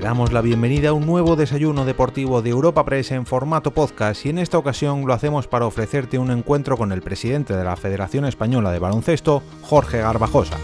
Te 0.00 0.06
damos 0.06 0.32
la 0.32 0.40
bienvenida 0.40 0.88
a 0.88 0.92
un 0.94 1.04
nuevo 1.04 1.36
desayuno 1.36 1.84
deportivo 1.84 2.40
de 2.40 2.48
Europa 2.48 2.86
Press 2.86 3.10
en 3.10 3.26
formato 3.26 3.72
podcast 3.72 4.24
y 4.24 4.30
en 4.30 4.38
esta 4.38 4.56
ocasión 4.56 5.06
lo 5.06 5.12
hacemos 5.12 5.46
para 5.46 5.66
ofrecerte 5.66 6.18
un 6.18 6.30
encuentro 6.30 6.78
con 6.78 6.90
el 6.90 7.02
presidente 7.02 7.54
de 7.54 7.64
la 7.64 7.76
Federación 7.76 8.24
Española 8.24 8.72
de 8.72 8.78
Baloncesto, 8.78 9.42
Jorge 9.60 9.98
Garbajosa. 9.98 10.56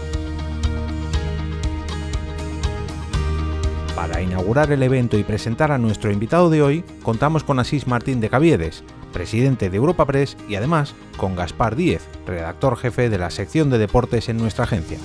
Para 3.95 4.23
inaugurar 4.23 4.71
el 4.71 4.81
evento 4.81 5.19
y 5.19 5.23
presentar 5.23 5.71
a 5.71 5.77
nuestro 5.77 6.11
invitado 6.11 6.49
de 6.49 6.63
hoy, 6.63 6.83
contamos 7.03 7.43
con 7.43 7.59
Asís 7.59 7.85
Martín 7.85 8.19
de 8.19 8.31
Caviedes, 8.31 8.83
presidente 9.13 9.69
de 9.69 9.77
Europa 9.77 10.07
Press 10.07 10.35
y 10.49 10.55
además 10.55 10.95
con 11.15 11.35
Gaspar 11.35 11.75
Díez, 11.75 12.07
redactor 12.25 12.75
jefe 12.75 13.11
de 13.11 13.19
la 13.19 13.29
sección 13.29 13.69
de 13.69 13.77
deportes 13.77 14.29
en 14.29 14.37
nuestra 14.37 14.63
agencia. 14.63 14.97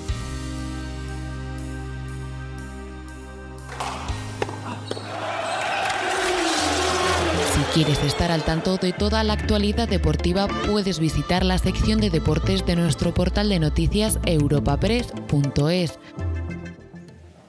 ¿Quieres 7.74 8.02
estar 8.04 8.30
al 8.30 8.44
tanto 8.44 8.76
de 8.76 8.92
toda 8.92 9.24
la 9.24 9.32
actualidad 9.32 9.88
deportiva? 9.88 10.46
Puedes 10.66 10.98
visitar 10.98 11.42
la 11.42 11.56
sección 11.56 12.02
de 12.02 12.10
deportes 12.10 12.66
de 12.66 12.76
nuestro 12.76 13.14
portal 13.14 13.48
de 13.48 13.58
noticias 13.60 14.18
europapress.es. 14.26 15.98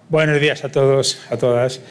Buenos 0.08 0.40
días 0.40 0.64
a 0.64 0.72
todos, 0.72 1.20
a 1.30 1.36
todas. 1.36 1.82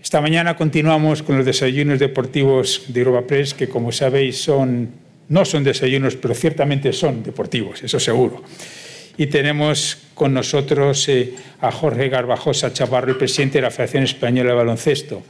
Esta 0.00 0.20
mañana 0.20 0.56
continuamos 0.56 1.24
con 1.24 1.36
los 1.36 1.44
desayunos 1.44 1.98
deportivos 1.98 2.84
de 2.86 3.00
Europapress, 3.00 3.52
que 3.52 3.68
como 3.68 3.90
sabéis 3.90 4.40
son, 4.40 4.92
no 5.28 5.44
son 5.44 5.64
desayunos, 5.64 6.14
pero 6.14 6.34
ciertamente 6.34 6.92
son 6.92 7.24
deportivos, 7.24 7.82
eso 7.82 7.98
seguro. 7.98 8.44
Y 9.16 9.26
tenemos 9.26 9.98
con 10.14 10.32
nosotros 10.32 11.08
eh, 11.08 11.34
a 11.60 11.72
Jorge 11.72 12.08
Garbajosa 12.08 12.72
Chavarro, 12.72 13.10
el 13.10 13.16
presidente 13.16 13.58
de 13.58 13.62
la 13.62 13.70
Federación 13.72 14.04
Española 14.04 14.50
de 14.50 14.56
Baloncesto. 14.56 15.24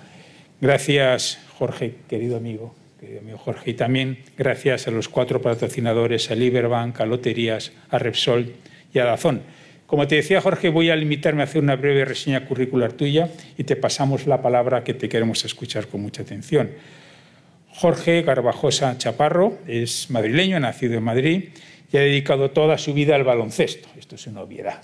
Gracias, 0.63 1.41
Jorge, 1.59 1.97
querido 2.09 2.37
amigo, 2.37 2.73
querido 3.01 3.19
amigo 3.19 3.37
Jorge. 3.37 3.73
Y 3.73 3.75
también 3.75 4.19
gracias 4.39 4.87
a 4.87 4.93
los 4.93 5.09
cuatro 5.09 5.43
patrocinadores, 5.43 6.31
a 6.31 6.37
Liberbank, 6.37 7.01
a 7.01 7.05
Loterías, 7.05 7.73
a 7.91 7.99
Repsol 7.99 8.53
y 8.95 9.01
a 9.01 9.05
Dazón. 9.05 9.43
Como 9.89 10.07
te 10.07 10.15
decía 10.15 10.41
Jorge, 10.41 10.69
voy 10.69 10.91
a 10.91 10.95
limitarme 10.95 11.41
a 11.41 11.47
hacer 11.47 11.61
una 11.61 11.75
breve 11.75 12.05
reseña 12.05 12.47
curricular 12.47 12.93
tuya 12.93 13.29
y 13.59 13.65
te 13.65 13.75
pasamos 13.75 14.29
la 14.29 14.41
palabra 14.41 14.85
que 14.85 14.95
te 14.95 15.09
queremos 15.09 15.45
escuchar 15.45 15.89
con 15.89 16.01
mucha 16.01 16.23
atención. 16.23 16.71
Jorge 17.67 18.23
Garbajosa 18.23 18.97
Chaparro 18.99 19.59
es 19.67 20.11
madrileño, 20.11 20.61
nacido 20.61 20.95
en 20.97 21.03
Madrid 21.03 21.49
y 21.93 21.97
ha 21.97 22.03
dedicado 22.03 22.53
toda 22.53 22.79
su 22.79 22.95
vida 22.95 23.17
al 23.17 23.25
baloncesto. 23.25 23.89
Esto 23.99 24.15
es 24.15 24.29
una 24.29 24.43
obviedad. 24.43 24.81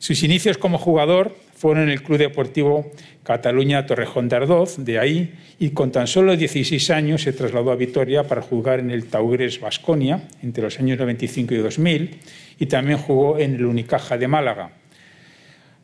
Sus 0.00 0.24
inicios 0.24 0.58
como 0.58 0.78
jugador 0.78 1.36
fueron 1.58 1.84
en 1.84 1.88
el 1.90 2.02
Club 2.02 2.18
Deportivo 2.18 2.92
Cataluña 3.24 3.84
Torrejón 3.84 4.28
de 4.28 4.36
Ardoz, 4.36 4.76
de 4.78 4.98
ahí, 4.98 5.34
y 5.58 5.70
con 5.70 5.90
tan 5.90 6.06
solo 6.06 6.36
16 6.36 6.90
años 6.90 7.22
se 7.22 7.32
trasladó 7.32 7.72
a 7.72 7.76
Vitoria 7.76 8.22
para 8.22 8.42
jugar 8.42 8.78
en 8.78 8.92
el 8.92 9.06
Taugres 9.06 9.60
Vasconia 9.60 10.22
entre 10.40 10.62
los 10.62 10.78
años 10.78 10.98
95 10.98 11.54
y 11.54 11.56
2000 11.58 12.18
y 12.60 12.66
también 12.66 12.98
jugó 12.98 13.38
en 13.38 13.56
el 13.56 13.66
Unicaja 13.66 14.16
de 14.16 14.28
Málaga. 14.28 14.70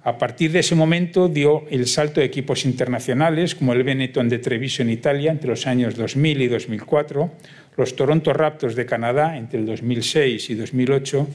A 0.05 0.17
partir 0.17 0.53
de 0.53 0.61
ese 0.61 0.75
momento 0.75 1.29
dio 1.29 1.65
el 1.71 1.87
salto 1.87 2.21
de 2.21 2.27
equipos 2.27 2.67
internacionales 2.67 3.55
como 3.55 3.73
el 3.73 3.83
Benetton 3.83 4.29
de 4.29 4.39
Treviso 4.39 4.83
en 4.83 4.91
Italia 4.91 5.33
entre 5.33 5.49
los 5.49 5.67
años 5.67 5.97
2000 5.97 6.43
y 6.43 6.49
2004, 6.49 7.31
los 7.77 7.97
Toronto 7.97 8.33
Raptors 8.33 8.77
de 8.77 8.87
Canadá 8.87 9.37
entre 9.37 9.59
el 9.59 9.67
2006 9.67 10.51
y 10.51 10.55
2008 10.55 11.29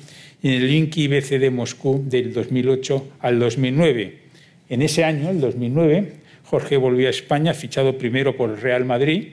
y 0.43 0.55
el 0.55 0.71
Inky 0.71 1.07
BC 1.09 1.39
de 1.39 1.49
Moscú 1.49 2.01
del 2.07 2.31
2008 2.31 3.09
al 3.19 3.39
2009 3.39 4.28
en 4.69 4.81
ese 4.81 5.03
año, 5.03 5.29
el 5.29 5.41
2009, 5.41 6.13
Jorge 6.43 6.77
volvió 6.77 7.07
a 7.07 7.11
España, 7.11 7.53
fichado 7.53 7.97
primero 7.97 8.35
por 8.37 8.49
el 8.49 8.61
Real 8.61 8.85
Madrid 8.85 9.29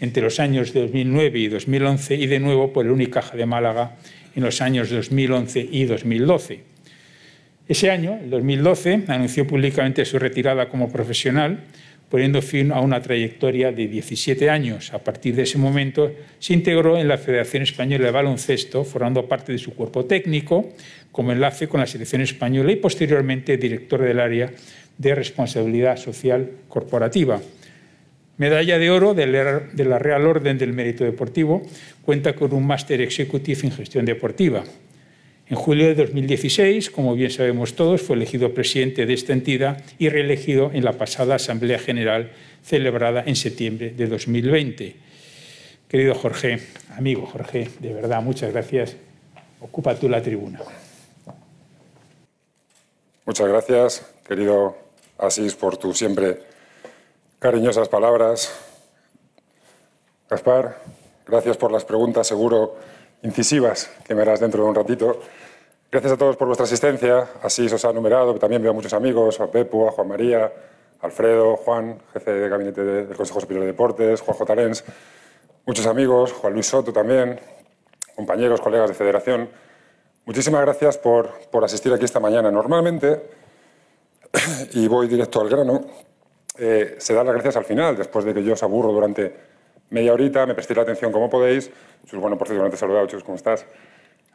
entre 0.00 0.22
los 0.22 0.40
años 0.40 0.72
2009 0.72 1.38
y 1.38 1.48
2011 1.48 2.14
y 2.14 2.26
de 2.26 2.40
nuevo 2.40 2.72
por 2.72 2.86
el 2.86 2.92
Unicaja 2.92 3.36
de 3.36 3.46
Málaga 3.46 3.96
en 4.34 4.44
los 4.44 4.60
años 4.60 4.90
2011 4.90 5.68
y 5.70 5.84
2012. 5.84 6.60
Ese 7.68 7.90
año, 7.90 8.18
el 8.22 8.30
2012, 8.30 9.04
anunció 9.08 9.46
públicamente 9.46 10.04
su 10.04 10.18
retirada 10.18 10.68
como 10.68 10.90
profesional, 10.90 11.64
poniendo 12.10 12.40
fin 12.40 12.72
a 12.72 12.80
una 12.80 13.02
trayectoria 13.02 13.70
de 13.72 13.86
17 13.86 14.48
años. 14.48 14.92
A 14.94 14.98
partir 14.98 15.34
de 15.34 15.42
ese 15.42 15.58
momento 15.58 16.10
se 16.38 16.54
integró 16.54 16.96
en 16.98 17.08
la 17.08 17.18
Federación 17.18 17.62
Española 17.62 18.06
de 18.06 18.10
Baloncesto, 18.10 18.84
formando 18.84 19.28
parte 19.28 19.52
de 19.52 19.58
su 19.58 19.74
cuerpo 19.74 20.06
técnico, 20.06 20.70
como 21.12 21.32
enlace 21.32 21.68
con 21.68 21.80
la 21.80 21.86
selección 21.86 22.22
española 22.22 22.72
y 22.72 22.76
posteriormente 22.76 23.56
director 23.56 24.00
del 24.00 24.20
área 24.20 24.50
de 24.96 25.14
responsabilidad 25.14 25.96
social 25.96 26.50
corporativa. 26.68 27.40
Medalla 28.38 28.78
de 28.78 28.90
oro 28.90 29.14
de 29.14 29.26
la 29.26 29.98
Real 29.98 30.26
Orden 30.26 30.58
del 30.58 30.72
Mérito 30.72 31.04
Deportivo, 31.04 31.62
cuenta 32.02 32.34
con 32.34 32.54
un 32.54 32.66
máster 32.66 33.00
executive 33.00 33.62
en 33.64 33.72
gestión 33.72 34.04
deportiva. 34.04 34.64
En 35.50 35.56
julio 35.56 35.86
de 35.86 35.94
2016, 35.94 36.90
como 36.90 37.14
bien 37.14 37.30
sabemos 37.30 37.74
todos, 37.74 38.02
fue 38.02 38.16
elegido 38.16 38.52
presidente 38.52 39.06
de 39.06 39.14
esta 39.14 39.32
entidad 39.32 39.82
y 39.98 40.10
reelegido 40.10 40.70
en 40.74 40.84
la 40.84 40.92
pasada 40.92 41.36
Asamblea 41.36 41.78
General 41.78 42.30
celebrada 42.62 43.22
en 43.24 43.34
septiembre 43.34 43.90
de 43.96 44.06
2020. 44.08 44.96
Querido 45.88 46.14
Jorge, 46.14 46.60
amigo 46.94 47.24
Jorge, 47.24 47.70
de 47.80 47.94
verdad, 47.94 48.20
muchas 48.20 48.52
gracias. 48.52 48.96
Ocupa 49.60 49.94
tú 49.94 50.06
la 50.10 50.22
tribuna. 50.22 50.60
Muchas 53.24 53.48
gracias, 53.48 54.06
querido 54.26 54.76
Asís, 55.16 55.54
por 55.54 55.78
tus 55.78 55.96
siempre 55.96 56.40
cariñosas 57.38 57.88
palabras. 57.88 58.52
Gaspar, 60.28 60.82
gracias 61.26 61.56
por 61.56 61.72
las 61.72 61.86
preguntas, 61.86 62.26
seguro 62.26 62.76
incisivas 63.22 63.90
que 64.06 64.14
me 64.14 64.22
harás 64.22 64.40
dentro 64.40 64.62
de 64.62 64.68
un 64.68 64.74
ratito. 64.74 65.20
Gracias 65.90 66.12
a 66.12 66.16
todos 66.16 66.36
por 66.36 66.46
vuestra 66.46 66.64
asistencia. 66.64 67.28
Así 67.42 67.66
os 67.66 67.84
ha 67.84 67.92
numerado, 67.92 68.34
también 68.34 68.62
veo 68.62 68.72
a 68.72 68.74
muchos 68.74 68.92
amigos, 68.92 69.40
a 69.40 69.50
Pepu, 69.50 69.88
a 69.88 69.92
Juan 69.92 70.08
María, 70.08 70.52
Alfredo, 71.00 71.56
Juan, 71.56 71.98
jefe 72.12 72.32
de 72.32 72.48
gabinete 72.48 72.84
del 72.84 73.16
Consejo 73.16 73.40
Superior 73.40 73.62
de 73.64 73.72
Deportes, 73.72 74.20
Juanjo 74.20 74.44
Tarens, 74.44 74.84
muchos 75.64 75.86
amigos, 75.86 76.32
Juan 76.32 76.52
Luis 76.52 76.66
Soto 76.66 76.92
también, 76.92 77.38
compañeros, 78.16 78.60
colegas 78.60 78.88
de 78.88 78.94
federación. 78.94 79.48
Muchísimas 80.24 80.60
gracias 80.62 80.98
por, 80.98 81.32
por 81.50 81.64
asistir 81.64 81.92
aquí 81.92 82.04
esta 82.04 82.20
mañana. 82.20 82.50
Normalmente, 82.50 83.22
y 84.72 84.88
voy 84.88 85.08
directo 85.08 85.40
al 85.40 85.48
grano, 85.48 85.80
eh, 86.58 86.96
se 86.98 87.14
da 87.14 87.22
las 87.22 87.34
gracias 87.34 87.56
al 87.56 87.64
final, 87.64 87.96
después 87.96 88.24
de 88.24 88.34
que 88.34 88.42
yo 88.42 88.54
os 88.54 88.62
aburro 88.62 88.92
durante 88.92 89.57
media 89.90 90.12
horita, 90.12 90.46
me 90.46 90.54
prestéis 90.54 90.76
la 90.76 90.82
atención 90.82 91.12
como 91.12 91.28
podéis. 91.30 91.70
Chus, 92.06 92.20
bueno, 92.20 92.36
por 92.36 92.46
cierto, 92.46 92.64
no 92.64 92.70
te 92.70 92.76
he 92.76 92.78
saludado, 92.78 93.06
Chus, 93.06 93.22
¿cómo 93.22 93.36
estás? 93.36 93.66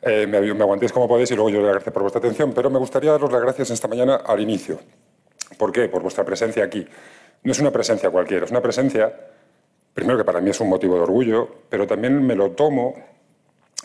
Eh, 0.02 0.28
me, 0.28 0.41
me, 0.41 0.64
aguantéis 0.64 0.91
como 0.91 1.08
podéis 1.08 1.31
y 1.31 1.36
luego 1.36 1.50
yo 1.50 1.58
les 1.58 1.68
agradezco 1.68 1.91
por 1.91 2.02
vuestra 2.02 2.19
atención, 2.19 2.52
pero 2.53 2.69
me 2.69 2.80
gustaría 2.80 3.12
daros 3.12 3.31
las 3.31 3.41
gracias 3.41 3.69
esta 3.69 3.88
mañana 3.88 4.16
al 4.16 4.40
inicio. 4.40 4.80
¿Por 5.58 5.72
qué? 5.72 5.88
Por 5.88 6.02
vuestra 6.02 6.25
presencia 6.25 6.63
aquí. 6.63 6.86
No 7.44 7.52
es 7.52 7.59
una 7.59 7.72
presencia 7.72 8.09
cualquiera, 8.09 8.46
es 8.46 8.52
una 8.52 8.62
presencia, 8.62 9.13
primero 9.94 10.18
que 10.18 10.25
para 10.25 10.42
mí 10.42 10.50
es 10.50 10.59
un 10.59 10.69
motivo 10.69 10.96
de 10.96 11.02
orgullo, 11.02 11.47
pero 11.69 11.88
también 11.88 12.25
me 12.25 12.36
lo 12.36 12.52
tomo 12.52 12.96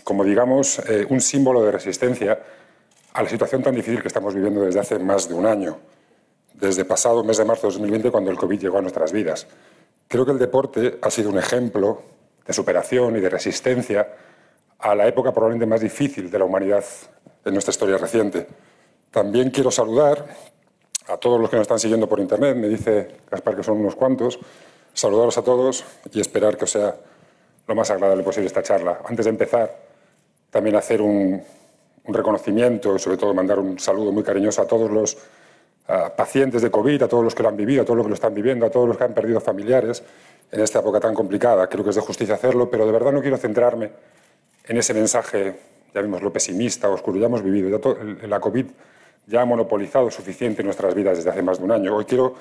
como, 0.04 0.24
digamos, 0.24 0.78
eh, 0.88 1.06
un 1.10 1.20
símbolo 1.20 1.62
de 1.62 1.70
resistencia 1.70 2.40
a 3.12 3.22
la 3.22 3.28
situación 3.28 3.62
tan 3.62 3.74
difícil 3.74 4.00
que 4.00 4.08
estamos 4.08 4.34
viviendo 4.34 4.62
desde 4.62 4.80
hace 4.80 4.98
más 4.98 5.28
de 5.28 5.34
un 5.34 5.44
año, 5.44 5.78
desde 6.54 6.84
pasado 6.84 7.22
mes 7.24 7.36
de 7.36 7.44
marzo 7.44 7.66
de 7.66 7.74
2020, 7.74 8.10
cuando 8.10 8.30
el 8.30 8.38
COVID 8.38 8.58
llegó 8.58 8.78
a 8.78 8.80
nuestras 8.80 9.12
vidas. 9.12 9.46
Creo 10.08 10.24
que 10.24 10.32
el 10.32 10.38
deporte 10.38 10.98
ha 11.02 11.10
sido 11.10 11.28
un 11.28 11.38
ejemplo 11.38 12.02
de 12.46 12.54
superación 12.54 13.16
y 13.16 13.20
de 13.20 13.28
resistencia 13.28 14.08
a 14.78 14.94
la 14.94 15.06
época 15.06 15.32
probablemente 15.32 15.66
más 15.66 15.82
difícil 15.82 16.30
de 16.30 16.38
la 16.38 16.46
humanidad 16.46 16.84
en 17.44 17.52
nuestra 17.52 17.72
historia 17.72 17.98
reciente. 17.98 18.46
También 19.10 19.50
quiero 19.50 19.70
saludar 19.70 20.26
a 21.08 21.18
todos 21.18 21.38
los 21.38 21.50
que 21.50 21.56
nos 21.56 21.64
están 21.64 21.78
siguiendo 21.78 22.08
por 22.08 22.20
Internet, 22.20 22.56
me 22.56 22.68
dice 22.68 23.16
Gaspar 23.30 23.56
que 23.56 23.62
son 23.62 23.78
unos 23.78 23.96
cuantos, 23.96 24.38
saludaros 24.94 25.36
a 25.36 25.42
todos 25.42 25.84
y 26.12 26.20
esperar 26.20 26.56
que 26.56 26.64
os 26.64 26.70
sea 26.70 26.96
lo 27.66 27.74
más 27.74 27.90
agradable 27.90 28.22
posible 28.22 28.46
esta 28.46 28.62
charla. 28.62 29.00
Antes 29.04 29.26
de 29.26 29.30
empezar, 29.30 29.76
también 30.50 30.76
hacer 30.76 31.02
un, 31.02 31.42
un 32.04 32.14
reconocimiento 32.14 32.96
y 32.96 32.98
sobre 32.98 33.18
todo 33.18 33.34
mandar 33.34 33.58
un 33.58 33.78
saludo 33.78 34.10
muy 34.10 34.22
cariñoso 34.22 34.62
a 34.62 34.66
todos 34.66 34.90
los 34.90 35.18
pacientes 36.16 36.60
de 36.60 36.70
COVID, 36.70 37.02
a 37.02 37.08
todos 37.08 37.24
los 37.24 37.34
que 37.34 37.42
lo 37.42 37.48
han 37.48 37.56
vivido, 37.56 37.82
a 37.82 37.84
todos 37.84 37.96
los 37.96 38.04
que 38.04 38.10
lo 38.10 38.14
están 38.14 38.34
viviendo, 38.34 38.66
a 38.66 38.70
todos 38.70 38.86
los 38.86 38.96
que 38.98 39.04
han 39.04 39.14
perdido 39.14 39.40
familiares 39.40 40.02
en 40.50 40.60
esta 40.60 40.80
época 40.80 41.00
tan 41.00 41.14
complicada. 41.14 41.66
Creo 41.66 41.82
que 41.82 41.90
es 41.90 41.96
de 41.96 42.02
justicia 42.02 42.34
hacerlo, 42.34 42.70
pero 42.70 42.84
de 42.84 42.92
verdad 42.92 43.12
no 43.12 43.22
quiero 43.22 43.38
centrarme 43.38 43.90
en 44.64 44.76
ese 44.76 44.92
mensaje, 44.92 45.58
ya 45.94 46.02
vimos 46.02 46.20
lo 46.20 46.30
pesimista, 46.30 46.90
oscuro, 46.90 47.18
ya 47.18 47.26
hemos 47.26 47.42
vivido, 47.42 47.70
ya 47.70 48.26
la 48.26 48.38
COVID 48.38 48.66
ya 49.26 49.42
ha 49.42 49.44
monopolizado 49.44 50.10
suficiente 50.10 50.62
nuestras 50.62 50.94
vidas 50.94 51.18
desde 51.18 51.30
hace 51.30 51.42
más 51.42 51.58
de 51.58 51.64
un 51.64 51.72
año. 51.72 51.96
Hoy 51.96 52.04
quiero 52.04 52.34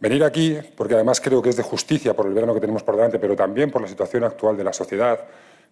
venir 0.00 0.22
aquí 0.24 0.58
porque 0.76 0.94
además 0.94 1.20
creo 1.20 1.42
que 1.42 1.50
es 1.50 1.56
de 1.56 1.62
justicia 1.62 2.14
por 2.14 2.26
el 2.26 2.34
verano 2.34 2.54
que 2.54 2.60
tenemos 2.60 2.82
por 2.82 2.96
delante, 2.96 3.18
pero 3.18 3.34
también 3.34 3.70
por 3.70 3.82
la 3.82 3.88
situación 3.88 4.24
actual 4.24 4.56
de 4.56 4.64
la 4.64 4.72
sociedad. 4.72 5.20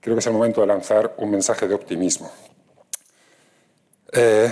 Creo 0.00 0.14
que 0.14 0.20
es 0.20 0.26
el 0.26 0.32
momento 0.32 0.60
de 0.60 0.66
lanzar 0.66 1.14
un 1.18 1.30
mensaje 1.30 1.68
de 1.68 1.74
optimismo. 1.74 2.30
Eh, 4.12 4.50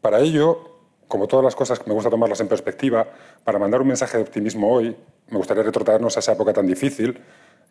para 0.00 0.20
ello, 0.20 0.69
como 1.10 1.26
todas 1.26 1.44
las 1.44 1.56
cosas, 1.56 1.84
me 1.88 1.92
gusta 1.92 2.08
tomarlas 2.08 2.40
en 2.40 2.46
perspectiva. 2.46 3.04
Para 3.42 3.58
mandar 3.58 3.82
un 3.82 3.88
mensaje 3.88 4.16
de 4.16 4.22
optimismo 4.22 4.72
hoy, 4.72 4.96
me 5.28 5.36
gustaría 5.36 5.64
retrotraernos 5.64 6.16
a 6.16 6.20
esa 6.20 6.32
época 6.32 6.52
tan 6.52 6.68
difícil. 6.68 7.20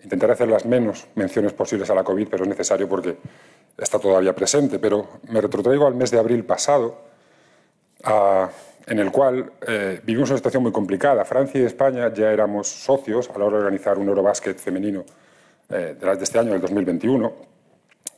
Intentaré 0.03 0.33
hacer 0.33 0.49
las 0.49 0.65
menos 0.65 1.07
menciones 1.15 1.53
posibles 1.53 1.89
a 1.89 1.95
la 1.95 2.03
COVID, 2.03 2.27
pero 2.27 2.43
es 2.43 2.49
necesario 2.49 2.89
porque 2.89 3.15
está 3.77 3.97
todavía 3.97 4.35
presente. 4.35 4.77
Pero 4.77 5.07
me 5.29 5.39
retrotraigo 5.39 5.87
al 5.87 5.95
mes 5.95 6.11
de 6.11 6.19
abril 6.19 6.43
pasado, 6.43 6.97
en 8.85 8.99
el 8.99 9.09
cual 9.09 9.53
eh, 9.65 10.01
vivimos 10.03 10.29
una 10.31 10.37
situación 10.37 10.61
muy 10.61 10.73
complicada. 10.73 11.23
Francia 11.23 11.61
y 11.61 11.63
España 11.63 12.13
ya 12.13 12.33
éramos 12.33 12.67
socios 12.67 13.29
a 13.33 13.39
la 13.39 13.45
hora 13.45 13.57
de 13.57 13.63
organizar 13.63 13.97
un 13.97 14.09
Eurobásquet 14.09 14.57
femenino 14.59 15.05
eh, 15.69 15.95
de 15.97 16.23
este 16.23 16.39
año, 16.39 16.51
del 16.51 16.61
2021. 16.61 17.33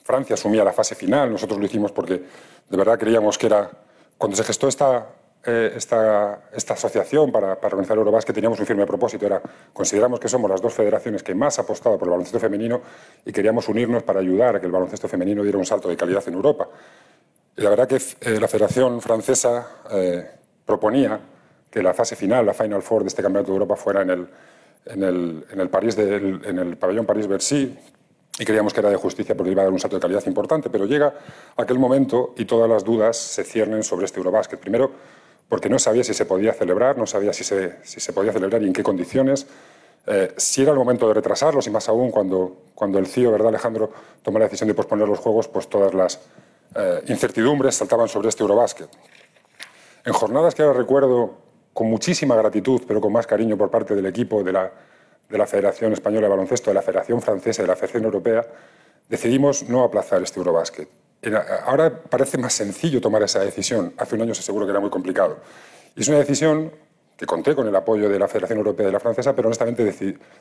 Francia 0.04 0.34
asumía 0.34 0.64
la 0.64 0.74
fase 0.74 0.96
final, 0.96 1.32
nosotros 1.32 1.60
lo 1.60 1.66
hicimos 1.68 1.92
porque 1.92 2.24
de 2.70 2.78
verdad 2.78 2.98
creíamos 2.98 3.38
que 3.38 3.46
era, 3.46 3.70
cuando 4.22 4.38
se 4.38 4.44
gestó 4.44 4.68
esta, 4.68 5.08
eh, 5.44 5.74
esta, 5.76 6.44
esta, 6.54 6.76
asociación 6.76 7.32
para, 7.32 7.56
para 7.56 7.74
organizar 7.74 7.98
Eurobásquet 7.98 8.36
teníamos 8.36 8.60
un 8.60 8.68
firme 8.68 8.86
propósito, 8.86 9.26
era 9.26 9.42
consideramos 9.74 10.20
que 10.20 10.30
somos 10.30 10.48
las 10.48 10.62
dos 10.62 10.76
federaciones 10.76 11.24
que 11.24 11.34
más 11.34 11.58
apostado 11.58 11.98
por 11.98 12.08
el 12.08 12.12
baloncesto 12.12 12.40
femenino 12.40 12.82
y 13.26 13.32
queríamos 13.32 13.68
unirnos 13.68 14.04
para 14.04 14.20
ayudar 14.20 14.58
a 14.58 14.60
que 14.60 14.68
el 14.68 14.72
baloncesto 14.72 15.08
femenino 15.08 15.42
diera 15.42 15.58
un 15.58 15.66
salto 15.66 15.90
de 15.90 15.98
calidad 15.98 16.24
en 16.28 16.36
Europa. 16.36 16.70
Y 17.58 17.62
la 17.64 17.72
verdad 17.72 17.88
que 17.88 17.96
eh, 17.96 18.40
la 18.40 18.48
Federación 18.48 19.02
Francesa 19.02 19.68
eh, 19.90 20.30
proponía 20.68 21.20
que 21.72 21.82
la 21.82 21.96
fase 21.96 22.16
final, 22.16 22.46
la 22.46 22.54
Final 22.54 22.84
Four 22.84 23.02
de 23.02 23.08
este 23.08 23.24
Campeonato 23.24 23.52
de 23.52 23.56
Europa 23.56 23.76
fuera 23.76 24.04
en 24.04 24.12
el, 24.12 24.28
en 24.86 25.04
el, 25.04 25.46
en 25.52 25.60
el, 25.60 25.70
París 25.70 25.98
en 25.98 26.60
el 26.60 26.78
pabellón 26.78 27.08
París-Bercy, 27.08 27.76
y 28.40 28.46
creíamos 28.46 28.74
que 28.74 28.80
era 28.80 28.90
de 28.90 28.96
justicia 28.96 29.36
porque 29.36 29.52
iba 29.52 29.62
a 29.62 29.66
dar 29.66 29.74
un 29.74 29.80
salto 29.80 29.98
de 29.98 30.02
calidad 30.02 30.26
importante, 30.26 30.70
pero 30.70 30.86
llega 30.86 31.14
aquel 31.58 31.78
momento 31.80 32.34
y 32.38 32.46
todas 32.46 32.70
las 32.70 32.84
dudas 32.84 33.18
se 33.18 33.44
ciernen 33.44 33.84
sobre 33.84 34.06
este 34.06 34.20
Eurobásquet. 34.20 34.60
Primero, 34.60 34.92
porque 35.50 35.70
no 35.70 35.80
sabía 35.80 36.04
si 36.04 36.14
se 36.14 36.26
podía 36.26 36.54
celebrar, 36.54 36.98
no 36.98 37.06
sabía 37.06 37.34
si 37.34 37.44
se, 37.44 37.76
si 37.84 38.00
se 38.00 38.14
podía 38.14 38.32
celebrar 38.32 38.64
y 38.64 38.68
en 38.68 38.74
qué 38.74 38.84
condiciones, 38.84 39.48
eh, 40.08 40.34
si 40.38 40.64
era 40.64 40.72
el 40.72 40.78
momento 40.78 41.08
de 41.08 41.14
retrasarlos 41.14 41.68
y 41.68 41.70
más 41.70 41.90
aún 41.90 42.10
cuando, 42.10 42.64
cuando 42.74 42.98
el 43.00 43.06
CIO, 43.06 43.32
¿verdad, 43.32 43.50
Alejandro, 43.50 43.92
tomó 44.24 44.40
la 44.40 44.46
decisión 44.46 44.68
de 44.68 44.74
posponer 44.74 45.08
los 45.08 45.20
Juegos, 45.20 45.48
pues 45.48 45.68
todas 45.68 45.94
las 45.94 46.22
eh, 46.76 47.04
incertidumbres 47.08 47.76
saltaban 47.76 48.08
sobre 48.08 48.30
este 48.30 48.44
Eurobásquet. 48.44 48.90
En 50.06 50.14
jornadas 50.14 50.56
que 50.56 50.64
ahora 50.64 50.80
recuerdo 50.80 51.36
con 51.74 51.88
muchísima 51.88 52.36
gratitud, 52.36 52.82
pero 52.88 53.02
con 53.02 53.14
más 53.14 53.28
cariño 53.28 53.58
por 53.58 53.70
parte 53.70 53.94
del 53.94 54.06
equipo 54.06 54.44
de 54.44 54.54
la, 54.54 54.72
de 55.30 55.38
la 55.38 55.48
Federación 55.48 55.94
Española 55.94 56.28
de 56.28 56.30
Baloncesto, 56.30 56.70
de 56.70 56.76
la 56.76 56.82
Federación 56.82 57.22
Francesa 57.22 57.62
y 57.62 57.64
de 57.64 57.68
la 57.68 57.76
Federación 57.76 58.04
Europea, 58.04 58.46
decidimos 59.08 59.68
no 59.70 59.84
aplazar 59.84 60.22
este 60.22 60.40
Eurobásquet. 60.40 60.90
Ahora 61.66 62.02
parece 62.04 62.38
más 62.38 62.54
sencillo 62.54 63.00
tomar 63.00 63.22
esa 63.24 63.40
decisión. 63.40 63.94
Hace 63.98 64.16
un 64.16 64.22
año 64.24 64.34
se 64.34 64.42
aseguro 64.42 64.66
que 64.66 64.72
era 64.72 64.80
muy 64.80 64.90
complicado. 64.90 65.38
Y 65.96 66.02
es 66.02 66.08
una 66.08 66.18
decisión 66.18 66.72
que 67.16 67.26
conté 67.26 67.54
con 67.56 67.68
el 67.68 67.76
apoyo 67.76 68.10
de 68.10 68.18
la 68.18 68.28
Federación 68.28 68.58
Europea 68.58 68.86
y 68.86 68.88
de 68.88 68.94
la 68.94 69.00
Francesa, 69.00 69.36
pero 69.36 69.48
honestamente 69.48 69.84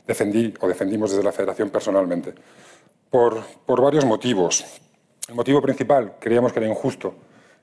defendí 0.06 0.55
o 0.61 0.67
defendimos 0.67 1.11
desde 1.11 1.23
la 1.23 1.32
Federación 1.32 1.69
personalmente. 1.71 2.32
Por 3.11 3.44
varios 3.67 4.05
motivos. 4.06 4.65
El 5.29 5.35
motivo 5.35 5.61
principal, 5.61 6.15
creíamos 6.19 6.53
que 6.53 6.61
era 6.61 6.69
injusto 6.69 7.15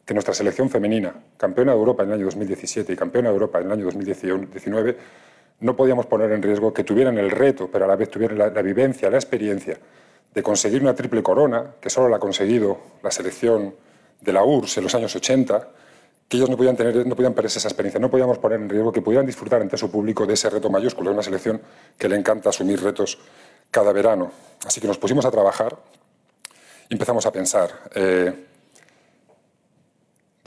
que 0.05 0.13
nuestra 0.13 0.33
selección 0.33 0.69
femenina, 0.69 1.13
campeona 1.35 1.73
de 1.73 1.77
Europa 1.79 2.03
en 2.03 2.09
el 2.09 2.15
año 2.15 2.25
2017 2.25 2.93
y 2.93 2.95
campeona 2.95 3.29
de 3.29 3.33
Europa 3.33 3.59
en 3.59 3.65
el 3.65 3.71
año 3.73 3.85
2019, 3.85 4.97
no 5.59 5.75
podíamos 5.75 6.05
poner 6.05 6.31
en 6.31 6.41
riesgo 6.41 6.73
que 6.73 6.83
tuvieran 6.83 7.17
el 7.17 7.31
reto, 7.31 7.69
pero 7.71 7.85
a 7.85 7.87
la 7.87 7.95
vez 7.95 8.09
tuvieran 8.09 8.37
la, 8.37 8.61
vivencia, 8.61 9.09
la 9.09 9.17
experiencia 9.17 9.77
de 10.33 10.43
conseguir 10.43 10.81
una 10.81 10.93
triple 10.93 11.23
corona, 11.23 11.75
que 11.81 11.89
solo 11.89 12.09
la 12.09 12.17
ha 12.17 12.19
conseguido 12.19 12.77
la 13.01 13.09
selección 13.09 13.73
de 14.21 14.33
la 14.33 14.43
URSS 14.43 14.77
en 14.77 14.83
los 14.83 14.95
años 14.95 15.15
80, 15.15 15.67
que 16.27 16.37
ellos 16.37 16.49
no 16.49 16.57
podían, 16.57 16.75
tener, 16.75 17.07
no 17.07 17.15
podían 17.15 17.33
perderse 17.33 17.59
esa 17.59 17.69
experiencia, 17.69 17.99
no 17.99 18.11
podíamos 18.11 18.37
poner 18.37 18.59
en 18.59 18.69
riesgo 18.69 18.91
que 18.91 19.01
pudieran 19.01 19.25
disfrutar 19.25 19.61
ante 19.61 19.77
su 19.77 19.89
público 19.89 20.25
de 20.25 20.33
ese 20.33 20.49
reto 20.49 20.69
mayúsculo, 20.69 21.11
una 21.11 21.23
selección 21.23 21.61
que 21.97 22.09
le 22.09 22.17
encanta 22.17 22.49
asumir 22.49 22.83
retos 22.83 23.17
cada 23.71 23.91
verano. 23.91 24.31
Así 24.65 24.79
que 24.79 24.87
nos 24.87 24.97
pusimos 24.97 25.25
a 25.25 25.31
trabajar 25.31 25.75
y 26.89 26.93
empezamos 26.93 27.25
a 27.25 27.31
pensar. 27.31 27.71
Eh, 27.95 28.33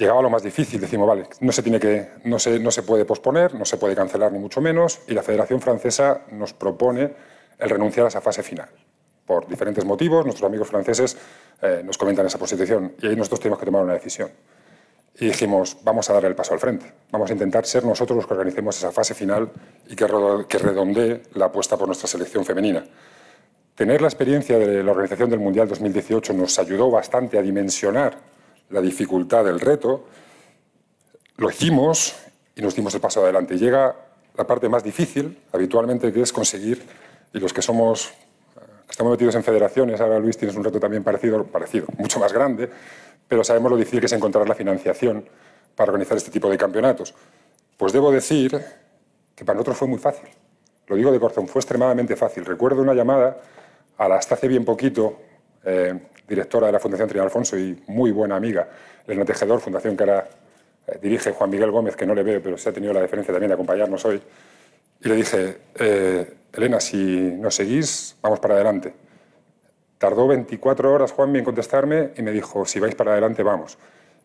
llegaba 0.00 0.23
lo 0.23 0.31
más 0.31 0.43
difícil, 0.43 0.81
decimos, 0.81 1.06
vale, 1.06 1.25
no 1.41 1.52
se, 1.52 1.62
tiene 1.62 1.79
que, 1.79 2.08
no, 2.25 2.38
se, 2.38 2.58
no 2.58 2.70
se 2.70 2.82
puede 2.82 3.05
posponer, 3.05 3.55
no 3.55 3.64
se 3.64 3.76
puede 3.76 3.94
cancelar 3.94 4.32
ni 4.32 4.38
mucho 4.38 4.61
menos, 4.61 5.00
y 5.06 5.14
la 5.14 5.23
Federación 5.23 5.61
Francesa 5.61 6.23
nos 6.32 6.55
propone 6.55 7.12
el 7.58 7.70
renunciar 7.70 8.06
a 8.06 8.08
esa 8.08 8.20
fase 8.20 8.43
final. 8.43 8.69
Por 9.26 9.47
diferentes 9.47 9.85
motivos, 9.85 10.25
nuestros 10.25 10.49
amigos 10.49 10.69
franceses 10.69 11.17
eh, 11.62 11.82
nos 11.85 11.99
comentan 11.99 12.26
esa 12.26 12.38
posición, 12.38 12.94
y 13.00 13.08
ahí 13.08 13.17
nosotros 13.17 13.41
tenemos 13.41 13.58
que 13.58 13.67
tomar 13.67 13.82
una 13.85 13.93
decisión. 13.93 14.31
Y 15.19 15.26
dijimos, 15.26 15.76
vamos 15.85 16.08
a 16.08 16.14
dar 16.14 16.25
el 16.25 16.35
paso 16.35 16.55
al 16.55 16.61
frente, 16.61 16.91
vamos 17.11 17.29
a 17.31 17.35
intentar 17.35 17.67
ser 17.67 17.85
nosotros 17.85 18.17
los 18.17 18.26
que 18.26 18.32
organicemos 18.32 18.79
esa 18.79 18.91
fase 18.91 19.12
final 19.14 19.50
y 19.87 19.94
que, 19.94 20.06
que 20.49 20.58
redondee 20.58 21.23
la 21.35 21.47
apuesta 21.47 21.76
por 21.76 21.87
nuestra 21.87 22.08
selección 22.08 22.44
femenina. 22.44 22.85
Tener 23.75 24.00
la 24.00 24.08
experiencia 24.08 24.58
de 24.58 24.82
la 24.82 24.91
organización 24.93 25.29
del 25.29 25.41
Mundial 25.41 25.69
2018 25.69 26.32
nos 26.32 26.58
ayudó 26.58 26.91
bastante 26.91 27.38
a 27.38 27.43
dimensionar 27.43 28.40
la 28.71 28.81
dificultad 28.81 29.45
del 29.45 29.61
reto, 29.61 30.05
lo 31.37 31.51
hicimos 31.51 32.15
y 32.55 32.63
nos 32.63 32.75
dimos 32.75 32.95
el 32.95 33.01
paso 33.01 33.23
adelante. 33.23 33.59
Llega 33.59 33.95
la 34.37 34.47
parte 34.47 34.69
más 34.69 34.83
difícil, 34.83 35.39
habitualmente, 35.53 36.13
que 36.13 36.23
es 36.23 36.33
conseguir, 36.33 36.83
y 37.33 37.39
los 37.39 37.53
que 37.53 37.63
somos, 37.63 38.13
que 38.55 38.91
estamos 38.91 39.13
metidos 39.13 39.35
en 39.35 39.43
federaciones, 39.43 40.01
ahora 40.01 40.19
Luis 40.19 40.37
tienes 40.37 40.57
un 40.57 40.65
reto 40.65 40.81
también 40.81 41.03
parecido, 41.03 41.45
parecido, 41.45 41.87
mucho 41.99 42.19
más 42.19 42.33
grande, 42.33 42.71
pero 43.27 43.45
sabemos 43.45 43.71
lo 43.71 43.77
difícil 43.77 44.01
que 44.01 44.07
es 44.07 44.13
encontrar 44.13 44.49
la 44.49 44.55
financiación 44.55 45.25
para 45.75 45.93
organizar 45.93 46.17
este 46.17 46.31
tipo 46.31 46.49
de 46.51 46.59
campeonatos. 46.59 47.15
Pues 47.77 47.93
debo 47.93 48.11
decir 48.11 48.61
que 49.35 49.45
para 49.45 49.55
nosotros 49.55 49.79
fue 49.79 49.89
muy 49.89 49.99
fácil. 49.99 50.29
Lo 50.87 50.97
digo 50.97 51.13
de 51.13 51.21
corazón, 51.21 51.47
fue 51.47 51.61
extremadamente 51.61 52.17
fácil. 52.17 52.45
Recuerdo 52.45 52.83
una 52.83 52.95
llamada 52.95 53.39
a 53.97 54.09
la 54.09 54.17
hasta 54.17 54.35
hace 54.35 54.49
bien 54.49 54.65
poquito 54.65 55.19
eh, 55.65 55.99
directora 56.27 56.67
de 56.67 56.73
la 56.73 56.79
Fundación 56.79 57.09
Trinidad 57.09 57.27
Alfonso 57.27 57.59
y 57.59 57.83
muy 57.89 58.12
buena 58.12 58.37
amiga, 58.37 58.69
Elena 59.07 59.25
Tejedor, 59.25 59.61
fundación 59.61 59.97
que 59.97 60.05
ahora 60.05 60.29
eh, 60.87 60.99
dirige 61.03 61.33
Juan 61.33 61.51
Miguel 61.51 61.71
Gómez, 61.71 61.97
que 61.97 62.07
no 62.07 62.15
le 62.15 62.23
veo, 62.23 62.41
pero 62.43 62.57
se 62.57 62.69
ha 62.69 62.73
tenido 62.73 62.93
la 62.93 63.01
deferencia 63.01 63.33
también 63.33 63.49
de 63.49 63.55
acompañarnos 63.55 64.05
hoy. 64.05 64.21
Y 65.03 65.09
le 65.09 65.17
dije, 65.17 65.59
eh, 65.75 66.35
Elena, 66.53 66.81
si 66.81 66.97
nos 66.97 67.55
seguís, 67.55 68.17
vamos 68.23 68.38
para 68.40 68.55
adelante. 68.55 68.93
Tardó 69.99 70.29
24 70.29 70.93
horas 70.93 71.12
Juanmi 71.12 71.40
en 71.40 71.45
contestarme 71.45 72.12
y 72.17 72.23
me 72.23 72.31
dijo, 72.31 72.64
si 72.64 72.81
vais 72.81 72.95
para 72.95 73.12
adelante, 73.12 73.43
vamos. 73.43 73.79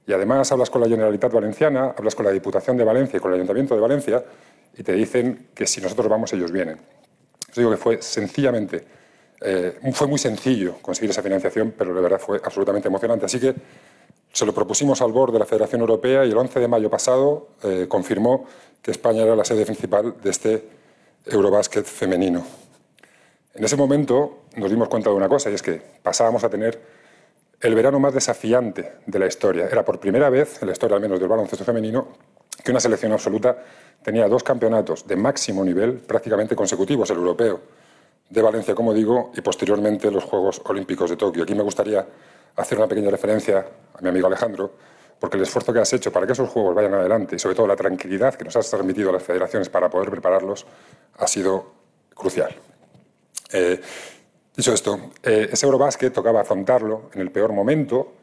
Y 0.08 0.14
además 0.14 0.52
hablas 0.52 0.70
con 0.70 0.82
la 0.82 0.88
Generalitat 0.88 1.32
Valenciana, 1.32 1.94
hablas 1.98 2.14
con 2.16 2.26
la 2.26 2.32
Diputación 2.32 2.78
de 2.78 2.84
Valencia 2.84 3.18
y 3.18 3.20
con 3.20 3.32
el 3.32 3.36
Ayuntamiento 3.36 3.76
de 3.76 3.82
Valencia 3.82 4.24
y 4.78 4.84
te 4.84 4.94
dicen 4.94 5.48
que 5.54 5.66
si 5.66 5.82
nosotros 5.82 6.08
vamos, 6.08 6.32
ellos 6.34 6.52
vienen. 6.52 6.78
Os 7.50 7.56
digo 7.56 7.72
que 7.72 7.78
fue 7.78 8.02
sencillamente 8.02 8.84
eh, 9.42 9.80
fue 9.94 10.08
muy 10.08 10.18
sencillo 10.18 10.76
conseguir 10.82 11.12
esa 11.12 11.22
financiación, 11.22 11.74
pero 11.78 11.94
de 11.94 12.02
verdad 12.02 12.20
fue 12.20 12.40
absolutamente 12.44 12.88
emocionante. 12.88 13.26
Así 13.26 13.40
que 13.40 13.54
se 14.32 14.46
lo 14.46 14.54
propusimos 14.54 15.02
al 15.02 15.12
BOR 15.12 15.32
de 15.32 15.40
la 15.40 15.46
Federación 15.46 15.82
Europea 15.82 16.26
y 16.26 16.32
el 16.32 16.38
11 16.38 16.60
de 16.60 16.68
mayo 16.68 16.90
pasado 16.90 17.50
eh, 17.64 17.86
confirmó 17.88 18.46
que 18.82 18.92
España 18.92 19.24
era 19.24 19.36
la 19.36 19.46
sede 19.46 19.66
principal 19.66 20.16
de 20.22 20.30
este 20.30 20.68
Eurobásquet 21.26 21.86
femenino. 21.86 22.46
En 23.54 23.64
ese 23.64 23.78
momento 23.78 24.44
nos 24.58 24.70
dimos 24.70 24.90
cuenta 24.90 25.10
de 25.10 25.16
una 25.16 25.30
cosa, 25.30 25.50
y 25.50 25.54
es 25.54 25.62
que 25.62 25.82
pasábamos 26.04 26.44
a 26.44 26.50
tener 26.50 26.80
el 27.62 27.74
verano 27.74 28.00
más 28.00 28.14
desafiante 28.14 28.96
de 29.06 29.20
la 29.20 29.28
historia. 29.28 29.68
Era 29.72 29.84
por 29.86 30.00
primera 30.00 30.30
vez, 30.30 30.62
en 30.62 30.68
la 30.68 30.74
historia 30.74 30.96
al 30.96 31.02
menos 31.02 31.20
del 31.20 31.30
baloncesto 31.30 31.64
femenino, 31.64 32.10
que 32.64 32.72
una 32.72 32.80
selección 32.80 33.12
absoluta 33.14 33.58
tenía 34.04 34.28
dos 34.28 34.44
campeonatos 34.44 35.08
de 35.08 35.16
máximo 35.16 35.64
nivel 35.64 35.94
prácticamente 35.94 36.56
consecutivos, 36.56 37.10
el 37.10 37.18
europeo 37.18 37.62
de 38.30 38.42
Valencia, 38.42 38.74
como 38.74 38.94
digo, 38.94 39.32
y 39.36 39.42
posteriormente 39.42 40.10
los 40.12 40.24
Juegos 40.24 40.62
Olímpicos 40.66 41.10
de 41.10 41.18
Tokio. 41.18 41.44
Aquí 41.44 41.56
me 41.56 41.64
gustaría 41.64 42.06
hacer 42.56 42.78
una 42.78 42.88
pequeña 42.88 43.10
referencia 43.10 43.66
a 43.94 44.02
mi 44.02 44.10
amigo 44.10 44.28
Alejandro, 44.28 44.72
porque 45.20 45.38
el 45.38 45.44
esfuerzo 45.44 45.74
que 45.74 45.80
has 45.80 45.94
hecho 45.94 46.12
para 46.12 46.26
que 46.26 46.34
esos 46.34 46.50
Juegos 46.50 46.76
vayan 46.76 46.94
adelante 46.94 47.36
y 47.36 47.40
sobre 47.40 47.56
todo 47.56 47.68
la 47.68 47.76
tranquilidad 47.76 48.36
que 48.36 48.44
nos 48.44 48.56
has 48.56 48.70
transmitido 48.70 49.10
a 49.10 49.14
las 49.14 49.24
federaciones 49.24 49.70
para 49.70 49.90
poder 49.90 50.10
prepararlos 50.10 50.66
ha 51.18 51.28
sido 51.28 51.72
crucial. 52.14 52.56
Eh, 53.52 53.80
dicho 54.56 54.74
esto, 54.74 55.12
eh, 55.24 55.50
ese 55.52 55.66
Eurobásquet 55.66 56.14
tocaba 56.14 56.42
afrontarlo 56.42 57.10
en 57.14 57.22
el 57.22 57.32
peor 57.32 57.54
momento, 57.54 58.14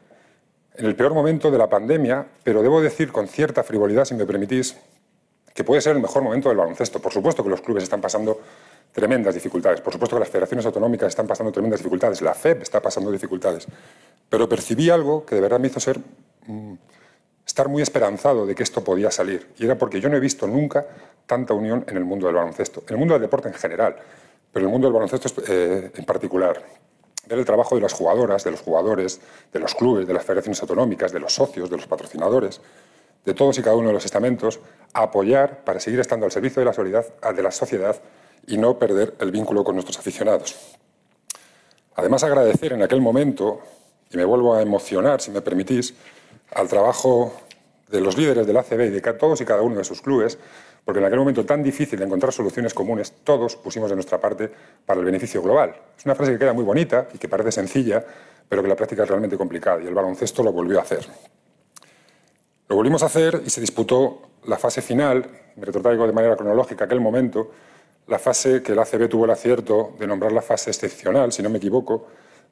en 0.75 0.85
el 0.85 0.95
peor 0.95 1.13
momento 1.13 1.49
de 1.49 1.57
la 1.57 1.69
pandemia, 1.69 2.25
pero 2.43 2.61
debo 2.61 2.81
decir 2.81 3.11
con 3.11 3.27
cierta 3.27 3.63
frivolidad, 3.63 4.05
si 4.05 4.15
me 4.15 4.25
permitís, 4.25 4.75
que 5.53 5.63
puede 5.63 5.81
ser 5.81 5.95
el 5.95 6.01
mejor 6.01 6.23
momento 6.23 6.49
del 6.49 6.57
baloncesto. 6.57 6.99
Por 6.99 7.13
supuesto 7.13 7.43
que 7.43 7.49
los 7.49 7.61
clubes 7.61 7.83
están 7.83 8.01
pasando 8.01 8.39
tremendas 8.93 9.33
dificultades. 9.33 9.81
Por 9.81 9.91
supuesto 9.91 10.15
que 10.15 10.21
las 10.21 10.29
federaciones 10.29 10.65
autonómicas 10.65 11.09
están 11.09 11.27
pasando 11.27 11.51
tremendas 11.51 11.79
dificultades, 11.79 12.21
la 12.21 12.33
FEP 12.33 12.61
está 12.61 12.81
pasando 12.81 13.11
dificultades. 13.11 13.67
Pero 14.29 14.47
percibí 14.47 14.89
algo 14.89 15.25
que 15.25 15.35
de 15.35 15.41
verdad 15.41 15.59
me 15.59 15.67
hizo 15.67 15.79
ser, 15.79 15.99
mm, 16.45 16.73
estar 17.45 17.67
muy 17.67 17.81
esperanzado 17.81 18.45
de 18.45 18.55
que 18.55 18.63
esto 18.63 18.83
podía 18.83 19.09
salir. 19.11 19.49
Y 19.57 19.65
era 19.65 19.77
porque 19.77 19.99
yo 19.99 20.09
no 20.09 20.15
he 20.15 20.19
visto 20.19 20.47
nunca 20.47 20.85
tanta 21.25 21.53
unión 21.53 21.83
en 21.87 21.97
el 21.97 22.05
mundo 22.05 22.27
del 22.27 22.35
baloncesto, 22.35 22.83
en 22.87 22.93
el 22.93 22.97
mundo 22.97 23.15
del 23.15 23.23
deporte 23.23 23.47
en 23.47 23.55
general, 23.55 23.95
pero 24.51 24.65
en 24.65 24.69
el 24.69 24.71
mundo 24.71 24.87
del 24.87 24.93
baloncesto 24.93 25.41
eh, 25.47 25.91
en 25.95 26.05
particular. 26.05 26.61
Ver 27.27 27.39
el 27.39 27.45
trabajo 27.45 27.75
de 27.75 27.81
las 27.81 27.93
jugadoras, 27.93 28.43
de 28.43 28.51
los 28.51 28.61
jugadores, 28.61 29.21
de 29.51 29.59
los 29.59 29.73
clubes, 29.73 30.05
de 30.05 30.13
las 30.13 30.23
federaciones 30.23 30.61
autonómicas, 30.61 31.11
de 31.11 31.19
los 31.19 31.33
socios, 31.33 31.69
de 31.69 31.77
los 31.77 31.87
patrocinadores, 31.87 32.61
de 33.25 33.33
todos 33.33 33.57
y 33.57 33.61
cada 33.61 33.77
uno 33.77 33.87
de 33.87 33.93
los 33.93 34.05
estamentos 34.05 34.59
apoyar 34.93 35.63
para 35.63 35.79
seguir 35.79 36.01
estando 36.01 36.25
al 36.25 36.31
servicio 36.31 36.59
de 36.59 37.41
la 37.41 37.51
sociedad 37.51 37.95
y 38.47 38.57
no 38.57 38.77
perder 38.77 39.15
el 39.19 39.31
vínculo 39.31 39.63
con 39.63 39.75
nuestros 39.75 39.97
aficionados. 39.99 40.55
Además, 41.95 42.23
agradecer 42.23 42.73
en 42.73 42.81
aquel 42.81 43.01
momento, 43.01 43.61
y 44.09 44.17
me 44.17 44.25
vuelvo 44.25 44.55
a 44.55 44.61
emocionar, 44.61 45.21
si 45.21 45.31
me 45.31 45.41
permitís, 45.41 45.93
al 46.51 46.67
trabajo 46.67 47.33
de 47.89 48.01
los 48.01 48.17
líderes 48.17 48.47
del 48.47 48.57
ACB 48.57 48.81
y 48.81 48.89
de 48.89 49.01
todos 49.13 49.39
y 49.41 49.45
cada 49.45 49.61
uno 49.61 49.77
de 49.77 49.83
sus 49.83 50.01
clubes, 50.01 50.37
porque 50.83 50.99
en 50.99 51.05
aquel 51.05 51.19
momento 51.19 51.45
tan 51.45 51.63
difícil 51.63 51.99
de 51.99 52.05
encontrar 52.05 52.33
soluciones 52.33 52.73
comunes, 52.73 53.13
todos 53.23 53.55
pusimos 53.55 53.89
de 53.89 53.95
nuestra 53.95 54.19
parte 54.19 54.51
para 54.85 54.99
el 54.99 55.05
beneficio 55.05 55.41
global. 55.41 55.75
Es 55.97 56.05
una 56.05 56.15
frase 56.15 56.33
que 56.33 56.39
queda 56.39 56.53
muy 56.53 56.63
bonita 56.63 57.07
y 57.13 57.17
que 57.17 57.29
parece 57.29 57.51
sencilla, 57.51 58.03
pero 58.49 58.61
que 58.61 58.67
la 58.67 58.75
práctica 58.75 59.03
es 59.03 59.09
realmente 59.09 59.37
complicada, 59.37 59.81
y 59.81 59.87
el 59.87 59.93
baloncesto 59.93 60.43
lo 60.43 60.51
volvió 60.51 60.79
a 60.79 60.81
hacer. 60.81 61.05
Lo 62.67 62.75
volvimos 62.75 63.03
a 63.03 63.05
hacer 63.05 63.41
y 63.45 63.49
se 63.49 63.61
disputó 63.61 64.21
la 64.45 64.57
fase 64.57 64.81
final, 64.81 65.25
me 65.55 65.65
retrotraigo 65.65 66.05
de 66.07 66.13
manera 66.13 66.35
cronológica 66.35 66.85
aquel 66.85 66.99
momento, 66.99 67.51
la 68.07 68.19
fase 68.19 68.61
que 68.61 68.73
el 68.73 68.79
ACB 68.79 69.07
tuvo 69.09 69.25
el 69.25 69.31
acierto 69.31 69.93
de 69.97 70.07
nombrar 70.07 70.31
la 70.31 70.41
fase 70.41 70.69
excepcional, 70.69 71.31
si 71.31 71.41
no 71.41 71.49
me 71.49 71.57
equivoco, 71.57 72.07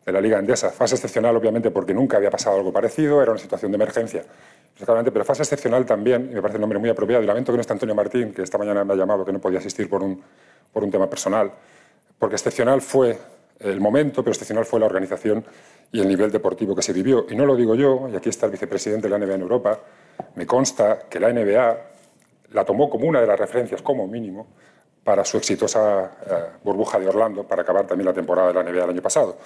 de 0.05 0.11
la 0.11 0.21
Liga 0.21 0.39
Endesa. 0.39 0.69
Fase 0.69 0.95
excepcional, 0.95 1.35
obviamente, 1.35 1.71
porque 1.71 1.93
nunca 1.93 2.17
había 2.17 2.31
pasado 2.31 2.57
algo 2.57 2.71
parecido, 2.71 3.21
era 3.21 3.31
una 3.31 3.39
situación 3.39 3.71
de 3.71 3.75
emergencia. 3.75 4.23
pero 4.77 5.25
fase 5.25 5.43
excepcional 5.43 5.85
también, 5.85 6.29
y 6.31 6.35
me 6.35 6.41
parece 6.41 6.57
el 6.57 6.61
nombre 6.61 6.79
muy 6.79 6.89
apropiado, 6.89 7.23
y 7.23 7.27
lamento 7.27 7.51
que 7.51 7.57
no 7.57 7.61
esté 7.61 7.73
Antonio 7.73 7.93
Martín, 7.93 8.33
que 8.33 8.41
esta 8.41 8.57
mañana 8.57 8.83
me 8.83 8.93
ha 8.93 8.95
llamado 8.95 9.25
que 9.25 9.31
no 9.31 9.39
podía 9.39 9.59
asistir 9.59 9.89
por 9.89 10.01
un, 10.01 10.21
por 10.71 10.83
un 10.83 10.89
tema 10.89 11.09
personal, 11.09 11.51
porque 12.17 12.35
excepcional 12.35 12.81
fue 12.81 13.17
el 13.59 13.79
momento, 13.79 14.23
pero 14.23 14.31
excepcional 14.31 14.65
fue 14.65 14.79
la 14.79 14.87
organización 14.87 15.43
y 15.91 15.99
el 15.99 16.07
nivel 16.07 16.31
deportivo 16.31 16.75
que 16.75 16.81
se 16.81 16.93
vivió. 16.93 17.27
Y 17.29 17.35
no 17.35 17.45
lo 17.45 17.55
digo 17.55 17.75
yo, 17.75 18.07
y 18.11 18.15
aquí 18.15 18.29
está 18.29 18.47
el 18.47 18.53
vicepresidente 18.53 19.07
de 19.07 19.17
la 19.17 19.23
NBA 19.23 19.35
en 19.35 19.41
Europa, 19.41 19.79
me 20.35 20.45
consta 20.45 20.99
que 21.09 21.19
la 21.19 21.31
NBA 21.31 21.77
la 22.53 22.65
tomó 22.65 22.89
como 22.89 23.07
una 23.07 23.21
de 23.21 23.27
las 23.27 23.39
referencias, 23.39 23.81
como 23.81 24.07
mínimo, 24.07 24.47
para 25.03 25.25
su 25.25 25.37
exitosa 25.37 26.11
eh, 26.25 26.33
burbuja 26.63 26.99
de 26.99 27.07
Orlando, 27.07 27.43
para 27.43 27.63
acabar 27.63 27.87
también 27.87 28.05
la 28.05 28.13
temporada 28.13 28.49
de 28.49 28.53
la 28.53 28.63
NBA 28.63 28.81
del 28.81 28.89
año 28.91 29.01
pasado. 29.01 29.37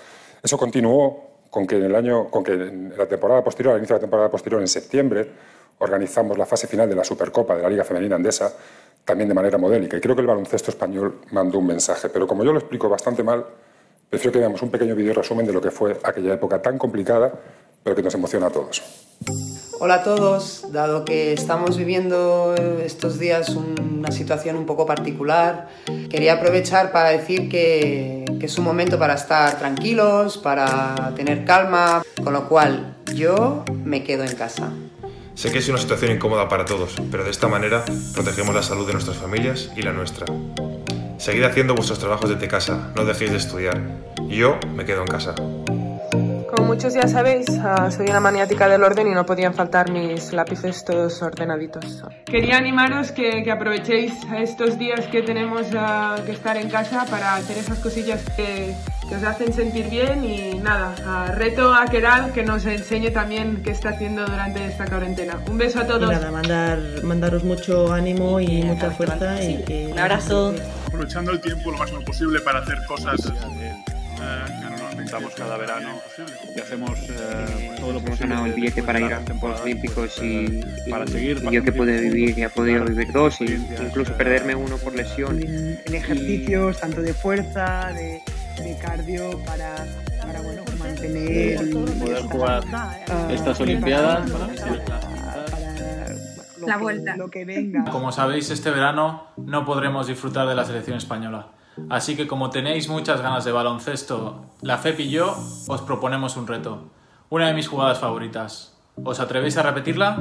Eso 0.42 0.58
continuó 0.58 1.36
con 1.50 1.66
que 1.66 1.78
en, 1.78 1.84
el 1.84 1.96
año, 1.96 2.30
con 2.30 2.44
que 2.44 2.54
en 2.54 2.94
la 2.98 3.08
temporada 3.08 3.44
posterior, 3.44 3.74
al 3.74 3.80
inicio 3.80 3.96
de 3.96 4.00
la 4.00 4.02
temporada 4.02 4.30
posterior, 4.30 4.62
en 4.62 4.68
septiembre, 4.68 5.32
organizamos 5.80 6.38
la 6.38 6.46
fase 6.46 6.68
final 6.68 6.90
de 6.90 6.96
la 6.96 7.04
Supercopa 7.04 7.56
de 7.56 7.64
la 7.64 7.70
Liga 7.70 7.84
Femenina 7.84 8.16
Andesa, 8.16 8.54
también 9.06 9.30
de 9.30 9.36
manera 9.36 9.58
modélica. 9.58 9.96
Y 9.98 10.02
creo 10.02 10.16
que 10.16 10.22
el 10.22 10.28
baloncesto 10.28 10.72
español 10.72 11.22
mandó 11.32 11.60
un 11.60 11.68
mensaje. 11.68 12.10
Pero 12.10 12.28
como 12.28 12.44
yo 12.44 12.52
lo 12.52 12.60
explico 12.60 12.90
bastante 12.90 13.24
mal, 13.24 13.46
prefiero 14.10 14.34
que 14.34 14.40
veamos 14.40 14.62
un 14.62 14.72
pequeño 14.72 14.96
vídeo 14.96 15.14
resumen 15.14 15.46
de 15.46 15.54
lo 15.54 15.62
que 15.62 15.72
fue 15.72 15.98
aquella 16.04 16.34
época 16.34 16.62
tan 16.62 16.78
complicada, 16.78 17.32
pero 17.84 17.96
que 17.96 18.02
nos 18.02 18.14
emociona 18.16 18.48
a 18.48 18.50
todos. 18.50 18.82
Hola 19.78 19.96
a 19.96 20.04
todos, 20.04 20.72
dado 20.72 21.04
que 21.04 21.34
estamos 21.34 21.78
viviendo 21.78 22.56
estos 22.84 23.20
días 23.20 23.50
una 23.50 24.10
situación 24.12 24.56
un 24.56 24.66
poco 24.66 24.86
particular, 24.86 25.68
quería 26.10 26.34
aprovechar 26.34 26.94
para 26.94 27.10
decir 27.10 27.50
que, 27.50 28.24
es 28.42 28.58
un 28.60 28.64
momento 28.64 29.00
para 29.00 29.16
estar 29.16 29.58
tranquilos, 29.58 30.38
para 30.38 31.14
tener 31.16 31.46
calma, 31.46 32.04
con 32.24 32.32
lo 32.32 32.48
cual 32.48 32.96
yo 33.16 33.66
me 33.84 34.04
quedo 34.04 34.24
en 34.24 34.36
casa. 34.36 34.72
Sé 35.34 35.52
que 35.52 35.58
es 35.58 35.68
una 35.68 35.80
situación 35.80 36.12
incómoda 36.12 36.48
para 36.48 36.64
todos, 36.64 36.96
pero 37.12 37.24
de 37.24 37.32
esta 37.32 37.48
manera 37.48 37.84
protegemos 38.14 38.54
la 38.54 38.64
salud 38.64 38.86
de 38.86 38.94
nuestras 38.94 39.18
familias 39.18 39.72
y 39.76 39.82
la 39.82 39.92
nuestra. 39.92 40.28
Seguid 41.18 41.44
haciendo 41.44 41.74
vuestros 41.76 42.00
trabajos 42.00 42.30
desde 42.30 42.48
casa, 42.48 42.92
no 42.96 43.04
dejéis 43.04 43.32
de 43.32 43.38
estudiar. 43.38 43.82
Yo 44.30 44.58
me 44.76 44.86
quedo 44.86 45.02
en 45.02 45.08
casa. 45.08 45.34
Como 46.66 46.74
muchos 46.74 46.96
ya 46.96 47.08
sabéis, 47.08 47.46
ah, 47.64 47.92
soy 47.92 48.08
una 48.08 48.20
maniática 48.20 48.68
del 48.68 48.84
orden 48.84 49.06
y 49.08 49.12
no 49.12 49.24
podían 49.24 49.54
faltar 49.54 49.92
mis 49.92 50.34
lápices 50.34 50.84
todos 50.84 51.22
ordenaditos. 51.22 52.04
Quería 52.26 52.58
animaros 52.58 53.12
que, 53.12 53.44
que 53.44 53.52
aprovechéis 53.52 54.14
estos 54.36 54.80
días 54.80 55.06
que 55.06 55.22
tenemos 55.22 55.68
ah, 55.78 56.16
que 56.26 56.32
estar 56.32 56.58
en 56.58 56.68
casa 56.72 57.06
para 57.06 57.36
hacer 57.36 57.60
esas 57.60 57.78
cosillas 57.78 58.24
que, 58.36 58.74
que 59.08 59.16
os 59.16 59.24
hacen 59.24 59.54
sentir 59.54 59.92
bien 59.92 60.24
y 60.24 60.56
nada, 60.56 60.96
ah, 61.06 61.32
reto 61.36 61.72
a 61.72 61.86
Keral 61.86 62.34
que 62.34 62.42
nos 62.42 62.66
enseñe 62.66 63.12
también 63.12 63.62
qué 63.62 63.70
está 63.70 63.90
haciendo 63.90 64.26
durante 64.26 64.66
esta 64.66 64.86
cuarentena. 64.86 65.38
Un 65.48 65.60
beso 65.60 65.82
a 65.82 65.86
todos. 65.86 66.10
Y 66.10 66.14
nada, 66.14 66.32
mandar, 66.32 66.80
mandaros 67.04 67.44
mucho 67.44 67.94
ánimo 67.94 68.40
y 68.40 68.64
mucha 68.64 68.90
fuerza. 68.90 69.40
Y 69.44 69.64
que, 69.66 69.90
Un 69.92 70.00
abrazo. 70.00 70.56
Aprovechando 70.88 71.32
el 71.32 71.40
tiempo 71.42 71.70
lo 71.70 71.78
máximo 71.78 72.02
posible 72.02 72.40
para 72.40 72.62
hacer 72.62 72.84
cosas 72.88 73.22
estamos 75.04 75.34
cada 75.36 75.58
verano 75.58 76.00
y 76.56 76.60
hacemos 76.60 77.00
eh, 77.10 77.76
todo 77.80 77.94
lo 77.94 78.02
posible. 78.02 78.36
el 78.46 78.54
billete 78.54 78.84
para 78.84 79.00
ir 79.00 79.14
a 79.14 79.20
los 79.20 79.40
Juegos 79.40 79.62
Olímpicos 79.62 80.22
y, 80.22 80.62
para 80.90 81.06
seguir, 81.08 81.42
y 81.44 81.52
yo 81.54 81.64
que 81.64 81.72
pude 81.72 82.00
vivir, 82.02 82.36
ya 82.36 82.48
he 82.48 82.50
podido 82.50 82.86
vivir 82.86 83.12
dos, 83.12 83.42
y 83.42 83.54
incluso 83.82 84.14
perderme 84.14 84.56
uno 84.56 84.78
por 84.78 84.96
lesión. 84.96 85.42
En, 85.42 85.80
en 85.86 85.96
ejercicios 85.96 86.80
tanto 86.80 87.02
de 87.02 87.14
fuerza, 87.14 87.92
de, 87.94 88.22
de 88.64 88.78
cardio, 88.78 89.40
para, 89.46 89.76
para 90.22 90.42
bueno, 90.42 90.64
mantener. 90.78 91.70
poder 91.72 92.22
jugar 92.24 92.64
estas 93.32 93.60
Olimpiadas. 93.60 94.30
la 96.66 96.78
vuelta. 96.78 97.16
Lo 97.18 97.30
que 97.30 97.46
venga. 97.46 97.86
Como 97.86 98.12
sabéis, 98.12 98.50
este 98.50 98.72
verano 98.72 99.28
no 99.38 99.66
podremos 99.66 100.08
disfrutar 100.08 100.48
de 100.48 100.56
la 100.56 100.66
selección 100.66 100.98
española. 100.98 101.48
Así 101.90 102.16
que 102.16 102.28
como 102.28 102.50
tenéis 102.50 102.88
muchas 102.88 103.22
ganas 103.22 103.44
de 103.44 103.52
baloncesto, 103.52 104.46
la 104.62 104.78
FEP 104.78 105.02
y 105.02 105.10
yo 105.10 105.36
os 105.68 105.82
proponemos 105.82 106.38
un 106.38 106.48
reto. 106.48 106.84
Una 107.30 107.48
de 107.48 107.54
mis 107.54 107.68
jugadas 107.68 108.00
favoritas. 108.00 108.78
¿Os 109.04 109.20
atrevéis 109.20 109.58
a 109.58 109.64
repetirla? 109.64 110.18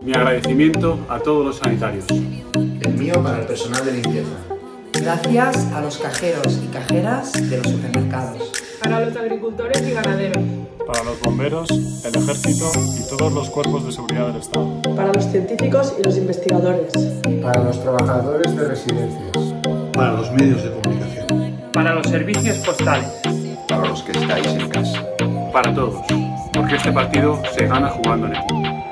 Mi 0.00 0.12
agradecimiento 0.12 0.98
a 1.08 1.20
todos 1.20 1.46
los 1.46 1.56
sanitarios. 1.58 2.06
El 2.08 2.94
mío 2.94 3.22
para 3.22 3.38
el 3.38 3.46
personal 3.46 3.84
de 3.84 3.92
limpieza. 3.92 4.36
Gracias 4.94 5.72
a 5.72 5.80
los 5.80 5.98
cajeros 5.98 6.60
y 6.62 6.66
cajeras 6.68 7.32
de 7.48 7.58
los 7.58 7.68
supermercados 7.68 8.61
para 8.82 9.00
los 9.00 9.16
agricultores 9.16 9.80
y 9.82 9.92
ganaderos, 9.92 10.42
para 10.86 11.04
los 11.04 11.20
bomberos, 11.20 11.70
el 11.70 12.16
ejército 12.16 12.70
y 12.98 13.16
todos 13.16 13.32
los 13.32 13.48
cuerpos 13.50 13.86
de 13.86 13.92
seguridad 13.92 14.28
del 14.28 14.36
Estado, 14.36 14.82
para 14.96 15.12
los 15.12 15.24
científicos 15.26 15.94
y 15.98 16.02
los 16.02 16.16
investigadores, 16.16 16.92
para 17.40 17.62
los 17.62 17.80
trabajadores 17.80 18.56
de 18.56 18.64
residencias, 18.64 19.54
para 19.92 20.12
los 20.12 20.32
medios 20.32 20.64
de 20.64 20.70
comunicación, 20.70 21.70
para 21.72 21.94
los 21.94 22.06
servicios 22.08 22.56
postales, 22.58 23.08
para 23.68 23.88
los 23.88 24.02
que 24.02 24.12
estáis 24.12 24.46
en 24.48 24.68
casa, 24.68 25.06
para 25.52 25.72
todos, 25.74 26.04
porque 26.52 26.76
este 26.76 26.90
partido 26.92 27.40
se 27.56 27.66
gana 27.66 27.88
jugando 27.88 28.26
en 28.26 28.34
equipo. 28.34 28.91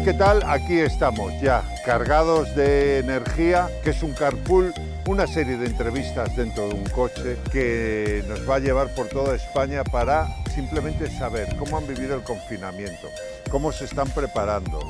¿Qué 0.00 0.14
tal? 0.14 0.42
Aquí 0.46 0.78
estamos 0.78 1.32
ya, 1.40 1.62
cargados 1.84 2.54
de 2.56 2.98
energía, 2.98 3.68
que 3.82 3.90
es 3.90 4.02
un 4.02 4.12
carpool, 4.12 4.72
una 5.06 5.26
serie 5.26 5.56
de 5.56 5.66
entrevistas 5.66 6.34
dentro 6.36 6.68
de 6.68 6.74
un 6.74 6.84
coche 6.84 7.36
que 7.52 8.24
nos 8.26 8.48
va 8.48 8.56
a 8.56 8.58
llevar 8.58 8.94
por 8.94 9.08
toda 9.08 9.36
España 9.36 9.84
para 9.84 10.26
simplemente 10.54 11.10
saber 11.10 11.54
cómo 11.56 11.76
han 11.76 11.86
vivido 11.86 12.16
el 12.16 12.22
confinamiento, 12.22 13.08
cómo 13.50 13.72
se 13.72 13.84
están 13.84 14.08
preparando, 14.10 14.80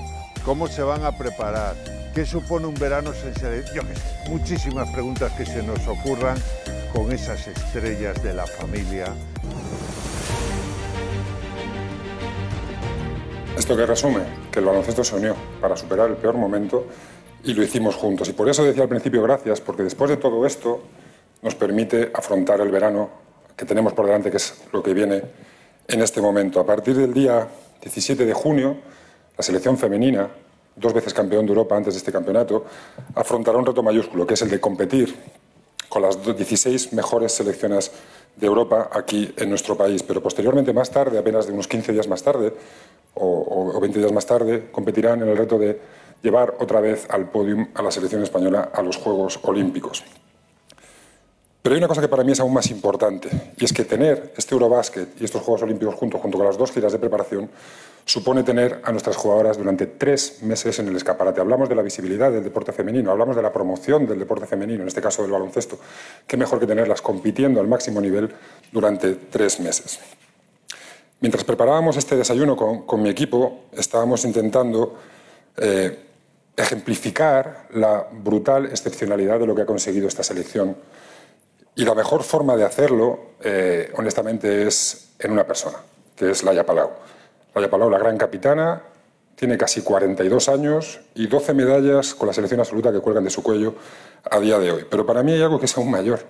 cómo 0.45 0.69
se 0.69 0.83
van 0.83 1.05
a 1.05 1.13
preparar, 1.13 1.75
qué 2.15 2.25
supone 2.25 2.67
un 2.67 2.75
verano 2.75 3.13
sin 3.13 3.35
muchísimas 4.29 4.89
preguntas 4.91 5.33
que 5.33 5.45
se 5.45 5.63
nos 5.63 5.87
ocurran 5.87 6.39
con 6.93 7.13
esas 7.13 7.47
estrellas 7.47 8.23
de 8.23 8.35
la 8.35 8.47
familia. 8.47 9.07
Esto 13.57 13.77
que 13.77 13.87
resume 13.87 14.21
que 14.51 14.59
el 14.59 14.65
baloncesto 14.65 15.05
se 15.05 15.15
unió 15.15 15.37
para 15.61 15.77
superar 15.77 16.11
el 16.11 16.17
peor 16.17 16.35
momento 16.35 16.87
y 17.45 17.55
lo 17.55 17.63
hicimos 17.63 17.95
juntos. 17.95 18.29
Y 18.29 18.33
por 18.33 18.49
eso 18.49 18.65
decía 18.65 18.83
al 18.83 18.89
principio 18.89 19.23
gracias, 19.23 19.61
porque 19.61 19.85
después 19.85 20.11
de 20.11 20.17
todo 20.17 20.45
esto 20.45 20.83
nos 21.41 21.55
permite 21.55 22.11
afrontar 22.13 22.61
el 22.61 22.71
verano 22.71 23.11
que 23.57 23.65
tenemos 23.65 23.93
por 23.93 24.07
delante, 24.07 24.31
que 24.31 24.39
es 24.39 24.55
lo 24.73 24.83
que 24.83 24.93
viene 24.93 25.23
en 25.87 26.03
este 26.03 26.21
momento. 26.21 26.59
A 26.59 26.67
partir 26.67 26.97
del 26.97 27.15
día 27.15 27.47
17 27.81 28.27
de 28.27 28.33
junio, 28.33 28.77
la 29.37 29.45
selección 29.45 29.79
femenina, 29.79 30.29
dos 30.75 30.93
veces 30.93 31.15
campeón 31.15 31.47
de 31.47 31.53
Europa 31.53 31.77
antes 31.77 31.95
de 31.95 31.99
este 31.99 32.11
campeonato, 32.11 32.65
afrontará 33.15 33.59
un 33.59 33.67
reto 33.67 33.83
mayúsculo, 33.83 34.27
que 34.27 34.35
es 34.35 34.43
el 34.43 34.51
de 34.51 34.61
competir 34.61 35.15
con 35.95 36.03
las 36.03 36.21
16 36.21 36.93
mejores 36.93 37.31
selecciones 37.31 37.93
de 38.35 38.47
Europa 38.49 38.91
aquí 38.93 39.33
en 39.37 39.49
nuestro 39.49 39.77
país. 39.77 40.03
Pero 40.03 40.21
posteriormente, 40.21 40.73
más 40.73 40.91
tarde, 40.91 41.17
apenas 41.17 41.47
de 41.47 41.53
unos 41.53 41.69
15 41.69 41.93
días 41.93 42.09
más 42.09 42.21
tarde, 42.21 42.53
o, 43.15 43.79
20 43.81 44.01
días 44.01 44.11
más 44.11 44.27
tarde, 44.27 44.71
competirán 44.73 45.23
en 45.23 45.29
el 45.29 45.37
reto 45.37 45.57
de 45.57 45.81
llevar 46.21 46.57
otra 46.59 46.81
vez 46.81 47.07
al 47.11 47.31
podium 47.31 47.69
a 47.75 47.83
la 47.83 47.93
selección 47.93 48.25
española 48.25 48.73
a 48.75 48.83
los 48.83 48.97
Juegos 48.97 49.39
Olímpicos. 49.45 50.03
Pero 51.65 51.77
hay 51.77 51.79
una 51.79 51.89
cosa 51.89 52.03
que 52.03 52.09
para 52.09 52.23
mí 52.23 52.33
es 52.33 52.41
aún 52.41 52.53
más 52.53 52.71
importante, 52.71 53.31
y 53.57 53.65
es 53.65 53.73
que 53.73 53.87
tener 53.87 54.35
este 54.37 54.55
Eurobásquet 54.55 55.19
y 55.19 55.25
estos 55.25 55.41
Juegos 55.41 55.63
Olímpicos 55.63 55.95
juntos, 55.95 56.21
junto 56.21 56.37
con 56.37 56.47
las 56.47 56.59
dos 56.59 56.71
giras 56.71 56.93
de 56.93 56.99
preparación, 56.99 57.49
supone 58.05 58.43
tener 58.43 58.83
a 58.85 58.91
nuestras 58.93 59.17
jugadoras 59.17 59.57
durante 59.57 59.87
tres 59.87 60.43
meses 60.43 60.79
en 60.81 60.89
el 60.89 60.97
escaparate. 60.97 61.41
Hablamos 61.41 61.71
de 61.71 61.75
la 61.75 61.81
visibilidad 61.81 62.31
del 62.31 62.45
deporte 62.45 62.73
femenino, 62.73 63.11
hablamos 63.11 63.35
de 63.35 63.41
la 63.41 63.51
promoción 63.51 64.07
del 64.07 64.19
deporte 64.19 64.47
femenino, 64.47 64.83
en 64.83 64.89
este 64.89 65.01
caso 65.01 65.23
del 65.23 65.31
baloncesto. 65.31 65.79
Qué 66.27 66.37
mejor 66.37 66.61
que 66.61 66.67
tenerlas 66.67 67.01
compitiendo 67.01 67.63
al 67.63 67.67
máximo 67.67 67.99
nivel 67.99 68.31
durante 68.71 69.15
tres 69.15 69.59
meses. 69.59 70.01
Mientras 71.21 71.45
preparábamos 71.45 71.97
este 71.97 72.15
desayuno 72.15 72.57
con, 72.57 73.03
mi 73.03 73.09
equipo, 73.09 73.69
estábamos 73.73 74.27
intentando 74.27 74.99
eh, 75.57 75.99
ejemplificar 76.59 77.69
la 77.73 78.07
brutal 78.13 78.67
excepcionalidad 78.67 79.39
de 79.39 79.47
lo 79.47 79.55
que 79.55 79.63
ha 79.63 79.67
conseguido 79.67 80.09
esta 80.09 80.23
selección 80.23 80.77
y 81.77 81.85
la 81.85 81.95
mejor 81.95 82.23
forma 82.23 82.57
de 82.57 82.65
hacerlo, 82.65 83.19
eh, 83.43 83.93
honestamente, 83.97 84.67
es 84.67 85.15
en 85.19 85.33
una 85.33 85.47
persona, 85.47 85.79
que 86.15 86.31
es 86.31 86.43
Laia 86.45 86.65
Palau. 86.65 86.91
Laia 87.55 87.71
Palau, 87.71 87.91
la 87.91 87.99
gran 87.99 88.17
capitana, 88.17 88.83
tiene 89.35 89.59
casi 89.59 89.83
42 89.83 90.49
años 90.49 91.01
y 91.15 91.27
12 91.27 91.55
medallas 91.55 92.15
con 92.15 92.29
la 92.29 92.33
selección 92.33 92.61
absoluta 92.61 92.93
que 92.93 93.01
cuelgan 93.01 93.25
de 93.25 93.31
su 93.31 93.43
cuello 93.43 93.75
a 94.31 94.39
día 94.39 94.59
de 94.59 94.71
hoy. 94.71 94.87
Pero 94.89 95.05
para 95.05 95.23
mí 95.23 95.33
hay 95.33 95.43
algo 95.43 95.59
que 95.59 95.67
es 95.67 95.77
aún 95.77 95.91
mayor. 95.91 96.21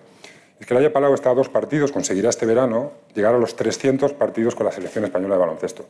Es 0.59 0.67
que 0.67 0.73
Laia 0.73 0.93
Palau 0.93 1.13
está 1.13 1.31
a 1.31 1.35
dos 1.35 1.51
partidos, 1.51 1.93
conseguirá 1.93 2.31
este 2.31 2.47
verano 2.47 2.93
llegar 3.15 3.35
a 3.35 3.39
los 3.39 3.57
300 3.57 4.15
partidos 4.15 4.55
con 4.55 4.65
la 4.65 4.73
selección 4.73 5.05
española 5.05 5.35
de 5.35 5.41
baloncesto. 5.41 5.85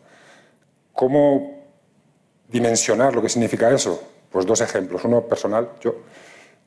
¿Cómo 0.93 1.63
dimensionar 2.49 3.15
lo 3.15 3.23
que 3.23 3.29
significa 3.29 3.71
eso? 3.71 4.03
Pues 4.31 4.47
dos 4.47 4.61
ejemplos. 4.61 5.05
Uno 5.05 5.23
personal, 5.23 5.69
yo 5.81 5.95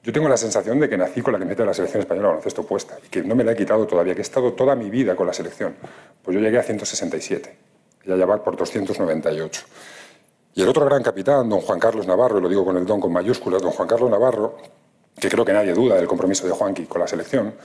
yo 0.07 0.13
tengo 0.13 0.29
la 0.29 0.37
sensación 0.37 0.79
de 0.79 0.87
que 0.87 0.97
nací 0.97 1.21
con 1.21 1.33
la 1.33 1.39
camiseta 1.39 1.63
de 1.63 1.67
la 1.67 1.73
selección 1.73 1.99
española 1.99 2.29
baloncesto 2.29 2.63
puesta 2.63 2.97
y 3.05 3.09
que 3.09 3.21
no 3.23 3.35
me 3.35 3.43
la 3.43 3.51
he 3.51 3.55
quitado 3.57 3.85
todavía, 3.85 4.13
que 4.13 4.21
he 4.21 4.23
estado 4.23 4.53
toda 4.53 4.73
mi 4.73 4.89
vida 4.89 5.17
con 5.17 5.27
la 5.27 5.33
selección. 5.33 5.75
Pues 6.23 6.33
yo 6.33 6.39
llegué 6.39 6.57
a 6.57 6.63
167, 6.63 7.57
ya 8.05 8.25
va 8.25 8.41
por 8.41 8.55
298. 8.55 9.61
Y 10.55 10.61
el 10.61 10.69
otro 10.69 10.85
gran 10.85 11.03
capitán, 11.03 11.49
don 11.49 11.59
Juan 11.59 11.77
Carlos 11.77 12.07
Navarro, 12.07 12.39
y 12.39 12.41
lo 12.41 12.47
digo 12.47 12.63
con 12.63 12.77
el 12.77 12.85
don 12.85 13.01
con 13.01 13.11
mayúsculas, 13.11 13.61
don 13.61 13.71
Juan 13.71 13.85
Carlos 13.85 14.09
Navarro, 14.09 14.55
que 15.19 15.27
creo 15.27 15.43
que 15.43 15.51
nadie 15.51 15.73
duda 15.73 15.95
del 15.95 16.07
compromiso 16.07 16.47
de 16.47 16.53
Juanqui 16.53 16.85
con 16.85 17.01
la 17.01 17.07
selección, 17.07 17.55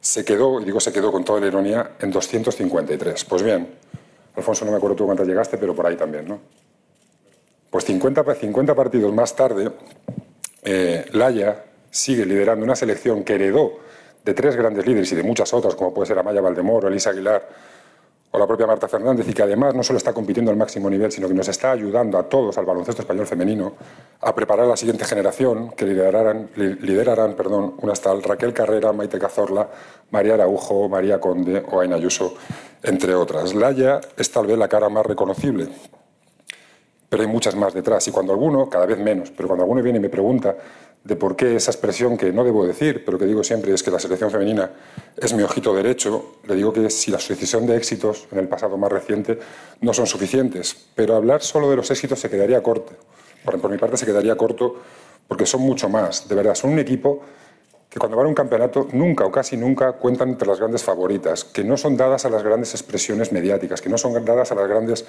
se 0.00 0.24
quedó, 0.24 0.60
y 0.60 0.66
digo 0.66 0.78
se 0.78 0.92
quedó 0.92 1.10
con 1.10 1.24
toda 1.24 1.40
la 1.40 1.48
ironía, 1.48 1.96
en 1.98 2.12
253. 2.12 3.24
Pues 3.24 3.42
bien, 3.42 3.66
Alfonso, 4.36 4.64
no 4.64 4.70
me 4.70 4.76
acuerdo 4.76 4.94
tú 4.94 5.06
cuántas 5.06 5.26
llegaste, 5.26 5.58
pero 5.58 5.74
por 5.74 5.88
ahí 5.88 5.96
también, 5.96 6.28
¿no? 6.28 6.38
Pues 7.68 7.84
50, 7.84 8.32
50 8.32 8.76
partidos 8.76 9.12
más 9.12 9.34
tarde, 9.34 9.72
eh, 10.62 11.06
Laya 11.10 11.64
sigue 11.90 12.24
liderando 12.24 12.64
una 12.64 12.76
selección 12.76 13.24
que 13.24 13.34
heredó 13.34 13.78
de 14.24 14.34
tres 14.34 14.56
grandes 14.56 14.86
líderes 14.86 15.10
y 15.12 15.16
de 15.16 15.22
muchas 15.22 15.52
otras, 15.52 15.74
como 15.74 15.92
puede 15.92 16.06
ser 16.06 16.18
Amaya 16.18 16.40
Valdemoro, 16.40 16.88
Elisa 16.88 17.10
Aguilar 17.10 17.48
o 18.32 18.38
la 18.38 18.46
propia 18.46 18.64
Marta 18.64 18.86
Fernández, 18.86 19.28
y 19.28 19.32
que 19.32 19.42
además 19.42 19.74
no 19.74 19.82
solo 19.82 19.96
está 19.96 20.12
compitiendo 20.12 20.52
al 20.52 20.56
máximo 20.56 20.88
nivel, 20.88 21.10
sino 21.10 21.26
que 21.26 21.34
nos 21.34 21.48
está 21.48 21.72
ayudando 21.72 22.16
a 22.16 22.22
todos, 22.22 22.56
al 22.58 22.64
baloncesto 22.64 23.02
español 23.02 23.26
femenino, 23.26 23.74
a 24.20 24.32
preparar 24.32 24.66
a 24.66 24.68
la 24.68 24.76
siguiente 24.76 25.04
generación 25.04 25.70
que 25.70 25.84
liderarán, 25.84 26.48
liderarán 26.54 27.34
perdón, 27.34 27.74
unas 27.82 28.00
tal 28.00 28.22
Raquel 28.22 28.52
Carrera, 28.52 28.92
Maite 28.92 29.18
Cazorla, 29.18 29.68
María 30.10 30.34
Araujo, 30.34 30.88
María 30.88 31.18
Conde 31.18 31.64
o 31.72 31.80
Aina 31.80 31.96
Ayuso, 31.96 32.34
entre 32.84 33.16
otras. 33.16 33.52
Laia 33.52 34.00
es 34.16 34.30
tal 34.30 34.46
vez 34.46 34.56
la 34.56 34.68
cara 34.68 34.88
más 34.88 35.04
reconocible, 35.04 35.66
pero 37.08 37.24
hay 37.24 37.28
muchas 37.28 37.56
más 37.56 37.74
detrás. 37.74 38.06
Y 38.06 38.12
cuando 38.12 38.32
alguno, 38.32 38.70
cada 38.70 38.86
vez 38.86 38.98
menos, 38.98 39.32
pero 39.32 39.48
cuando 39.48 39.64
alguno 39.64 39.82
viene 39.82 39.98
y 39.98 40.02
me 40.02 40.08
pregunta 40.08 40.54
de 41.04 41.16
por 41.16 41.34
qué 41.34 41.56
esa 41.56 41.70
expresión 41.70 42.16
que 42.18 42.32
no 42.32 42.44
debo 42.44 42.66
decir, 42.66 43.04
pero 43.04 43.18
que 43.18 43.24
digo 43.24 43.42
siempre 43.42 43.72
es 43.72 43.82
que 43.82 43.90
la 43.90 43.98
selección 43.98 44.30
femenina 44.30 44.70
es 45.16 45.32
mi 45.32 45.42
ojito 45.42 45.74
derecho, 45.74 46.36
le 46.46 46.54
digo 46.54 46.72
que 46.72 46.90
si 46.90 47.10
la 47.10 47.18
sucesión 47.18 47.66
de 47.66 47.76
éxitos 47.76 48.28
en 48.30 48.38
el 48.38 48.48
pasado 48.48 48.76
más 48.76 48.92
reciente 48.92 49.38
no 49.80 49.94
son 49.94 50.06
suficientes, 50.06 50.76
pero 50.94 51.16
hablar 51.16 51.42
solo 51.42 51.70
de 51.70 51.76
los 51.76 51.90
éxitos 51.90 52.20
se 52.20 52.28
quedaría 52.28 52.62
corto. 52.62 52.92
Por, 53.44 53.70
mi 53.70 53.78
parte 53.78 53.96
se 53.96 54.04
quedaría 54.04 54.36
corto 54.36 54.76
porque 55.26 55.46
son 55.46 55.62
mucho 55.62 55.88
más, 55.88 56.28
de 56.28 56.34
verdad, 56.34 56.54
son 56.54 56.70
un 56.70 56.78
equipo 56.78 57.22
que 57.88 57.98
cuando 57.98 58.16
van 58.16 58.26
a 58.26 58.28
un 58.28 58.34
campeonato 58.34 58.86
nunca 58.92 59.24
o 59.24 59.32
casi 59.32 59.56
nunca 59.56 59.92
cuentan 59.92 60.28
entre 60.28 60.46
las 60.46 60.58
grandes 60.58 60.84
favoritas, 60.84 61.44
que 61.44 61.64
no 61.64 61.76
son 61.76 61.96
dadas 61.96 62.24
a 62.24 62.30
las 62.30 62.42
grandes 62.42 62.72
expresiones 62.74 63.32
mediáticas, 63.32 63.80
que 63.80 63.88
no 63.88 63.96
son 63.96 64.22
dadas 64.24 64.52
a 64.52 64.54
las 64.54 64.68
grandes 64.68 65.06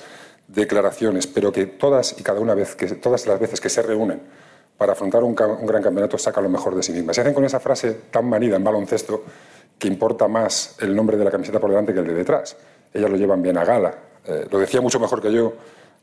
declaraciones, 0.47 1.27
pero 1.27 1.51
que 1.51 1.65
todas 1.65 2.17
y 2.17 2.23
cada 2.23 2.39
una 2.39 2.55
vez, 2.55 2.75
que 2.75 2.87
todas 2.87 3.27
las 3.27 3.39
veces 3.39 3.59
que 3.59 3.69
se 3.69 3.81
reúnen 3.81 4.21
para 4.81 4.93
afrontar 4.93 5.23
un, 5.23 5.35
gran 5.35 5.83
campeonato 5.83 6.17
saca 6.17 6.41
lo 6.41 6.49
mejor 6.49 6.73
de 6.73 6.81
sí 6.81 6.91
misma. 6.91 7.13
Se 7.13 7.21
hacen 7.21 7.35
con 7.35 7.45
esa 7.45 7.59
frase 7.59 7.97
tan 8.09 8.27
manida 8.27 8.55
en 8.55 8.63
baloncesto 8.63 9.23
que 9.77 9.87
importa 9.87 10.27
más 10.27 10.75
el 10.79 10.95
nombre 10.95 11.17
de 11.17 11.23
la 11.23 11.29
camiseta 11.29 11.59
por 11.59 11.69
delante 11.69 11.93
que 11.93 11.99
el 11.99 12.07
de 12.07 12.15
detrás. 12.15 12.57
Ellas 12.91 13.11
lo 13.11 13.15
llevan 13.15 13.43
bien 13.43 13.59
a 13.59 13.63
gala. 13.63 13.93
Eh, 14.25 14.47
lo 14.49 14.57
decía 14.57 14.81
mucho 14.81 14.99
mejor 14.99 15.21
que 15.21 15.31
yo 15.31 15.53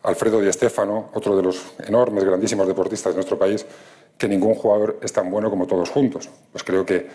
Alfredo 0.04 0.40
Di 0.40 0.52
Stéfano, 0.52 1.10
otro 1.12 1.36
de 1.36 1.42
los 1.42 1.60
enormes, 1.88 2.22
grandísimos 2.22 2.68
deportistas 2.68 3.14
de 3.14 3.16
nuestro 3.16 3.36
país, 3.36 3.66
que 4.16 4.28
ningún 4.28 4.54
jugador 4.54 5.00
es 5.02 5.12
tan 5.12 5.28
bueno 5.28 5.50
como 5.50 5.66
todos 5.66 5.90
juntos. 5.90 6.30
Pues 6.52 6.62
creo 6.62 6.86
que 6.86 7.08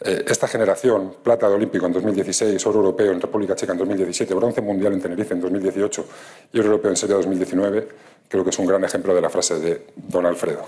eh, 0.00 0.24
esta 0.26 0.48
generación, 0.48 1.14
plata 1.22 1.48
de 1.48 1.54
olímpico 1.54 1.86
en 1.86 1.92
2016, 1.92 2.66
oro 2.66 2.80
europeo 2.80 3.12
en 3.12 3.20
República 3.20 3.54
Checa 3.54 3.70
en 3.70 3.78
2017, 3.78 4.34
bronce 4.34 4.60
mundial 4.62 4.92
en 4.94 5.00
Tenerife 5.00 5.32
en 5.32 5.42
2018 5.42 6.06
y 6.54 6.58
oro 6.58 6.70
europeo 6.70 6.90
en 6.90 6.96
Serbia 6.96 7.18
2019, 7.18 7.88
creo 8.28 8.42
que 8.42 8.50
es 8.50 8.58
un 8.58 8.66
gran 8.66 8.82
ejemplo 8.82 9.14
de 9.14 9.20
la 9.20 9.30
frase 9.30 9.60
de 9.60 9.86
don 9.94 10.26
Alfredo. 10.26 10.66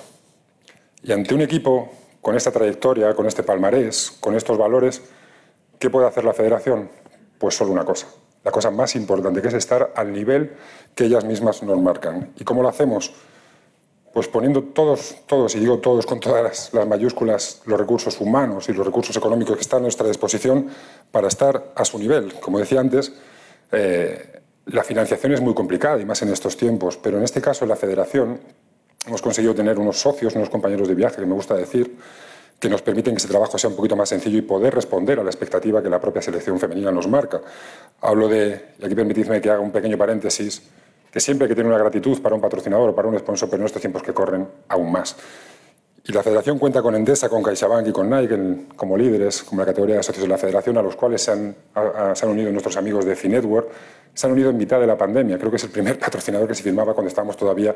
Y 1.07 1.13
ante 1.13 1.37
un 1.37 1.41
equipo 1.41 1.89
con 2.21 2.35
esta 2.35 2.51
trayectoria, 2.51 3.15
con 3.15 3.27
este 3.27 3.45
palmarés, 3.45 4.17
con 4.19 4.35
estos 4.35 4.59
valores, 4.59 5.01
¿qué 5.79 5.89
puede 5.89 6.09
hacer 6.09 6.25
la 6.25 6.35
federación? 6.35 6.91
Pues 7.39 7.55
solo 7.55 7.71
una 7.71 7.85
cosa, 7.85 8.09
la 8.43 8.51
cosa 8.51 8.73
más 8.73 8.97
importante, 8.97 9.41
que 9.41 9.47
es 9.47 9.55
estar 9.55 9.93
al 9.95 10.13
nivel 10.13 10.57
que 10.97 11.05
ellas 11.05 11.25
mismas 11.25 11.63
nos 11.63 11.81
marcan. 11.81 12.33
¿Y 12.37 12.43
cómo 12.43 12.61
lo 12.61 12.69
hacemos? 12.69 13.15
Pues 14.13 14.27
poniendo 14.27 14.65
todos, 14.65 15.19
todos, 15.29 15.55
y 15.55 15.61
digo 15.61 15.79
todos 15.79 16.07
con 16.07 16.19
todas 16.19 16.73
las, 16.73 16.87
mayúsculas, 16.87 17.63
los 17.67 17.79
recursos 17.79 18.21
humanos 18.21 18.69
y 18.69 18.73
los 18.73 18.85
recursos 18.85 19.17
económicos 19.17 19.55
que 19.55 19.63
están 19.63 19.79
a 19.79 19.83
nuestra 19.83 20.09
disposición 20.09 20.67
para 21.13 21.29
estar 21.29 21.73
a 21.77 21.85
su 21.85 22.01
nivel. 22.01 22.35
Como 22.41 22.59
decía 22.59 22.81
antes, 22.81 23.13
eh, 23.71 24.41
la 24.65 24.83
financiación 24.83 25.35
es 25.35 25.41
muy 25.41 25.55
complicada 25.55 26.01
y 26.01 26.05
más 26.05 26.21
en 26.23 26.33
estos 26.33 26.57
tiempos, 26.57 26.97
pero 26.97 27.17
en 27.19 27.23
este 27.23 27.41
caso 27.41 27.65
la 27.65 27.77
federación 27.77 28.41
Hemos 29.07 29.23
conseguido 29.23 29.55
tener 29.55 29.79
unos 29.79 30.01
socios, 30.01 30.35
unos 30.35 30.51
compañeros 30.51 30.89
de 30.89 30.95
viaje, 30.95 31.17
que 31.17 31.27
me 31.27 31.35
gusta 31.35 31.55
decir, 31.55 31.97
que 32.59 32.69
nos 32.69 32.83
permiten 32.83 33.15
que 33.15 33.19
ese 33.19 33.29
trabajo 33.29 33.57
sea 33.57 33.71
un 33.71 33.77
poquito 33.77 33.95
más 33.95 34.09
sencillo 34.09 34.39
y 34.39 34.43
poder 34.43 34.75
responder 34.75 35.21
a 35.21 35.23
la 35.23 35.31
expectativa 35.31 35.83
que 35.83 35.89
la 35.89 36.01
propia 36.01 36.23
selección 36.23 36.59
femenina 36.59 36.91
nos 36.91 37.07
marca. 37.07 37.41
Hablo 38.01 38.29
de, 38.29 38.75
y 38.79 38.85
aquí 38.85 38.95
permitidme 38.95 39.41
que 39.41 39.51
haga 39.51 39.61
un 39.61 39.71
pequeño 39.71 39.97
paréntesis, 39.97 40.63
que 41.13 41.21
siempre 41.21 41.45
hay 41.45 41.49
que 41.51 41.55
tener 41.55 41.71
una 41.71 41.79
gratitud 41.79 42.21
para 42.21 42.35
un 42.35 42.41
patrocinador 42.41 42.91
o 42.91 42.95
para 42.95 43.07
un 43.09 43.19
sponsor, 43.19 43.49
pero 43.49 43.63
en 43.63 43.67
estos 43.67 43.81
tiempos 43.81 44.03
que 44.03 44.13
corren 44.13 44.49
aún 44.69 44.91
más. 44.91 45.17
Y 46.09 46.13
la 46.13 46.23
federación 46.23 46.59
cuenta 46.59 46.83
con 46.83 46.95
Endesa, 46.95 47.29
con 47.29 47.43
CaixaBank 47.43 47.89
y 47.89 47.93
con 47.93 48.09
Nike 48.09 48.69
como 48.77 48.97
líderes, 48.97 49.43
como 49.43 49.63
la 49.63 49.67
categoría 49.67 49.97
de 49.97 50.03
socios 50.03 50.23
de 50.23 50.29
la 50.29 50.39
federación, 50.39 50.79
a 50.79 50.83
los 50.83 50.95
cuales 50.95 51.23
se 51.23 51.33
han, 51.33 51.57
se 52.15 52.25
han 52.25 52.31
unido 52.31 52.51
nuestros 52.53 52.77
amigos 52.77 53.05
de 53.05 53.17
Finetwork, 53.17 53.69
se 54.17 54.27
han 54.27 54.33
unido 54.33 54.49
en 54.49 54.57
mitad 54.57 54.81
de 54.81 54.87
la 54.87 54.97
pandemia. 54.97 55.39
Creo 55.39 55.51
que 55.51 55.59
es 55.59 55.65
el 55.65 55.71
primer 55.71 55.99
patrocinador 56.01 56.49
que 56.49 56.55
se 56.55 56.63
firmaba 56.63 56.95
cuando 56.95 57.09
estábamos 57.09 57.37
todavía 57.37 57.75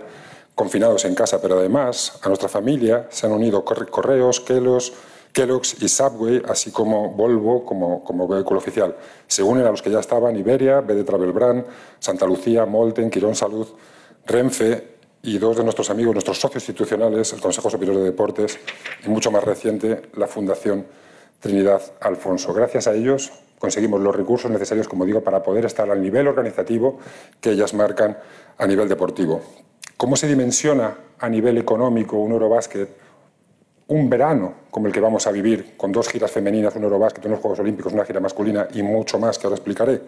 confinados 0.55 1.05
en 1.05 1.15
casa, 1.15 1.41
pero 1.41 1.59
además 1.59 2.19
a 2.23 2.29
nuestra 2.29 2.49
familia 2.49 3.07
se 3.11 3.27
han 3.27 3.33
unido 3.33 3.63
Correos, 3.63 4.41
Kellogg's 4.41 5.77
y 5.83 5.89
Subway, 5.89 6.43
así 6.49 6.71
como 6.71 7.11
Volvo 7.11 7.65
como, 7.67 8.03
como 8.03 8.27
vehículo 8.27 8.59
oficial. 8.59 8.97
Se 9.27 9.43
unen 9.43 9.67
a 9.67 9.71
los 9.71 9.83
que 9.83 9.91
ya 9.91 10.01
estaban 10.01 10.35
Iberia, 10.35 10.81
BD 10.81 11.05
Travel 11.05 11.33
Brand, 11.33 11.65
Santa 11.99 12.25
Lucía, 12.25 12.65
Molten, 12.65 13.11
Quirón 13.11 13.35
Salud, 13.35 13.69
Renfe 14.27 14.97
y 15.23 15.37
dos 15.37 15.59
de 15.59 15.65
nuestros 15.65 15.91
amigos, 15.91 16.15
nuestros 16.15 16.41
socios 16.41 16.63
institucionales, 16.63 17.35
el 17.35 17.41
Consejo 17.43 17.69
Superior 17.69 17.99
de 17.99 18.05
Deportes 18.05 18.59
y 19.05 19.11
mucho 19.11 19.31
más 19.31 19.45
reciente 19.45 20.09
la 20.15 20.27
Fundación 20.27 20.87
Trinidad 21.41 21.83
Alfonso. 22.01 22.53
Gracias 22.53 22.87
a 22.87 22.95
ellos 22.95 23.33
conseguimos 23.59 24.01
los 24.01 24.17
recursos 24.17 24.51
necesarios, 24.51 24.89
como 24.89 25.05
digo, 25.05 25.23
para 25.23 25.43
poder 25.43 25.67
estar 25.67 25.91
al 25.91 26.01
nivel 26.01 26.29
organizativo 26.29 26.99
que 27.41 27.51
ellas 27.51 27.75
marcan 27.75 28.17
a 28.57 28.67
nivel 28.67 28.89
deportivo. 28.89 29.43
¿Cómo 29.97 30.17
se 30.17 30.27
dimensiona 30.27 30.97
a 31.19 31.29
nivel 31.29 31.59
económico 31.59 32.17
un 32.17 32.33
Eurobásquet? 32.33 32.89
Un 33.89 34.09
verano 34.09 34.55
como 34.71 34.87
el 34.87 34.93
que 34.93 35.01
vamos 35.01 35.27
a 35.27 35.33
vivir, 35.33 35.75
con 35.77 35.93
dos 35.93 36.09
giras 36.09 36.31
femeninas, 36.31 36.75
un 36.77 36.85
Eurobásquet, 36.85 37.27
unos 37.27 37.41
Juegos 37.41 37.59
Olímpicos, 37.59 37.93
una 37.93 38.05
gira 38.05 38.21
masculina 38.21 38.69
y 38.73 38.83
mucho 38.83 39.19
más 39.19 39.39
que 39.39 39.47
ahora 39.47 39.57
explicaré. 39.57 40.01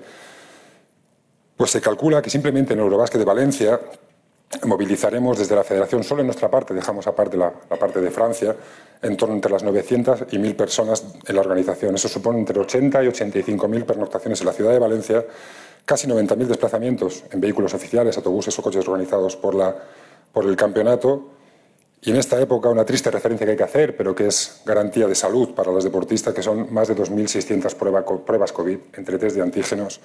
Pues 1.56 1.70
se 1.70 1.80
calcula 1.80 2.22
que 2.22 2.30
simplemente 2.30 2.72
en 2.72 2.78
el 2.78 2.84
Eurobásquet 2.84 3.18
de 3.18 3.24
Valencia 3.24 3.80
movilizaremos 4.64 5.38
desde 5.38 5.56
la 5.56 5.64
Federación, 5.64 6.04
solo 6.04 6.20
en 6.20 6.26
nuestra 6.26 6.50
parte, 6.50 6.74
dejamos 6.74 7.06
aparte 7.06 7.36
la, 7.36 7.52
la 7.70 7.76
parte 7.76 8.00
de 8.00 8.10
Francia, 8.10 8.54
en 9.00 9.16
torno 9.16 9.34
entre 9.34 9.50
las 9.50 9.62
900 9.62 10.26
y 10.30 10.36
1.000 10.36 10.56
personas 10.56 11.04
en 11.26 11.34
la 11.34 11.40
organización. 11.40 11.94
Eso 11.94 12.08
supone 12.08 12.38
entre 12.38 12.58
80 12.60 13.02
y 13.02 13.06
85.000 13.08 13.84
pernoctaciones 13.84 14.40
en 14.40 14.46
la 14.46 14.52
ciudad 14.52 14.72
de 14.72 14.78
Valencia, 14.78 15.24
casi 15.84 16.06
90.000 16.06 16.46
desplazamientos 16.46 17.24
en 17.30 17.40
vehículos 17.40 17.74
oficiales, 17.74 18.16
autobuses 18.16 18.56
o 18.58 18.62
coches 18.62 18.86
organizados 18.86 19.36
por, 19.36 19.54
la, 19.54 19.74
por 20.32 20.44
el 20.44 20.56
campeonato 20.56 21.30
Y 22.04 22.10
en 22.10 22.16
esta 22.16 22.40
época, 22.40 22.68
una 22.68 22.84
triste 22.84 23.12
referencia 23.12 23.46
que 23.46 23.52
hay 23.52 23.56
que 23.56 23.62
hacer, 23.62 23.96
pero 23.96 24.12
que 24.12 24.26
es 24.26 24.62
garantía 24.66 25.06
de 25.06 25.14
salud 25.14 25.54
para 25.54 25.70
los 25.70 25.84
deportistas, 25.84 26.34
que 26.34 26.42
son 26.42 26.72
más 26.74 26.88
de 26.88 26.96
2.600 26.96 27.76
pruebas 28.24 28.52
COVID 28.52 28.78
entre 28.94 29.18
test 29.18 29.36
de 29.36 29.42
antígenos 29.42 30.00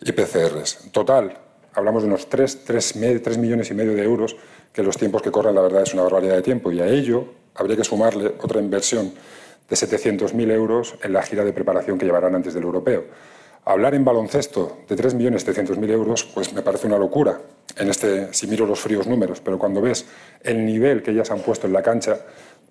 y 0.00 0.12
PCRs. 0.12 0.90
Total, 0.90 1.36
hablamos 1.74 2.02
de 2.02 2.08
unos 2.08 2.28
3, 2.28 2.64
3, 2.64 2.94
3 3.22 3.38
millones 3.38 3.70
y 3.70 3.74
medio 3.74 3.94
de 3.94 4.02
euros, 4.02 4.36
que 4.72 4.82
los 4.82 4.96
tiempos 4.96 5.22
que 5.22 5.30
corren, 5.30 5.54
la 5.54 5.60
verdad, 5.60 5.82
es 5.82 5.94
una 5.94 6.02
barbaridad 6.02 6.36
de 6.36 6.42
tiempo. 6.42 6.70
Y 6.72 6.80
a 6.80 6.86
ello 6.86 7.26
habría 7.54 7.76
que 7.76 7.84
sumarle 7.84 8.34
otra 8.40 8.60
inversión 8.60 9.12
de 9.68 9.76
700.000 9.76 10.50
euros 10.50 10.94
en 11.02 11.12
la 11.12 11.22
gira 11.22 11.44
de 11.44 11.52
preparación 11.52 11.98
que 11.98 12.06
llevarán 12.06 12.34
antes 12.34 12.54
del 12.54 12.64
europeo. 12.64 13.04
Hablar 13.64 13.94
en 13.94 14.04
baloncesto 14.04 14.80
de 14.88 14.96
3.700.000 14.96 15.90
euros, 15.90 16.24
pues 16.24 16.52
me 16.52 16.60
parece 16.60 16.86
una 16.86 16.98
locura, 16.98 17.40
en 17.76 17.88
este, 17.88 18.32
si 18.34 18.46
miro 18.46 18.66
los 18.66 18.78
fríos 18.78 19.06
números, 19.06 19.40
pero 19.40 19.58
cuando 19.58 19.80
ves 19.80 20.04
el 20.42 20.66
nivel 20.66 21.02
que 21.02 21.12
ellas 21.12 21.30
han 21.30 21.40
puesto 21.40 21.66
en 21.66 21.72
la 21.72 21.82
cancha, 21.82 22.18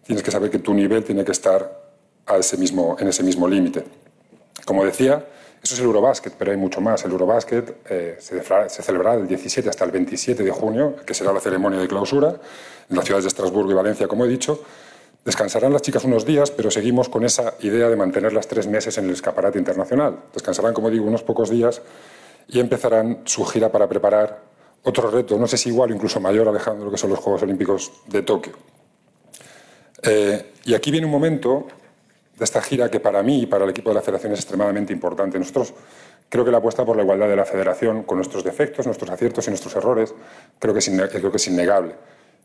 tienes 0.05 0.23
que 0.23 0.29
saber 0.29 0.51
que 0.51 0.59
tu 0.59 0.73
nivel 0.73 1.03
tiene 1.03 1.25
que 1.25 1.31
estar 1.31 1.81
a 2.27 2.37
ese 2.37 2.57
mismo, 2.57 2.95
en 2.99 3.07
ese 3.07 3.23
mismo 3.23 3.47
límite. 3.47 3.83
Como 4.65 4.85
decía, 4.85 5.25
eso 5.63 5.75
es 5.75 5.79
el 5.79 5.85
Eurobásquet, 5.85 6.33
pero 6.37 6.51
hay 6.51 6.57
mucho 6.57 6.81
más. 6.81 7.05
El 7.05 7.11
Eurobásquet 7.11 7.77
eh, 7.89 8.17
se, 8.19 8.43
se, 8.43 8.83
celebrará 8.83 9.17
del 9.17 9.27
17 9.27 9.69
hasta 9.69 9.85
el 9.85 9.91
27 9.91 10.43
de 10.43 10.51
junio, 10.51 10.97
que 11.05 11.13
será 11.13 11.31
la 11.31 11.39
ceremonia 11.39 11.79
de 11.79 11.87
clausura, 11.87 12.35
en 12.89 12.95
las 12.95 13.05
ciudades 13.05 13.23
de 13.23 13.29
Estrasburgo 13.29 13.71
y 13.71 13.73
Valencia, 13.73 14.07
como 14.07 14.25
he 14.25 14.27
dicho, 14.27 14.59
Descansarán 15.25 15.71
las 15.71 15.81
chicas 15.81 16.03
unos 16.03 16.25
días, 16.25 16.51
pero 16.51 16.69
seguimos 16.69 17.07
con 17.07 17.23
esa 17.23 17.53
idea 17.61 17.87
de 17.87 17.95
mantenerlas 17.95 18.47
tres 18.47 18.67
meses 18.67 18.97
en 18.97 19.05
el 19.05 19.11
escaparate 19.11 19.57
internacional. 19.57 20.19
Descansarán, 20.33 20.73
como 20.73 20.89
digo, 20.89 21.05
unos 21.05 21.23
pocos 21.23 21.49
días 21.49 21.81
y 22.49 22.59
empezarán 22.59 23.21
su 23.23 23.45
gira 23.45 23.71
para 23.71 23.87
preparar 23.87 24.41
otro 24.83 25.09
reto, 25.09 25.39
no 25.39 25.47
sé 25.47 25.55
si 25.55 25.69
igual 25.69 25.91
o 25.91 25.95
incluso 25.95 26.19
mayor, 26.19 26.49
Alejandro, 26.49 26.91
que 26.91 26.97
son 26.97 27.09
los 27.09 27.19
Juegos 27.19 27.41
Olímpicos 27.43 27.93
de 28.07 28.21
Tokio. 28.21 28.53
Eh, 30.01 30.51
y 30.65 30.73
aquí 30.73 30.91
viene 30.91 31.05
un 31.05 31.13
momento 31.13 31.67
de 32.43 32.45
esta 32.45 32.61
gira 32.61 32.91
que 32.91 32.99
para 32.99 33.23
mí 33.23 33.43
y 33.43 33.45
para 33.45 33.63
el 33.63 33.69
equipo 33.69 33.89
de 33.89 33.95
la 33.95 34.01
federación 34.01 34.33
es 34.33 34.39
extremadamente 34.39 34.91
importante. 34.91 35.39
Nosotros 35.39 35.73
creo 36.27 36.43
que 36.43 36.51
la 36.51 36.57
apuesta 36.57 36.83
por 36.83 36.97
la 36.97 37.03
igualdad 37.03 37.29
de 37.29 37.37
la 37.37 37.45
federación, 37.45 38.03
con 38.03 38.17
nuestros 38.17 38.43
defectos, 38.43 38.85
nuestros 38.85 39.09
aciertos 39.09 39.47
y 39.47 39.51
nuestros 39.51 39.73
errores, 39.77 40.13
creo 40.59 40.73
que 40.73 40.79
es, 40.79 41.47
innegable 41.47 41.95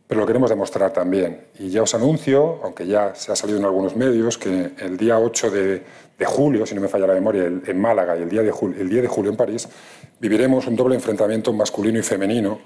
pero 0.06 0.20
lo 0.20 0.26
queremos 0.26 0.48
demostrar 0.48 0.90
también. 0.90 1.48
Y 1.58 1.68
ya 1.68 1.82
os 1.82 1.94
anuncio, 1.94 2.60
aunque 2.62 2.86
ya 2.86 3.14
se 3.14 3.30
ha 3.30 3.36
salido 3.36 3.58
en 3.58 3.66
algunos 3.66 3.94
medios, 3.94 4.38
que 4.38 4.70
el 4.78 4.96
día 4.96 5.18
8 5.18 5.50
de, 5.50 5.82
julio, 6.24 6.64
si 6.64 6.74
no 6.74 6.80
me 6.80 6.88
falla 6.88 7.06
la 7.08 7.12
memoria, 7.12 7.44
en 7.44 7.78
Málaga 7.78 8.16
y 8.16 8.22
el 8.22 8.30
día, 8.30 8.42
de 8.42 8.50
julio, 8.50 8.80
el 8.80 8.88
día 8.88 9.02
de 9.02 9.08
julio 9.08 9.30
en 9.30 9.36
París, 9.36 9.68
viviremos 10.18 10.66
un 10.66 10.76
doble 10.76 10.94
enfrentamiento 10.94 11.52
masculino 11.52 11.98
y 11.98 12.02
femenino 12.02 12.58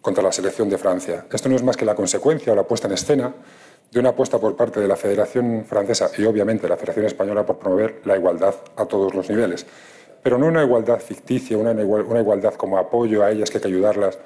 contra 0.00 0.24
la 0.24 0.32
selección 0.32 0.68
de 0.68 0.76
Francia. 0.76 1.26
Esto 1.30 1.48
no 1.48 1.54
es 1.54 1.62
más 1.62 1.76
que 1.76 1.84
la 1.84 1.94
consecuencia 1.94 2.52
o 2.52 2.56
la 2.56 2.64
puesta 2.64 2.88
en 2.88 2.94
escena 2.94 3.32
de 3.90 4.00
una 4.00 4.10
apuesta 4.10 4.38
por 4.38 4.54
parte 4.54 4.80
de 4.80 4.88
la 4.88 4.96
Federación 4.96 5.64
Francesa 5.64 6.10
y 6.18 6.24
obviamente 6.24 6.68
la 6.68 6.76
Federación 6.76 7.06
Española 7.06 7.46
por 7.46 7.58
promover 7.58 8.02
la 8.04 8.16
igualdad 8.16 8.54
a 8.76 8.84
todos 8.86 9.14
los 9.14 9.28
niveles. 9.30 9.66
Pero 10.22 10.36
no 10.36 10.46
una 10.46 10.62
igualdad 10.62 11.00
ficticia, 11.00 11.56
una, 11.56 11.70
una 11.70 12.20
igualdad 12.20 12.54
como 12.54 12.76
apoyo 12.76 13.24
a 13.24 13.30
ellas 13.30 13.50
que 13.50 13.58
hay 13.58 13.62
que 13.62 13.68
ayudarlas, 13.68 14.18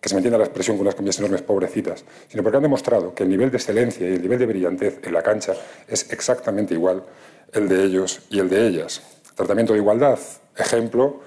que 0.00 0.08
se 0.08 0.14
me 0.14 0.20
entienda 0.20 0.38
la 0.38 0.44
expresión 0.44 0.76
con 0.76 0.86
unas 0.86 0.94
comillas 0.94 1.18
enormes, 1.18 1.42
pobrecitas, 1.42 2.04
sino 2.28 2.42
porque 2.42 2.56
han 2.56 2.62
demostrado 2.62 3.14
que 3.14 3.24
el 3.24 3.28
nivel 3.28 3.50
de 3.50 3.58
excelencia 3.58 4.08
y 4.08 4.14
el 4.14 4.22
nivel 4.22 4.38
de 4.38 4.46
brillantez 4.46 5.00
en 5.02 5.12
la 5.12 5.22
cancha 5.22 5.54
es 5.86 6.10
exactamente 6.10 6.72
igual 6.72 7.02
el 7.52 7.68
de 7.68 7.84
ellos 7.84 8.22
y 8.30 8.38
el 8.38 8.48
de 8.48 8.66
ellas. 8.66 9.02
Tratamiento 9.34 9.74
de 9.74 9.80
igualdad, 9.80 10.18
ejemplo, 10.56 11.20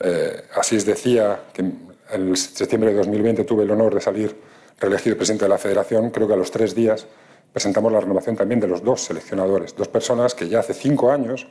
eh, 0.00 0.42
así 0.54 0.76
es 0.76 0.84
decía 0.84 1.44
que 1.52 1.64
en 2.12 2.36
septiembre 2.36 2.90
de 2.90 2.96
2020 2.96 3.44
tuve 3.44 3.64
el 3.64 3.70
honor 3.70 3.94
de 3.94 4.00
salir 4.00 4.36
reelegido 4.78 5.16
presidente 5.16 5.44
de 5.44 5.48
la 5.48 5.58
federación, 5.58 6.10
creo 6.10 6.26
que 6.26 6.34
a 6.34 6.36
los 6.36 6.50
tres 6.50 6.74
días 6.74 7.06
presentamos 7.52 7.92
la 7.92 8.00
renovación 8.00 8.36
también 8.36 8.60
de 8.60 8.68
los 8.68 8.82
dos 8.82 9.02
seleccionadores, 9.02 9.74
dos 9.76 9.88
personas 9.88 10.34
que 10.34 10.48
ya 10.48 10.60
hace 10.60 10.74
cinco 10.74 11.10
años, 11.10 11.46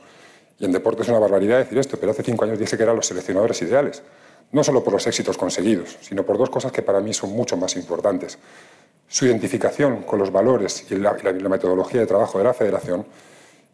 y 0.58 0.64
en 0.64 0.72
deporte 0.72 1.02
es 1.02 1.08
una 1.08 1.18
barbaridad 1.18 1.58
decir 1.58 1.78
esto, 1.78 1.96
pero 1.98 2.12
hace 2.12 2.22
cinco 2.22 2.44
años 2.44 2.58
dije 2.58 2.76
que 2.76 2.82
eran 2.82 2.96
los 2.96 3.06
seleccionadores 3.06 3.60
ideales 3.62 4.02
no 4.52 4.64
solo 4.64 4.82
por 4.82 4.92
los 4.92 5.06
éxitos 5.06 5.36
conseguidos, 5.36 5.96
sino 6.00 6.24
por 6.24 6.38
dos 6.38 6.50
cosas 6.50 6.72
que 6.72 6.82
para 6.82 7.00
mí 7.00 7.14
son 7.14 7.30
mucho 7.30 7.56
más 7.56 7.76
importantes. 7.76 8.38
Su 9.08 9.26
identificación 9.26 10.02
con 10.02 10.18
los 10.18 10.30
valores 10.30 10.86
y 10.90 10.96
la, 10.96 11.12
metodología 11.48 12.00
de 12.00 12.06
trabajo 12.06 12.38
de 12.38 12.44
la 12.44 12.54
Federación 12.54 13.04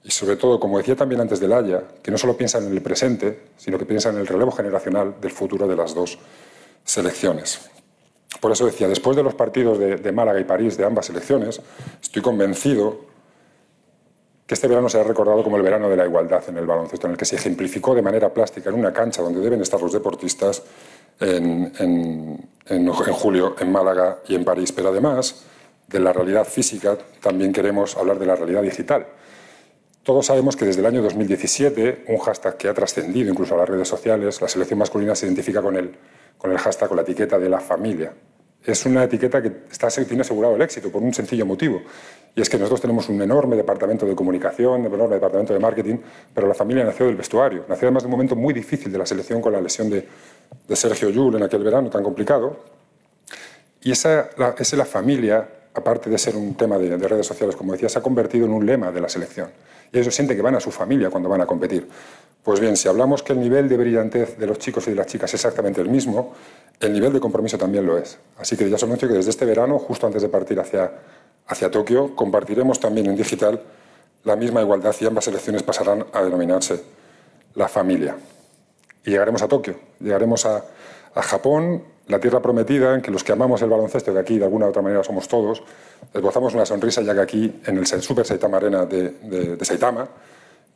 y 0.02 0.10
sobre 0.10 0.36
todo, 0.36 0.60
como 0.60 0.78
decía 0.78 0.94
también 0.94 1.20
antes 1.20 1.40
del 1.40 1.52
Haya, 1.52 1.82
que 2.02 2.10
no 2.10 2.18
solo 2.18 2.36
piensan 2.36 2.66
en 2.66 2.72
el 2.72 2.80
presente, 2.80 3.40
sino 3.56 3.78
que 3.78 3.84
piensan 3.84 4.14
en 4.14 4.20
el 4.20 4.26
relevo 4.26 4.52
generacional 4.52 5.16
del 5.20 5.32
futuro 5.32 5.66
de 5.66 5.76
las 5.76 5.94
dos 5.94 6.18
selecciones. 6.84 7.70
Por 8.40 8.52
eso 8.52 8.66
decía, 8.66 8.88
después 8.88 9.16
de 9.16 9.22
los 9.22 9.34
partidos 9.34 9.78
de, 9.78 10.12
Málaga 10.12 10.38
y 10.40 10.44
París 10.44 10.76
de 10.76 10.84
ambas 10.84 11.06
selecciones, 11.06 11.60
estoy 12.02 12.22
convencido 12.22 13.00
que 14.46 14.54
este 14.54 14.68
verano 14.68 14.88
será 14.88 15.04
recordado 15.04 15.42
como 15.42 15.56
el 15.56 15.62
verano 15.62 15.88
de 15.88 15.96
la 15.96 16.04
igualdad 16.04 16.42
en 16.48 16.58
el 16.58 16.66
baloncesto, 16.66 17.06
en 17.06 17.12
el 17.12 17.18
que 17.18 17.24
se 17.24 17.36
ejemplificó 17.36 17.94
de 17.94 18.02
manera 18.02 18.32
plástica 18.32 18.70
en 18.70 18.76
una 18.76 18.92
cancha 18.92 19.22
donde 19.22 19.40
deben 19.40 19.60
estar 19.60 19.80
los 19.80 19.92
deportistas 19.92 20.62
en, 21.18 21.72
julio 23.12 23.56
en 23.58 23.72
Málaga 23.72 24.18
y 24.28 24.34
en 24.34 24.44
París. 24.44 24.70
Pero 24.72 24.90
además 24.90 25.44
de 25.88 26.00
la 26.00 26.12
realidad 26.12 26.44
física, 26.44 26.96
también 27.20 27.52
queremos 27.52 27.96
hablar 27.96 28.18
de 28.18 28.26
la 28.26 28.36
realidad 28.36 28.62
digital. 28.62 29.06
Todos 30.06 30.24
sabemos 30.24 30.56
que 30.56 30.64
desde 30.64 30.80
el 30.80 30.86
año 30.86 31.02
2017, 31.02 32.04
un 32.08 32.18
hashtag 32.18 32.56
que 32.56 32.68
ha 32.68 32.74
trascendido 32.74 33.30
incluso 33.30 33.54
a 33.54 33.58
las 33.58 33.68
redes 33.68 33.88
sociales, 33.88 34.40
la 34.40 34.48
selección 34.48 34.78
masculina 34.78 35.14
se 35.14 35.26
identifica 35.26 35.60
con 35.60 35.76
el, 35.76 35.94
con 36.38 36.50
el 36.50 36.58
hashtag, 36.58 36.88
con 36.88 36.96
la 36.96 37.02
etiqueta 37.02 37.38
de 37.38 37.48
la 37.50 37.60
familia 37.60 38.12
es 38.66 38.84
una 38.84 39.04
etiqueta 39.04 39.40
que 39.40 39.52
está, 39.70 39.88
tiene 39.88 40.22
asegurado 40.22 40.56
el 40.56 40.62
éxito 40.62 40.90
por 40.90 41.02
un 41.02 41.14
sencillo 41.14 41.46
motivo. 41.46 41.82
Y 42.34 42.40
es 42.40 42.50
que 42.50 42.58
nosotros 42.58 42.80
tenemos 42.80 43.08
un 43.08 43.22
enorme 43.22 43.56
departamento 43.56 44.04
de 44.04 44.14
comunicación, 44.14 44.80
un 44.80 44.92
enorme 44.92 45.14
departamento 45.14 45.52
de 45.52 45.60
marketing, 45.60 45.98
pero 46.34 46.48
la 46.48 46.54
familia 46.54 46.84
nació 46.84 47.06
del 47.06 47.16
vestuario. 47.16 47.64
Nació 47.68 47.86
además 47.86 48.02
de 48.02 48.08
un 48.08 48.10
momento 48.10 48.34
muy 48.34 48.52
difícil 48.52 48.90
de 48.90 48.98
la 48.98 49.06
selección 49.06 49.40
con 49.40 49.52
la 49.52 49.60
lesión 49.60 49.88
de, 49.88 50.06
Sergio 50.74 51.10
Llull 51.10 51.36
en 51.36 51.44
aquel 51.44 51.62
verano 51.62 51.88
tan 51.88 52.02
complicado. 52.02 52.64
Y 53.82 53.92
esa, 53.92 54.30
la, 54.36 54.54
esa 54.58 54.76
la 54.76 54.84
familia, 54.84 55.48
aparte 55.72 56.10
de 56.10 56.18
ser 56.18 56.36
un 56.36 56.56
tema 56.56 56.76
de, 56.76 56.96
de, 56.96 57.08
redes 57.08 57.26
sociales, 57.26 57.54
como 57.54 57.72
decía, 57.72 57.88
se 57.88 58.00
ha 58.00 58.02
convertido 58.02 58.46
en 58.46 58.52
un 58.52 58.66
lema 58.66 58.90
de 58.90 59.00
la 59.00 59.08
selección. 59.08 59.48
Y 59.92 59.99
ellos 59.99 60.14
sienten 60.14 60.37
que 60.37 60.42
van 60.42 60.55
a 60.55 60.61
su 60.61 60.70
familia 60.70 61.11
cuando 61.11 61.29
van 61.29 61.40
a 61.40 61.46
competir. 61.46 61.88
Pues 62.42 62.61
bien, 62.61 62.77
si 62.77 62.88
hablamos 62.88 63.22
que 63.22 63.33
el 63.33 63.40
nivel 63.40 63.68
de 63.68 63.77
brillantez 63.77 64.38
de 64.38 64.46
los 64.46 64.59
chicos 64.59 64.87
y 64.87 64.90
de 64.90 64.96
las 64.96 65.07
chicas 65.07 65.31
es 65.31 65.35
exactamente 65.35 65.81
el 65.81 65.88
mismo, 65.88 66.35
el 66.79 66.92
nivel 66.92 67.12
de 67.12 67.20
compromiso 67.20 67.59
también 67.59 67.85
lo 67.85 67.99
es. 67.99 68.18
Así 68.38 68.57
que 68.57 68.68
ya 68.68 68.77
os 68.77 68.83
anuncio 68.83 69.09
que 69.09 69.14
desde 69.14 69.31
este 69.31 69.44
verano, 69.44 69.79
justo 69.79 70.07
antes 70.07 70.22
de 70.22 70.29
partir 70.29 70.61
hacia, 70.61 70.92
hacia 71.46 71.70
Tokio, 71.70 72.14
compartiremos 72.14 72.79
también 72.79 73.07
en 73.07 73.16
digital 73.16 73.61
la 74.25 74.37
misma 74.37 74.61
igualdad 74.61 74.94
y 75.01 75.07
ambas 75.07 75.27
elecciones 75.29 75.62
pasarán 75.62 76.07
a 76.12 76.22
denominarse 76.22 76.83
la 77.55 77.68
familia. 77.68 78.16
Y 79.05 79.11
llegaremos 79.11 79.42
a 79.42 79.49
Tokio, 79.49 79.77
llegaremos 80.01 80.46
a, 80.46 80.64
a 81.14 81.22
Japón, 81.22 81.83
la 82.08 82.20
tierra 82.20 82.40
prometida 82.40 82.94
en 82.94 83.02
que 83.02 83.10
los 83.10 83.24
que 83.24 83.32
amamos 83.32 83.62
el 83.62 83.70
baloncesto 83.70 84.12
de 84.12 84.20
aquí 84.20 84.38
de 84.38 84.44
alguna 84.44 84.66
u 84.66 84.68
otra 84.68 84.82
manera 84.82 85.02
somos 85.02 85.26
todos, 85.26 85.62
esbozamos 86.14 86.54
una 86.54 86.64
sonrisa 86.64 87.02
ya 87.02 87.14
que 87.14 87.20
aquí 87.20 87.60
en 87.66 87.78
el 87.78 87.86
Super 87.86 88.24
Saitama 88.24 88.58
Arena 88.58 88.86
de, 88.86 89.10
de, 89.56 89.64
Saitama 89.64 90.08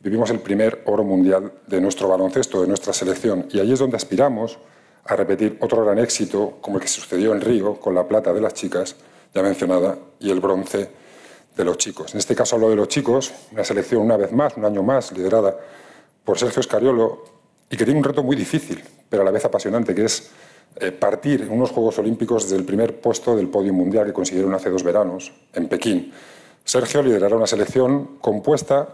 vivimos 0.01 0.29
el 0.31 0.39
primer 0.39 0.81
oro 0.85 1.03
mundial 1.03 1.51
de 1.67 1.79
nuestro 1.79 2.09
baloncesto, 2.09 2.61
de 2.61 2.67
nuestra 2.67 2.91
selección. 2.91 3.47
Y 3.51 3.59
allí 3.59 3.73
es 3.73 3.79
donde 3.79 3.97
aspiramos 3.97 4.59
a 5.05 5.15
repetir 5.15 5.57
otro 5.61 5.85
gran 5.85 5.99
éxito, 5.99 6.57
como 6.61 6.77
el 6.77 6.81
que 6.81 6.87
sucedió 6.87 7.33
en 7.33 7.41
Río, 7.41 7.75
con 7.79 7.95
la 7.95 8.07
plata 8.07 8.33
de 8.33 8.41
las 8.41 8.53
chicas, 8.53 8.95
ya 9.33 9.41
mencionada, 9.41 9.97
y 10.19 10.31
el 10.31 10.39
bronce 10.39 10.89
de 11.55 11.63
los 11.65 11.77
chicos. 11.77 12.13
En 12.13 12.19
este 12.19 12.35
caso 12.35 12.55
hablo 12.55 12.69
de 12.69 12.75
los 12.75 12.87
chicos, 12.87 13.31
una 13.51 13.63
selección 13.63 14.01
una 14.01 14.17
vez 14.17 14.31
más, 14.31 14.57
un 14.57 14.65
año 14.65 14.83
más, 14.83 15.11
liderada 15.11 15.55
por 16.23 16.37
Sergio 16.37 16.59
Escariolo, 16.59 17.23
y 17.69 17.77
que 17.77 17.85
tiene 17.85 17.99
un 17.99 18.03
reto 18.03 18.21
muy 18.21 18.35
difícil, 18.35 18.83
pero 19.09 19.21
a 19.21 19.25
la 19.25 19.31
vez 19.31 19.45
apasionante, 19.45 19.95
que 19.95 20.05
es 20.05 20.29
partir 20.99 21.41
en 21.41 21.51
unos 21.51 21.71
Juegos 21.71 21.99
Olímpicos 21.99 22.43
desde 22.43 22.57
el 22.57 22.65
primer 22.65 22.99
puesto 22.99 23.35
del 23.35 23.49
podio 23.49 23.73
mundial 23.73 24.05
que 24.05 24.13
consiguieron 24.13 24.53
hace 24.53 24.69
dos 24.69 24.83
veranos, 24.83 25.31
en 25.53 25.67
Pekín. 25.67 26.11
Sergio 26.63 27.01
liderará 27.01 27.35
una 27.35 27.47
selección 27.47 28.17
compuesta 28.21 28.87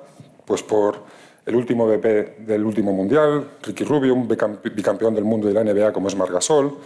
pues 0.45 0.63
por 0.63 1.03
el 1.45 1.55
último 1.55 1.87
BP 1.87 2.39
del 2.39 2.65
último 2.65 2.91
mundial, 2.91 3.51
Ricky 3.61 3.83
Rubio, 3.83 4.13
un 4.13 4.27
bicampeón 4.27 5.15
del 5.15 5.23
mundo 5.23 5.47
de 5.47 5.53
la 5.53 5.63
NBA 5.63 5.93
como 5.93 6.07
es 6.07 6.15
Margasol, 6.15 6.77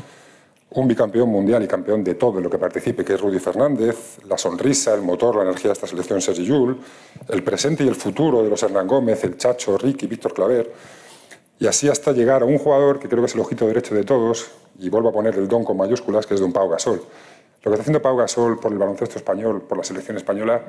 un 0.74 0.88
bicampeón 0.88 1.30
mundial 1.30 1.64
y 1.64 1.68
campeón 1.68 2.04
de 2.04 2.16
todo 2.16 2.40
lo 2.40 2.50
que 2.50 2.58
participe, 2.58 3.04
que 3.04 3.14
es 3.14 3.22
Rudy 3.22 3.40
Fernández, 3.40 4.20
la 4.28 4.38
sonrisa, 4.38 4.94
el 4.94 5.02
motor, 5.02 5.36
la 5.36 5.44
energía 5.44 5.70
de 5.70 5.74
esta 5.74 5.88
selección, 5.88 6.22
Sergi 6.22 6.46
Yul, 6.46 6.80
el 7.28 7.44
presente 7.44 7.84
y 7.84 7.88
el 7.88 7.96
futuro 7.96 8.44
de 8.44 8.50
los 8.50 8.62
Hernán 8.64 8.88
Gómez, 8.88 9.24
el 9.24 9.36
Chacho, 9.38 9.78
Ricky, 9.78 10.08
Víctor 10.08 10.34
Claver, 10.34 10.72
y 11.62 11.68
así 11.68 11.88
hasta 11.88 12.12
llegar 12.12 12.42
a 12.42 12.46
un 12.46 12.58
jugador 12.58 12.98
que 12.98 13.08
creo 13.08 13.22
que 13.22 13.28
es 13.28 13.36
el 13.36 13.42
ojito 13.42 13.68
derecho 13.68 13.94
de 13.94 14.04
todos, 14.04 14.50
y 14.80 14.90
vuelvo 14.90 15.10
a 15.10 15.12
poner 15.12 15.36
el 15.36 15.48
don 15.48 15.64
con 15.64 15.78
mayúsculas, 15.78 16.26
que 16.26 16.34
es 16.34 16.40
Don 16.40 16.52
Pau 16.52 16.68
Gasol. 16.68 16.96
Lo 16.98 17.04
que 17.62 17.70
está 17.70 17.82
haciendo 17.82 18.02
Pau 18.02 18.18
Gasol 18.18 18.60
por 18.60 18.72
el 18.72 18.80
baloncesto 18.80 19.20
español, 19.20 19.62
por 19.62 19.78
la 19.78 19.84
selección 19.84 20.18
española, 20.18 20.60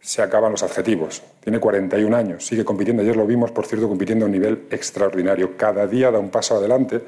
se 0.00 0.20
acaban 0.20 0.50
los 0.50 0.64
adjetivos. 0.64 1.22
Tiene 1.44 1.60
41 1.60 2.16
años, 2.16 2.44
sigue 2.44 2.64
compitiendo. 2.64 3.04
Ayer 3.04 3.14
lo 3.14 3.24
vimos, 3.24 3.52
por 3.52 3.66
cierto, 3.66 3.86
compitiendo 3.86 4.24
a 4.24 4.26
un 4.26 4.32
nivel 4.32 4.66
extraordinario. 4.72 5.56
Cada 5.56 5.86
día 5.86 6.10
da 6.10 6.18
un 6.18 6.30
paso 6.30 6.56
adelante 6.56 7.00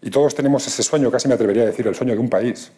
y 0.00 0.08
todos 0.08 0.34
tenemos 0.34 0.66
ese 0.66 0.82
sueño, 0.82 1.10
casi 1.10 1.28
me 1.28 1.34
atrevería 1.34 1.64
a 1.64 1.66
decir, 1.66 1.86
el 1.86 1.94
sueño 1.94 2.14
de 2.14 2.20
un 2.20 2.30
país, 2.30 2.72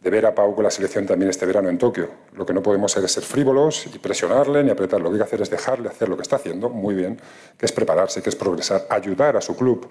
de 0.00 0.10
ver 0.10 0.26
a 0.26 0.34
Pau 0.34 0.54
con 0.54 0.64
la 0.64 0.70
selección 0.70 1.06
también 1.06 1.30
este 1.30 1.46
verano 1.46 1.68
en 1.68 1.78
Tokio. 1.78 2.08
Lo 2.34 2.44
que 2.46 2.52
no 2.52 2.62
podemos 2.62 2.92
hacer 2.92 3.04
es 3.04 3.12
ser 3.12 3.24
frívolos 3.24 3.86
y 3.86 3.98
presionarle 3.98 4.62
ni 4.62 4.70
apretar. 4.70 5.00
Lo 5.00 5.08
que 5.08 5.14
hay 5.14 5.18
que 5.18 5.24
hacer 5.24 5.42
es 5.42 5.50
dejarle 5.50 5.88
hacer 5.88 6.08
lo 6.08 6.16
que 6.16 6.22
está 6.22 6.36
haciendo 6.36 6.68
muy 6.68 6.94
bien, 6.94 7.20
que 7.56 7.66
es 7.66 7.72
prepararse, 7.72 8.22
que 8.22 8.28
es 8.28 8.36
progresar, 8.36 8.86
ayudar 8.90 9.36
a 9.36 9.40
su 9.40 9.56
club, 9.56 9.88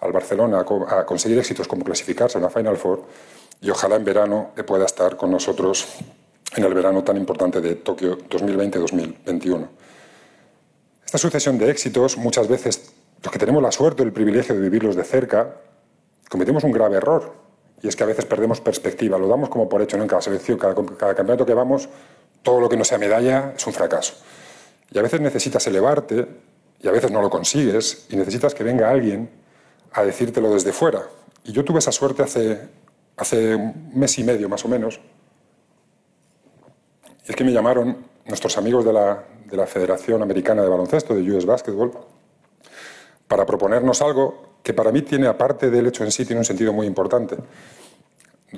al 0.00 0.12
Barcelona, 0.12 0.64
a 0.88 1.06
conseguir 1.06 1.38
éxitos 1.38 1.68
como 1.68 1.84
clasificarse 1.84 2.38
a 2.38 2.40
una 2.40 2.50
Final 2.50 2.76
Four 2.76 3.04
y 3.60 3.70
ojalá 3.70 3.94
en 3.96 4.04
verano 4.04 4.50
pueda 4.66 4.84
estar 4.84 5.16
con 5.16 5.30
nosotros 5.30 5.86
en 6.56 6.64
el 6.64 6.74
verano 6.74 7.04
tan 7.04 7.16
importante 7.16 7.60
de 7.60 7.76
Tokio 7.76 8.18
2020-2021. 8.18 9.68
Esta 11.06 11.18
sucesión 11.18 11.58
de 11.58 11.70
éxitos, 11.70 12.16
muchas 12.16 12.48
veces 12.48 12.92
los 13.22 13.32
que 13.32 13.38
tenemos 13.38 13.62
la 13.62 13.70
suerte, 13.70 14.02
el 14.02 14.12
privilegio 14.12 14.54
de 14.54 14.60
vivirlos 14.60 14.96
de 14.96 15.04
cerca, 15.04 15.56
cometemos 16.28 16.64
un 16.64 16.72
grave 16.72 16.96
error 16.96 17.32
y 17.82 17.88
es 17.88 17.96
que 17.96 18.04
a 18.04 18.06
veces 18.06 18.24
perdemos 18.24 18.60
perspectiva, 18.60 19.18
lo 19.18 19.26
damos 19.26 19.48
como 19.48 19.68
por 19.68 19.82
hecho. 19.82 19.96
En 19.96 20.06
cada 20.06 20.22
selección, 20.22 20.56
cada, 20.56 20.74
cada 20.74 21.14
campeonato 21.14 21.44
que 21.44 21.52
vamos, 21.52 21.88
todo 22.42 22.60
lo 22.60 22.68
que 22.68 22.76
no 22.76 22.84
sea 22.84 22.96
medalla 22.96 23.52
es 23.56 23.66
un 23.66 23.72
fracaso. 23.72 24.14
Y 24.92 24.98
a 24.98 25.02
veces 25.02 25.20
necesitas 25.20 25.66
elevarte 25.66 26.28
y 26.80 26.88
a 26.88 26.92
veces 26.92 27.10
no 27.10 27.20
lo 27.20 27.28
consigues 27.28 28.06
y 28.08 28.16
necesitas 28.16 28.54
que 28.54 28.62
venga 28.62 28.88
alguien 28.88 29.28
a 29.92 30.04
decírtelo 30.04 30.52
desde 30.52 30.72
fuera. 30.72 31.02
Y 31.44 31.52
yo 31.52 31.64
tuve 31.64 31.80
esa 31.80 31.90
suerte 31.90 32.22
hace, 32.22 32.60
hace 33.16 33.56
un 33.56 33.90
mes 33.94 34.16
y 34.18 34.24
medio 34.24 34.48
más 34.48 34.64
o 34.64 34.68
menos. 34.68 35.00
Y 37.26 37.30
es 37.30 37.36
que 37.36 37.44
me 37.44 37.52
llamaron 37.52 38.06
nuestros 38.26 38.56
amigos 38.58 38.84
de 38.84 38.92
la, 38.92 39.24
de 39.46 39.56
la 39.56 39.66
Federación 39.66 40.22
Americana 40.22 40.62
de 40.62 40.68
Baloncesto, 40.68 41.14
de 41.14 41.32
US 41.32 41.46
Basketball, 41.46 41.92
para 43.26 43.44
proponernos 43.44 44.02
algo 44.02 44.51
que 44.62 44.74
para 44.74 44.92
mí 44.92 45.02
tiene, 45.02 45.26
aparte 45.26 45.70
del 45.70 45.86
hecho 45.86 46.04
en 46.04 46.12
sí, 46.12 46.24
tiene 46.24 46.40
un 46.40 46.44
sentido 46.44 46.72
muy 46.72 46.86
importante. 46.86 47.36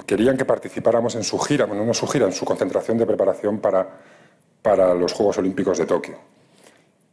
Querían 0.06 0.36
que 0.36 0.44
participáramos 0.44 1.14
en 1.14 1.24
su 1.24 1.38
gira, 1.38 1.66
bueno, 1.66 1.84
no 1.84 1.94
su 1.94 2.06
gira, 2.06 2.26
en 2.26 2.32
su 2.32 2.44
concentración 2.44 2.98
de 2.98 3.06
preparación 3.06 3.58
para, 3.58 3.88
para 4.60 4.92
los 4.94 5.12
Juegos 5.12 5.38
Olímpicos 5.38 5.78
de 5.78 5.86
Tokio. 5.86 6.18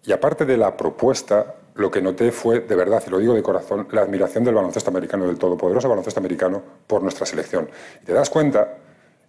Y 0.04 0.12
aparte 0.12 0.46
de 0.46 0.58
la 0.58 0.76
propuesta, 0.76 1.56
lo 1.76 1.92
que 1.92 2.02
noté 2.02 2.32
fue, 2.32 2.62
de 2.62 2.76
verdad, 2.76 3.04
y 3.06 3.10
lo 3.12 3.20
digo 3.20 3.36
de 3.36 3.44
corazón, 3.44 3.88
la 3.92 4.02
admiración 4.02 4.44
del 4.44 4.56
baloncesto 4.56 4.90
americano, 4.90 5.28
del 5.28 5.38
todopoderoso 5.38 5.88
baloncesto 5.88 6.20
americano, 6.20 6.62
por 6.88 7.04
nuestra 7.04 7.26
selección. 7.26 7.70
Y 8.02 8.06
te 8.06 8.14
das 8.14 8.30
cuenta, 8.30 8.78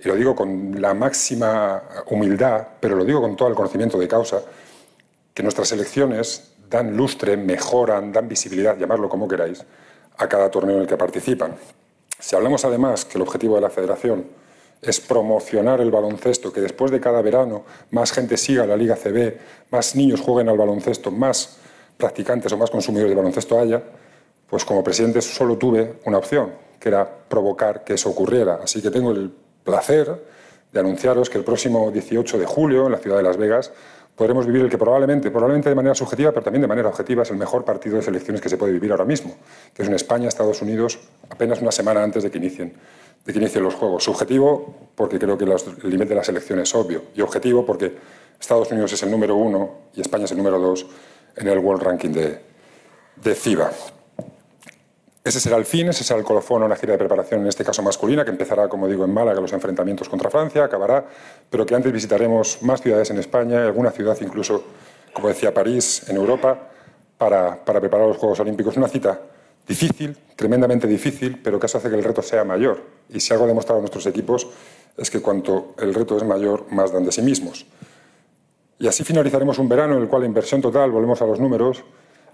y 0.01 0.09
lo 0.09 0.17
digo 0.17 0.35
con 0.35 0.81
la 0.81 0.95
máxima 0.95 1.83
humildad, 2.07 2.67
pero 2.81 2.97
lo 2.97 3.05
digo 3.05 3.21
con 3.21 3.37
todo 3.37 3.49
el 3.49 3.55
conocimiento 3.55 3.99
de 3.99 4.09
causa, 4.09 4.41
que 5.35 5.43
nuestras 5.43 5.69
selecciones 5.69 6.52
dan 6.73 6.97
lustre, 6.97 7.37
mejoran, 7.37 8.11
dan 8.11 8.27
visibilidad, 8.27 8.77
llamarlo 8.79 9.09
como 9.09 9.29
queráis, 9.29 9.63
a 10.17 10.27
cada 10.27 10.51
torneo 10.51 10.77
en 10.77 10.83
el 10.83 10.89
que 10.89 10.97
participan. 10.97 11.55
Si 12.19 12.35
hablamos 12.35 12.65
además 12.65 13.05
que 13.05 13.19
el 13.19 13.23
objetivo 13.23 13.57
de 13.57 13.61
la 13.61 13.71
federación 13.71 14.25
es 14.81 14.99
promocionar 15.01 15.81
el 15.81 15.91
baloncesto, 15.91 16.53
que 16.53 16.61
después 16.61 16.91
de 16.91 16.99
cada 16.99 17.21
verano 17.21 17.65
más 17.91 18.11
gente 18.11 18.37
siga 18.37 18.67
la 18.67 18.77
Liga 18.77 18.97
CB, 18.97 19.39
más 19.71 19.95
niños 19.95 20.21
jueguen 20.21 20.49
al 20.49 20.57
baloncesto, 20.57 21.11
más 21.11 21.59
practicantes 21.97 22.51
o 22.53 22.57
más 22.57 22.71
consumidores 22.71 23.11
de 23.11 23.17
baloncesto 23.17 23.61
haya, 23.61 23.83
pues 24.49 24.65
como 24.65 24.83
presidente 24.83 25.21
solo 25.21 25.57
tuve 25.57 26.01
una 26.07 26.19
opción, 26.19 26.53
que 26.81 26.89
era 26.89 27.09
provocar 27.29 27.85
que 27.85 27.95
eso 27.95 28.09
ocurriera. 28.11 28.61
Así 28.63 28.83
que 28.83 28.91
tengo 28.91 29.13
el 29.13 29.31
placer 29.63 30.25
de 30.73 30.81
anunciaros 30.81 31.29
que 31.29 31.39
el 31.39 31.45
próximo 31.45 31.91
18 31.91 32.39
de 32.39 32.47
julio, 32.47 32.87
en 32.87 32.93
la 32.93 32.99
ciudad 32.99 33.19
de 33.19 33.23
Las 33.23 33.37
Vegas, 33.37 33.73
podremos 34.17 34.47
vivir 34.47 34.63
el 34.63 34.71
que 34.71 34.79
probablemente, 34.79 35.31
probablemente 35.31 35.69
de 35.69 35.75
manera 35.75 35.95
subjetiva, 35.95 36.31
pero 36.31 36.43
también 36.43 36.63
de 36.63 36.69
manera 36.69 36.89
objetiva, 36.89 37.23
es 37.23 37.31
el 37.31 37.37
mejor 37.37 37.65
partido 37.65 37.97
de 37.97 38.03
selecciones 38.03 38.41
que 38.41 38.49
se 38.49 38.57
puede 38.57 38.73
vivir 38.73 38.91
ahora 38.91 39.05
mismo, 39.05 39.35
que 39.75 39.83
es 39.83 39.89
en 39.89 39.95
España, 39.95 40.29
Estados 40.29 40.61
Unidos, 40.63 40.99
apenas 41.31 41.61
una 41.61 41.73
semana 41.73 42.03
antes 42.03 42.23
de 42.23 42.31
que 42.31 42.39
inicien, 42.39 42.75
los 43.25 43.75
Juegos. 43.75 44.05
Subjetivo, 44.05 44.91
porque 44.95 45.19
creo 45.19 45.39
que 45.39 45.45
el 45.45 45.91
límite 45.91 46.11
de 46.11 46.15
la 46.17 46.25
selección 46.25 46.59
es 46.61 46.75
obvio, 46.75 47.05
y 47.15 47.21
objetivo, 47.21 47.65
porque 47.65 47.97
Estados 48.41 48.71
Unidos 48.71 48.93
es 48.93 49.03
el 49.03 49.11
número 49.11 49.37
uno 49.37 49.71
y 49.95 50.01
España 50.01 50.25
es 50.25 50.33
el 50.33 50.39
número 50.39 50.59
dos 50.59 50.87
en 51.37 51.49
el 51.49 51.59
World 51.59 51.83
Ranking 51.83 52.11
de, 52.11 52.41
de 53.17 53.35
FIBA. 53.35 53.71
Ese 55.25 55.39
será 55.39 55.57
el 55.57 55.65
fin, 55.65 55.89
ese 55.89 56.03
será 56.03 56.19
el 56.19 56.25
colofón 56.25 56.63
a 56.63 56.67
una 56.67 56.75
gira 56.75 56.93
de 56.93 56.99
preparación, 56.99 57.43
en 57.43 57.47
este 57.47 57.65
caso 57.65 57.81
masculina, 57.81 58.25
que 58.25 58.31
empezará, 58.31 58.69
como 58.69 58.89
digo, 58.89 59.05
en 59.05 59.15
Málaga 59.15 59.41
los 59.41 59.53
enfrentamientos 59.53 60.09
contra 60.09 60.31
Francia, 60.31 60.65
acabará, 60.65 61.07
pero 61.49 61.65
que 61.65 61.77
antes 61.77 61.93
visitaremos 61.93 62.61
más 62.63 62.83
ciudades 62.83 63.11
en 63.11 63.19
España, 63.19 63.65
alguna 63.65 63.93
ciudad 63.93 64.17
incluso, 64.21 64.65
como 65.13 65.29
decía, 65.29 65.55
París, 65.55 66.09
en 66.09 66.17
Europa, 66.17 66.71
para, 67.19 67.65
para 67.65 67.81
preparar 67.81 68.09
los 68.09 68.17
Juegos 68.17 68.41
Olímpicos. 68.41 68.77
Una 68.77 68.89
cita 68.89 69.21
difícil, 69.67 70.17
tremendamente 70.35 70.89
difícil, 70.89 71.41
pero 71.41 71.61
que 71.61 71.67
eso 71.67 71.79
hace 71.79 71.89
que 71.89 71.95
el 71.95 72.03
reto 72.03 72.21
sea 72.21 72.43
mayor. 72.43 72.83
Y 73.09 73.21
si 73.21 73.33
algo 73.33 73.45
ha 73.45 73.49
demostrado 73.49 73.81
nuestros 73.81 74.07
equipos 74.07 74.49
es 74.97 75.09
que 75.09 75.21
cuanto 75.21 75.75
el 75.79 75.95
reto 75.95 76.17
es 76.17 76.25
mayor, 76.25 76.67
más 76.71 76.93
dan 76.93 77.05
de 77.05 77.13
sí 77.13 77.23
mismos. 77.23 77.65
Y 78.79 78.89
así 78.89 79.05
finalizaremos 79.05 79.59
un 79.59 79.69
verano 79.69 79.95
en 79.97 80.03
el 80.03 80.09
cual 80.09 80.23
la 80.23 80.29
inversión 80.29 80.61
total, 80.61 80.91
volvemos 80.91 81.23
a 81.23 81.27
los 81.27 81.39
números, 81.39 81.85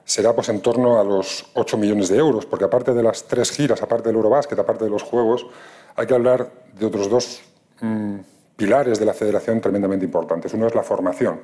será 0.08 0.32
pues 0.32 0.48
en 0.48 0.60
torno 0.62 0.98
a 0.98 1.04
los 1.04 1.44
8 1.52 1.76
millones 1.76 2.08
de 2.08 2.16
euros, 2.16 2.46
porque 2.46 2.64
aparte 2.64 2.94
de 2.94 3.02
las 3.02 3.24
tres 3.24 3.50
giras, 3.50 3.82
aparte 3.82 4.08
del 4.08 4.16
Eurobásquet, 4.16 4.58
aparte 4.58 4.84
de 4.84 4.90
los 4.90 5.02
Juegos, 5.02 5.46
hay 5.96 6.06
que 6.06 6.14
hablar 6.14 6.50
de 6.72 6.86
otros 6.86 7.10
dos 7.10 7.42
mmm, 7.82 8.16
pilares 8.56 8.98
de 8.98 9.04
la 9.04 9.12
federación 9.12 9.60
tremendamente 9.60 10.06
importantes. 10.06 10.54
Uno 10.54 10.66
es 10.66 10.74
la 10.74 10.82
formación. 10.82 11.40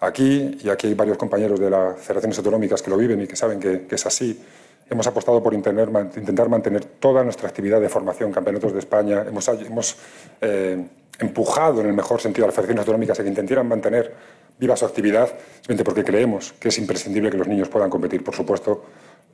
Aquí, 0.00 0.58
y 0.64 0.68
aquí 0.68 0.88
hay 0.88 0.94
varios 0.94 1.16
compañeros 1.16 1.60
de 1.60 1.70
las 1.70 2.00
federaciones 2.00 2.36
autonómicas 2.38 2.82
que 2.82 2.90
lo 2.90 2.96
viven 2.96 3.22
y 3.22 3.28
que 3.28 3.36
saben 3.36 3.60
que, 3.60 3.86
que 3.86 3.94
es 3.94 4.04
así, 4.04 4.44
hemos 4.90 5.06
apostado 5.06 5.40
por 5.40 5.54
intentar 5.54 6.48
mantener 6.48 6.84
toda 6.84 7.22
nuestra 7.22 7.48
actividad 7.48 7.80
de 7.80 7.88
formación, 7.88 8.32
campeonatos 8.32 8.72
de 8.72 8.80
España, 8.80 9.24
hemos, 9.28 9.46
hemos 9.46 9.96
eh, 10.40 10.84
empujado 11.20 11.82
en 11.82 11.86
el 11.86 11.92
mejor 11.92 12.20
sentido 12.20 12.46
a 12.46 12.48
las 12.48 12.54
federaciones 12.56 12.80
autonómicas 12.80 13.20
a 13.20 13.22
que 13.22 13.28
intentaran 13.28 13.68
mantener 13.68 14.12
viva 14.58 14.76
su 14.76 14.84
actividad, 14.84 15.28
simplemente 15.56 15.84
porque 15.84 16.04
creemos 16.04 16.54
que 16.58 16.68
es 16.68 16.78
imprescindible 16.78 17.30
que 17.30 17.36
los 17.36 17.48
niños 17.48 17.68
puedan 17.68 17.90
competir. 17.90 18.24
Por 18.24 18.34
supuesto, 18.34 18.84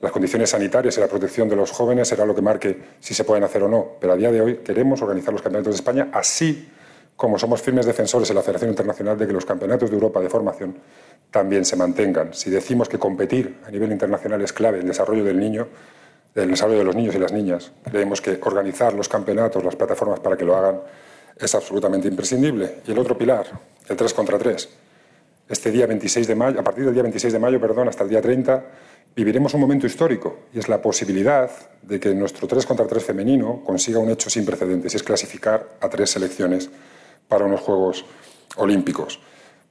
las 0.00 0.10
condiciones 0.10 0.50
sanitarias 0.50 0.96
y 0.98 1.00
la 1.00 1.06
protección 1.06 1.48
de 1.48 1.56
los 1.56 1.70
jóvenes 1.70 2.08
será 2.08 2.26
lo 2.26 2.34
que 2.34 2.42
marque 2.42 2.76
si 3.00 3.14
se 3.14 3.24
pueden 3.24 3.44
hacer 3.44 3.62
o 3.62 3.68
no. 3.68 3.92
Pero 4.00 4.14
a 4.14 4.16
día 4.16 4.32
de 4.32 4.40
hoy 4.40 4.56
queremos 4.56 5.00
organizar 5.00 5.32
los 5.32 5.42
campeonatos 5.42 5.74
de 5.74 5.76
España 5.76 6.08
así 6.12 6.68
como 7.14 7.38
somos 7.38 7.62
firmes 7.62 7.86
defensores 7.86 8.28
en 8.30 8.36
la 8.36 8.42
Federación 8.42 8.70
Internacional 8.70 9.16
de 9.16 9.28
que 9.28 9.32
los 9.32 9.44
campeonatos 9.44 9.90
de 9.90 9.94
Europa 9.94 10.20
de 10.20 10.28
formación 10.28 10.76
también 11.30 11.64
se 11.64 11.76
mantengan. 11.76 12.34
Si 12.34 12.50
decimos 12.50 12.88
que 12.88 12.98
competir 12.98 13.58
a 13.64 13.70
nivel 13.70 13.92
internacional 13.92 14.42
es 14.42 14.52
clave 14.52 14.78
en 14.78 14.82
el 14.82 14.88
desarrollo 14.88 15.22
del 15.22 15.38
niño, 15.38 15.68
del 16.34 16.50
desarrollo 16.50 16.78
de 16.78 16.84
los 16.84 16.96
niños 16.96 17.14
y 17.14 17.18
las 17.20 17.32
niñas, 17.32 17.70
creemos 17.88 18.20
que 18.20 18.40
organizar 18.42 18.94
los 18.94 19.08
campeonatos, 19.08 19.62
las 19.62 19.76
plataformas 19.76 20.18
para 20.18 20.36
que 20.36 20.44
lo 20.44 20.56
hagan, 20.56 20.80
es 21.38 21.54
absolutamente 21.54 22.08
imprescindible. 22.08 22.78
Y 22.86 22.90
el 22.90 22.98
otro 22.98 23.16
pilar, 23.16 23.46
el 23.88 23.96
3 23.96 24.14
contra 24.14 24.36
3 24.36 24.68
este 25.52 25.70
día 25.70 25.86
26 25.86 26.26
de 26.26 26.34
mayo, 26.34 26.58
a 26.58 26.64
partir 26.64 26.84
del 26.86 26.94
día 26.94 27.02
26 27.02 27.34
de 27.34 27.38
mayo, 27.38 27.60
perdón, 27.60 27.86
hasta 27.86 28.04
el 28.04 28.08
día 28.08 28.22
30, 28.22 28.64
viviremos 29.14 29.52
un 29.52 29.60
momento 29.60 29.86
histórico 29.86 30.38
y 30.54 30.58
es 30.58 30.68
la 30.68 30.80
posibilidad 30.80 31.50
de 31.82 32.00
que 32.00 32.14
nuestro 32.14 32.48
3 32.48 32.64
contra 32.64 32.86
3 32.86 33.04
femenino 33.04 33.62
consiga 33.62 33.98
un 33.98 34.08
hecho 34.08 34.30
sin 34.30 34.46
precedentes 34.46 34.94
y 34.94 34.96
es 34.96 35.02
clasificar 35.02 35.76
a 35.80 35.90
tres 35.90 36.10
selecciones 36.10 36.70
para 37.28 37.44
unos 37.44 37.60
Juegos 37.60 38.06
Olímpicos. 38.56 39.20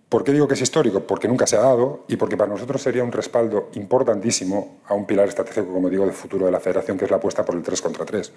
¿Por 0.08 0.24
qué 0.24 0.34
digo 0.34 0.48
que 0.48 0.54
es 0.54 0.62
histórico? 0.62 1.00
Porque 1.02 1.28
nunca 1.28 1.48
se 1.48 1.56
ha 1.56 1.62
dado 1.62 2.06
y 2.08 2.16
porque 2.16 2.38
para 2.38 2.52
nosotros 2.52 2.80
sería 2.80 3.04
un 3.04 3.12
respaldo 3.12 3.72
importantísimo 3.74 4.82
a 4.86 4.94
un 4.94 5.08
pilar 5.08 5.30
estratégico, 5.30 5.74
como 5.74 5.90
digo, 5.90 6.06
de 6.06 6.12
futuro 6.12 6.46
de 6.46 6.52
la 6.52 6.60
federación, 6.60 6.96
que 6.96 7.06
es 7.06 7.12
la 7.12 7.18
apuesta 7.18 7.44
por 7.44 7.56
el 7.56 7.64
3 7.64 7.82
contra 7.82 8.06
3. 8.06 8.32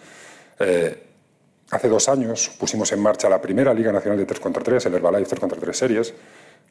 Eh, 0.61 1.03
hace 1.71 1.89
dos 1.89 2.09
años 2.09 2.51
pusimos 2.59 2.91
en 2.93 3.01
marcha 3.01 3.29
la 3.29 3.43
primera 3.43 3.75
Liga 3.75 3.93
Nacional 3.93 4.19
de 4.19 4.25
3 4.25 4.41
contra 4.41 4.63
3, 4.63 4.87
el 4.87 4.95
Herbalife 4.95 5.29
3 5.29 5.41
contra 5.41 5.61
3 5.61 5.77
Series, 5.77 6.15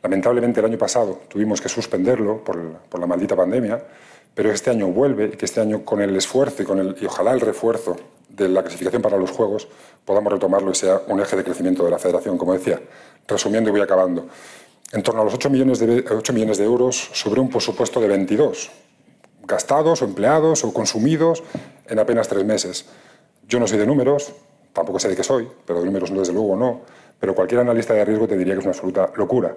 Lamentablemente 0.03 0.59
el 0.59 0.65
año 0.65 0.77
pasado 0.77 1.21
tuvimos 1.29 1.61
que 1.61 1.69
suspenderlo 1.69 2.43
por, 2.43 2.99
la 2.99 3.07
maldita 3.07 3.37
pandemia, 3.37 3.81
pero 4.35 4.51
este 4.51 4.69
año 4.69 4.87
vuelve 4.87 5.27
y 5.27 5.37
que 5.37 5.45
este 5.45 5.61
año 5.61 5.85
con 5.85 6.01
el 6.01 6.13
esfuerzo 6.17 6.61
y, 6.61 6.65
con 6.65 6.79
el, 6.79 6.97
y 6.99 7.05
ojalá 7.05 7.31
el 7.31 7.39
refuerzo 7.39 7.95
de 8.27 8.49
la 8.49 8.61
clasificación 8.61 9.01
para 9.01 9.15
los 9.15 9.31
Juegos 9.31 9.67
podamos 10.03 10.33
retomarlo 10.33 10.71
y 10.71 10.75
sea 10.75 11.01
un 11.07 11.21
eje 11.21 11.37
de 11.37 11.43
crecimiento 11.45 11.85
de 11.85 11.91
la 11.91 11.99
federación, 11.99 12.37
como 12.37 12.53
decía. 12.53 12.81
Resumiendo 13.25 13.69
y 13.69 13.71
voy 13.71 13.81
acabando. 13.81 14.27
En 14.91 15.01
torno 15.03 15.21
a 15.21 15.23
los 15.23 15.33
8 15.35 15.49
millones 15.49 15.79
de, 15.79 16.03
8 16.09 16.33
millones 16.33 16.57
de 16.57 16.65
euros 16.65 17.09
sobre 17.13 17.39
un 17.39 17.49
presupuesto 17.49 18.01
de 18.01 18.09
22, 18.09 18.71
gastados 19.47 20.01
o 20.01 20.05
empleados 20.05 20.65
o 20.65 20.73
consumidos 20.73 21.43
en 21.87 21.99
apenas 21.99 22.27
tres 22.27 22.43
meses. 22.43 22.85
Yo 23.47 23.57
no 23.57 23.67
soy 23.67 23.77
de 23.77 23.85
números, 23.85 24.33
tampoco 24.73 24.99
sé 24.99 25.07
de 25.07 25.15
qué 25.15 25.23
soy, 25.23 25.47
pero 25.65 25.79
de 25.79 25.85
números 25.85 26.13
desde 26.13 26.33
luego 26.33 26.57
no, 26.57 26.81
pero 27.19 27.33
cualquier 27.33 27.61
analista 27.61 27.93
de 27.93 28.03
riesgo 28.03 28.27
te 28.27 28.37
diría 28.37 28.53
que 28.53 28.59
es 28.59 28.65
una 28.65 28.73
absoluta 28.73 29.09
locura. 29.15 29.55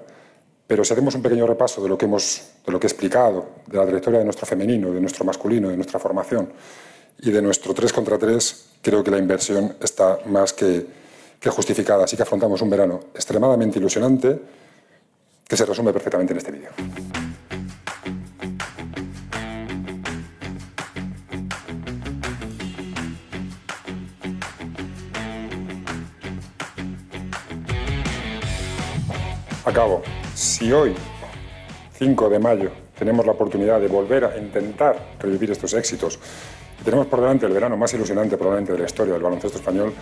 Pero 0.66 0.84
si 0.84 0.92
hacemos 0.92 1.14
un 1.14 1.22
pequeño 1.22 1.46
repaso 1.46 1.82
de 1.82 1.88
lo 1.88 1.96
que, 1.96 2.06
hemos, 2.06 2.42
de 2.66 2.72
lo 2.72 2.80
que 2.80 2.86
he 2.86 2.90
explicado, 2.90 3.46
de 3.66 3.78
la 3.78 3.84
trayectoria 3.84 4.18
de 4.18 4.24
nuestro 4.24 4.46
femenino, 4.46 4.92
de 4.92 5.00
nuestro 5.00 5.24
masculino, 5.24 5.68
de 5.68 5.76
nuestra 5.76 6.00
formación 6.00 6.50
y 7.20 7.30
de 7.30 7.40
nuestro 7.40 7.72
3 7.72 7.92
contra 7.92 8.18
3, 8.18 8.66
creo 8.82 9.04
que 9.04 9.10
la 9.10 9.18
inversión 9.18 9.76
está 9.80 10.18
más 10.26 10.52
que, 10.52 10.86
que 11.38 11.50
justificada. 11.50 12.04
Así 12.04 12.16
que 12.16 12.24
afrontamos 12.24 12.60
un 12.62 12.70
verano 12.70 13.00
extremadamente 13.14 13.78
ilusionante 13.78 14.40
que 15.46 15.56
se 15.56 15.64
resume 15.64 15.92
perfectamente 15.92 16.32
en 16.32 16.38
este 16.38 16.50
vídeo. 16.50 16.70
Acabo. 29.66 30.00
Si 30.32 30.72
hoy, 30.72 30.94
5 31.98 32.28
de 32.28 32.38
mayo, 32.38 32.70
tenemos 32.96 33.26
la 33.26 33.32
oportunidad 33.32 33.80
de 33.80 33.88
volver 33.88 34.24
a 34.24 34.38
intentar 34.38 34.96
revivir 35.18 35.50
estos 35.50 35.74
éxitos 35.74 36.20
y 36.80 36.84
tenemos 36.84 37.08
por 37.08 37.20
delante 37.20 37.46
el 37.46 37.52
verano 37.52 37.76
más 37.76 37.92
ilusionante 37.92 38.36
probablemente 38.36 38.72
de 38.72 38.78
la 38.78 38.84
historia 38.84 39.14
del 39.14 39.24
baloncesto 39.24 39.58
español, 39.58 39.92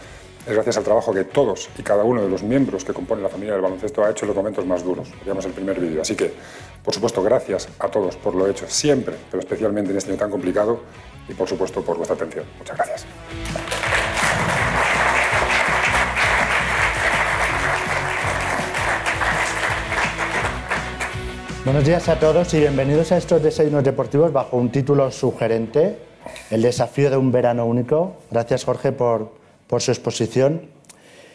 es 0.46 0.52
gracias 0.52 0.76
al 0.76 0.84
trabajo 0.84 1.14
que 1.14 1.24
todos 1.24 1.70
y 1.78 1.82
cada 1.82 2.04
uno 2.04 2.20
de 2.20 2.28
los 2.28 2.42
miembros 2.42 2.84
que 2.84 2.92
componen 2.92 3.22
la 3.22 3.30
familia 3.30 3.54
del 3.54 3.62
baloncesto 3.62 4.04
ha 4.04 4.10
hecho 4.10 4.26
en 4.26 4.28
los 4.28 4.36
momentos 4.36 4.66
más 4.66 4.84
duros. 4.84 5.08
Veamos 5.24 5.46
el 5.46 5.52
primer 5.52 5.80
vídeo. 5.80 6.02
Así 6.02 6.14
que, 6.14 6.30
por 6.84 6.92
supuesto, 6.92 7.22
gracias 7.22 7.66
a 7.78 7.88
todos 7.88 8.16
por 8.16 8.34
lo 8.34 8.46
hecho 8.46 8.66
siempre, 8.68 9.14
pero 9.30 9.40
especialmente 9.40 9.92
en 9.92 9.96
este 9.96 10.10
año 10.10 10.18
tan 10.18 10.30
complicado 10.30 10.80
y, 11.26 11.32
por 11.32 11.48
supuesto, 11.48 11.80
por 11.80 11.96
vuestra 11.96 12.16
atención. 12.16 12.44
Muchas 12.58 12.76
gracias. 12.76 13.06
Buenos 21.64 21.86
días 21.86 22.10
a 22.10 22.20
todos 22.20 22.52
y 22.52 22.58
bienvenidos 22.58 23.10
a 23.10 23.16
estos 23.16 23.42
desayunos 23.42 23.82
deportivos 23.82 24.30
bajo 24.30 24.58
un 24.58 24.70
título 24.70 25.10
sugerente, 25.10 25.96
El 26.50 26.60
desafío 26.60 27.08
de 27.08 27.16
un 27.16 27.32
verano 27.32 27.64
único. 27.64 28.18
Gracias 28.30 28.66
Jorge 28.66 28.92
por, 28.92 29.32
por 29.66 29.80
su 29.80 29.90
exposición. 29.90 30.68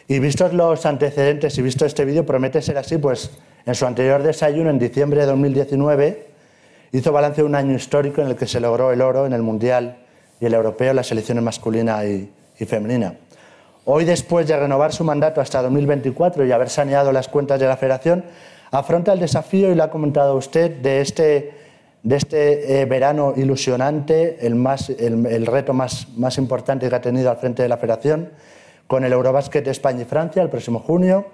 Y 0.08 0.20
vistos 0.20 0.54
los 0.54 0.86
antecedentes 0.86 1.58
y 1.58 1.64
visto 1.64 1.84
este 1.84 2.06
vídeo, 2.06 2.28
promete 2.28 2.62
ser 2.62 2.78
así, 2.78 3.00
pues 3.00 3.32
en 3.66 3.74
su 3.74 3.88
anterior 3.88 4.22
desayuno, 4.22 4.70
en 4.70 4.78
diciembre 4.78 5.22
de 5.22 5.26
2019, 5.26 6.28
hizo 6.92 7.12
balance 7.12 7.42
de 7.42 7.48
un 7.48 7.56
año 7.56 7.76
histórico 7.76 8.22
en 8.22 8.28
el 8.28 8.36
que 8.36 8.46
se 8.46 8.60
logró 8.60 8.92
el 8.92 9.02
oro 9.02 9.26
en 9.26 9.34
el 9.34 9.42
Mundial 9.42 9.98
y 10.40 10.46
el 10.46 10.54
Europeo 10.54 10.94
las 10.94 11.08
selecciones 11.08 11.44
masculina 11.44 12.06
y, 12.06 12.32
y 12.60 12.66
femenina. 12.66 13.16
Hoy, 13.86 14.06
después 14.06 14.48
de 14.48 14.56
renovar 14.56 14.94
su 14.94 15.04
mandato 15.04 15.42
hasta 15.42 15.64
2024 15.64 16.46
y 16.46 16.52
haber 16.52 16.70
saneado 16.70 17.12
las 17.12 17.28
cuentas 17.28 17.60
de 17.60 17.66
la 17.66 17.78
Federación, 17.78 18.26
afronta 18.72 19.14
el 19.14 19.20
desafío, 19.20 19.72
y 19.72 19.76
lo 19.76 19.84
ha 19.84 19.90
comentado 19.90 20.36
usted, 20.36 20.78
de 20.82 21.02
este, 21.02 21.54
de 22.04 22.16
este 22.16 22.82
eh, 22.82 22.86
verano 22.86 23.34
ilusionante, 23.36 24.46
el, 24.46 24.56
más, 24.56 24.90
el, 24.90 25.46
reto 25.46 25.74
más, 25.74 26.08
más 26.18 26.38
importante 26.38 26.90
que 26.90 26.96
ha 26.96 27.02
tenido 27.02 27.30
al 27.30 27.38
frente 27.38 27.64
de 27.64 27.70
la 27.70 27.78
Federación, 27.78 28.30
con 28.88 29.04
el 29.04 29.14
Eurobásquet 29.14 29.64
de 29.64 29.72
España 29.72 30.02
y 30.02 30.06
Francia 30.06 30.42
el 30.42 30.50
próximo 30.50 30.80
junio, 30.80 31.26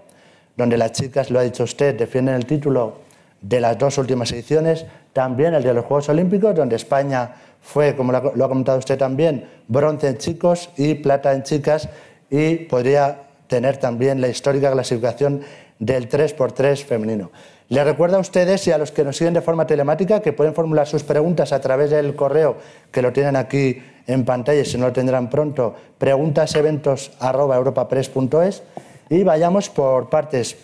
donde 0.57 0.77
las 0.77 0.91
chicas, 0.93 1.29
lo 1.29 1.39
ha 1.39 1.43
dicho 1.43 1.63
usted, 1.63 1.95
defienden 1.95 2.35
el 2.35 2.45
título 2.45 3.05
de 3.41 3.59
las 3.61 3.77
dos 3.77 3.97
últimas 3.97 4.31
ediciones, 4.31 4.85
también 5.13 5.53
el 5.53 5.63
de 5.63 5.73
los 5.73 5.85
Juegos 5.85 6.09
Olímpicos, 6.09 6.55
donde 6.55 6.75
España 6.75 7.35
fue, 7.61 7.95
como 7.95 8.11
lo 8.11 8.45
ha 8.45 8.49
comentado 8.49 8.77
usted 8.77 8.97
también, 8.97 9.47
bronce 9.67 10.07
en 10.07 10.17
chicos 10.17 10.69
y 10.77 10.95
plata 10.95 11.33
en 11.33 11.43
chicas, 11.43 11.89
y 12.29 12.55
podría 12.55 13.21
tener 13.47 13.77
también 13.77 14.21
la 14.21 14.27
histórica 14.27 14.71
clasificación 14.71 15.41
del 15.79 16.09
3x3 16.09 16.83
femenino. 16.83 17.31
Les 17.67 17.83
recuerdo 17.83 18.17
a 18.17 18.19
ustedes 18.19 18.67
y 18.67 18.71
a 18.71 18.77
los 18.77 18.91
que 18.91 19.03
nos 19.03 19.17
siguen 19.17 19.33
de 19.33 19.41
forma 19.41 19.65
telemática 19.65 20.19
que 20.19 20.33
pueden 20.33 20.53
formular 20.53 20.85
sus 20.87 21.01
preguntas 21.03 21.51
a 21.51 21.59
través 21.59 21.89
del 21.89 22.15
correo 22.15 22.57
que 22.91 23.01
lo 23.01 23.11
tienen 23.11 23.35
aquí 23.35 23.81
en 24.05 24.23
pantalla 24.23 24.63
si 24.63 24.77
no 24.77 24.85
lo 24.85 24.93
tendrán 24.93 25.31
pronto, 25.31 25.73
preguntaseventos.europapress.es 25.97 28.61
y 29.09 29.23
vayamos 29.23 29.69
por 29.69 30.09
partes. 30.09 30.57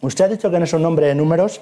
Usted 0.00 0.24
ha 0.24 0.28
dicho 0.28 0.50
que 0.50 0.58
no 0.58 0.64
es 0.64 0.72
un 0.72 0.80
nombre 0.82 1.06
de 1.06 1.14
números, 1.14 1.60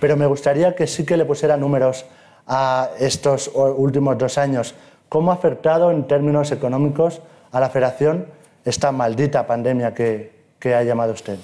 pero 0.00 0.16
me 0.16 0.26
gustaría 0.26 0.76
que 0.76 0.86
sí 0.86 1.06
que 1.06 1.16
le 1.16 1.24
pusiera 1.24 1.56
números 1.56 2.04
a 2.46 2.90
estos 2.98 3.50
últimos 3.54 4.18
dos 4.18 4.36
años. 4.36 4.74
¿Cómo 5.08 5.30
ha 5.30 5.34
afectado 5.34 5.90
en 5.90 6.06
términos 6.06 6.52
económicos 6.52 7.22
a 7.50 7.58
la 7.58 7.70
federación 7.70 8.26
esta 8.64 8.92
maldita 8.92 9.46
pandemia 9.46 9.94
que, 9.94 10.32
que 10.58 10.74
ha 10.74 10.82
llamado 10.82 11.14
usted? 11.14 11.38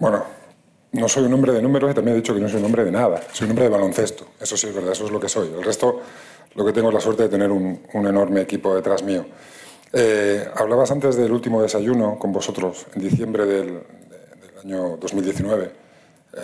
Bueno, 0.00 0.24
no 0.92 1.08
soy 1.10 1.24
un 1.24 1.34
hombre 1.34 1.52
de 1.52 1.60
números 1.60 1.90
y 1.90 1.94
también 1.94 2.16
he 2.16 2.20
dicho 2.20 2.34
que 2.34 2.40
no 2.40 2.48
soy 2.48 2.58
un 2.60 2.64
hombre 2.64 2.86
de 2.86 2.90
nada. 2.90 3.20
Soy 3.32 3.44
un 3.44 3.50
hombre 3.50 3.66
de 3.66 3.70
baloncesto. 3.70 4.28
Eso 4.40 4.56
sí 4.56 4.66
es 4.68 4.74
verdad, 4.74 4.92
eso 4.92 5.04
es 5.04 5.10
lo 5.10 5.20
que 5.20 5.28
soy. 5.28 5.48
El 5.48 5.62
resto, 5.62 6.00
lo 6.54 6.64
que 6.64 6.72
tengo 6.72 6.88
es 6.88 6.94
la 6.94 7.00
suerte 7.00 7.24
de 7.24 7.28
tener 7.28 7.50
un, 7.50 7.82
enorme 7.92 8.40
equipo 8.40 8.74
detrás 8.74 9.02
mío. 9.02 9.26
Eh, 9.92 10.48
hablabas 10.56 10.90
antes 10.90 11.16
del 11.16 11.30
último 11.30 11.60
desayuno 11.60 12.18
con 12.18 12.32
vosotros 12.32 12.86
en 12.94 13.02
diciembre 13.02 13.44
del, 13.44 13.82
año 14.64 14.96
2019. 14.96 15.64
Eh, 15.64 16.38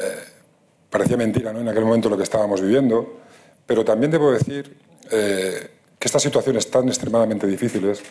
parecía 0.90 1.16
mentira 1.16 1.50
¿no? 1.54 1.60
en 1.60 1.68
aquel 1.68 1.86
momento 1.86 2.10
lo 2.10 2.18
que 2.18 2.24
estábamos 2.24 2.60
viviendo, 2.60 3.20
pero 3.64 3.86
también 3.86 4.10
debo 4.10 4.32
decir 4.32 4.76
eh, 5.10 5.70
que 5.98 6.08
estas 6.08 6.22
situaciones 6.22 6.70
tan 6.70 6.88
extremadamente 6.88 7.46
difíciles 7.46 8.02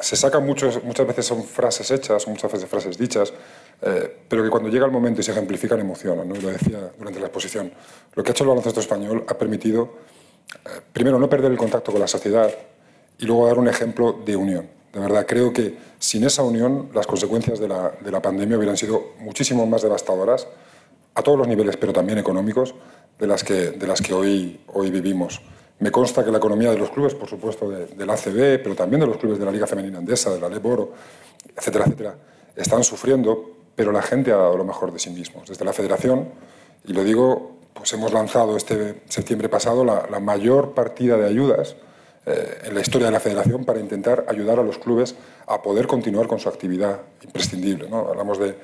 se 0.00 0.16
sacan 0.16 0.44
muchos, 0.44 0.82
muchas 0.84 1.06
veces 1.06 1.26
son 1.26 1.44
frases 1.44 1.90
hechas, 1.90 2.26
muchas 2.26 2.52
veces 2.52 2.68
frases 2.68 2.98
dichas, 2.98 3.32
eh, 3.82 4.16
pero 4.28 4.42
que 4.42 4.50
cuando 4.50 4.68
llega 4.68 4.86
el 4.86 4.92
momento 4.92 5.20
y 5.20 5.24
se 5.24 5.32
ejemplifican 5.32 5.80
emocionan. 5.80 6.28
¿no? 6.28 6.34
Lo 6.34 6.48
decía 6.48 6.90
durante 6.98 7.20
la 7.20 7.26
exposición. 7.26 7.72
Lo 8.14 8.22
que 8.22 8.30
ha 8.30 8.32
hecho 8.32 8.44
el 8.44 8.48
baloncesto 8.48 8.80
español 8.80 9.24
ha 9.28 9.34
permitido, 9.34 9.94
eh, 10.52 10.80
primero, 10.92 11.18
no 11.18 11.28
perder 11.28 11.52
el 11.52 11.58
contacto 11.58 11.92
con 11.92 12.00
la 12.00 12.08
sociedad 12.08 12.50
y 13.18 13.26
luego 13.26 13.46
dar 13.46 13.58
un 13.58 13.68
ejemplo 13.68 14.12
de 14.24 14.36
unión. 14.36 14.68
De 14.92 15.00
verdad, 15.00 15.26
creo 15.26 15.52
que 15.52 15.76
sin 15.98 16.24
esa 16.24 16.42
unión 16.42 16.90
las 16.94 17.06
consecuencias 17.06 17.58
de 17.58 17.68
la, 17.68 17.92
de 18.00 18.10
la 18.10 18.22
pandemia 18.22 18.56
hubieran 18.56 18.76
sido 18.76 19.12
muchísimo 19.18 19.66
más 19.66 19.82
devastadoras 19.82 20.46
a 21.14 21.22
todos 21.22 21.36
los 21.36 21.48
niveles, 21.48 21.76
pero 21.76 21.92
también 21.92 22.18
económicos, 22.18 22.74
de 23.18 23.26
las 23.26 23.42
que, 23.42 23.72
de 23.72 23.86
las 23.86 24.00
que 24.00 24.14
hoy, 24.14 24.60
hoy 24.68 24.90
vivimos. 24.90 25.42
Me 25.80 25.90
consta 25.90 26.24
que 26.24 26.30
la 26.30 26.38
economía 26.38 26.70
de 26.70 26.78
los 26.78 26.90
clubes, 26.90 27.14
por 27.14 27.28
supuesto, 27.28 27.70
de, 27.70 27.86
del 27.86 28.10
ACB, 28.10 28.62
pero 28.62 28.74
también 28.74 29.00
de 29.00 29.06
los 29.06 29.16
clubes 29.16 29.38
de 29.38 29.44
la 29.44 29.52
Liga 29.52 29.66
Femenina 29.66 29.98
Andesa, 29.98 30.30
de 30.30 30.40
la 30.40 30.48
LEP 30.48 30.66
Oro, 30.66 30.92
etcétera, 31.56 31.84
etcétera, 31.84 32.14
están 32.56 32.82
sufriendo, 32.82 33.50
pero 33.76 33.92
la 33.92 34.02
gente 34.02 34.32
ha 34.32 34.36
dado 34.36 34.56
lo 34.56 34.64
mejor 34.64 34.92
de 34.92 34.98
sí 34.98 35.10
mismos. 35.10 35.48
Desde 35.48 35.64
la 35.64 35.72
Federación, 35.72 36.28
y 36.84 36.92
lo 36.92 37.04
digo, 37.04 37.58
pues 37.74 37.92
hemos 37.92 38.12
lanzado 38.12 38.56
este 38.56 39.02
septiembre 39.08 39.48
pasado 39.48 39.84
la, 39.84 40.08
la 40.10 40.18
mayor 40.18 40.74
partida 40.74 41.16
de 41.16 41.26
ayudas 41.26 41.76
eh, 42.28 42.58
en 42.64 42.74
la 42.74 42.80
historia 42.80 43.06
de 43.06 43.12
la 43.12 43.20
Federación 43.20 43.64
para 43.64 43.80
intentar 43.80 44.26
ayudar 44.28 44.58
a 44.58 44.62
los 44.62 44.76
clubes 44.76 45.14
a 45.46 45.62
poder 45.62 45.86
continuar 45.86 46.26
con 46.26 46.38
su 46.38 46.50
actividad 46.50 47.00
imprescindible. 47.24 47.88
¿no? 47.88 48.08
Hablamos 48.08 48.38
de, 48.38 48.54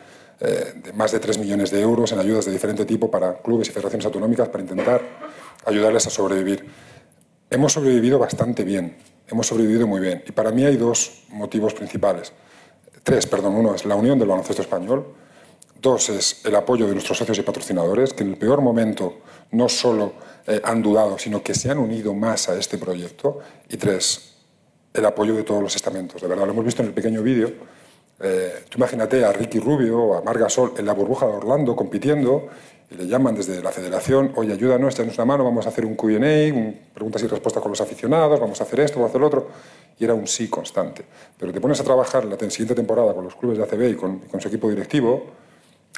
eh, 0.40 0.74
de 0.85 0.92
más 0.92 1.12
de 1.12 1.18
3 1.18 1.38
millones 1.38 1.70
de 1.70 1.81
euros 1.81 2.12
en 2.12 2.18
ayudas 2.18 2.44
de 2.44 2.53
diferente 2.53 2.85
tipo 2.85 3.11
para 3.11 3.38
clubes 3.38 3.68
y 3.68 3.70
federaciones 3.70 4.05
autonómicas 4.05 4.50
para 4.50 4.62
intentar 4.62 5.00
ayudarles 5.64 6.07
a 6.07 6.11
sobrevivir. 6.11 6.66
Hemos 7.50 7.72
sobrevivido 7.72 8.18
bastante 8.18 8.64
bien, 8.64 8.96
hemos 9.28 9.46
sobrevivido 9.46 9.87
muy 9.87 10.00
bien. 10.00 10.22
Y 10.26 10.33
para 10.33 10.50
mí 10.50 10.64
hay 10.64 10.76
dos 10.76 11.24
motivos 11.30 11.74
principales. 11.74 12.33
Tres, 13.02 13.26
perdón. 13.26 13.54
Uno 13.54 13.74
es 13.74 13.85
la 13.85 13.96
unión 13.96 14.18
del 14.18 14.28
baloncesto 14.28 14.62
español. 14.62 15.14
Dos 15.80 16.09
es 16.09 16.44
el 16.46 16.57
apoyo 16.57 16.87
de 16.87 16.92
nuestros 16.92 17.18
socios 17.18 17.38
y 17.38 17.42
patrocinadores, 17.42 18.14
que 18.14 18.22
en 18.22 18.30
el 18.30 18.37
peor 18.38 18.62
momento 18.62 19.18
no 19.50 19.68
solo 19.68 20.14
eh, 20.46 20.61
han 20.64 20.83
dudado, 20.83 21.18
sino 21.18 21.42
que 21.42 21.54
se 21.54 21.70
han 21.70 21.78
unido 21.78 22.14
más 22.14 22.48
a 22.48 22.59
este 22.59 22.78
proyecto. 22.78 23.40
Y 23.68 23.76
tres, 23.76 24.37
el 24.94 25.04
apoyo 25.04 25.35
de 25.35 25.42
todos 25.42 25.62
los 25.62 25.76
estamentos. 25.76 26.22
De 26.22 26.28
verdad, 26.28 26.46
lo 26.46 26.52
hemos 26.52 26.64
visto 26.64 26.80
en 26.80 26.88
el 26.88 26.94
pequeño 26.94 27.22
vídeo. 27.22 27.52
Eh, 28.20 28.64
tú 28.70 28.78
imagínate 28.78 29.24
a 29.24 29.33
Ricky 29.33 29.59
Rubio 29.59 30.14
a 30.14 30.22
Marga 30.22 30.48
Sol 30.48 30.72
en 30.78 30.87
la 30.87 30.94
burbuja 30.94 31.26
de 31.26 31.33
Orlando 31.33 31.74
compitiendo 31.74 32.48
le 32.94 33.07
llaman 33.07 33.35
desde 33.35 33.62
la 33.62 33.70
federación, 33.70 34.33
oye, 34.37 34.52
ayúdanos, 34.52 34.94
échanos 34.94 35.16
una 35.16 35.24
mano, 35.24 35.44
vamos 35.44 35.66
a 35.66 35.68
hacer 35.68 35.85
un 35.85 35.94
Q&A, 35.94 36.52
un 36.54 36.78
preguntas 36.92 37.22
y 37.22 37.26
respuestas 37.26 37.62
con 37.62 37.70
los 37.70 37.80
aficionados, 37.80 38.40
vamos 38.40 38.61
a 38.61 38.64
hacer 38.64 38.80
esto, 38.80 38.96
vamos 38.96 39.09
a 39.09 39.11
hacer 39.11 39.20
lo 39.20 39.26
otro. 39.26 39.48
Y 39.98 40.04
era 40.04 40.14
un 40.14 40.26
sí 40.26 40.48
constante. 40.48 41.04
Pero 41.38 41.52
te 41.52 41.61
pones 41.61 41.80
a 41.80 41.85
trabajar 41.85 42.24
la 42.24 42.38
siguiente 42.50 42.74
temporada 42.74 43.14
con 43.14 43.24
los 43.24 43.37
clubes 43.37 43.59
de 43.59 43.64
ACB 43.64 43.90
y 43.90 43.94
con, 43.94 44.22
y 44.26 44.28
con 44.28 44.40
su 44.40 44.48
equipo 44.48 44.68
directivo 44.68 45.26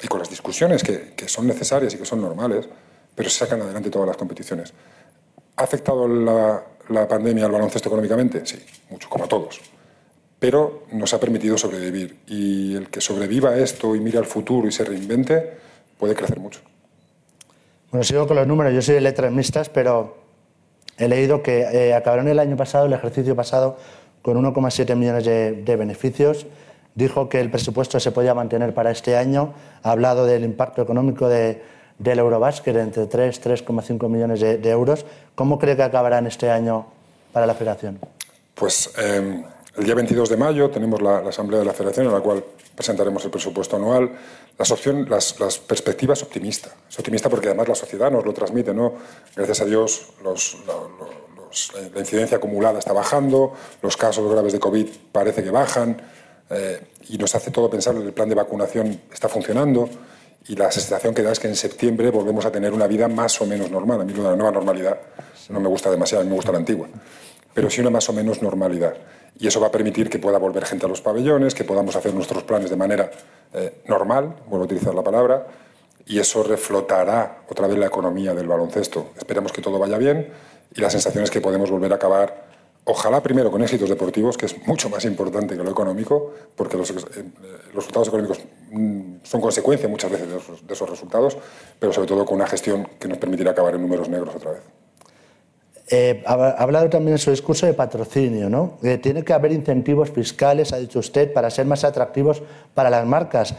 y 0.03 0.07
con 0.09 0.19
las 0.19 0.29
discusiones 0.29 0.83
que, 0.83 1.15
que, 1.15 1.29
son 1.29 1.47
necesarias 1.47 1.95
y 1.95 1.99
que 1.99 2.05
son 2.05 2.21
normales, 2.21 2.69
pero 3.15 3.31
se 3.31 3.39
sacan 3.39 3.63
adelante 3.63 3.89
todas 3.89 4.07
las 4.07 4.17
competiciones. 4.17 4.73
¿Ha 5.57 5.63
afectado 5.63 6.07
la, 6.07 6.63
la 6.91 7.09
pandemia 7.09 7.47
al 7.47 7.53
baloncesto 7.53 7.89
económicamente? 7.89 8.45
Sí, 8.45 8.59
mucho, 8.91 9.09
como 9.09 9.25
a 9.25 9.29
todos. 9.29 9.61
Pero 10.39 10.85
nos 10.93 11.15
ha 11.15 11.21
permitido 11.21 11.57
sobrevivir. 11.57 12.19
Y 12.27 12.75
el 12.75 12.89
que 12.89 13.01
sobreviva 13.01 13.51
a 13.51 13.59
esto 13.59 13.97
y 13.97 14.01
mire 14.01 14.19
al 14.19 14.27
futuro 14.27 14.69
y 14.69 14.73
se 14.73 14.85
reinvente, 14.85 15.57
puede 15.99 16.15
crecer 16.15 16.39
mucho. 16.39 16.61
Bueno, 17.97 18.05
sigo 18.05 18.27
con 18.27 18.37
los 18.37 18.47
números. 18.47 18.75
Yo 18.75 18.83
soy 18.83 18.97
de 18.97 19.01
letras 19.01 19.33
mixtas, 19.33 19.71
pero 19.71 20.19
he 20.99 21.09
leído 21.09 21.43
que 21.43 21.61
eh, 21.61 21.95
acabaron 21.95 22.29
el 22.29 22.39
año 22.39 22.55
pasado, 22.55 22.85
el 22.85 22.93
ejercicio 22.93 23.35
pasado, 23.35 23.79
con 24.21 24.37
1,7 24.37 24.95
millones 24.95 25.25
de, 25.25 25.53
de, 25.53 25.77
beneficios. 25.77 26.47
Dijo 26.95 27.31
que 27.31 27.41
el 27.41 27.51
presupuesto 27.51 27.99
se 27.99 28.13
podía 28.13 28.35
mantener 28.35 28.75
para 28.75 28.91
este 28.91 29.17
año. 29.17 29.55
Ha 29.83 29.93
hablado 29.93 30.27
del 30.27 30.45
impacto 30.45 30.83
económico 30.83 31.27
de, 31.31 31.63
del 31.99 32.19
Eurobasket 32.19 32.77
entre 32.77 33.07
3 33.07 33.43
3,5 33.43 34.11
millones 34.11 34.41
de, 34.41 34.59
de, 34.59 34.71
euros. 34.71 35.07
¿Cómo 35.35 35.59
cree 35.59 35.75
que 35.75 35.83
acabará 35.83 36.19
en 36.19 36.27
este 36.27 36.51
año 36.51 36.89
para 37.33 37.47
la 37.47 37.55
Federación? 37.55 37.99
Pues 38.55 38.93
eh, 38.99 39.43
el 39.77 39.85
día 39.85 39.95
22 39.95 40.29
de 40.29 40.37
mayo 40.37 40.71
tenemos 40.71 41.03
la, 41.03 41.21
la, 41.21 41.29
Asamblea 41.29 41.61
de 41.61 41.67
la 41.67 41.73
Federación 41.73 42.07
en 42.07 42.13
la 42.13 42.21
cual 42.21 42.43
presentaremos 42.75 43.25
el 43.25 43.31
presupuesto 43.31 43.77
anual. 43.77 44.11
Las, 44.59 44.71
opción, 44.71 45.07
las, 45.09 45.39
las 45.39 45.59
perspectivas 45.59 46.23
optimistas. 46.23 46.73
Es 46.89 46.99
optimista 46.99 47.29
porque 47.29 47.49
además 47.49 47.69
la 47.69 47.75
sociedad 47.75 48.11
nos 48.11 48.25
lo 48.25 48.33
transmite. 48.33 48.73
¿no? 48.73 48.95
Gracias 49.35 49.61
a 49.61 49.65
Dios 49.67 50.09
los, 50.25 50.57
los, 50.67 51.73
la 51.93 52.01
incidencia 52.01 52.39
acumulada 52.39 52.79
está 52.79 52.93
bajando, 52.93 53.55
los 53.83 53.97
casos 53.97 54.31
graves 54.31 54.53
de 54.53 54.61
COVID 54.61 54.87
parece 55.13 55.43
que 55.43 55.51
bajan, 55.51 56.01
eh, 56.51 56.81
y 57.09 57.19
nos 57.19 57.35
hace 57.35 57.51
todo 57.51 57.69
pensar 57.69 57.95
que 57.95 58.03
el 58.03 58.13
plan 58.13 58.29
de 58.29 58.35
vacunación 58.35 59.01
está 59.13 59.29
funcionando 59.29 59.89
y 60.49 60.55
la 60.55 60.71
sensación 60.71 61.13
que 61.13 61.23
da 61.23 61.33
es 61.33 61.41
que 61.41 61.49
en 61.49 61.57
septiembre 61.57 62.11
volvemos 62.11 62.45
a 62.47 62.53
tener 62.53 62.73
una 62.73 62.87
vida 62.87 63.09
más 63.09 63.41
o 63.41 63.47
menos 63.47 63.71
normal. 63.71 64.01
A 64.01 64.05
mí 64.05 64.13
lo 64.13 64.23
de 64.23 64.31
la 64.31 64.37
nueva 64.37 64.53
normalidad 64.53 64.99
no 65.49 65.61
me 65.61 65.69
gusta 65.69 65.91
demasiado, 65.91 66.23
a 66.23 66.25
mí 66.25 66.31
me 66.31 66.37
gusta 66.37 66.53
la 66.53 66.59
antigua, 66.59 66.89
pero 67.53 67.69
sí 67.69 67.81
una 67.81 67.91
más 67.91 68.09
o 68.09 68.13
menos 68.13 68.43
normalidad. 68.43 68.95
Y 69.39 69.47
eso 69.47 69.61
va 69.61 69.67
a 69.67 69.71
permitir 69.71 70.09
que 70.09 70.19
pueda 70.19 70.39
volver 70.39 70.65
gente 70.65 70.87
a 70.87 70.89
los 70.89 71.01
pabellones, 71.01 71.55
que 71.55 71.65
podamos 71.65 71.95
hacer 71.97 72.15
nuestros 72.15 72.43
planes 72.45 72.71
de 72.71 72.77
manera 72.77 73.11
eh, 73.53 73.83
normal, 73.87 74.37
vuelvo 74.47 74.63
a 74.63 74.67
utilizar 74.67 74.95
la 74.95 75.03
palabra, 75.03 75.47
y 76.07 76.19
eso 76.19 76.43
reflotará 76.43 77.43
otra 77.49 77.67
vez 77.67 77.77
la 77.79 77.87
economía 77.87 78.33
del 78.33 78.47
baloncesto. 78.47 79.11
Esperemos 79.19 79.53
que 79.53 79.61
todo 79.61 79.79
vaya 79.79 79.99
bien 79.99 80.29
y 80.75 80.81
la 80.81 80.89
sensación 80.89 81.25
es 81.25 81.31
que 81.31 81.41
podemos 81.41 81.71
volver 81.71 81.93
a 81.93 81.97
acabar, 81.97 82.47
ojalá 82.85 83.23
primero 83.23 83.51
con 83.51 83.63
éxitos 83.63 83.89
deportivos, 83.89 84.39
que 84.39 84.47
es 84.47 84.67
mucho 84.67 84.89
más 84.89 85.05
importante 85.05 85.57
que 85.57 85.65
lo 85.65 85.71
económico, 85.71 86.33
porque 86.55 86.77
los, 86.77 86.91
eh, 86.91 86.95
resultados 87.75 88.09
económicos 88.09 88.39
mm, 88.71 89.17
son 89.23 89.41
consecuencia 89.41 89.89
muchas 89.89 90.11
veces 90.13 90.29
de 90.29 90.39
esos, 90.39 90.67
de 90.67 90.73
esos 90.73 90.89
resultados, 90.89 91.37
pero 91.79 91.93
sobre 91.93 92.09
todo 92.09 92.25
con 92.25 92.37
una 92.37 92.47
gestión 92.47 92.89
que 93.01 93.09
nos 93.09 93.19
permitirá 93.19 93.51
acabar 93.51 93.75
en 93.75 93.83
números 93.83 94.09
negros 94.09 94.35
otra 94.35 94.53
vez. 94.53 94.63
Eh, 95.89 96.23
ha 96.27 96.51
hablado 96.63 96.91
también 96.91 97.13
en 97.13 97.19
su 97.19 97.31
discurso 97.31 97.65
de 97.67 97.73
patrocinio, 97.73 98.51
¿no? 98.51 98.79
Eh, 98.83 98.99
tiene 98.99 99.23
que 99.23 99.33
haber 99.33 99.53
incentivos 99.53 100.11
fiscales, 100.11 100.73
ha 100.73 100.79
dicho 100.79 100.99
usted, 100.99 101.33
para 101.33 101.49
ser 101.49 101.67
más 101.67 101.85
atractivos 101.85 102.43
para 102.75 102.91
las 102.91 103.07
marcas. 103.07 103.55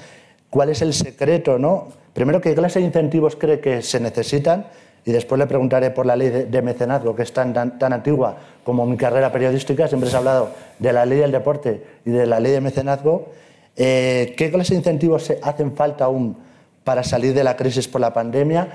¿Cuál 0.50 0.70
es 0.70 0.82
el 0.82 0.94
secreto, 0.94 1.58
no? 1.58 1.88
Primero, 2.14 2.42
¿qué 2.42 2.54
clase 2.54 2.80
de 2.80 2.86
incentivos 2.86 3.36
cree 3.36 3.60
que 3.60 3.82
se 3.82 4.00
necesitan? 4.00 4.66
Y 5.06 5.12
después 5.14 5.40
le 5.40 5.48
preguntaré 5.48 5.92
por 5.92 6.06
la 6.06 6.18
ley 6.18 6.30
de, 6.30 6.46
de 6.46 6.62
mecenazgo, 6.62 7.16
que 7.16 7.24
es 7.24 7.32
tan, 7.32 7.54
tan, 7.54 7.80
tan, 7.80 7.94
antigua 7.94 8.36
como 8.66 8.86
mi 8.86 8.98
carrera 8.98 9.32
periodística. 9.32 9.88
Siempre 9.88 10.10
se 10.10 10.18
ha 10.18 10.20
hablado 10.20 10.50
de 10.80 10.92
la 10.92 11.06
ley 11.06 11.20
del 11.20 11.32
deporte 11.32 11.82
y 12.06 12.12
de 12.12 12.26
la 12.26 12.42
ley 12.42 12.52
de 12.52 12.60
mecenazgo. 12.60 13.30
Eh, 13.78 14.34
¿Qué 14.36 14.52
clase 14.52 14.74
de 14.74 14.80
incentivos 14.80 15.32
hacen 15.42 15.74
falta 15.76 16.06
aún 16.06 16.36
para 16.84 17.04
salir 17.04 17.34
de 17.34 17.44
la 17.46 17.56
crisis 17.56 17.88
por 17.88 18.02
la 18.02 18.12
pandemia? 18.12 18.68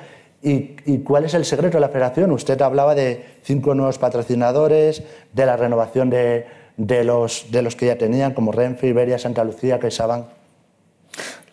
¿Y, 0.43 0.76
¿Y, 0.86 0.99
cuál 1.05 1.24
es 1.24 1.34
el 1.34 1.45
secreto 1.45 1.76
de 1.76 1.82
la 1.82 1.88
federación? 1.88 2.32
Usted 2.32 2.61
hablaba 2.62 2.97
de 2.97 3.24
cinco 3.43 3.74
nuevos 3.74 3.99
patrocinadores, 3.99 5.03
de 5.32 5.47
la 5.47 5.57
renovación 5.57 6.11
de, 6.11 6.47
de, 6.76 7.05
los, 7.05 7.47
de 7.51 7.62
los 7.62 7.76
que 7.76 7.86
ya 7.86 7.97
tenían, 7.97 8.34
como 8.34 8.51
Renfe, 8.51 8.88
Iberia, 8.88 9.18
Santa 9.18 9.45
Lucía, 9.45 9.78
CaixaBank. 9.78 10.26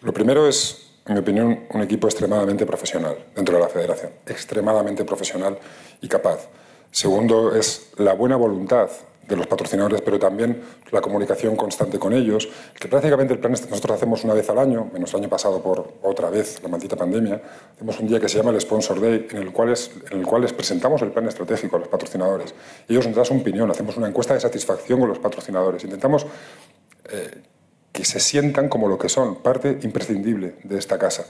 Lo 0.02 0.14
primero 0.14 0.48
es, 0.48 0.92
en 1.06 1.14
mi 1.14 1.20
opinión, 1.20 1.66
un 1.72 1.82
equipo 1.82 2.08
extremadamente 2.08 2.66
profesional 2.66 3.18
dentro 3.36 3.58
de 3.58 3.62
la 3.62 3.70
federación, 3.70 4.12
extremadamente 4.26 5.06
profesional 5.06 5.58
y 6.02 6.08
capaz. 6.08 6.48
Segundo 6.92 7.56
es 7.56 7.92
la 7.98 8.14
buena 8.14 8.38
voluntad 8.38 8.90
de 9.30 9.36
los 9.36 9.48
patrocinadores, 9.48 10.02
pero 10.02 10.18
también 10.18 10.62
la 10.92 11.02
comunicación 11.02 11.56
constante 11.56 12.00
con 12.00 12.14
ellos, 12.14 12.50
que 12.78 12.88
prácticamente 12.88 13.34
el 13.34 13.40
plan 13.40 13.52
nosotros 13.52 13.96
hacemos 13.96 14.24
una 14.24 14.34
vez 14.34 14.50
al 14.50 14.58
año, 14.58 14.90
menos 14.92 15.14
el 15.14 15.22
año 15.22 15.30
pasado 15.30 15.62
por 15.62 15.94
otra 16.02 16.30
vez 16.30 16.62
la 16.64 16.68
maldita 16.68 16.96
pandemia, 16.96 17.42
hacemos 17.76 18.00
un 18.00 18.08
día 18.08 18.20
que 18.20 18.28
se 18.28 18.38
llama 18.38 18.52
el 18.52 18.60
Sponsor 18.60 19.00
Day, 19.00 19.28
en 19.30 19.38
el 19.38 19.52
cual, 19.52 19.70
es, 19.70 19.92
en 20.10 20.20
el 20.20 20.26
cual 20.26 20.42
les 20.42 20.52
presentamos 20.52 21.02
el 21.04 21.12
plan 21.12 21.28
estratégico 21.28 21.76
a 21.76 21.80
los 21.80 21.88
patrocinadores. 21.88 22.56
Ellos 22.88 23.06
nos 23.06 23.16
dan 23.16 23.26
su 23.26 23.36
opinión, 23.36 23.70
hacemos 23.70 23.96
una 23.98 24.08
encuesta 24.08 24.34
de 24.34 24.40
satisfacción 24.40 25.00
con 25.00 25.10
los 25.10 25.20
patrocinadores, 25.20 25.84
intentamos 25.84 26.26
eh, 27.12 27.42
que 27.92 28.06
se 28.06 28.20
sientan 28.20 28.68
como 28.68 28.88
lo 28.88 28.98
que 28.98 29.10
son, 29.10 29.36
parte 29.36 29.78
imprescindible 29.84 30.56
de 30.64 30.78
esta 30.78 30.98
casa. 30.98 31.26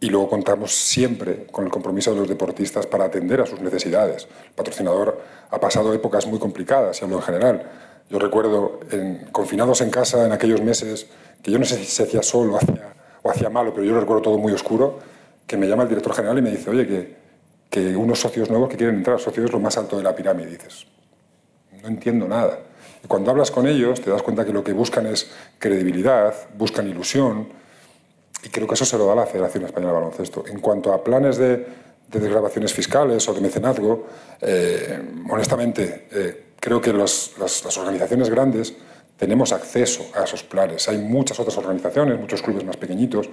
Y 0.00 0.10
luego 0.10 0.28
contamos 0.28 0.74
siempre 0.74 1.46
con 1.50 1.64
el 1.64 1.70
compromiso 1.70 2.12
de 2.12 2.20
los 2.20 2.28
deportistas 2.28 2.86
para 2.86 3.04
atender 3.04 3.40
a 3.40 3.46
sus 3.46 3.60
necesidades. 3.60 4.28
El 4.48 4.52
patrocinador 4.54 5.20
ha 5.50 5.60
pasado 5.60 5.94
épocas 5.94 6.26
muy 6.26 6.38
complicadas, 6.38 7.00
y 7.00 7.04
hablo 7.04 7.16
en 7.16 7.22
general. 7.22 7.70
Yo 8.10 8.18
recuerdo, 8.18 8.80
en, 8.90 9.26
confinados 9.32 9.80
en 9.80 9.90
casa 9.90 10.26
en 10.26 10.32
aquellos 10.32 10.60
meses, 10.60 11.06
que 11.42 11.50
yo 11.50 11.58
no 11.58 11.64
sé 11.64 11.76
si 11.76 11.84
se 11.84 12.02
hacía 12.02 12.20
hacía, 12.20 12.94
o 13.22 13.30
hacía 13.30 13.48
malo, 13.48 13.72
pero 13.72 13.84
yo 13.86 13.98
recuerdo 13.98 14.22
todo 14.22 14.38
muy 14.38 14.52
oscuro, 14.52 14.98
que 15.46 15.56
me 15.56 15.66
llama 15.66 15.84
el 15.84 15.88
director 15.88 16.14
general 16.14 16.38
y 16.38 16.42
me 16.42 16.50
dice, 16.50 16.70
oye, 16.70 16.86
que, 17.70 17.96
unos 17.96 18.20
socios 18.20 18.50
nuevos 18.50 18.68
que 18.68 18.76
quieren 18.76 18.96
entrar, 18.96 19.18
socios 19.18 19.50
lo 19.52 19.58
más 19.58 19.76
alto 19.76 19.96
de 19.96 20.02
la 20.04 20.14
pirámide. 20.14 20.48
Y 20.48 20.52
dices, 20.52 20.86
no 21.82 21.88
entiendo 21.88 22.28
nada. 22.28 22.60
Y 23.02 23.08
cuando 23.08 23.30
hablas 23.30 23.50
con 23.50 23.66
ellos 23.66 24.00
te 24.00 24.10
das 24.10 24.22
cuenta 24.22 24.44
que 24.44 24.52
lo 24.52 24.62
que 24.62 24.72
buscan 24.72 25.06
es 25.06 25.30
credibilidad, 25.58 26.34
buscan 26.56 26.88
ilusión, 26.88 27.48
y 28.44 28.48
creo 28.48 28.68
que 28.68 28.74
eso 28.74 28.84
se 28.84 28.98
lo 28.98 29.06
da 29.06 29.14
la 29.14 29.26
Federación 29.26 29.64
Española 29.64 29.94
de 29.94 30.00
Baloncesto. 30.00 30.44
En 30.46 30.60
cuanto 30.60 30.92
a 30.92 31.02
planes 31.02 31.38
de, 31.38 31.66
de 32.08 32.20
desgrabaciones 32.20 32.72
fiscales 32.72 33.26
o 33.28 33.34
de 33.34 33.40
mecenazgo, 33.40 34.06
eh, 34.40 35.00
honestamente, 35.30 36.08
eh, 36.12 36.44
creo 36.60 36.80
que 36.80 36.92
los, 36.92 37.32
las, 37.38 37.64
las, 37.64 37.78
organizaciones 37.78 38.28
grandes 38.30 38.74
tenemos 39.16 39.52
acceso 39.52 40.06
a 40.14 40.24
esos 40.24 40.42
planes. 40.42 40.88
Hay 40.88 40.98
muchas 40.98 41.40
otras 41.40 41.56
organizaciones, 41.56 42.18
muchos 42.20 42.42
clubes 42.42 42.64
más 42.64 42.76
pequeñitos, 42.76 43.28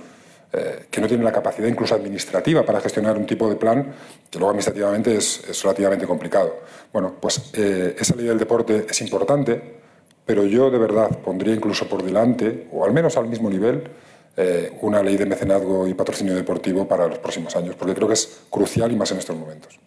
eh, 0.54 0.88
que 0.92 1.00
no 1.00 1.08
tienen 1.08 1.24
la 1.24 1.32
capacidad 1.32 1.66
incluso 1.66 1.96
administrativa 1.96 2.66
para 2.66 2.82
gestionar 2.82 3.18
un 3.18 3.26
tipo 3.26 3.50
de 3.50 3.56
plan 3.56 3.94
que 4.30 4.38
luego 4.38 4.50
administrativamente 4.50 5.16
es, 5.16 5.42
es 5.50 5.64
relativamente 5.64 6.06
complicado. 6.06 6.60
Bueno, 6.92 7.16
pues 7.22 7.52
eh, 7.54 7.96
esa 7.98 8.16
ley 8.16 8.26
del 8.26 8.38
deporte 8.38 8.86
es 8.90 9.00
importante, 9.00 9.80
pero 10.26 10.44
yo 10.44 10.70
de 10.70 10.78
verdad 10.78 11.20
pondría 11.24 11.56
incluso 11.56 11.88
por 11.88 12.04
delante, 12.04 12.68
o 12.74 12.84
al 12.84 12.92
menos 12.92 13.16
al 13.16 13.30
mismo 13.30 13.50
nivel, 13.50 13.84
eh, 14.38 14.78
una 14.82 15.04
ley 15.04 15.18
de 15.18 15.26
mecenazgo 15.26 15.88
y 15.88 15.94
patrocinio 15.94 16.36
deportivo 16.36 16.88
para 16.88 17.08
los 17.08 17.20
próximos 17.20 17.56
años, 17.56 17.76
porque 17.76 17.94
creo 17.94 18.08
que 18.08 18.14
es 18.14 18.42
crucial 18.50 18.92
y 18.92 18.96
más 18.96 19.12
en 19.12 19.18
estos 19.18 19.36
momentos. 19.36 19.80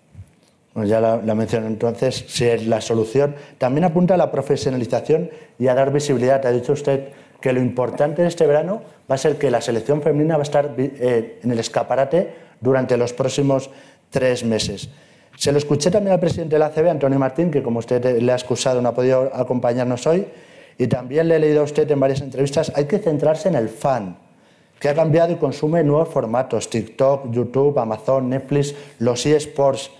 Bueno, 0.74 0.88
ya 0.88 1.00
la, 1.00 1.34
mencioné 1.34 1.68
entonces, 1.68 2.24
si 2.26 2.46
es 2.46 2.66
la 2.66 2.80
solución. 2.80 3.36
También 3.58 3.84
apunta 3.84 4.14
a 4.14 4.16
la 4.16 4.32
profesionalización 4.32 5.30
y 5.58 5.68
a 5.68 5.74
dar 5.74 5.92
visibilidad. 5.92 6.44
Ha 6.44 6.50
dicho 6.50 6.72
usted 6.72 7.10
que 7.40 7.52
lo 7.52 7.60
importante 7.60 8.22
de 8.22 8.28
este 8.28 8.46
verano 8.46 8.82
va 9.08 9.14
a 9.14 9.18
ser 9.18 9.36
que 9.36 9.50
la 9.50 9.60
selección 9.60 10.02
femenina 10.02 10.36
va 10.36 10.42
a 10.42 10.42
estar 10.42 10.74
eh, 10.76 11.38
en 11.42 11.50
el 11.50 11.58
escaparate 11.60 12.34
durante 12.60 12.96
los 12.96 13.12
próximos 13.12 13.70
tres 14.10 14.44
meses. 14.44 14.88
Se 15.36 15.52
lo 15.52 15.58
escuché 15.58 15.90
también 15.90 16.12
al 16.12 16.20
presidente 16.20 16.56
de 16.56 16.58
la 16.58 16.66
ACB, 16.66 16.88
Antonio 16.88 17.18
Martín, 17.18 17.50
que 17.50 17.62
como 17.62 17.78
usted 17.78 18.20
le 18.20 18.32
ha 18.32 18.36
excusado 18.36 18.80
no 18.82 18.88
ha 18.88 18.94
podido 18.94 19.30
acompañarnos 19.34 20.06
hoy, 20.06 20.26
y 20.78 20.86
también 20.86 21.28
le 21.28 21.36
he 21.36 21.38
leído 21.38 21.60
a 21.60 21.64
usted 21.64 21.88
en 21.90 22.00
varias 22.00 22.20
entrevistas, 22.20 22.72
hay 22.74 22.86
que 22.86 22.98
centrarse 22.98 23.48
en 23.48 23.54
el 23.54 23.68
fan, 23.68 24.16
que 24.78 24.88
ha 24.88 24.94
cambiado 24.94 25.32
y 25.32 25.36
consume 25.36 25.82
nuevos 25.82 26.08
formatos, 26.08 26.68
TikTok, 26.68 27.30
YouTube, 27.30 27.78
Amazon, 27.78 28.28
Netflix, 28.28 28.74
los 28.98 29.24
eSports. 29.24 29.90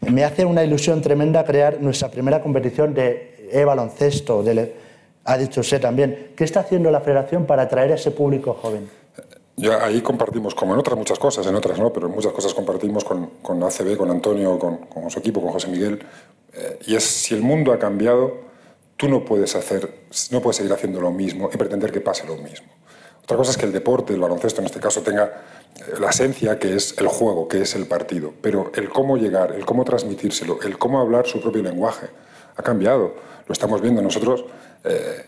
Me 0.00 0.24
hace 0.24 0.44
una 0.44 0.64
ilusión 0.64 1.00
tremenda 1.00 1.44
crear 1.44 1.80
nuestra 1.80 2.10
primera 2.10 2.42
competición 2.42 2.92
de 2.94 3.48
e-baloncesto, 3.52 4.44
ha 5.24 5.38
dicho 5.38 5.60
usted 5.60 5.80
también. 5.80 6.32
¿Qué 6.36 6.44
está 6.44 6.60
haciendo 6.60 6.90
la 6.90 7.00
federación 7.00 7.46
para 7.46 7.62
atraer 7.62 7.92
a 7.92 7.94
ese 7.94 8.10
público 8.10 8.54
joven? 8.60 8.88
Ya 9.56 9.84
ahí 9.84 10.00
compartimos, 10.00 10.54
como 10.54 10.72
en 10.74 10.80
otras 10.80 10.98
muchas 10.98 11.18
cosas, 11.18 11.46
en 11.46 11.54
otras 11.54 11.78
no, 11.78 11.92
pero 11.92 12.06
en 12.06 12.14
muchas 12.14 12.32
cosas 12.32 12.54
compartimos 12.54 13.04
con, 13.04 13.26
con 13.42 13.62
ACB, 13.62 13.96
con 13.96 14.10
Antonio, 14.10 14.58
con, 14.58 14.78
con, 14.78 15.10
su 15.10 15.18
equipo, 15.18 15.40
con 15.40 15.52
José 15.52 15.68
Miguel. 15.68 16.00
Eh, 16.54 16.78
y 16.86 16.96
es 16.96 17.04
si 17.04 17.34
el 17.34 17.42
mundo 17.42 17.72
ha 17.72 17.78
cambiado, 17.78 18.32
tú 18.96 19.08
no 19.08 19.24
puedes 19.24 19.54
hacer, 19.54 19.88
no 20.30 20.40
puedes 20.40 20.56
seguir 20.56 20.72
haciendo 20.72 21.00
lo 21.00 21.10
mismo 21.10 21.50
y 21.52 21.56
pretender 21.56 21.92
que 21.92 22.00
pase 22.00 22.26
lo 22.26 22.36
mismo. 22.36 22.66
Otra 23.24 23.36
cosa 23.36 23.52
es 23.52 23.56
que 23.56 23.66
el 23.66 23.72
deporte, 23.72 24.12
el 24.12 24.20
baloncesto 24.20 24.60
en 24.60 24.66
este 24.66 24.80
caso, 24.80 25.02
tenga 25.02 25.24
eh, 25.24 25.94
la 26.00 26.10
esencia 26.10 26.58
que 26.58 26.74
es 26.74 26.96
el 26.98 27.08
juego, 27.08 27.48
que 27.48 27.62
es 27.62 27.74
el 27.74 27.86
partido. 27.86 28.32
Pero 28.40 28.72
el 28.74 28.88
cómo 28.88 29.16
llegar, 29.16 29.52
el 29.52 29.64
cómo 29.64 29.84
transmitírselo, 29.84 30.60
el 30.62 30.78
cómo 30.78 31.00
hablar 31.00 31.26
su 31.26 31.40
propio 31.40 31.62
lenguaje, 31.62 32.08
ha 32.56 32.62
cambiado. 32.62 33.14
Lo 33.46 33.52
estamos 33.52 33.80
viendo 33.80 34.02
nosotros. 34.02 34.44
Eh, 34.84 35.26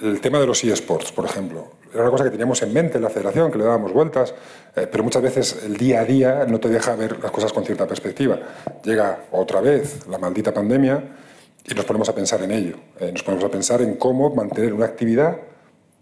el 0.00 0.20
tema 0.20 0.40
de 0.40 0.46
los 0.46 0.62
eSports, 0.64 1.12
por 1.12 1.26
ejemplo, 1.26 1.72
era 1.92 2.02
una 2.02 2.10
cosa 2.10 2.24
que 2.24 2.30
teníamos 2.30 2.62
en 2.62 2.72
mente 2.72 2.96
en 2.96 3.02
la 3.02 3.10
federación, 3.10 3.50
que 3.52 3.58
le 3.58 3.64
dábamos 3.64 3.92
vueltas, 3.92 4.34
eh, 4.74 4.88
pero 4.90 5.04
muchas 5.04 5.22
veces 5.22 5.62
el 5.64 5.76
día 5.76 6.00
a 6.00 6.04
día 6.04 6.46
no 6.48 6.58
te 6.58 6.68
deja 6.68 6.96
ver 6.96 7.20
las 7.22 7.30
cosas 7.30 7.52
con 7.52 7.64
cierta 7.64 7.86
perspectiva. 7.86 8.38
Llega 8.82 9.24
otra 9.32 9.60
vez 9.60 10.06
la 10.08 10.18
maldita 10.18 10.54
pandemia 10.54 11.02
y 11.64 11.74
nos 11.74 11.84
ponemos 11.84 12.08
a 12.08 12.14
pensar 12.14 12.42
en 12.42 12.52
ello. 12.52 12.76
Eh, 12.98 13.10
nos 13.12 13.22
ponemos 13.22 13.44
a 13.44 13.50
pensar 13.50 13.82
en 13.82 13.96
cómo 13.96 14.34
mantener 14.34 14.72
una 14.72 14.86
actividad 14.86 15.36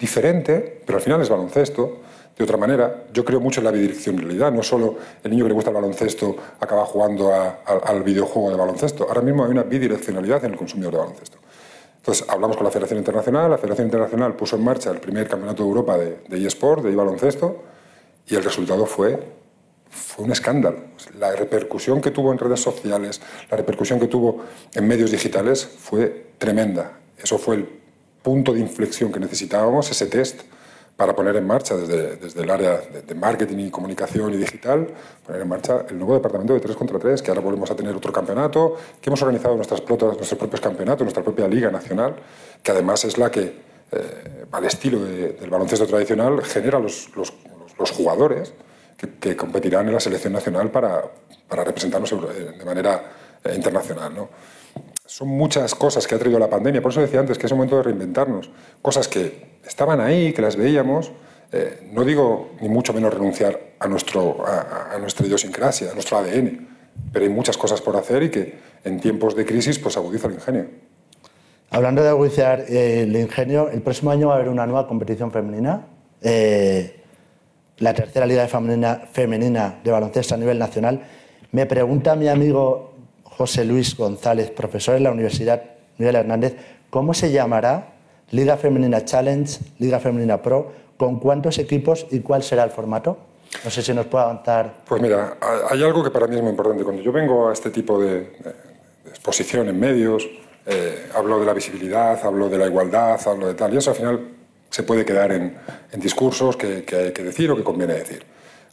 diferente, 0.00 0.82
pero 0.84 0.98
al 0.98 1.02
final 1.02 1.20
es 1.20 1.28
baloncesto. 1.28 1.98
De 2.36 2.44
otra 2.44 2.56
manera, 2.56 3.04
yo 3.12 3.22
creo 3.22 3.38
mucho 3.38 3.60
en 3.60 3.66
la 3.66 3.70
bidireccionalidad. 3.70 4.50
No 4.50 4.62
solo 4.62 4.96
el 5.22 5.30
niño 5.30 5.44
que 5.44 5.48
le 5.48 5.54
gusta 5.54 5.68
el 5.70 5.76
baloncesto 5.76 6.34
acaba 6.58 6.86
jugando 6.86 7.34
a, 7.34 7.60
a, 7.66 7.80
al 7.84 8.02
videojuego 8.02 8.50
de 8.50 8.56
baloncesto. 8.56 9.04
Ahora 9.06 9.20
mismo 9.20 9.44
hay 9.44 9.50
una 9.50 9.62
bidireccionalidad 9.62 10.42
en 10.46 10.52
el 10.52 10.56
consumidor 10.56 10.92
de 10.92 10.98
baloncesto. 11.00 11.36
Entonces, 11.98 12.26
hablamos 12.30 12.56
con 12.56 12.64
la 12.64 12.70
Federación 12.70 12.98
Internacional, 12.98 13.50
la 13.50 13.58
Federación 13.58 13.88
Internacional 13.88 14.34
puso 14.34 14.56
en 14.56 14.64
marcha 14.64 14.90
el 14.90 15.00
primer 15.00 15.28
campeonato 15.28 15.62
de 15.62 15.68
Europa 15.68 15.98
de, 15.98 16.20
de 16.28 16.46
eSport, 16.46 16.82
de 16.82 16.96
baloncesto, 16.96 17.62
y 18.26 18.36
el 18.36 18.42
resultado 18.42 18.86
fue, 18.86 19.22
fue 19.90 20.24
un 20.24 20.32
escándalo. 20.32 20.78
La 21.18 21.36
repercusión 21.36 22.00
que 22.00 22.10
tuvo 22.10 22.32
en 22.32 22.38
redes 22.38 22.60
sociales, 22.60 23.20
la 23.50 23.58
repercusión 23.58 24.00
que 24.00 24.06
tuvo 24.06 24.44
en 24.74 24.88
medios 24.88 25.10
digitales 25.10 25.66
fue 25.66 26.28
tremenda. 26.38 26.92
Eso 27.18 27.36
fue 27.36 27.56
el 27.56 27.79
punto 28.22 28.52
de 28.52 28.60
inflexión 28.60 29.12
que 29.12 29.20
necesitábamos, 29.20 29.90
ese 29.90 30.06
test, 30.06 30.42
para 30.96 31.16
poner 31.16 31.34
en 31.36 31.46
marcha 31.46 31.76
desde, 31.76 32.16
desde 32.16 32.42
el 32.42 32.50
área 32.50 32.76
de, 32.76 33.00
de, 33.00 33.14
marketing 33.14 33.58
y 33.58 33.70
comunicación 33.70 34.34
y 34.34 34.36
digital, 34.36 34.86
poner 35.26 35.40
en 35.40 35.48
marcha 35.48 35.86
el 35.88 35.96
nuevo 35.96 36.12
departamento 36.12 36.52
de 36.52 36.60
3 36.60 36.76
contra 36.76 36.98
3, 36.98 37.22
que 37.22 37.30
ahora 37.30 37.40
volvemos 37.40 37.70
a 37.70 37.74
tener 37.74 37.94
otro 37.96 38.12
campeonato, 38.12 38.76
que 39.00 39.08
hemos 39.08 39.22
organizado 39.22 39.56
nuestras 39.56 39.80
nuestros 39.88 40.34
propios 40.34 40.60
campeonatos, 40.60 41.02
nuestra 41.02 41.22
propia 41.22 41.48
liga 41.48 41.70
nacional, 41.70 42.16
que 42.62 42.70
además 42.70 43.04
es 43.06 43.16
la 43.16 43.30
que 43.30 43.70
eh, 43.92 44.44
al 44.52 44.64
estilo 44.66 45.02
del 45.02 45.50
baloncesto 45.50 45.86
tradicional, 45.86 46.42
genera 46.44 46.78
los, 46.78 47.10
los, 47.16 47.32
los 47.78 47.90
jugadores 47.90 48.52
que, 49.20 49.34
competirán 49.34 49.88
en 49.88 49.94
la 49.94 50.00
selección 50.00 50.32
nacional 50.32 50.70
para, 50.70 51.02
para 51.48 51.64
representarnos 51.64 52.10
de 52.10 52.64
manera 52.64 53.02
internacional. 53.54 54.14
¿no? 54.14 54.28
Son 55.10 55.26
muchas 55.26 55.74
cosas 55.74 56.06
que 56.06 56.14
ha 56.14 56.20
traído 56.20 56.38
la 56.38 56.48
pandemia, 56.48 56.80
por 56.80 56.92
eso 56.92 57.00
decía 57.00 57.18
antes 57.18 57.36
que 57.36 57.46
es 57.46 57.52
momento 57.52 57.76
de 57.76 57.82
reinventarnos. 57.82 58.48
Cosas 58.80 59.08
que 59.08 59.58
estaban 59.66 60.00
ahí, 60.00 60.32
que 60.32 60.40
las 60.40 60.54
veíamos. 60.54 61.10
Eh, 61.50 61.90
no 61.92 62.04
digo 62.04 62.50
ni 62.60 62.68
mucho 62.68 62.92
menos 62.92 63.12
renunciar 63.12 63.58
a, 63.80 63.88
nuestro, 63.88 64.46
a, 64.46 64.96
nuestra 65.00 65.26
idiosincrasia, 65.26 65.90
a 65.90 65.94
nuestro 65.94 66.16
ADN, 66.16 66.68
pero 67.12 67.24
hay 67.24 67.28
muchas 67.28 67.58
cosas 67.58 67.80
por 67.80 67.96
hacer 67.96 68.22
y 68.22 68.30
que 68.30 68.54
en 68.84 69.00
tiempos 69.00 69.34
de 69.34 69.44
crisis 69.44 69.80
pues 69.80 69.96
agudiza 69.96 70.28
el 70.28 70.34
ingenio. 70.34 70.66
Hablando 71.70 72.04
de 72.04 72.08
agudizar 72.08 72.60
eh, 72.68 73.02
el 73.02 73.16
ingenio, 73.16 73.68
el 73.68 73.82
próximo 73.82 74.12
año 74.12 74.28
va 74.28 74.34
a 74.34 74.36
haber 74.36 74.48
una 74.48 74.64
nueva 74.64 74.86
competición 74.86 75.32
femenina, 75.32 75.88
la 77.78 77.94
tercera 77.94 78.26
liga 78.26 78.46
femenina, 78.46 79.08
femenina 79.10 79.80
de 79.82 79.90
baloncesto 79.90 80.36
a 80.36 80.38
nivel 80.38 80.60
nacional. 80.60 81.02
Me 81.50 81.66
pregunta 81.66 82.14
mi 82.14 82.28
amigo 82.28 82.89
José 83.40 83.64
Luis 83.64 83.96
González, 83.96 84.50
profesor 84.50 84.96
en 84.96 85.04
la 85.04 85.10
Universidad 85.10 85.62
Miguel 85.96 86.16
Hernández, 86.16 86.56
¿cómo 86.90 87.14
se 87.14 87.32
llamará 87.32 87.94
Liga 88.32 88.58
Femenina 88.58 89.02
Challenge, 89.06 89.58
Liga 89.78 89.98
Femenina 89.98 90.42
Pro? 90.42 90.70
¿Con 90.98 91.18
cuántos 91.18 91.58
equipos 91.58 92.06
y 92.10 92.20
cuál 92.20 92.42
será 92.42 92.64
el 92.64 92.70
formato? 92.70 93.16
No 93.64 93.70
sé 93.70 93.80
si 93.80 93.94
nos 93.94 94.04
puede 94.04 94.24
avanzar. 94.24 94.82
Pues 94.86 95.00
mira, 95.00 95.38
hay 95.70 95.82
algo 95.82 96.04
que 96.04 96.10
para 96.10 96.26
mí 96.26 96.36
es 96.36 96.42
muy 96.42 96.50
importante. 96.50 96.84
Cuando 96.84 97.00
yo 97.00 97.12
vengo 97.12 97.48
a 97.48 97.54
este 97.54 97.70
tipo 97.70 97.98
de, 97.98 98.30
exposición 99.08 99.70
en 99.70 99.80
medios, 99.80 100.28
eh, 100.66 101.08
hablo 101.14 101.40
de 101.40 101.46
la 101.46 101.54
visibilidad, 101.54 102.22
hablo 102.22 102.50
de 102.50 102.58
la 102.58 102.66
igualdad, 102.66 103.18
hablo 103.26 103.46
de 103.46 103.54
tal, 103.54 103.72
y 103.72 103.78
eso 103.78 103.88
al 103.88 103.96
final 103.96 104.20
se 104.68 104.82
puede 104.82 105.06
quedar 105.06 105.32
en, 105.32 105.56
discursos 105.94 106.58
que, 106.58 106.84
que 106.84 106.94
hay 106.94 107.12
que 107.12 107.22
decir 107.22 107.50
o 107.50 107.56
que 107.56 107.64
conviene 107.64 107.94
decir. 107.94 108.22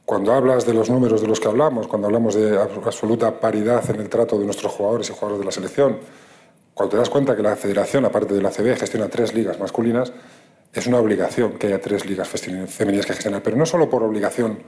Cuando 0.07 0.31
hablas 0.31 0.65
de 0.65 0.73
los 0.73 0.89
números 0.89 1.19
de 1.19 1.27
los 1.27 1.37
que 1.37 1.49
hablamos, 1.49 1.85
cuando 1.85 2.07
hablamos 2.07 2.33
de 2.33 2.57
absoluta 2.57 3.41
paridad 3.41 3.83
en 3.89 3.99
el 3.99 4.07
trato 4.07 4.39
de 4.39 4.45
nuestros 4.45 4.71
jugadores 4.71 5.09
y 5.09 5.11
jugadores 5.11 5.39
de 5.39 5.45
la 5.45 5.51
selección, 5.51 5.97
cuando 6.73 6.91
te 6.91 6.97
das 6.97 7.09
cuenta 7.09 7.35
que 7.35 7.43
la 7.43 7.57
federación, 7.57 8.05
aparte 8.05 8.33
de 8.33 8.41
la 8.41 8.49
CB, 8.49 8.77
gestiona 8.77 9.09
tres 9.09 9.33
ligas 9.33 9.59
masculinas, 9.59 10.13
es 10.71 10.87
una 10.87 10.99
obligación 10.99 11.57
que 11.59 11.67
haya 11.67 11.81
tres 11.81 12.05
ligas 12.05 12.29
femeninas 12.29 13.05
que 13.05 13.15
gestionar, 13.15 13.43
pero 13.43 13.57
no 13.57 13.65
solo 13.65 13.89
por 13.89 14.01
obligación, 14.01 14.59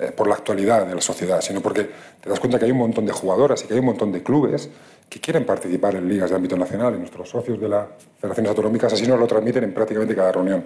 eh, 0.00 0.10
por 0.10 0.26
la 0.26 0.34
actualidad 0.34 0.84
de 0.84 0.96
la 0.96 1.00
sociedad, 1.00 1.42
sino 1.42 1.60
porque 1.60 1.88
te 2.20 2.28
das 2.28 2.40
cuenta 2.40 2.58
que 2.58 2.64
hay 2.64 2.72
un 2.72 2.78
montón 2.78 3.06
de 3.06 3.12
jugadoras 3.12 3.62
y 3.62 3.68
que 3.68 3.74
hay 3.74 3.80
un 3.80 3.86
montón 3.86 4.10
de 4.10 4.24
clubes 4.24 4.68
que 5.08 5.20
quieren 5.20 5.46
participar 5.46 5.94
en 5.94 6.08
ligas 6.08 6.30
de 6.30 6.34
ámbito 6.34 6.56
nacional 6.56 6.96
y 6.96 6.98
nuestros 6.98 7.30
socios 7.30 7.60
de 7.60 7.68
las 7.68 7.86
federaciones 8.18 8.50
autonómicas 8.50 8.92
así 8.92 9.06
nos 9.06 9.20
lo 9.20 9.28
transmiten 9.28 9.62
en 9.62 9.72
prácticamente 9.72 10.16
cada 10.16 10.32
reunión 10.32 10.64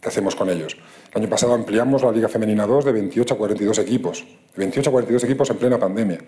que 0.00 0.08
hacemos 0.08 0.36
con 0.36 0.48
ellos. 0.50 0.76
El 1.12 1.22
año 1.22 1.30
pasado 1.30 1.54
ampliamos 1.54 2.02
la 2.02 2.12
Liga 2.12 2.28
Femenina 2.28 2.66
2 2.66 2.84
de 2.84 2.92
28 2.92 3.34
a 3.34 3.36
42 3.36 3.78
equipos, 3.78 4.20
de 4.20 4.58
28 4.58 4.90
a 4.90 4.92
42 4.92 5.24
equipos 5.24 5.50
en 5.50 5.56
plena 5.56 5.78
pandemia. 5.78 6.20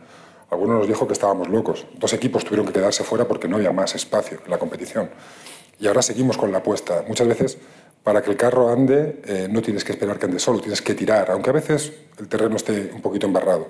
Algunos 0.51 0.79
nos 0.81 0.89
dijo 0.89 1.07
que 1.07 1.13
estábamos 1.13 1.49
locos. 1.49 1.87
Dos 1.95 2.13
equipos 2.13 2.45
tuvieron 2.45 2.67
que 2.67 2.73
quedarse 2.73 3.05
fuera 3.05 3.27
porque 3.27 3.47
no 3.47 3.57
había 3.57 3.73
más 3.73 3.95
espacio 3.95 4.39
en 4.45 4.51
la 4.51 4.59
competición. 4.59 5.11
Y 5.79 5.87
ahora 5.87 6.03
seguimos 6.03 6.37
con 6.37 6.51
la 6.51 6.59
apuesta. 6.59 7.05
Muchas 7.07 7.29
veces, 7.29 7.59
para 8.03 8.21
que 8.21 8.31
el 8.31 8.37
carro 8.37 8.69
ande, 8.69 9.23
eh, 9.25 9.49
no 9.49 9.63
tienes 9.63 9.85
que 9.85 9.93
esperar 9.93 10.19
que 10.19 10.27
ande 10.27 10.41
solo, 10.41 10.59
tienes 10.59 10.83
que 10.83 10.95
tirar, 10.95 11.31
aunque 11.31 11.51
a 11.51 11.53
veces 11.53 11.93
el 12.19 12.29
terreno 12.29 12.57
esté 12.57 12.91
un 12.93 13.01
poquito 13.01 13.27
embarrado. 13.27 13.69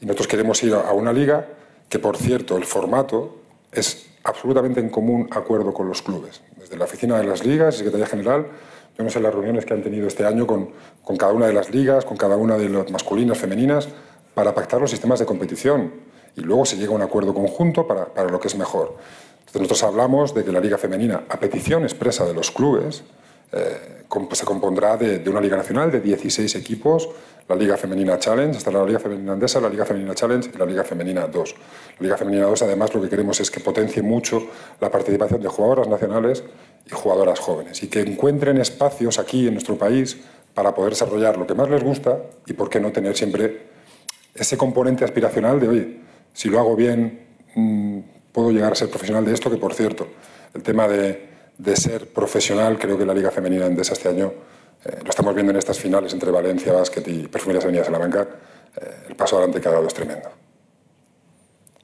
Y 0.00 0.06
nosotros 0.06 0.28
queremos 0.28 0.62
ir 0.62 0.74
a 0.74 0.92
una 0.92 1.12
liga 1.12 1.48
que, 1.88 1.98
por 1.98 2.16
cierto, 2.18 2.56
el 2.56 2.64
formato 2.64 3.40
es 3.72 4.06
absolutamente 4.24 4.80
en 4.80 4.90
común 4.90 5.28
acuerdo 5.30 5.72
con 5.72 5.88
los 5.88 6.02
clubes. 6.02 6.42
Desde 6.56 6.76
la 6.76 6.84
oficina 6.84 7.18
de 7.18 7.24
las 7.24 7.44
ligas, 7.44 7.76
Secretaría 7.76 8.06
General, 8.06 8.46
no 8.98 9.10
sé 9.10 9.20
las 9.20 9.32
reuniones 9.32 9.64
que 9.64 9.74
han 9.74 9.82
tenido 9.82 10.06
este 10.06 10.26
año 10.26 10.46
con, 10.46 10.70
con 11.02 11.16
cada 11.16 11.32
una 11.32 11.46
de 11.46 11.52
las 11.52 11.70
ligas, 11.70 12.04
con 12.04 12.16
cada 12.16 12.36
una 12.36 12.56
de 12.56 12.68
las 12.68 12.90
masculinas, 12.90 13.38
femeninas, 13.38 13.88
para 14.34 14.54
pactar 14.54 14.80
los 14.80 14.90
sistemas 14.90 15.18
de 15.18 15.26
competición. 15.26 15.92
Y 16.36 16.42
luego 16.42 16.64
se 16.64 16.76
llega 16.76 16.92
a 16.92 16.94
un 16.94 17.02
acuerdo 17.02 17.34
conjunto 17.34 17.86
para, 17.86 18.06
para 18.06 18.30
lo 18.30 18.38
que 18.38 18.48
es 18.48 18.56
mejor. 18.56 18.96
Entonces 19.40 19.62
nosotros 19.62 19.82
hablamos 19.82 20.34
de 20.34 20.44
que 20.44 20.52
la 20.52 20.60
liga 20.60 20.78
femenina, 20.78 21.24
a 21.28 21.40
petición 21.40 21.82
expresa 21.82 22.24
de 22.24 22.34
los 22.34 22.50
clubes, 22.50 23.02
eh, 23.52 24.04
se 24.32 24.44
compondrá 24.44 24.96
de, 24.96 25.18
de, 25.18 25.30
una 25.30 25.40
liga 25.40 25.56
nacional 25.56 25.90
de 25.90 26.00
16 26.00 26.54
equipos, 26.54 27.08
la 27.50 27.56
Liga 27.56 27.76
Femenina 27.76 28.16
Challenge, 28.16 28.56
hasta 28.56 28.70
la 28.70 28.84
Liga 28.84 29.00
Femenina 29.00 29.32
Andesa, 29.32 29.60
la 29.60 29.68
Liga 29.68 29.84
Femenina 29.84 30.14
Challenge 30.14 30.52
y 30.54 30.56
la 30.56 30.64
Liga 30.64 30.84
Femenina 30.84 31.26
2. 31.26 31.54
La 31.98 32.04
Liga 32.04 32.16
Femenina 32.16 32.44
2, 32.44 32.62
además, 32.62 32.94
lo 32.94 33.02
que 33.02 33.08
queremos 33.08 33.40
es 33.40 33.50
que 33.50 33.58
potencie 33.58 34.02
mucho 34.02 34.46
la 34.80 34.88
participación 34.88 35.42
de 35.42 35.48
jugadoras 35.48 35.88
nacionales 35.88 36.44
y 36.86 36.90
jugadoras 36.90 37.40
jóvenes 37.40 37.82
y 37.82 37.88
que 37.88 38.02
encuentren 38.02 38.58
espacios 38.58 39.18
aquí 39.18 39.48
en 39.48 39.54
nuestro 39.54 39.76
país 39.76 40.16
para 40.54 40.72
poder 40.72 40.90
desarrollar 40.90 41.38
lo 41.38 41.46
que 41.48 41.54
más 41.54 41.68
les 41.68 41.82
gusta 41.82 42.20
y 42.46 42.52
por 42.52 42.70
qué 42.70 42.78
no 42.78 42.92
tener 42.92 43.16
siempre 43.16 43.66
ese 44.32 44.56
componente 44.56 45.04
aspiracional 45.04 45.58
de, 45.58 45.68
oye, 45.68 45.96
si 46.32 46.50
lo 46.50 46.60
hago 46.60 46.76
bien, 46.76 47.26
mm, 47.56 47.98
puedo 48.30 48.52
llegar 48.52 48.70
a 48.70 48.76
ser 48.76 48.90
profesional 48.90 49.24
de 49.24 49.34
esto, 49.34 49.50
que 49.50 49.56
por 49.56 49.74
cierto, 49.74 50.06
el 50.54 50.62
tema 50.62 50.86
de, 50.86 51.26
de 51.58 51.74
ser 51.74 52.12
profesional, 52.12 52.78
creo 52.78 52.96
que 52.96 53.04
la 53.04 53.12
Liga 53.12 53.32
Femenina 53.32 53.66
Endesa 53.66 53.94
este 53.94 54.08
año, 54.08 54.32
eh, 54.84 54.98
lo 55.02 55.10
estamos 55.10 55.34
viendo 55.34 55.50
en 55.50 55.58
estas 55.58 55.78
finales 55.78 56.12
entre 56.12 56.30
Valencia, 56.30 56.72
Básquet 56.72 57.06
y 57.08 57.28
Perfumerías 57.28 57.64
Avenida 57.64 57.84
Salamanca, 57.84 58.26
eh, 58.80 59.06
el 59.08 59.16
paso 59.16 59.36
adelante 59.36 59.60
que 59.60 59.68
ha 59.68 59.72
dado 59.72 59.86
es 59.86 59.94
tremendo. 59.94 60.28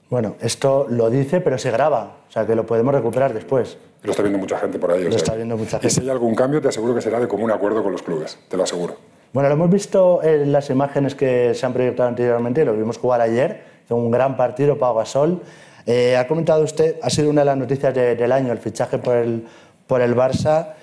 Bueno, 0.08 0.36
esto 0.40 0.86
lo 0.88 1.10
dice, 1.10 1.40
pero 1.40 1.58
se 1.58 1.70
graba, 1.70 2.18
o 2.28 2.32
sea 2.32 2.46
que 2.46 2.54
lo 2.54 2.64
podemos 2.64 2.94
recuperar 2.94 3.34
después. 3.34 3.76
Lo 4.02 4.12
está 4.12 4.22
viendo 4.22 4.38
mucha 4.38 4.56
gente 4.58 4.78
por 4.78 4.92
ahí. 4.92 5.02
Lo 5.02 5.16
está 5.16 5.34
viendo 5.34 5.56
mucha 5.56 5.80
gente. 5.80 5.88
Y 5.88 5.90
si 5.90 6.00
hay 6.00 6.10
algún 6.10 6.34
cambio, 6.34 6.60
te 6.60 6.68
aseguro 6.68 6.94
que 6.94 7.00
será 7.00 7.18
de 7.18 7.26
común 7.26 7.50
acuerdo 7.50 7.82
con 7.82 7.90
los 7.90 8.02
clubes, 8.02 8.38
te 8.48 8.56
lo 8.56 8.62
aseguro. 8.62 8.96
Bueno, 9.32 9.48
lo 9.48 9.56
hemos 9.56 9.68
visto 9.68 10.22
en 10.22 10.52
las 10.52 10.70
imágenes 10.70 11.14
que 11.14 11.54
se 11.54 11.66
han 11.66 11.72
proyectado 11.72 12.08
anteriormente, 12.08 12.64
lo 12.64 12.74
vimos 12.74 12.98
jugar 12.98 13.20
ayer, 13.20 13.64
fue 13.86 13.96
un 13.96 14.10
gran 14.10 14.36
partido, 14.36 14.78
Pau 14.78 14.94
Gasol. 14.96 15.42
Eh, 15.86 16.16
ha 16.16 16.26
comentado 16.26 16.62
usted, 16.62 16.96
ha 17.02 17.10
sido 17.10 17.30
una 17.30 17.42
de 17.42 17.46
las 17.46 17.56
noticias 17.56 17.92
del 17.94 18.32
año, 18.32 18.52
el 18.52 18.58
fichaje 18.58 18.98
por 18.98 19.16
el, 19.16 19.46
por 19.86 20.00
el 20.00 20.16
Barça. 20.16 20.74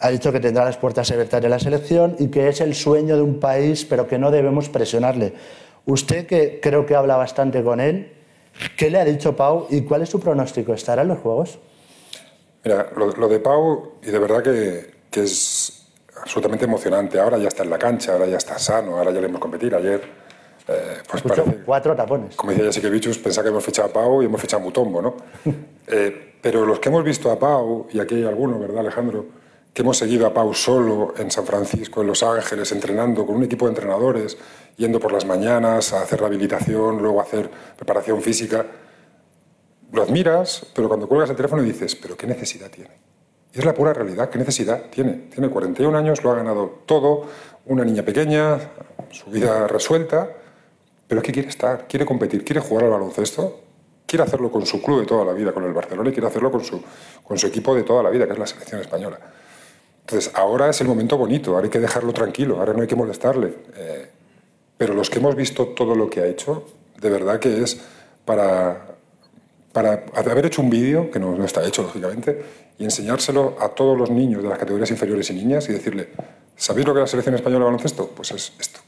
Ha 0.00 0.10
dicho 0.10 0.30
que 0.32 0.40
tendrá 0.40 0.64
las 0.64 0.76
puertas 0.76 1.10
abiertas 1.10 1.42
de 1.42 1.48
la 1.48 1.58
selección 1.58 2.16
y 2.18 2.28
que 2.28 2.48
es 2.48 2.60
el 2.60 2.74
sueño 2.74 3.16
de 3.16 3.22
un 3.22 3.40
país, 3.40 3.84
pero 3.84 4.06
que 4.06 4.18
no 4.18 4.30
debemos 4.30 4.68
presionarle. 4.68 5.34
Usted, 5.86 6.26
que 6.26 6.60
creo 6.62 6.86
que 6.86 6.94
habla 6.94 7.16
bastante 7.16 7.62
con 7.62 7.80
él, 7.80 8.12
¿Qué 8.76 8.90
le 8.90 8.98
ha 8.98 9.04
dicho 9.04 9.36
Pau 9.36 9.66
y 9.70 9.82
cuál 9.82 10.02
es 10.02 10.08
su 10.08 10.20
pronóstico? 10.20 10.72
¿Estará 10.72 11.02
en 11.02 11.08
los 11.08 11.18
Juegos? 11.18 11.58
Mira, 12.64 12.90
lo, 12.96 13.28
de 13.28 13.38
Pau, 13.38 13.92
y 14.02 14.10
de 14.10 14.18
verdad 14.18 14.42
que, 14.42 14.98
es 15.20 15.86
absolutamente 16.20 16.64
emocionante. 16.64 17.18
Ahora 17.18 17.38
ya 17.38 17.48
está 17.48 17.62
en 17.62 17.70
la 17.70 17.78
cancha, 17.78 18.12
ahora 18.12 18.26
ya 18.26 18.36
está 18.36 18.58
sano, 18.58 18.98
ahora 18.98 19.10
ya 19.12 19.20
le 19.20 19.26
hemos 19.26 19.40
competir. 19.40 19.74
Ayer, 19.74 20.02
eh, 20.68 20.98
pues 21.08 21.22
parece, 21.22 21.58
cuatro 21.64 21.94
tapones. 21.94 22.36
Como 22.36 22.52
decía 22.52 22.66
Jessica 22.66 22.88
Bichus, 22.88 23.18
pensaba 23.18 23.44
que 23.44 23.50
hemos 23.50 23.64
fichado 23.64 23.88
a 23.88 23.92
Pau 23.92 24.22
y 24.22 24.26
hemos 24.26 24.40
fichado 24.40 24.62
a 24.62 24.64
Mutombo, 24.64 25.02
¿no? 25.02 25.16
Eh, 25.90 26.34
pero 26.42 26.66
los 26.66 26.80
que 26.80 26.90
hemos 26.90 27.02
visto 27.02 27.30
a 27.30 27.38
Pau, 27.38 27.86
y 27.90 27.98
aquí 27.98 28.16
hay 28.16 28.24
algunos, 28.24 28.60
¿verdad, 28.60 28.80
Alejandro? 28.80 29.24
Que 29.78 29.82
hemos 29.82 29.96
seguido 29.96 30.26
a 30.26 30.34
Pau 30.34 30.52
solo 30.54 31.14
en 31.18 31.30
San 31.30 31.46
Francisco, 31.46 32.00
en 32.00 32.08
Los 32.08 32.24
Ángeles, 32.24 32.72
entrenando 32.72 33.24
con 33.24 33.36
un 33.36 33.44
equipo 33.44 33.66
de 33.66 33.70
entrenadores 33.70 34.36
yendo 34.76 34.98
por 34.98 35.12
las 35.12 35.24
mañanas 35.24 35.92
a 35.92 36.02
hacer 36.02 36.18
rehabilitación, 36.18 36.98
luego 37.00 37.20
a 37.20 37.22
hacer 37.22 37.48
preparación 37.76 38.20
física. 38.20 38.66
Lo 39.92 40.02
admiras, 40.02 40.66
pero 40.74 40.88
cuando 40.88 41.06
cuelgas 41.06 41.30
el 41.30 41.36
teléfono 41.36 41.62
dices, 41.62 41.94
pero 41.94 42.16
¿qué 42.16 42.26
necesidad 42.26 42.72
tiene? 42.72 42.90
Y 43.54 43.60
es 43.60 43.64
la 43.64 43.72
pura 43.72 43.92
realidad, 43.92 44.28
¿qué 44.28 44.38
necesidad 44.40 44.86
tiene? 44.90 45.28
Tiene 45.32 45.48
41 45.48 45.96
años, 45.96 46.24
lo 46.24 46.32
ha 46.32 46.34
ganado 46.34 46.80
todo, 46.84 47.26
una 47.66 47.84
niña 47.84 48.02
pequeña, 48.02 48.58
su 49.12 49.30
vida 49.30 49.68
resuelta, 49.68 50.28
pero 51.06 51.22
¿qué 51.22 51.30
quiere 51.30 51.50
estar? 51.50 51.86
¿Quiere 51.86 52.04
competir? 52.04 52.44
¿Quiere 52.44 52.60
jugar 52.60 52.86
al 52.86 52.90
baloncesto? 52.90 53.60
Quiere 54.04 54.24
hacerlo 54.24 54.50
con 54.50 54.66
su 54.66 54.82
club 54.82 54.98
de 54.98 55.06
toda 55.06 55.24
la 55.24 55.34
vida, 55.34 55.52
con 55.52 55.62
el 55.62 55.72
Barcelona, 55.72 56.10
y 56.10 56.12
quiere 56.12 56.26
hacerlo 56.26 56.50
con 56.50 56.64
su, 56.64 56.82
con 57.22 57.38
su 57.38 57.46
equipo 57.46 57.76
de 57.76 57.84
toda 57.84 58.02
la 58.02 58.10
vida, 58.10 58.26
que 58.26 58.32
es 58.32 58.38
la 58.40 58.46
selección 58.48 58.80
española. 58.80 59.20
Entonces, 60.08 60.32
ahora 60.34 60.70
es 60.70 60.80
el 60.80 60.88
momento 60.88 61.18
bonito, 61.18 61.50
ahora 61.50 61.64
hay 61.64 61.70
que 61.70 61.80
dejarlo 61.80 62.14
tranquilo, 62.14 62.58
ahora 62.58 62.72
no 62.72 62.80
hay 62.80 62.88
que 62.88 62.96
molestarle. 62.96 63.52
Eh, 63.76 64.08
pero 64.78 64.94
los 64.94 65.10
que 65.10 65.18
hemos 65.18 65.36
visto 65.36 65.66
todo 65.66 65.94
lo 65.94 66.08
que 66.08 66.22
ha 66.22 66.26
hecho, 66.26 66.64
de 66.98 67.10
verdad 67.10 67.38
que 67.38 67.62
es 67.62 67.78
para, 68.24 68.86
para 69.70 70.06
haber 70.16 70.46
hecho 70.46 70.62
un 70.62 70.70
vídeo, 70.70 71.10
que 71.10 71.18
no, 71.18 71.36
no 71.36 71.44
está 71.44 71.62
hecho 71.62 71.82
lógicamente, 71.82 72.42
y 72.78 72.84
enseñárselo 72.84 73.58
a 73.60 73.68
todos 73.68 73.98
los 73.98 74.08
niños 74.08 74.42
de 74.42 74.48
las 74.48 74.58
categorías 74.58 74.90
inferiores 74.90 75.28
y 75.28 75.34
niñas 75.34 75.68
y 75.68 75.74
decirle, 75.74 76.08
¿sabéis 76.56 76.86
lo 76.86 76.94
que 76.94 77.00
es 77.00 77.02
la 77.02 77.08
selección 77.08 77.34
española 77.34 77.64
de 77.64 77.64
baloncesto? 77.66 78.08
Pues 78.08 78.30
es 78.30 78.54
esto. 78.58 78.80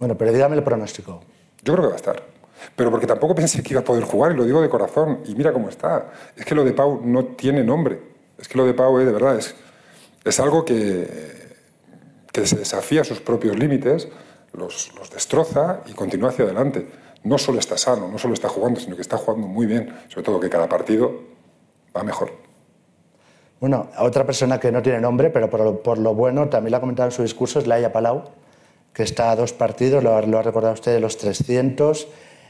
Bueno, 0.00 0.18
pero 0.18 0.32
dígame 0.32 0.56
el 0.56 0.64
pronóstico. 0.64 1.22
Yo 1.62 1.74
creo 1.74 1.84
que 1.84 1.88
va 1.90 1.94
a 1.94 1.96
estar. 1.96 2.20
Pero 2.74 2.90
porque 2.90 3.06
tampoco 3.06 3.36
pensé 3.36 3.62
que 3.62 3.74
iba 3.74 3.82
a 3.82 3.84
poder 3.84 4.02
jugar, 4.02 4.32
y 4.32 4.34
lo 4.34 4.44
digo 4.44 4.60
de 4.60 4.68
corazón, 4.68 5.20
y 5.26 5.36
mira 5.36 5.52
cómo 5.52 5.68
está. 5.68 6.10
Es 6.36 6.44
que 6.44 6.56
lo 6.56 6.64
de 6.64 6.72
Pau 6.72 7.02
no 7.04 7.24
tiene 7.24 7.62
nombre. 7.62 8.00
Es 8.36 8.48
que 8.48 8.58
lo 8.58 8.66
de 8.66 8.74
Pau, 8.74 8.98
eh, 8.98 9.04
de 9.04 9.12
verdad, 9.12 9.38
es, 9.38 9.54
es 10.24 10.40
algo 10.40 10.64
que, 10.64 11.06
que 12.32 12.46
se 12.46 12.56
desafía 12.56 13.02
a 13.02 13.04
sus 13.04 13.20
propios 13.20 13.56
límites, 13.58 14.08
los, 14.52 14.92
destroza 15.12 15.82
y 15.86 15.92
continúa 15.92 16.30
hacia 16.30 16.44
adelante. 16.44 16.86
No 17.22 17.38
solo 17.38 17.58
está 17.58 17.78
sano, 17.78 18.08
no 18.08 18.18
solo 18.18 18.34
está 18.34 18.48
jugando, 18.48 18.80
sino 18.80 18.96
que 18.96 19.02
está 19.02 19.16
jugando 19.16 19.46
muy 19.46 19.66
bien. 19.66 19.94
Sobre 20.08 20.24
todo 20.24 20.40
que 20.40 20.50
cada 20.50 20.68
partido 20.68 21.12
va 21.96 22.02
mejor. 22.02 22.32
Bueno, 23.60 23.88
otra 23.98 24.26
persona 24.26 24.60
que 24.60 24.70
no 24.70 24.82
tiene 24.82 25.00
nombre, 25.00 25.30
pero 25.30 25.48
por 25.48 25.60
lo, 25.60 25.82
por 25.82 25.98
lo 25.98 26.14
bueno, 26.14 26.48
también 26.48 26.72
lo 26.72 26.78
ha 26.78 26.80
comentado 26.80 27.08
en 27.08 27.12
su 27.12 27.22
discurso, 27.22 27.60
es 27.60 27.66
Laia 27.66 27.92
Palau, 27.92 28.24
que 28.92 29.04
está 29.04 29.30
a 29.30 29.36
dos 29.36 29.52
partidos, 29.52 30.04
lo, 30.04 30.20
lo 30.26 30.38
ha 30.38 30.42
recordado 30.42 30.74
usted, 30.74 30.92
de 30.92 31.00
los 31.00 31.16
300, 31.16 32.06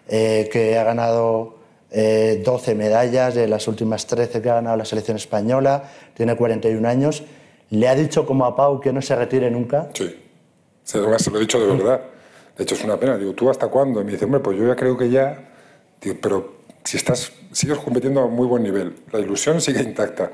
eh, 0.08 0.48
que 0.50 0.76
ha 0.76 0.82
ganado 0.82 1.58
eh, 1.90 2.42
12 2.44 2.74
medallas 2.74 3.34
de 3.34 3.46
las 3.46 3.68
últimas 3.68 4.06
13 4.06 4.42
que 4.42 4.50
ha 4.50 4.54
ganado 4.54 4.76
la 4.76 4.84
selección 4.84 5.16
española, 5.16 5.84
tiene 6.14 6.36
41 6.36 6.88
años. 6.88 7.22
¿Le 7.70 7.88
ha 7.88 7.94
dicho 7.94 8.26
como 8.26 8.44
a 8.44 8.54
Pau 8.54 8.80
que 8.80 8.92
no 8.92 9.02
se 9.02 9.16
retire 9.16 9.50
nunca? 9.50 9.88
Sí, 9.94 10.14
se 10.84 10.98
lo, 10.98 11.08
he 11.12 11.40
dicho 11.40 11.58
de 11.58 11.76
verdad. 11.76 12.00
De 12.56 12.62
hecho, 12.62 12.74
es 12.74 12.84
una 12.84 12.98
pena. 12.98 13.16
Digo, 13.16 13.32
¿tú 13.32 13.50
hasta 13.50 13.68
cuándo? 13.68 14.00
Y 14.00 14.04
me 14.04 14.12
dice, 14.12 14.26
hombre, 14.26 14.40
pues 14.40 14.56
yo 14.58 14.66
ya 14.66 14.76
creo 14.76 14.96
que 14.96 15.10
ya. 15.10 15.50
Digo, 16.00 16.16
pero 16.20 16.54
si 16.84 16.96
estás, 16.96 17.32
sigues 17.52 17.78
compitiendo 17.78 18.20
a 18.20 18.26
muy 18.28 18.46
buen 18.46 18.62
nivel, 18.62 18.94
la 19.10 19.18
ilusión 19.18 19.60
sigue 19.60 19.82
intacta. 19.82 20.30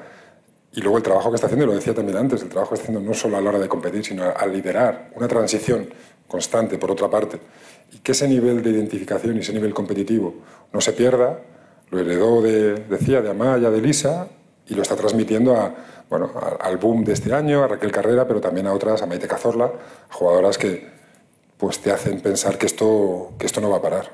Y 0.73 0.81
luego 0.81 0.99
el 0.99 1.03
trabajo 1.03 1.31
que 1.31 1.37
está 1.37 1.47
haciendo, 1.47 1.65
y 1.65 1.69
lo 1.69 1.75
decía 1.75 1.95
también 1.95 2.19
antes, 2.19 2.43
el 2.43 2.49
trabajo 2.49 2.71
que 2.71 2.75
está 2.77 2.89
haciendo 2.91 3.09
no 3.09 3.15
solo 3.15 3.37
a 3.37 3.41
la 3.41 3.49
hora 3.49 3.59
de 3.59 3.69
competir, 3.69 4.05
sino 4.05 4.25
a 4.25 4.47
liderar 4.47 5.11
una 5.17 5.27
transición 5.27 5.89
constante, 6.29 6.79
por 6.79 6.93
otra 6.93 7.11
parte, 7.11 7.41
y 7.93 7.99
que 7.99 8.13
ese 8.13 8.29
nivel 8.29 8.63
de 8.63 8.71
identificación 8.71 9.37
y 9.37 9.41
ese 9.41 9.53
nivel 9.53 9.75
competitivo 9.75 10.35
no 10.73 10.81
se 10.81 10.93
pierda, 10.93 11.41
lo 11.91 11.99
heredó, 11.99 12.41
de, 12.41 12.75
decía, 12.75 13.21
de 13.21 13.31
Amaya, 13.31 13.69
de 13.69 13.81
Lisa, 13.81 14.29
y 14.69 14.75
lo 14.75 14.83
está 14.83 14.95
transmitiendo 14.95 15.57
a, 15.57 15.75
bueno, 16.11 16.29
al 16.61 16.77
boom 16.77 17.05
de 17.05 17.13
este 17.13 17.33
año, 17.33 17.63
a 17.63 17.69
Raquel 17.69 17.93
Carrera, 17.93 18.27
pero 18.27 18.41
también 18.41 18.67
a 18.67 18.73
otras, 18.73 19.01
a 19.01 19.07
Maite 19.07 19.29
Cazorla, 19.29 19.71
jugadoras 20.11 20.59
que 20.59 20.89
pues, 21.57 21.79
te 21.79 21.93
hacen 21.93 22.21
pensar 22.21 22.59
que 22.59 22.67
esto, 22.67 23.31
que 23.39 23.47
esto 23.47 23.61
no 23.61 23.71
va 23.71 23.77
a 23.77 23.83
parar. 23.83 24.07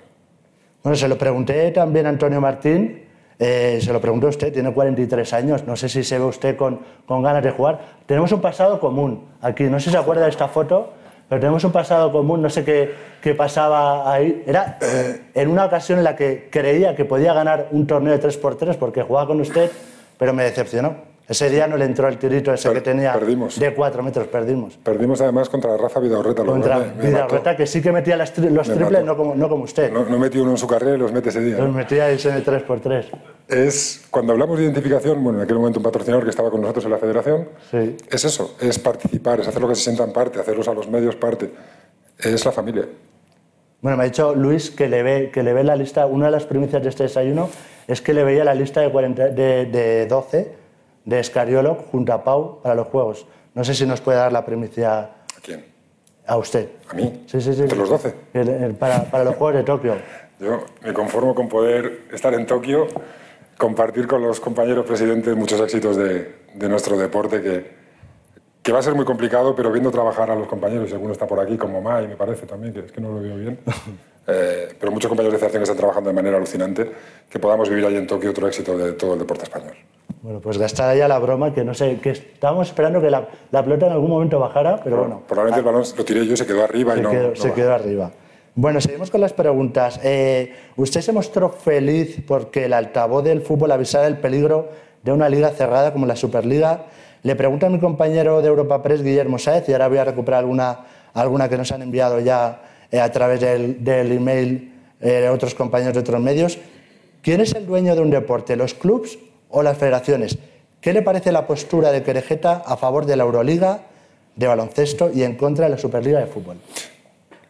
Bueno, 0.82 0.94
se 0.94 1.09
lo 1.09 1.16
pregunté 1.16 1.70
también 1.70 2.05
a 2.05 2.11
Antonio 2.11 2.38
Martín, 2.38 3.03
eh, 3.38 3.78
se 3.80 3.92
lo 3.94 4.01
pregunté 4.01 4.26
a 4.26 4.28
usted, 4.28 4.53
tiene 4.53 4.74
43 4.74 5.32
años, 5.32 5.64
no 5.66 5.74
sé 5.74 5.88
si 5.88 6.05
se 6.05 6.18
ve 6.18 6.26
usted 6.26 6.55
con, 6.55 6.80
con 7.07 7.22
ganas 7.22 7.42
de 7.42 7.51
jugar. 7.51 7.80
Tenemos 8.05 8.30
un 8.30 8.42
pasado 8.42 8.78
común 8.78 9.28
aquí, 9.40 9.64
no 9.64 9.80
sé 9.80 9.86
si 9.86 9.90
se 9.92 9.97
acuerda 9.97 10.24
de 10.24 10.30
esta 10.30 10.49
foto, 10.49 10.92
pero 11.30 11.40
tenemos 11.40 11.64
un 11.64 11.72
pasado 11.72 12.12
común, 12.12 12.42
no 12.42 12.51
sé 12.51 12.62
qué, 12.62 12.92
qué 13.22 13.34
pasaba 13.34 14.12
ahí. 14.12 14.44
Era 14.47 14.78
eh, 14.82 15.22
en 15.34 15.49
una 15.49 15.64
ocasión 15.64 15.99
en 15.99 16.05
la 16.05 16.14
que 16.14 16.49
creía 16.51 16.94
que 16.94 17.07
podía 17.07 17.32
ganar 17.32 17.68
un 17.70 17.86
torneo 17.86 18.16
de 18.16 18.22
3x3 18.22 18.76
porque 18.76 19.01
jugaba 19.01 19.26
con 19.28 19.40
usted, 19.40 19.70
pero 20.18 20.34
me 20.34 20.44
decepcionó. 20.44 21.15
Ese 21.29 21.51
día 21.51 21.66
no 21.66 21.77
le 21.77 21.85
entró 21.87 22.07
el 22.07 22.18
tirito 22.18 22.55
ese 22.55 22.72
que 22.72 22.81
tenía 22.81 23.12
de 23.18 23.74
4 23.74 24.03
metros, 24.05 24.29
perdimos. 24.29 24.77
Perdimos 24.77 25.20
además 25.20 25.49
contra 25.49 25.77
Rafa 25.77 25.99
Vidaurreta. 25.99 26.45
Contra 26.45 26.79
me- 26.79 27.11
mató. 27.11 27.37
Vidal 27.39 27.57
que 27.57 27.66
sí 27.66 27.83
que 27.83 27.91
metía 27.91 28.16
las 28.16 28.33
tri- 28.37 28.49
los 28.49 28.68
Me 28.68 28.77
triples, 28.77 29.05
no 29.05 29.16
como, 29.16 29.35
no 29.35 29.49
como 29.49 29.64
usted. 29.64 29.91
No, 29.93 30.05
no 30.05 30.18
metí 30.20 30.39
uno 30.39 30.53
en 30.53 30.57
su 30.57 30.68
carrera 30.68 30.95
y 30.95 30.99
los 30.99 31.11
mete 31.12 31.31
ese 31.31 31.41
día. 31.41 31.59
Los 31.59 31.74
metía 31.74 32.09
ese 32.11 32.31
de 32.31 32.45
3x3. 32.45 33.07
Es, 33.49 34.07
cuando 34.09 34.35
hablamos 34.35 34.57
de 34.59 34.64
identificación, 34.66 35.22
bueno, 35.24 35.41
en 35.41 35.45
aquel 35.45 35.57
momento 35.57 35.81
un 35.81 35.85
patrocinador 35.85 36.22
que 36.22 36.31
estaba 36.31 36.49
con 36.51 36.61
nosotros 36.61 36.85
en 36.85 36.91
la 36.93 36.99
federación, 36.99 37.49
es 37.72 38.24
eso, 38.24 38.55
es 38.61 38.79
participar, 38.79 39.41
es 39.41 39.49
hacer 39.49 39.61
lo 39.61 39.68
que 39.68 39.74
se 39.74 39.83
sientan 39.83 40.12
parte, 40.12 40.39
hacerlos 40.39 40.68
a 40.68 40.74
los 40.74 40.89
medios 40.89 41.16
parte. 41.16 41.51
Es 42.18 42.45
la 42.45 42.53
familia. 42.53 42.85
Bueno, 43.81 43.99
me 43.99 44.05
ha 44.05 44.07
dicho 44.07 44.33
Luis 44.35 44.70
que 44.70 44.89
le 44.89 45.03
ve, 45.03 45.31
que 45.33 45.43
le 45.43 45.53
ve 45.53 45.64
la 45.64 45.74
lista, 45.74 46.07
una 46.07 46.27
de 46.27 46.33
las 46.33 46.45
primicias 46.47 46.83
de 46.85 46.89
este 46.89 47.03
desayuno 47.03 47.49
es 47.89 48.01
que 48.01 48.14
le 48.14 48.22
veía 48.24 48.45
la 48.45 48.55
lista 48.55 48.81
de, 48.81 48.91
40 48.91 49.29
de, 49.31 49.66
de 49.66 50.07
12 50.07 50.65
de 51.07 51.24
Scariolo 51.24 51.74
junto 51.90 52.12
a 52.12 52.22
Pau 52.22 52.61
para 52.61 52.74
los 52.74 52.88
Juegos. 52.88 53.26
No 53.54 53.64
sé 53.64 53.74
si 53.74 53.86
nos 53.86 54.02
puede 54.02 54.18
dar 54.18 54.32
la 54.32 54.44
primicia. 54.44 54.98
¿A 55.00 55.40
quién? 55.42 55.64
A 56.26 56.36
usted. 56.36 56.68
¿A 56.90 56.94
mí? 56.94 57.24
Sí, 57.26 57.40
sí, 57.40 57.54
sí. 57.54 57.62
¿Entre 57.62 57.78
los 57.78 57.88
12? 57.88 58.14
El- 58.34 58.48
el- 58.48 58.74
para, 58.74 59.04
para 59.04 59.24
los 59.24 59.36
Juegos 59.36 59.57
de 59.57 59.62
Tokio. 59.64 59.94
Yo 60.40 60.64
me 60.82 60.92
conformo 60.92 61.34
con 61.34 61.48
poder 61.48 62.02
estar 62.12 62.34
en 62.34 62.44
Tokio, 62.44 62.86
compartir 63.57 64.07
con 64.07 64.20
los 64.20 64.38
compañeros 64.40 64.84
presidentes 64.84 65.34
muchos 65.34 65.59
éxitos 65.62 65.96
de, 65.96 66.34
de 66.54 66.68
nuestro 66.68 66.98
deporte, 66.98 67.40
que, 67.40 67.70
que 68.62 68.72
va 68.72 68.80
a 68.80 68.82
ser 68.82 68.94
muy 68.94 69.07
complicado, 69.07 69.54
pero 69.57 69.70
viendo 69.72 69.90
trabajar 69.90 70.30
a 70.30 70.34
los 70.34 70.46
compañeros, 70.48 70.90
y 70.90 70.92
alguno 70.92 71.12
está 71.12 71.26
por 71.26 71.40
aquí, 71.40 71.57
como 71.57 71.80
Mai, 71.80 72.07
me 72.09 72.16
parece 72.16 72.44
también, 72.44 72.74
que 72.74 72.80
es 72.80 72.92
que 72.92 73.00
no 73.00 73.12
lo 73.12 73.20
veo 73.22 73.36
bien, 73.36 73.59
eh, 74.27 74.68
pero 74.79 74.93
muchos 74.93 75.09
compañeros 75.09 75.35
de 75.35 75.39
federación 75.39 75.61
que 75.61 75.64
están 75.64 75.77
trabajando 75.77 76.11
de 76.11 76.14
manera 76.14 76.37
alucinante, 76.37 76.91
que 77.29 77.39
podamos 77.39 77.68
vivir 77.68 77.87
ahí 77.87 77.97
en 77.97 78.07
Tokio 78.07 78.31
otro 78.31 78.47
éxito 78.49 78.77
de 78.77 78.93
todo 78.93 79.14
el 79.14 79.20
deporte 79.20 79.45
español. 79.45 79.74
Bueno, 80.22 80.41
pues 80.41 80.59
gastada 80.59 80.95
ya 80.95 81.07
la 81.07 81.18
broma, 81.18 81.55
que 81.55 81.64
no 81.64 81.74
sé, 81.74 82.01
que 82.01 82.11
estábamos 82.11 82.68
esperando 82.68 83.01
que 83.01 83.11
la, 83.11 83.29
la 83.53 83.62
pelota 83.62 83.87
en 83.87 83.93
algún 83.93 84.11
momento 84.11 84.41
bajara, 84.41 84.81
pero 84.83 84.99
bueno, 84.99 85.22
Probablemente 85.29 85.61
el 85.61 85.66
balón 85.66 85.85
lo 85.97 86.05
tiré 86.05 86.27
yo 86.27 86.33
y 86.33 86.37
se 86.37 86.47
quedó 86.47 86.64
arriba 86.64 86.95
y 86.95 86.97
se, 86.97 87.03
no, 87.03 87.11
quedó, 87.11 87.29
no 87.29 87.37
se 87.37 87.53
quedó 87.53 87.74
arriba. 87.74 88.11
Bueno, 88.59 88.81
seguimos 88.81 89.11
con 89.11 89.20
las 89.20 89.35
preguntas. 89.35 90.01
Eh, 90.03 90.53
¿Usted 90.77 91.03
se 91.03 91.12
mostró 91.12 91.51
feliz 91.51 92.22
porque 92.27 92.64
el 92.64 92.72
altavoz 92.72 93.22
del 93.22 93.43
fútbol 93.43 93.70
avisara 93.70 94.05
del 94.05 94.16
peligro 94.16 94.70
de 95.03 95.12
una 95.12 95.29
liga 95.29 95.51
cerrada 95.51 95.93
como 95.93 96.07
la 96.07 96.16
Superliga? 96.16 96.87
Le 97.22 97.37
pregunta 97.37 97.66
a 97.66 97.70
mi 97.70 97.79
compañero 97.79 98.41
de 98.41 98.49
Europa 98.49 98.83
Press, 98.83 99.03
Guillermo 99.03 99.39
Sáez, 99.39 99.68
y 99.68 99.72
ahora 99.72 99.89
voy 99.89 99.99
a 99.99 100.05
recuperar 100.05 100.41
alguna, 100.41 100.87
alguna 101.12 101.49
que 101.49 101.59
nos 101.59 101.70
han 101.70 101.83
enviado 101.83 102.18
ya 102.18 102.62
eh, 102.91 103.01
a 103.01 103.11
través 103.11 103.41
del, 103.41 104.12
email 104.12 104.72
eh, 105.01 105.28
otros 105.28 105.55
compañeros 105.55 105.95
de 105.95 106.01
otros 106.01 106.20
medios. 106.20 106.59
¿Quién 107.22 107.41
es 107.41 107.55
el 107.55 107.66
dueño 107.66 107.95
de 107.95 108.03
un 108.03 108.11
deporte, 108.11 108.57
los 108.57 108.74
clubs 108.74 109.18
o 109.51 109.62
las 109.62 109.76
federaciones? 109.76 110.39
¿Qué 110.80 110.93
le 110.93 111.03
parece 111.03 111.32
la 111.32 111.47
postura 111.47 111.91
de 111.91 112.03
Querejeta 112.03 112.62
a 112.64 112.76
favor 112.76 113.07
de 113.07 113.16
la 113.16 113.24
Euroliga, 113.24 113.82
de 114.37 114.47
baloncesto 114.47 115.11
y 115.12 115.22
en 115.22 115.34
contra 115.34 115.64
de 115.64 115.72
la 115.72 115.78
Superliga 115.78 116.20
de 116.20 116.26
fútbol? 116.26 116.59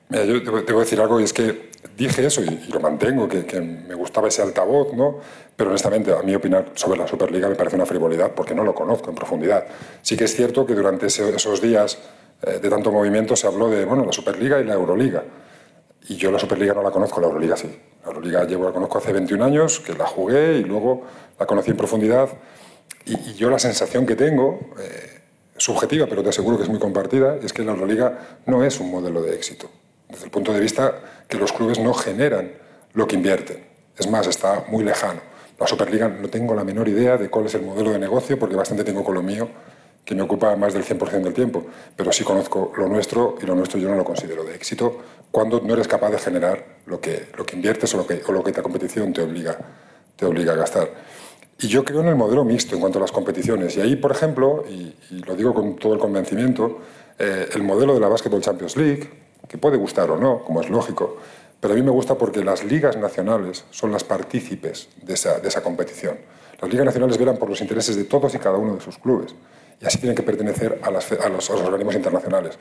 Mira, 0.08 0.24
yo 0.24 0.64
te 0.64 0.72
decir 0.72 1.00
algo 1.00 1.20
y 1.20 1.24
es 1.24 1.32
que 1.32 1.70
dije 1.96 2.24
eso 2.24 2.42
y, 2.42 2.70
lo 2.72 2.80
mantengo, 2.80 3.28
que, 3.28 3.60
me 3.60 3.94
gustaba 3.94 4.28
ese 4.28 4.42
altavoz, 4.42 4.92
¿no? 4.94 5.18
Pero 5.56 5.70
honestamente, 5.70 6.12
a 6.12 6.22
mí 6.22 6.34
opinar 6.34 6.72
sobre 6.74 6.98
la 6.98 7.08
Superliga 7.08 7.48
me 7.48 7.54
parece 7.54 7.76
una 7.76 7.86
frivolidad 7.86 8.32
porque 8.32 8.54
no 8.54 8.62
lo 8.62 8.74
conozco 8.74 9.10
en 9.10 9.16
profundidad. 9.16 9.66
Sí 10.02 10.16
que 10.16 10.24
es 10.24 10.34
cierto 10.34 10.64
que 10.66 10.74
durante 10.74 11.06
esos 11.06 11.60
días 11.60 11.98
de 12.42 12.70
tanto 12.70 12.92
movimiento 12.92 13.34
se 13.34 13.46
habló 13.46 13.68
de, 13.68 13.84
bueno, 13.84 14.04
la 14.04 14.12
Superliga 14.12 14.60
y 14.60 14.64
la 14.64 14.74
Euroliga. 14.74 15.24
Y 16.08 16.16
yo 16.16 16.30
la 16.30 16.38
Superliga 16.38 16.74
no 16.74 16.82
la 16.82 16.90
conozco, 16.90 17.20
la 17.20 17.26
Euroliga 17.26 17.56
sí. 17.56 17.68
La 18.02 18.08
Euroliga 18.08 18.44
llevo, 18.44 18.64
la 18.64 18.72
conozco 18.72 18.98
hace 18.98 19.12
21 19.12 19.44
años, 19.44 19.80
que 19.80 19.94
la 19.94 20.06
jugué 20.06 20.58
y 20.58 20.64
luego 20.64 21.02
la 21.38 21.46
conocí 21.46 21.70
en 21.70 21.76
profundidad. 21.76 22.28
Y, 23.04 23.14
y 23.30 23.34
yo 23.34 23.50
la 23.50 23.58
sensación 23.58 24.06
que 24.06 24.14
tengo, 24.14 24.60
eh, 24.78 25.16
subjetiva, 25.56 26.06
pero 26.06 26.22
te 26.22 26.28
aseguro 26.28 26.56
que 26.56 26.64
es 26.64 26.68
muy 26.68 26.78
compartida, 26.78 27.36
es 27.42 27.52
que 27.52 27.64
la 27.64 27.72
Euroliga 27.72 28.38
no 28.46 28.62
es 28.64 28.78
un 28.80 28.90
modelo 28.90 29.22
de 29.22 29.34
éxito. 29.34 29.70
Desde 30.08 30.26
el 30.26 30.30
punto 30.30 30.52
de 30.52 30.60
vista 30.60 30.94
que 31.28 31.38
los 31.38 31.52
clubes 31.52 31.78
no 31.78 31.92
generan 31.94 32.52
lo 32.92 33.06
que 33.06 33.16
invierten. 33.16 33.64
Es 33.96 34.08
más, 34.08 34.26
está 34.26 34.64
muy 34.68 34.84
lejano. 34.84 35.20
La 35.58 35.66
Superliga 35.66 36.08
no 36.08 36.28
tengo 36.28 36.54
la 36.54 36.64
menor 36.64 36.88
idea 36.88 37.16
de 37.16 37.30
cuál 37.30 37.46
es 37.46 37.54
el 37.54 37.62
modelo 37.62 37.90
de 37.90 37.98
negocio, 37.98 38.38
porque 38.38 38.56
bastante 38.56 38.84
tengo 38.84 39.02
con 39.02 39.14
lo 39.14 39.22
mío, 39.22 39.48
que 40.06 40.14
me 40.14 40.22
ocupa 40.22 40.54
más 40.54 40.72
del 40.72 40.84
100% 40.84 41.20
del 41.20 41.34
tiempo. 41.34 41.66
Pero 41.96 42.12
sí 42.12 42.22
conozco 42.22 42.72
lo 42.78 42.88
nuestro 42.88 43.36
y 43.42 43.44
lo 43.44 43.56
nuestro 43.56 43.78
yo 43.78 43.90
no 43.90 43.96
lo 43.96 44.04
considero 44.04 44.44
de 44.44 44.54
éxito 44.54 44.96
cuando 45.32 45.60
no 45.60 45.74
eres 45.74 45.88
capaz 45.88 46.10
de 46.10 46.18
generar 46.18 46.64
lo 46.86 47.00
que, 47.00 47.26
lo 47.36 47.44
que 47.44 47.56
inviertes 47.56 47.92
o 47.94 47.98
lo 47.98 48.06
que, 48.06 48.22
o 48.26 48.32
lo 48.32 48.42
que 48.42 48.52
la 48.52 48.62
competición 48.62 49.12
te 49.12 49.20
obliga, 49.20 49.58
te 50.14 50.24
obliga 50.24 50.52
a 50.52 50.56
gastar. 50.56 50.88
Y 51.58 51.66
yo 51.66 51.84
creo 51.84 52.00
en 52.02 52.08
el 52.08 52.14
modelo 52.14 52.44
mixto 52.44 52.76
en 52.76 52.80
cuanto 52.80 52.98
a 52.98 53.02
las 53.02 53.10
competiciones. 53.10 53.76
Y 53.76 53.80
ahí, 53.80 53.96
por 53.96 54.12
ejemplo, 54.12 54.64
y, 54.68 54.94
y 55.10 55.22
lo 55.24 55.34
digo 55.34 55.52
con 55.52 55.74
todo 55.76 55.94
el 55.94 55.98
convencimiento, 55.98 56.78
eh, 57.18 57.48
el 57.54 57.62
modelo 57.64 57.92
de 57.94 58.00
la 58.00 58.08
Basketball 58.08 58.40
Champions 58.40 58.76
League, 58.76 59.10
que 59.48 59.58
puede 59.58 59.76
gustar 59.76 60.10
o 60.10 60.16
no, 60.16 60.44
como 60.44 60.60
es 60.60 60.70
lógico, 60.70 61.16
pero 61.58 61.74
a 61.74 61.76
mí 61.76 61.82
me 61.82 61.90
gusta 61.90 62.14
porque 62.14 62.44
las 62.44 62.62
ligas 62.62 62.96
nacionales 62.96 63.64
son 63.70 63.90
las 63.90 64.04
partícipes 64.04 64.88
de 65.02 65.14
esa, 65.14 65.40
de 65.40 65.48
esa 65.48 65.62
competición. 65.62 66.16
Las 66.60 66.70
ligas 66.70 66.86
nacionales 66.86 67.18
velan 67.18 67.38
por 67.38 67.48
los 67.48 67.60
intereses 67.60 67.96
de 67.96 68.04
todos 68.04 68.34
y 68.34 68.38
cada 68.38 68.56
uno 68.56 68.76
de 68.76 68.80
sus 68.80 68.98
clubes 68.98 69.34
y 69.80 69.86
así 69.86 69.98
tienen 69.98 70.16
que 70.16 70.22
pertenecer 70.22 70.80
a, 70.82 70.90
los, 70.90 71.50
organismos 71.50 71.94
internacionales. 71.94 72.58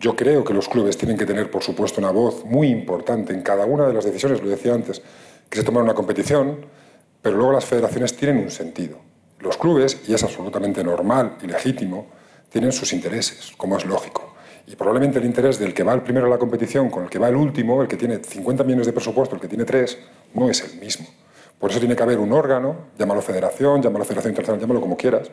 Yo 0.00 0.14
creo 0.14 0.44
que 0.44 0.54
los 0.54 0.68
clubes 0.68 0.96
tienen 0.96 1.16
que 1.16 1.26
tener, 1.26 1.50
por 1.50 1.62
supuesto, 1.62 2.00
una 2.00 2.10
voz 2.10 2.44
muy 2.44 2.68
importante 2.68 3.32
en 3.32 3.42
cada 3.42 3.64
una 3.64 3.86
de 3.86 3.94
las 3.94 4.04
decisiones, 4.04 4.42
lo 4.42 4.48
decía 4.48 4.74
antes, 4.74 5.02
que 5.48 5.58
se 5.58 5.64
toman 5.64 5.80
en 5.80 5.84
una 5.84 5.94
competición, 5.94 6.66
pero 7.22 7.36
luego 7.36 7.52
las 7.52 7.64
federaciones 7.64 8.16
tienen 8.16 8.38
un 8.38 8.50
sentido. 8.50 8.98
Los 9.40 9.56
clubes, 9.56 10.00
y 10.08 10.14
es 10.14 10.22
absolutamente 10.22 10.82
normal 10.82 11.38
y 11.42 11.46
legítimo, 11.46 12.06
tienen 12.48 12.72
sus 12.72 12.92
intereses, 12.92 13.52
como 13.56 13.76
es 13.76 13.84
lógico. 13.84 14.34
Y 14.66 14.76
probablemente 14.76 15.18
el 15.18 15.24
interés 15.24 15.58
del 15.58 15.72
que 15.72 15.82
va 15.82 15.94
el 15.94 16.02
primero 16.02 16.26
a 16.26 16.28
la 16.28 16.38
competición 16.38 16.90
con 16.90 17.04
el 17.04 17.10
que 17.10 17.18
va 17.18 17.28
el 17.28 17.36
último, 17.36 17.80
el 17.80 17.88
que 17.88 17.96
tiene 17.96 18.22
50 18.22 18.64
millones 18.64 18.86
de 18.86 18.92
presupuesto, 18.92 19.34
el 19.34 19.40
que 19.40 19.48
tiene 19.48 19.64
3, 19.64 19.98
no 20.34 20.50
es 20.50 20.62
el 20.62 20.78
mismo. 20.78 21.06
Por 21.58 21.70
eso 21.70 21.80
tiene 21.80 21.96
que 21.96 22.02
haber 22.02 22.18
un 22.18 22.32
órgano, 22.32 22.76
llámalo 22.98 23.22
federación, 23.22 23.82
llámalo 23.82 24.04
federación 24.04 24.32
internacional, 24.32 24.60
llámalo 24.60 24.80
como 24.80 24.96
quieras, 24.96 25.30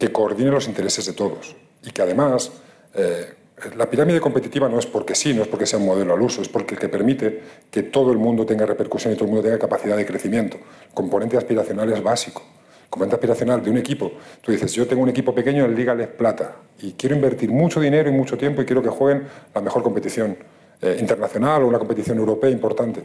que 0.00 0.10
coordine 0.10 0.50
los 0.50 0.66
intereses 0.66 1.04
de 1.04 1.12
todos. 1.12 1.54
Y 1.84 1.90
que 1.90 2.00
además, 2.02 2.50
eh, 2.94 3.34
la 3.76 3.88
pirámide 3.88 4.18
competitiva 4.18 4.66
no 4.66 4.78
es 4.78 4.86
porque 4.86 5.14
sí, 5.14 5.34
no 5.34 5.42
es 5.42 5.48
porque 5.48 5.66
sea 5.66 5.78
un 5.78 5.84
modelo 5.84 6.14
al 6.14 6.22
uso, 6.22 6.40
es 6.40 6.48
porque 6.48 6.74
que 6.74 6.88
permite 6.88 7.42
que 7.70 7.82
todo 7.82 8.10
el 8.10 8.18
mundo 8.18 8.46
tenga 8.46 8.64
repercusión 8.64 9.12
y 9.12 9.16
todo 9.16 9.26
el 9.26 9.32
mundo 9.32 9.44
tenga 9.44 9.58
capacidad 9.58 9.98
de 9.98 10.06
crecimiento. 10.06 10.56
El 10.56 10.94
componente 10.94 11.36
aspiracional 11.36 11.92
es 11.92 12.02
básico. 12.02 12.42
El 12.84 12.88
componente 12.88 13.16
aspiracional 13.16 13.62
de 13.62 13.70
un 13.70 13.76
equipo, 13.76 14.10
tú 14.40 14.50
dices, 14.50 14.72
yo 14.72 14.86
tengo 14.86 15.02
un 15.02 15.10
equipo 15.10 15.34
pequeño 15.34 15.66
en 15.66 15.76
Liga 15.76 15.94
Les 15.94 16.08
Plata 16.08 16.56
y 16.80 16.92
quiero 16.92 17.14
invertir 17.14 17.50
mucho 17.50 17.78
dinero 17.78 18.08
y 18.08 18.12
mucho 18.12 18.38
tiempo 18.38 18.62
y 18.62 18.64
quiero 18.64 18.82
que 18.82 18.88
jueguen 18.88 19.28
la 19.54 19.60
mejor 19.60 19.82
competición 19.82 20.36
eh, 20.80 20.96
internacional 20.98 21.62
o 21.62 21.68
una 21.68 21.78
competición 21.78 22.16
europea 22.16 22.50
importante. 22.50 23.04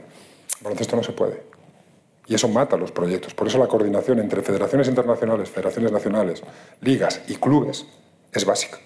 Baloncesto 0.61 0.95
no 0.95 1.03
se 1.03 1.11
puede. 1.11 1.54
Y 2.27 2.35
eso 2.35 2.47
mata 2.47 2.77
los 2.77 2.91
proyectos. 2.91 3.33
Por 3.33 3.47
eso 3.47 3.57
la 3.57 3.67
coordinación 3.67 4.19
entre 4.19 4.41
federaciones 4.41 4.87
internacionales, 4.87 5.49
federaciones 5.49 5.91
nacionales, 5.91 6.43
ligas 6.81 7.21
y 7.27 7.35
clubes 7.35 7.85
es 8.31 8.45
básica. 8.45 8.79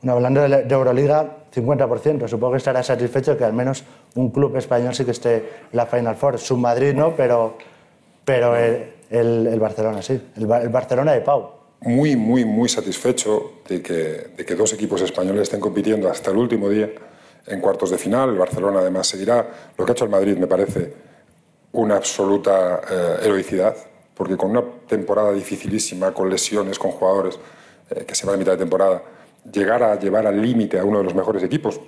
Bueno, 0.00 0.16
hablando 0.16 0.42
de 0.42 0.74
Euroliga, 0.74 1.46
50%. 1.54 2.28
Supongo 2.28 2.52
que 2.52 2.58
estará 2.58 2.82
satisfecho 2.82 3.36
que 3.36 3.44
al 3.44 3.52
menos 3.52 3.84
un 4.14 4.30
club 4.30 4.56
español 4.56 4.94
sí 4.94 5.04
que 5.04 5.10
esté 5.12 5.36
en 5.36 5.42
la 5.72 5.86
Final 5.86 6.16
Four. 6.16 6.38
Su 6.38 6.56
Madrid 6.56 6.94
no, 6.94 7.16
pero, 7.16 7.56
pero 8.24 8.56
el, 8.56 8.92
el, 9.10 9.60
Barcelona 9.60 10.02
sí. 10.02 10.20
El, 10.36 10.50
el, 10.50 10.68
Barcelona 10.68 11.12
de 11.12 11.20
Pau. 11.22 11.50
Muy, 11.80 12.16
muy, 12.16 12.44
muy 12.44 12.68
satisfecho 12.68 13.60
de 13.68 13.82
que, 13.82 13.94
de 14.36 14.44
que 14.44 14.54
dos 14.54 14.72
equipos 14.72 15.00
españoles 15.02 15.42
estén 15.42 15.60
compitiendo 15.60 16.10
hasta 16.10 16.30
el 16.30 16.36
último 16.36 16.68
día 16.68 16.90
en 17.46 17.60
cuartos 17.60 17.90
de 17.90 17.98
final. 17.98 18.30
El 18.30 18.38
Barcelona 18.38 18.80
además 18.80 19.06
seguirá. 19.06 19.46
Lo 19.76 19.84
que 19.84 19.92
ha 19.92 19.94
hecho 19.94 20.04
el 20.04 20.10
Madrid 20.10 20.36
me 20.36 20.46
parece 20.46 20.92
una 21.76 21.96
absoluta 21.96 22.80
eh, 22.90 23.16
heroicidad, 23.24 23.76
porque 24.14 24.36
con 24.36 24.50
una 24.50 24.62
temporada 24.88 25.32
dificilísima, 25.32 26.12
con 26.12 26.30
lesiones, 26.30 26.78
con 26.78 26.90
jugadores 26.90 27.38
eh, 27.90 28.04
que 28.06 28.14
se 28.14 28.24
van 28.24 28.36
a 28.36 28.38
mitad 28.38 28.52
de 28.52 28.58
temporada, 28.58 29.02
llegar 29.52 29.82
a 29.82 29.98
llevar 29.98 30.26
al 30.26 30.40
límite 30.40 30.78
a 30.78 30.84
uno 30.84 30.98
de 30.98 31.04
los 31.04 31.14
mejores 31.14 31.42
equipos 31.42 31.78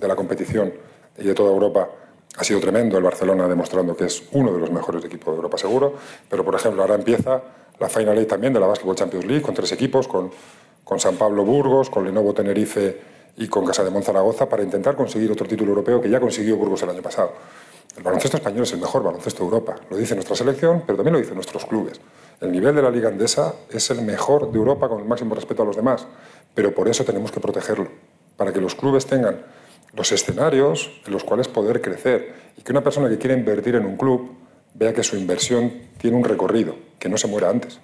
de 0.00 0.06
la 0.06 0.14
competición 0.14 0.72
y 1.16 1.24
de 1.24 1.34
toda 1.34 1.50
Europa 1.50 1.88
ha 2.36 2.44
sido 2.44 2.60
tremendo. 2.60 2.98
El 2.98 3.04
Barcelona 3.04 3.48
demostrando 3.48 3.96
que 3.96 4.04
es 4.04 4.22
uno 4.32 4.52
de 4.52 4.60
los 4.60 4.70
mejores 4.70 5.02
equipos 5.06 5.32
de 5.32 5.36
Europa 5.36 5.56
seguro, 5.56 5.94
pero 6.28 6.44
por 6.44 6.54
ejemplo 6.54 6.82
ahora 6.82 6.94
empieza 6.94 7.42
la 7.78 7.88
Final 7.88 8.18
Eight 8.18 8.28
también 8.28 8.52
de 8.52 8.60
la 8.60 8.66
Basketball 8.66 8.96
Champions 8.96 9.24
League 9.24 9.42
con 9.42 9.54
tres 9.54 9.72
equipos, 9.72 10.06
con, 10.06 10.30
con 10.84 11.00
San 11.00 11.16
Pablo 11.16 11.44
Burgos, 11.46 11.88
con 11.88 12.04
Lenovo 12.04 12.34
Tenerife 12.34 13.00
y 13.38 13.48
con 13.48 13.64
Casa 13.64 13.82
de 13.82 13.90
Monzaragoza 13.90 14.46
para 14.46 14.62
intentar 14.62 14.94
conseguir 14.94 15.32
otro 15.32 15.46
título 15.48 15.70
europeo 15.70 16.02
que 16.02 16.10
ya 16.10 16.20
consiguió 16.20 16.56
Burgos 16.56 16.82
el 16.82 16.90
año 16.90 17.02
pasado. 17.02 17.32
El 17.98 18.04
baloncesto 18.04 18.36
español 18.36 18.62
es 18.62 18.72
el 18.72 18.78
mejor 18.78 19.02
baloncesto 19.02 19.40
de 19.40 19.46
Europa, 19.46 19.74
lo 19.90 19.96
dice 19.96 20.14
nuestra 20.14 20.36
selección, 20.36 20.84
pero 20.86 20.96
también 20.96 21.14
lo 21.14 21.18
dicen 21.18 21.34
nuestros 21.34 21.66
clubes. 21.66 22.00
El 22.40 22.52
nivel 22.52 22.76
de 22.76 22.80
la 22.80 22.92
Liga 22.92 23.08
Andesa 23.08 23.54
es 23.68 23.90
el 23.90 24.02
mejor 24.02 24.52
de 24.52 24.56
Europa 24.56 24.88
con 24.88 25.00
el 25.00 25.04
máximo 25.04 25.34
respeto 25.34 25.64
a 25.64 25.66
los 25.66 25.74
demás, 25.74 26.06
pero 26.54 26.72
por 26.72 26.88
eso 26.88 27.04
tenemos 27.04 27.32
que 27.32 27.40
protegerlo, 27.40 27.88
para 28.36 28.52
que 28.52 28.60
los 28.60 28.76
clubes 28.76 29.04
tengan 29.04 29.42
los 29.94 30.12
escenarios 30.12 30.92
en 31.06 31.12
los 31.12 31.24
cuales 31.24 31.48
poder 31.48 31.82
crecer 31.82 32.34
y 32.56 32.62
que 32.62 32.70
una 32.70 32.84
persona 32.84 33.08
que 33.08 33.18
quiere 33.18 33.34
invertir 33.34 33.74
en 33.74 33.84
un 33.84 33.96
club 33.96 34.30
vea 34.74 34.92
que 34.92 35.02
su 35.02 35.16
inversión 35.16 35.72
tiene 35.98 36.16
un 36.16 36.22
recorrido, 36.22 36.76
que 37.00 37.08
no 37.08 37.18
se 37.18 37.26
muera 37.26 37.50
antes. 37.50 37.80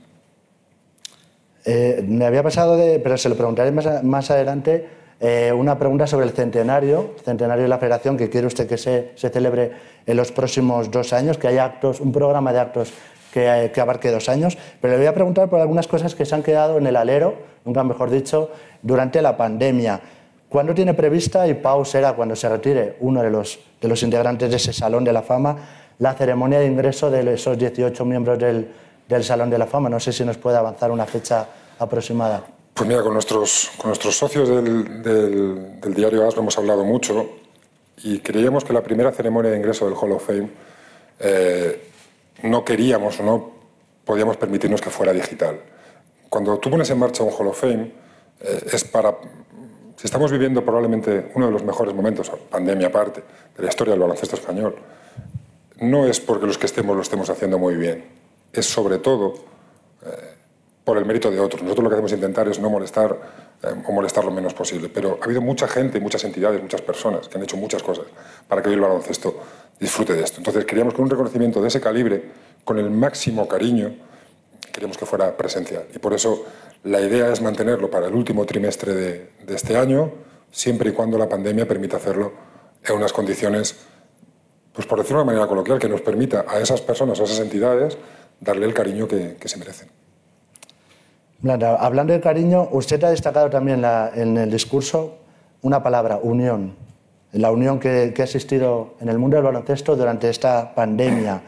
Eh, 1.64 2.04
me 2.06 2.24
había 2.24 2.44
pasado 2.44 2.76
de, 2.76 3.00
pero 3.00 3.18
se 3.18 3.28
lo 3.28 3.34
preguntaré 3.34 3.72
más, 3.72 4.04
más 4.04 4.30
adelante, 4.30 4.86
eh, 5.20 5.52
una 5.52 5.78
pregunta 5.78 6.06
sobre 6.06 6.26
el 6.26 6.32
centenario, 6.32 7.14
centenario 7.24 7.62
de 7.62 7.68
la 7.68 7.78
Federación, 7.78 8.16
que 8.16 8.28
quiere 8.28 8.46
usted 8.46 8.66
que 8.66 8.76
se, 8.76 9.12
celebre 9.16 9.72
en 10.06 10.16
los 10.16 10.32
próximos 10.32 10.90
dos 10.90 11.12
años, 11.12 11.38
que 11.38 11.48
haya 11.48 11.78
un 12.00 12.12
programa 12.12 12.52
de 12.52 12.60
actos 12.60 12.92
que, 13.32 13.70
que, 13.72 13.80
abarque 13.80 14.10
dos 14.10 14.28
años. 14.28 14.58
Pero 14.80 14.92
le 14.92 14.98
voy 14.98 15.06
a 15.06 15.14
preguntar 15.14 15.48
por 15.48 15.60
algunas 15.60 15.86
cosas 15.86 16.14
que 16.14 16.24
se 16.24 16.34
han 16.34 16.42
quedado 16.42 16.78
en 16.78 16.86
el 16.86 16.96
alero, 16.96 17.34
nunca 17.64 17.82
mejor 17.84 18.10
dicho, 18.10 18.50
durante 18.82 19.22
la 19.22 19.36
pandemia. 19.36 20.00
¿Cuándo 20.54 20.72
tiene 20.72 20.94
prevista, 20.94 21.48
y 21.48 21.54
Pau 21.54 21.84
será 21.84 22.12
cuando 22.12 22.36
se 22.36 22.48
retire 22.48 22.96
uno 23.00 23.22
de 23.22 23.30
los, 23.30 23.58
integrantes 24.04 24.48
de 24.48 24.56
ese 24.56 24.72
Salón 24.72 25.02
de 25.02 25.12
la 25.12 25.22
Fama, 25.22 25.56
la 25.98 26.14
ceremonia 26.14 26.60
de 26.60 26.66
ingreso 26.66 27.10
de 27.10 27.34
esos 27.34 27.58
18 27.58 28.04
miembros 28.04 28.38
del 28.38 29.24
Salón 29.24 29.50
de 29.50 29.58
la 29.58 29.66
Fama? 29.66 29.88
No 29.88 29.98
sé 29.98 30.12
si 30.12 30.24
nos 30.24 30.36
puede 30.36 30.56
avanzar 30.56 30.92
una 30.92 31.06
fecha 31.06 31.48
aproximada. 31.76 32.53
Pues 32.74 32.88
mira, 32.88 33.02
con 33.02 33.12
nuestros, 33.12 33.70
con 33.76 33.90
nuestros 33.90 34.16
socios 34.18 34.48
del, 34.48 35.00
del, 35.00 35.94
diario 35.94 36.26
AS 36.26 36.34
lo 36.34 36.42
hemos 36.42 36.58
hablado 36.58 36.84
mucho 36.84 37.30
y 38.02 38.18
creíamos 38.18 38.64
que 38.64 38.72
la 38.72 38.82
primera 38.82 39.12
ceremonia 39.12 39.52
de 39.52 39.58
ingreso 39.58 39.84
del 39.84 39.94
Hall 39.94 40.10
of 40.10 40.26
Fame 40.26 40.50
eh, 41.20 41.90
no 42.42 42.64
queríamos 42.64 43.20
o 43.20 43.22
no 43.22 43.52
podíamos 44.04 44.36
permitirnos 44.38 44.80
que 44.80 44.90
fuera 44.90 45.12
digital. 45.12 45.60
Cuando 46.28 46.58
tú 46.58 46.68
pones 46.68 46.90
en 46.90 46.98
marcha 46.98 47.22
un 47.22 47.32
Hall 47.32 47.46
of 47.46 47.60
Fame 47.60 47.92
eh, 48.40 48.66
es 48.72 48.82
para... 48.82 49.18
Si 49.96 50.08
estamos 50.08 50.32
viviendo 50.32 50.64
probablemente 50.64 51.30
uno 51.36 51.46
de 51.46 51.52
los 51.52 51.62
mejores 51.62 51.94
momentos, 51.94 52.28
pandemia 52.50 52.88
aparte, 52.88 53.22
de 53.56 53.62
la 53.62 53.68
historia 53.68 53.92
del 53.92 54.00
baloncesto 54.00 54.34
español, 54.34 54.74
no 55.78 56.08
es 56.08 56.18
porque 56.18 56.46
los 56.46 56.58
que 56.58 56.66
estemos 56.66 56.96
lo 56.96 57.02
estemos 57.02 57.30
haciendo 57.30 57.56
muy 57.56 57.76
bien, 57.76 58.04
es 58.52 58.66
sobre 58.66 58.98
todo... 58.98 59.34
Eh, 60.04 60.34
por 60.84 60.98
el 60.98 61.06
mérito 61.06 61.30
de 61.30 61.40
otros. 61.40 61.62
Nosotros 61.62 61.84
lo 61.84 61.90
que 61.90 61.94
hacemos 61.96 62.12
es 62.12 62.18
intentar 62.18 62.46
es 62.48 62.58
no 62.60 62.68
molestar 62.68 63.18
eh, 63.62 63.68
o 63.86 63.92
molestar 63.92 64.24
lo 64.24 64.30
menos 64.30 64.52
posible. 64.52 64.88
Pero 64.88 65.18
ha 65.20 65.24
habido 65.24 65.40
mucha 65.40 65.66
gente, 65.66 65.98
muchas 65.98 66.24
entidades, 66.24 66.60
muchas 66.62 66.82
personas 66.82 67.28
que 67.28 67.38
han 67.38 67.44
hecho 67.44 67.56
muchas 67.56 67.82
cosas 67.82 68.06
para 68.46 68.62
que 68.62 68.68
hoy 68.68 68.74
el 68.74 68.80
baloncesto 68.80 69.40
disfrute 69.80 70.14
de 70.14 70.22
esto. 70.22 70.38
Entonces 70.38 70.64
queríamos 70.66 70.94
que 70.94 71.00
un 71.00 71.10
reconocimiento 71.10 71.60
de 71.62 71.68
ese 71.68 71.80
calibre, 71.80 72.22
con 72.64 72.78
el 72.78 72.90
máximo 72.90 73.48
cariño, 73.48 73.94
queríamos 74.72 74.98
que 74.98 75.06
fuera 75.06 75.36
presencial. 75.36 75.86
Y 75.94 75.98
por 75.98 76.12
eso 76.12 76.44
la 76.84 77.00
idea 77.00 77.32
es 77.32 77.40
mantenerlo 77.40 77.90
para 77.90 78.06
el 78.06 78.14
último 78.14 78.44
trimestre 78.44 78.92
de, 78.92 79.30
de 79.44 79.54
este 79.54 79.76
año, 79.76 80.12
siempre 80.50 80.90
y 80.90 80.92
cuando 80.92 81.16
la 81.16 81.28
pandemia 81.28 81.66
permita 81.66 81.96
hacerlo 81.96 82.32
en 82.84 82.94
unas 82.94 83.12
condiciones, 83.12 83.76
pues 84.72 84.86
por 84.86 84.98
decirlo 84.98 85.20
de 85.20 85.24
manera 85.24 85.46
coloquial, 85.46 85.78
que 85.78 85.88
nos 85.88 86.02
permita 86.02 86.44
a 86.46 86.58
esas 86.58 86.82
personas, 86.82 87.18
a 87.20 87.24
esas 87.24 87.40
entidades, 87.40 87.96
darle 88.40 88.66
el 88.66 88.74
cariño 88.74 89.08
que, 89.08 89.36
que 89.40 89.48
se 89.48 89.56
merecen. 89.56 89.88
Hablando 91.46 92.12
de 92.14 92.20
cariño, 92.20 92.68
usted 92.72 93.02
ha 93.04 93.10
destacado 93.10 93.50
también 93.50 93.84
en 94.14 94.38
el 94.38 94.50
discurso 94.50 95.18
una 95.60 95.82
palabra, 95.82 96.18
unión. 96.22 96.74
La 97.32 97.50
unión 97.50 97.78
que, 97.78 98.14
ha 98.16 98.22
existido 98.22 98.94
en 99.00 99.08
el 99.08 99.18
mundo 99.18 99.36
del 99.36 99.44
baloncesto 99.44 99.94
durante 99.94 100.30
esta 100.30 100.74
pandemia. 100.74 101.42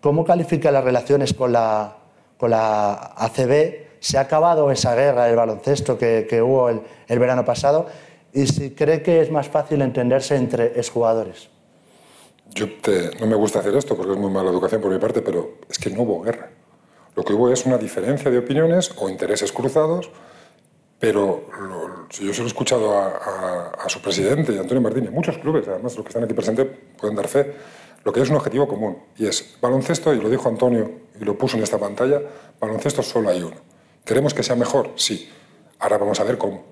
¿Cómo 0.00 0.24
califica 0.24 0.70
las 0.70 0.84
relaciones 0.84 1.32
con 1.32 1.52
la, 1.52 1.96
con 2.36 2.50
la 2.50 2.92
ACB? 3.16 4.00
¿Se 4.00 4.18
ha 4.18 4.22
acabado 4.22 4.70
esa 4.70 4.94
guerra 4.94 5.26
del 5.26 5.36
baloncesto 5.36 5.96
que, 5.96 6.26
que 6.28 6.42
hubo 6.42 6.68
el, 6.68 6.82
el, 7.08 7.18
verano 7.18 7.44
pasado? 7.44 7.86
¿Y 8.34 8.46
si 8.46 8.72
cree 8.72 9.02
que 9.02 9.20
es 9.20 9.30
más 9.30 9.48
fácil 9.48 9.80
entenderse 9.80 10.36
entre 10.36 10.78
exjugadores? 10.78 11.48
Yo 12.50 12.66
te, 12.80 13.16
no 13.20 13.26
me 13.26 13.36
gusta 13.36 13.60
hacer 13.60 13.74
esto 13.76 13.96
porque 13.96 14.12
es 14.12 14.18
muy 14.18 14.30
mala 14.30 14.50
educación 14.50 14.82
por 14.82 14.92
mi 14.92 14.98
parte, 14.98 15.22
pero 15.22 15.52
es 15.70 15.78
que 15.78 15.88
no 15.88 16.02
hubo 16.02 16.20
guerra. 16.22 16.50
Lo 17.14 17.24
que 17.24 17.32
hubo 17.32 17.50
es 17.50 17.66
una 17.66 17.78
diferencia 17.78 18.30
de 18.30 18.38
opiniones 18.38 18.92
o 18.96 19.08
intereses 19.08 19.52
cruzados, 19.52 20.10
pero 20.98 21.46
lo, 21.60 22.08
yo 22.08 22.32
se 22.32 22.40
lo 22.40 22.44
he 22.44 22.48
escuchado 22.48 22.96
a, 22.96 23.06
a, 23.08 23.70
a, 23.84 23.88
su 23.88 24.00
presidente, 24.00 24.58
Antonio 24.58 24.80
Martínez, 24.80 25.10
muchos 25.10 25.36
clubes, 25.38 25.66
además 25.66 25.96
los 25.96 26.04
que 26.04 26.10
están 26.10 26.24
aquí 26.24 26.32
presentes 26.32 26.66
pueden 26.98 27.16
dar 27.16 27.28
fe, 27.28 27.54
lo 28.04 28.12
que 28.12 28.20
es 28.20 28.30
un 28.30 28.36
objetivo 28.36 28.66
común, 28.66 28.98
y 29.18 29.26
es 29.26 29.56
baloncesto, 29.60 30.14
y 30.14 30.20
lo 30.20 30.30
dijo 30.30 30.48
Antonio 30.48 30.90
y 31.20 31.24
lo 31.24 31.36
puso 31.36 31.56
en 31.56 31.62
esta 31.62 31.78
pantalla, 31.78 32.20
baloncesto 32.60 33.02
solo 33.02 33.30
hay 33.30 33.42
uno. 33.42 33.56
¿Queremos 34.04 34.34
que 34.34 34.42
sea 34.42 34.56
mejor? 34.56 34.90
Sí. 34.96 35.28
Ahora 35.78 35.98
vamos 35.98 36.18
a 36.20 36.24
ver 36.24 36.38
cómo. 36.38 36.64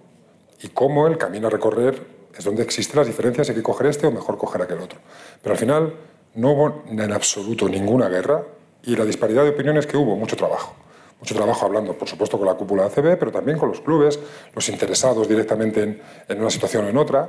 Y 0.63 0.69
cómo 0.69 1.07
el 1.07 1.19
camino 1.19 1.47
a 1.47 1.51
recorrer 1.51 2.01
es 2.37 2.45
donde 2.45 2.63
existen 2.63 2.99
las 2.99 3.07
diferencias, 3.07 3.49
hay 3.49 3.55
que 3.55 3.63
coger 3.63 3.87
este 3.87 4.07
o 4.07 4.11
mejor 4.11 4.37
coger 4.37 4.63
aquel 4.63 4.79
otro. 4.79 4.99
Pero 5.43 5.53
al 5.53 5.59
final 5.59 5.95
no 6.35 6.53
hubo 6.53 6.83
en 6.89 7.13
absoluto 7.13 7.69
ninguna 7.69 8.09
guerra, 8.09 8.45
y 8.85 8.97
la 8.97 9.05
disparidad 9.05 9.45
de 9.45 9.51
opiniones 9.51 9.87
que 9.87 9.97
hubo, 9.97 10.17
mucho 10.17 10.37
trabajo. 10.37 10.75
Mucho 11.21 11.35
trabajo 11.35 11.67
hablando, 11.67 11.93
por 11.99 12.09
supuesto, 12.09 12.39
con 12.39 12.47
la 12.47 12.55
cúpula 12.55 12.87
ACB, 12.87 13.19
pero 13.19 13.31
también 13.31 13.59
con 13.59 13.69
los 13.69 13.81
clubes, 13.81 14.19
los 14.55 14.69
interesados 14.71 15.29
directamente 15.29 15.83
en, 15.83 16.01
en 16.29 16.41
una 16.41 16.51
situación 16.51 16.87
o 16.87 16.89
en 16.89 16.97
otra. 16.97 17.29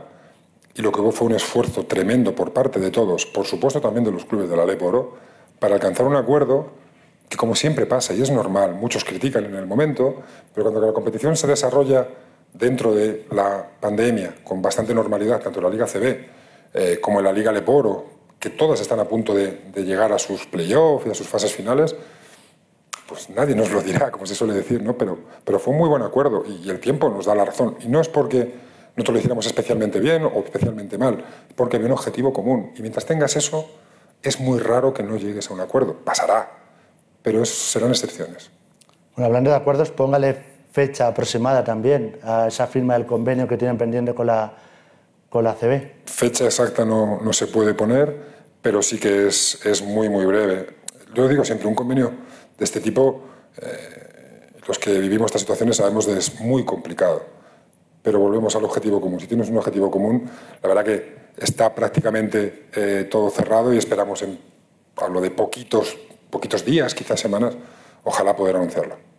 Y 0.73 0.81
lo 0.81 0.91
que 0.91 1.01
hubo 1.01 1.11
fue 1.11 1.27
un 1.27 1.33
esfuerzo 1.33 1.85
tremendo 1.85 2.33
por 2.33 2.53
parte 2.53 2.79
de 2.79 2.89
todos, 2.89 3.25
por 3.25 3.45
supuesto 3.45 3.81
también 3.81 4.05
de 4.05 4.11
los 4.11 4.23
clubes 4.23 4.49
de 4.49 4.55
la 4.55 4.65
Leporo, 4.65 5.17
para 5.59 5.75
alcanzar 5.75 6.05
un 6.05 6.15
acuerdo 6.15 6.69
que, 7.27 7.37
como 7.37 7.55
siempre 7.55 7.85
pasa, 7.85 8.13
y 8.13 8.21
es 8.21 8.31
normal, 8.31 8.73
muchos 8.75 9.03
critican 9.03 9.45
en 9.45 9.55
el 9.55 9.65
momento, 9.65 10.21
pero 10.53 10.69
cuando 10.69 10.85
la 10.85 10.93
competición 10.93 11.35
se 11.35 11.47
desarrolla 11.47 12.07
dentro 12.53 12.93
de 12.93 13.25
la 13.31 13.65
pandemia 13.79 14.35
con 14.43 14.61
bastante 14.61 14.93
normalidad, 14.93 15.41
tanto 15.41 15.59
en 15.59 15.65
la 15.65 15.69
Liga 15.69 15.85
CB 15.85 16.25
eh, 16.73 16.99
como 17.01 17.19
en 17.19 17.25
la 17.25 17.31
Liga 17.31 17.51
Leporo, 17.51 18.05
que 18.41 18.49
todas 18.49 18.81
están 18.81 18.99
a 18.99 19.05
punto 19.05 19.35
de, 19.35 19.61
llegar 19.75 20.11
a 20.11 20.17
sus 20.17 20.47
playoffs 20.47 21.05
y 21.05 21.11
a 21.11 21.13
sus 21.13 21.27
fases 21.27 21.53
finales, 21.53 21.95
pues 23.07 23.29
nadie 23.29 23.55
nos 23.55 23.69
lo 23.69 23.81
dirá, 23.81 24.09
como 24.09 24.25
se 24.25 24.33
suele 24.33 24.53
decir, 24.53 24.81
¿no? 24.81 24.97
Pero, 24.97 25.19
pero 25.45 25.59
fue 25.59 25.73
un 25.73 25.79
muy 25.79 25.87
buen 25.87 26.01
acuerdo 26.01 26.43
y, 26.45 26.67
el 26.67 26.79
tiempo 26.79 27.07
nos 27.09 27.27
da 27.27 27.35
la 27.35 27.45
razón. 27.45 27.77
Y 27.81 27.87
no 27.87 28.01
es 28.01 28.09
porque 28.09 28.51
nosotros 28.95 29.13
lo 29.13 29.19
hiciéramos 29.19 29.45
especialmente 29.45 29.99
bien 29.99 30.23
o 30.23 30.39
especialmente 30.43 30.97
mal, 30.97 31.23
porque 31.55 31.77
había 31.77 31.85
un 31.85 31.93
objetivo 31.93 32.33
común. 32.33 32.71
Y 32.75 32.81
mientras 32.81 33.05
tengas 33.05 33.35
eso, 33.35 33.69
es 34.23 34.39
muy 34.39 34.57
raro 34.57 34.91
que 34.91 35.03
no 35.03 35.17
llegues 35.17 35.51
a 35.51 35.53
un 35.53 35.59
acuerdo. 35.59 35.97
Pasará, 36.03 36.51
pero 37.21 37.43
es, 37.43 37.49
serán 37.49 37.91
excepciones. 37.91 38.49
Bueno, 39.15 39.27
hablando 39.27 39.51
de 39.51 39.55
acuerdos, 39.55 39.91
póngale 39.91 40.35
fecha 40.71 41.05
aproximada 41.05 41.63
también 41.63 42.17
a 42.23 42.47
esa 42.47 42.65
firma 42.65 42.95
del 42.95 43.05
convenio 43.05 43.47
que 43.47 43.57
tienen 43.57 43.77
pendiente 43.77 44.15
con 44.15 44.25
la, 44.25 44.55
con 45.31 45.43
la 45.43 45.55
CB. 45.55 46.03
Fecha 46.05 46.45
exacta 46.45 46.85
no, 46.85 47.19
no 47.23 47.33
se 47.33 47.47
puede 47.47 47.73
poner 47.73 48.31
pero 48.61 48.81
sí 48.81 48.99
que 48.99 49.27
es, 49.27 49.65
es 49.65 49.81
muy, 49.81 50.09
muy 50.09 50.25
breve. 50.25 50.67
Yo 51.13 51.27
digo 51.27 51.43
siempre, 51.43 51.67
un 51.67 51.75
convenio 51.75 52.11
de 52.57 52.63
este 52.63 52.79
tipo, 52.79 53.21
eh, 53.61 54.51
los 54.67 54.77
que 54.77 54.99
vivimos 54.99 55.27
estas 55.27 55.41
situaciones 55.41 55.77
sabemos 55.77 56.05
que 56.05 56.17
es 56.17 56.39
muy 56.39 56.63
complicado, 56.63 57.25
pero 58.01 58.19
volvemos 58.19 58.55
al 58.55 58.63
objetivo 58.63 59.01
común. 59.01 59.19
Si 59.19 59.27
tienes 59.27 59.49
un 59.49 59.57
objetivo 59.57 59.89
común, 59.89 60.29
la 60.61 60.69
verdad 60.69 60.85
que 60.85 61.21
está 61.37 61.73
prácticamente 61.73 62.67
eh, 62.73 63.07
todo 63.09 63.29
cerrado 63.29 63.73
y 63.73 63.77
esperamos 63.77 64.21
en 64.21 64.39
hablo 64.97 65.21
de 65.21 65.31
poquitos, 65.31 65.97
poquitos 66.29 66.63
días, 66.63 66.93
quizás 66.93 67.19
semanas, 67.19 67.55
ojalá 68.03 68.35
poder 68.35 68.55
anunciarlo. 68.55 69.10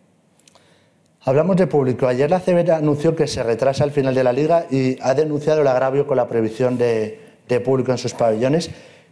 Hablamos 1.25 1.55
de 1.55 1.67
público. 1.67 2.05
Ayer 2.05 2.29
la 2.29 2.41
CB 2.41 2.69
anunció 2.71 3.15
que 3.15 3.27
se 3.27 3.43
retrasa 3.43 3.85
el 3.85 3.91
final 3.91 4.13
de 4.13 4.25
la 4.25 4.33
liga 4.33 4.65
y 4.69 4.97
ha 5.01 5.13
denunciado 5.13 5.61
el 5.61 5.67
agravio 5.67 6.05
con 6.05 6.17
la 6.17 6.27
prohibición 6.27 6.77
de, 6.77 7.17
público 7.63 7.93
en 7.93 7.97
sus 7.97 8.13
pabellones. 8.13 8.69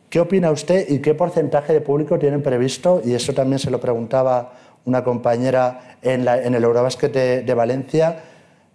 ¿Qué 0.09 0.20
opina 0.20 0.51
usted 0.51 0.89
y 0.89 0.99
qué 0.99 1.14
porcentaje 1.14 1.72
de 1.72 1.80
público 1.80 2.20
tienen 2.20 2.43
previsto? 2.43 3.01
Y 3.05 3.14
eso 3.14 3.34
también 3.34 3.59
se 3.59 3.72
lo 3.72 3.80
preguntaba 3.80 4.51
una 4.84 5.05
compañera 5.05 5.97
en, 6.01 6.28
el 6.28 6.62
Eurobasket 6.62 7.45
de, 7.45 7.53
Valencia. 7.53 8.22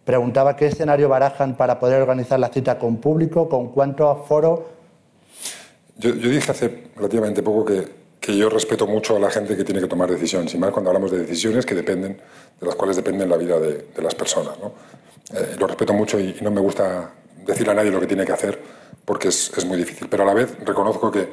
Preguntaba 0.07 0.57
qué 0.57 0.69
escenario 0.69 1.11
barajan 1.11 1.59
para 1.59 1.79
poder 1.79 2.01
organizar 2.01 2.41
la 2.41 2.49
cita 2.49 2.79
con 2.79 2.97
público, 2.97 3.51
con 3.51 3.69
cuánto 3.69 4.09
aforo. 4.09 4.67
Yo 5.99 6.13
dije 6.13 6.51
hace 6.51 6.85
relativamente 6.97 7.43
poco 7.43 7.67
que, 7.67 7.85
que, 8.27 8.37
yo 8.37 8.49
respeto 8.49 8.87
mucho 8.87 9.17
a 9.17 9.19
la 9.19 9.31
gente 9.31 9.57
que 9.57 9.65
tiene 9.65 9.81
que 9.81 9.87
tomar 9.87 10.11
decisiones, 10.11 10.55
y 10.55 10.59
más 10.59 10.71
cuando 10.71 10.91
hablamos 10.91 11.11
de 11.11 11.19
decisiones 11.19 11.65
que 11.65 11.75
dependen, 11.75 12.21
de 12.61 12.67
las 12.67 12.75
cuales 12.75 12.97
dependen 12.97 13.29
la 13.29 13.37
vida 13.37 13.59
de, 13.59 13.87
de 13.95 14.03
las 14.03 14.15
personas. 14.15 14.59
¿no? 14.59 14.73
Eh, 15.35 15.57
lo 15.59 15.67
respeto 15.67 15.93
mucho 15.93 16.19
y, 16.19 16.37
y 16.41 16.45
no 16.45 16.51
me 16.51 16.61
gusta 16.61 17.11
decirle 17.47 17.73
a 17.73 17.75
nadie 17.75 17.91
lo 17.91 18.01
que 18.01 18.07
tiene 18.07 18.25
que 18.25 18.33
hacer 18.33 18.59
porque 19.05 19.29
es, 19.29 19.57
es, 19.57 19.65
muy 19.65 19.79
difícil. 19.79 20.09
Pero 20.09 20.25
a 20.25 20.27
la 20.27 20.35
vez 20.35 20.57
reconozco 20.65 21.11
que, 21.11 21.29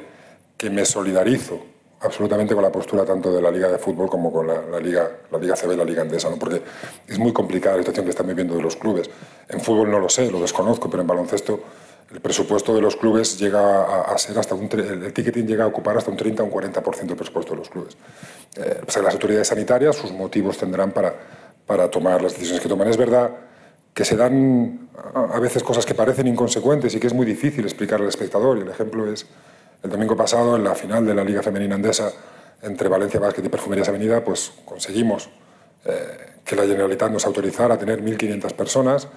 que, 0.56 0.70
me 0.70 0.84
solidarizo 0.84 1.58
absolutamente 2.00 2.54
con 2.54 2.62
la 2.62 2.70
postura 2.70 3.04
tanto 3.04 3.32
de 3.32 3.42
la 3.42 3.50
Liga 3.50 3.68
de 3.68 3.78
Fútbol 3.78 4.08
como 4.08 4.32
con 4.32 4.46
la, 4.46 4.62
la 4.62 4.78
Liga, 4.78 5.10
la 5.30 5.38
Liga 5.38 5.54
CB 5.56 5.72
y 5.72 5.76
la 5.76 5.84
Liga 5.84 6.02
Endesa, 6.02 6.30
¿no? 6.30 6.38
porque 6.38 6.62
es 7.08 7.18
muy 7.18 7.32
complicada 7.32 7.76
la 7.76 7.82
situación 7.82 8.04
que 8.04 8.10
están 8.10 8.26
viviendo 8.26 8.54
de 8.54 8.62
los 8.62 8.76
clubes. 8.76 9.10
En 9.48 9.60
fútbol 9.60 9.90
no 9.90 9.98
lo 9.98 10.08
sé, 10.08 10.30
lo 10.30 10.40
desconozco, 10.40 10.88
pero 10.88 11.00
en 11.02 11.06
baloncesto 11.08 11.60
el 12.14 12.20
presupuesto 12.20 12.72
de 12.72 12.80
los 12.80 12.94
clubes 12.94 13.38
llega 13.40 13.82
a, 13.82 14.02
a 14.02 14.18
ser 14.18 14.38
hasta 14.38 14.54
un... 14.54 14.68
El 14.72 15.12
ticketing 15.12 15.46
llega 15.46 15.64
a 15.64 15.66
ocupar 15.66 15.96
hasta 15.96 16.12
un 16.12 16.16
30 16.16 16.44
o 16.44 16.46
un 16.46 16.52
40% 16.52 17.06
del 17.06 17.16
presupuesto 17.16 17.52
de 17.54 17.58
los 17.58 17.68
clubes. 17.68 17.96
Eh, 18.56 18.82
sea, 18.86 19.02
las 19.02 19.14
autoridades 19.14 19.48
sanitarias 19.48 19.96
sus 19.96 20.12
motivos 20.12 20.56
tendrán 20.56 20.92
para, 20.92 21.12
para 21.66 21.90
tomar 21.90 22.22
las 22.22 22.34
decisiones 22.34 22.62
que 22.62 22.68
toman. 22.68 22.86
Es 22.86 22.96
verdad 22.96 23.32
que 23.92 24.04
se 24.04 24.16
dan 24.16 24.88
a 25.14 25.40
veces 25.40 25.64
cosas 25.64 25.84
que 25.84 25.94
parecen 25.94 26.28
inconsecuentes 26.28 26.94
y 26.94 27.00
que 27.00 27.08
es 27.08 27.12
muy 27.12 27.26
difícil 27.26 27.64
explicar 27.64 28.00
al 28.00 28.06
espectador. 28.06 28.58
Y 28.58 28.60
el 28.60 28.68
ejemplo 28.68 29.12
es 29.12 29.26
el 29.82 29.90
domingo 29.90 30.16
pasado, 30.16 30.54
en 30.54 30.62
la 30.62 30.76
final 30.76 31.04
de 31.04 31.14
la 31.14 31.24
Liga 31.24 31.42
Femenina 31.42 31.74
Andesa 31.74 32.12
entre 32.62 32.88
Valencia 32.88 33.18
Básquet 33.18 33.44
y 33.44 33.48
Perfumerías 33.48 33.88
Avenida, 33.88 34.24
pues 34.24 34.52
conseguimos 34.64 35.30
eh, 35.84 36.38
que 36.44 36.54
la 36.54 36.62
Generalitat 36.62 37.10
nos 37.10 37.26
autorizara 37.26 37.74
a 37.74 37.78
tener 37.78 38.00
1.500 38.02 38.52
personas 38.52 39.08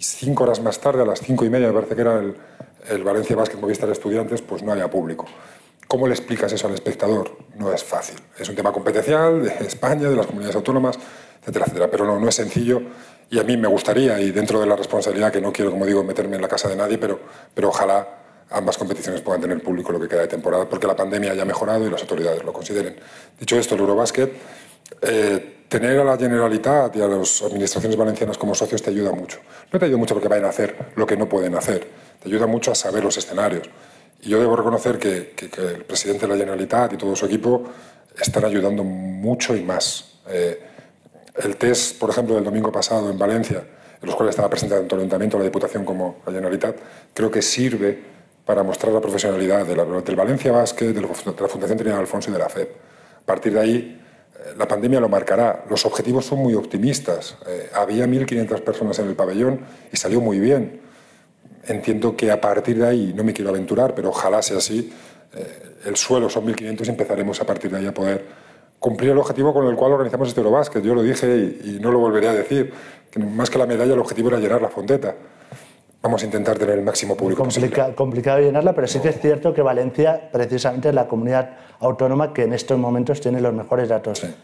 y 0.00 0.02
cinco 0.02 0.44
horas 0.44 0.62
más 0.62 0.80
tarde, 0.80 1.02
a 1.02 1.04
las 1.04 1.20
cinco 1.20 1.44
y 1.44 1.50
media, 1.50 1.66
me 1.66 1.74
parece 1.74 1.94
que 1.94 2.00
era 2.00 2.18
el, 2.18 2.34
el 2.88 3.04
Valencia 3.04 3.36
Básquet 3.36 3.60
Movistar 3.60 3.90
Estudiantes, 3.90 4.40
pues 4.40 4.62
no 4.62 4.72
había 4.72 4.88
público. 4.88 5.26
¿Cómo 5.86 6.06
le 6.06 6.14
explicas 6.14 6.50
eso 6.54 6.68
al 6.68 6.72
espectador? 6.72 7.36
No 7.56 7.70
es 7.70 7.84
fácil. 7.84 8.18
Es 8.38 8.48
un 8.48 8.56
tema 8.56 8.72
competencial 8.72 9.42
de 9.42 9.66
España, 9.66 10.08
de 10.08 10.16
las 10.16 10.24
comunidades 10.24 10.56
autónomas, 10.56 10.98
etcétera, 11.42 11.66
etcétera. 11.66 11.90
Pero 11.90 12.06
no, 12.06 12.18
no 12.18 12.28
es 12.30 12.34
sencillo 12.34 12.80
y 13.28 13.38
a 13.38 13.44
mí 13.44 13.58
me 13.58 13.68
gustaría, 13.68 14.18
y 14.20 14.30
dentro 14.30 14.58
de 14.58 14.66
la 14.66 14.74
responsabilidad, 14.74 15.30
que 15.30 15.42
no 15.42 15.52
quiero, 15.52 15.70
como 15.70 15.84
digo, 15.84 16.02
meterme 16.02 16.36
en 16.36 16.42
la 16.42 16.48
casa 16.48 16.70
de 16.70 16.76
nadie, 16.76 16.96
pero, 16.96 17.20
pero 17.52 17.68
ojalá 17.68 18.19
ambas 18.50 18.76
competiciones 18.76 19.20
puedan 19.20 19.40
tener 19.40 19.62
público 19.62 19.92
lo 19.92 20.00
que 20.00 20.08
queda 20.08 20.22
de 20.22 20.28
temporada, 20.28 20.68
porque 20.68 20.86
la 20.86 20.96
pandemia 20.96 21.32
haya 21.32 21.44
mejorado 21.44 21.86
y 21.86 21.90
las 21.90 22.00
autoridades 22.02 22.42
lo 22.44 22.52
consideren. 22.52 22.96
Dicho 23.38 23.56
esto, 23.56 23.74
el 23.74 23.80
Eurobasket, 23.82 24.32
eh, 25.02 25.56
tener 25.68 26.00
a 26.00 26.04
la 26.04 26.18
Generalitat 26.18 26.96
y 26.96 27.00
a 27.00 27.06
las 27.06 27.42
administraciones 27.42 27.96
valencianas 27.96 28.36
como 28.36 28.54
socios 28.54 28.82
te 28.82 28.90
ayuda 28.90 29.12
mucho. 29.12 29.38
No 29.72 29.78
te 29.78 29.86
ayuda 29.86 29.98
mucho 29.98 30.14
porque 30.14 30.28
vayan 30.28 30.46
a 30.46 30.48
hacer 30.48 30.76
lo 30.96 31.06
que 31.06 31.16
no 31.16 31.28
pueden 31.28 31.54
hacer, 31.54 31.86
te 32.22 32.28
ayuda 32.28 32.46
mucho 32.46 32.72
a 32.72 32.74
saber 32.74 33.04
los 33.04 33.16
escenarios. 33.16 33.68
Y 34.22 34.28
yo 34.30 34.40
debo 34.40 34.56
reconocer 34.56 34.98
que, 34.98 35.32
que, 35.36 35.48
que 35.48 35.62
el 35.62 35.84
presidente 35.84 36.26
de 36.26 36.32
la 36.32 36.38
Generalitat 36.38 36.92
y 36.92 36.96
todo 36.96 37.16
su 37.16 37.26
equipo 37.26 37.64
están 38.20 38.44
ayudando 38.44 38.84
mucho 38.84 39.56
y 39.56 39.62
más. 39.62 40.18
Eh, 40.28 40.60
el 41.36 41.56
test, 41.56 41.98
por 41.98 42.10
ejemplo, 42.10 42.34
del 42.34 42.44
domingo 42.44 42.70
pasado 42.70 43.10
en 43.10 43.18
Valencia, 43.18 43.62
en 44.00 44.06
los 44.06 44.14
cuales 44.14 44.32
estaba 44.32 44.50
presente 44.50 44.74
tanto 44.74 44.94
el 44.96 45.02
Ayuntamiento, 45.02 45.38
la 45.38 45.44
Diputación 45.44 45.84
como 45.84 46.16
la 46.26 46.32
Generalitat, 46.32 46.76
creo 47.14 47.30
que 47.30 47.42
sirve 47.42 48.02
para 48.50 48.64
mostrar 48.64 48.92
la 48.92 49.00
profesionalidad 49.00 49.64
de 49.64 49.76
la, 49.76 49.84
del 49.84 50.16
Valencia 50.16 50.50
Basket, 50.50 50.92
de 50.92 51.00
la 51.00 51.06
Fundación 51.06 51.78
Trinidad 51.78 52.00
Alfonso 52.00 52.30
y 52.30 52.32
de 52.32 52.40
la 52.40 52.48
FED. 52.48 52.66
A 53.22 53.24
partir 53.24 53.52
de 53.52 53.60
ahí, 53.60 54.00
eh, 54.34 54.54
la 54.58 54.66
pandemia 54.66 54.98
lo 54.98 55.08
marcará. 55.08 55.66
Los 55.70 55.86
objetivos 55.86 56.26
son 56.26 56.40
muy 56.40 56.54
optimistas. 56.54 57.36
Eh, 57.46 57.70
había 57.72 58.08
1.500 58.08 58.60
personas 58.62 58.98
en 58.98 59.06
el 59.06 59.14
pabellón 59.14 59.60
y 59.92 59.96
salió 59.96 60.20
muy 60.20 60.40
bien. 60.40 60.80
Entiendo 61.68 62.16
que 62.16 62.32
a 62.32 62.40
partir 62.40 62.76
de 62.78 62.88
ahí, 62.88 63.12
no 63.14 63.22
me 63.22 63.32
quiero 63.32 63.50
aventurar, 63.50 63.94
pero 63.94 64.08
ojalá 64.08 64.42
sea 64.42 64.58
así, 64.58 64.92
eh, 65.32 65.76
el 65.84 65.94
suelo 65.94 66.28
son 66.28 66.44
1.500 66.44 66.88
y 66.88 66.90
empezaremos 66.90 67.40
a 67.40 67.46
partir 67.46 67.70
de 67.70 67.76
ahí 67.76 67.86
a 67.86 67.94
poder 67.94 68.24
cumplir 68.80 69.12
el 69.12 69.18
objetivo 69.18 69.54
con 69.54 69.64
el 69.68 69.76
cual 69.76 69.92
organizamos 69.92 70.26
este 70.26 70.40
Eurobasket. 70.40 70.82
Yo 70.82 70.96
lo 70.96 71.04
dije 71.04 71.28
y, 71.36 71.76
y, 71.76 71.78
no 71.78 71.92
lo 71.92 72.00
volveré 72.00 72.26
a 72.26 72.32
decir, 72.32 72.72
que 73.12 73.20
más 73.20 73.48
que 73.48 73.58
la 73.58 73.66
medalla 73.66 73.92
el 73.92 74.00
objetivo 74.00 74.30
era 74.30 74.40
llenar 74.40 74.60
la 74.60 74.70
fonteta. 74.70 75.14
Vamos 76.02 76.22
a 76.22 76.26
intentar 76.26 76.58
tener 76.58 76.78
el 76.78 76.84
máximo 76.84 77.16
público 77.16 77.42
Complica, 77.42 77.76
posible. 77.76 77.94
Complicado 77.94 78.38
llenarla, 78.40 78.74
pero 78.74 78.86
sí 78.86 79.00
que 79.00 79.10
es 79.10 79.20
cierto 79.20 79.52
que 79.52 79.60
Valencia 79.60 80.30
precisamente 80.32 80.88
es 80.88 80.94
la 80.94 81.06
comunidad 81.06 81.56
autónoma 81.78 82.32
que 82.32 82.44
en 82.44 82.54
estos 82.54 82.78
momentos 82.78 83.20
tiene 83.20 83.40
los 83.40 83.52
mejores 83.52 83.88
datos. 83.88 84.18
Sí. 84.18 84.34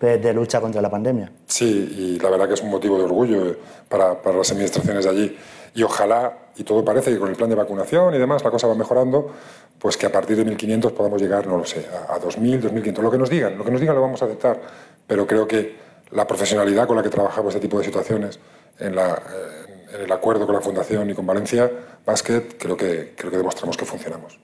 De, 0.00 0.18
de, 0.18 0.34
lucha 0.34 0.60
contra 0.60 0.82
la 0.82 0.90
pandemia. 0.90 1.32
Sí, 1.46 2.16
y 2.16 2.18
la 2.18 2.28
verdad 2.28 2.48
que 2.48 2.54
es 2.54 2.60
un 2.60 2.68
motivo 2.68 2.98
de 2.98 3.04
orgullo 3.04 3.56
para, 3.88 4.20
para 4.20 4.36
las 4.36 4.50
administraciones 4.50 5.04
de 5.04 5.10
allí. 5.10 5.38
Y 5.74 5.82
ojalá, 5.82 6.36
y 6.56 6.64
todo 6.64 6.84
parece 6.84 7.12
que 7.12 7.18
con 7.18 7.30
el 7.30 7.36
plan 7.36 7.48
de 7.48 7.56
vacunación 7.56 8.14
y 8.14 8.18
demás 8.18 8.44
la 8.44 8.50
cosa 8.50 8.66
va 8.66 8.74
mejorando, 8.74 9.30
pues 9.78 9.96
que 9.96 10.04
a 10.04 10.12
partir 10.12 10.36
de 10.36 10.44
1.500 10.44 10.92
podamos 10.92 11.22
llegar, 11.22 11.46
no 11.46 11.56
lo 11.56 11.64
sé, 11.64 11.86
a, 12.08 12.14
a 12.14 12.20
2.000, 12.20 12.60
2.500, 12.60 12.98
lo 12.98 13.10
que 13.10 13.18
nos 13.18 13.30
digan, 13.30 13.56
lo 13.56 13.64
que 13.64 13.70
nos 13.70 13.80
digan 13.80 13.94
lo 13.94 14.02
vamos 14.02 14.20
a 14.20 14.26
aceptar, 14.26 14.60
pero 15.06 15.26
creo 15.26 15.46
que 15.48 15.76
la 16.10 16.26
profesionalidad 16.26 16.86
con 16.86 16.96
la 16.96 17.02
que 17.02 17.08
trabajamos 17.08 17.54
este 17.54 17.66
tipo 17.66 17.78
de 17.78 17.84
situaciones, 17.84 18.38
en, 18.78 18.94
la, 18.94 19.20
en 19.68 19.73
el 20.02 20.12
acuerdo 20.12 20.46
con 20.46 20.54
la 20.54 20.60
Fundación 20.60 21.10
y 21.10 21.14
con 21.14 21.26
Valencia 21.26 21.70
Basket, 22.04 22.56
creo 22.58 22.76
que, 22.76 23.14
creo 23.16 23.30
que 23.30 23.36
demostramos 23.36 23.76
que 23.76 23.84
funcionamos. 23.84 24.38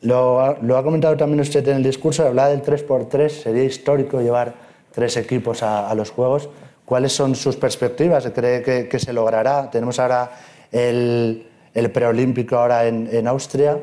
Lo 0.00 0.40
ha, 0.40 0.58
lo 0.60 0.76
ha, 0.76 0.82
comentado 0.84 1.16
también 1.16 1.40
usted 1.40 1.66
en 1.68 1.76
el 1.76 1.82
discurso, 1.82 2.26
hablaba 2.26 2.50
del 2.50 2.62
3x3, 2.62 3.28
sería 3.28 3.64
histórico 3.64 4.20
llevar 4.20 4.54
tres 4.92 5.16
equipos 5.16 5.62
a, 5.62 5.90
a 5.90 5.94
los 5.94 6.10
Juegos. 6.10 6.48
¿Cuáles 6.84 7.12
son 7.12 7.34
sus 7.34 7.56
perspectivas? 7.56 8.30
¿Cree 8.34 8.62
que, 8.62 8.88
que 8.88 8.98
se 8.98 9.12
logrará? 9.12 9.70
Tenemos 9.70 9.98
ahora 9.98 10.30
el, 10.70 11.48
el 11.74 11.90
preolímpico 11.90 12.56
ahora 12.56 12.86
en, 12.86 13.08
en 13.12 13.26
Austria 13.26 13.78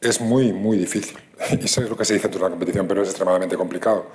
es 0.00 0.20
muy, 0.20 0.52
muy 0.52 0.78
difícil. 0.78 1.18
Y 1.50 1.64
eso 1.64 1.82
es 1.82 1.90
lo 1.90 1.96
que 1.96 2.04
se 2.04 2.14
dice 2.14 2.26
en 2.26 2.32
toda 2.32 2.44
la 2.44 2.50
competición, 2.50 2.86
pero 2.88 3.02
es 3.02 3.08
extremadamente 3.08 3.56
complicado. 3.56 4.06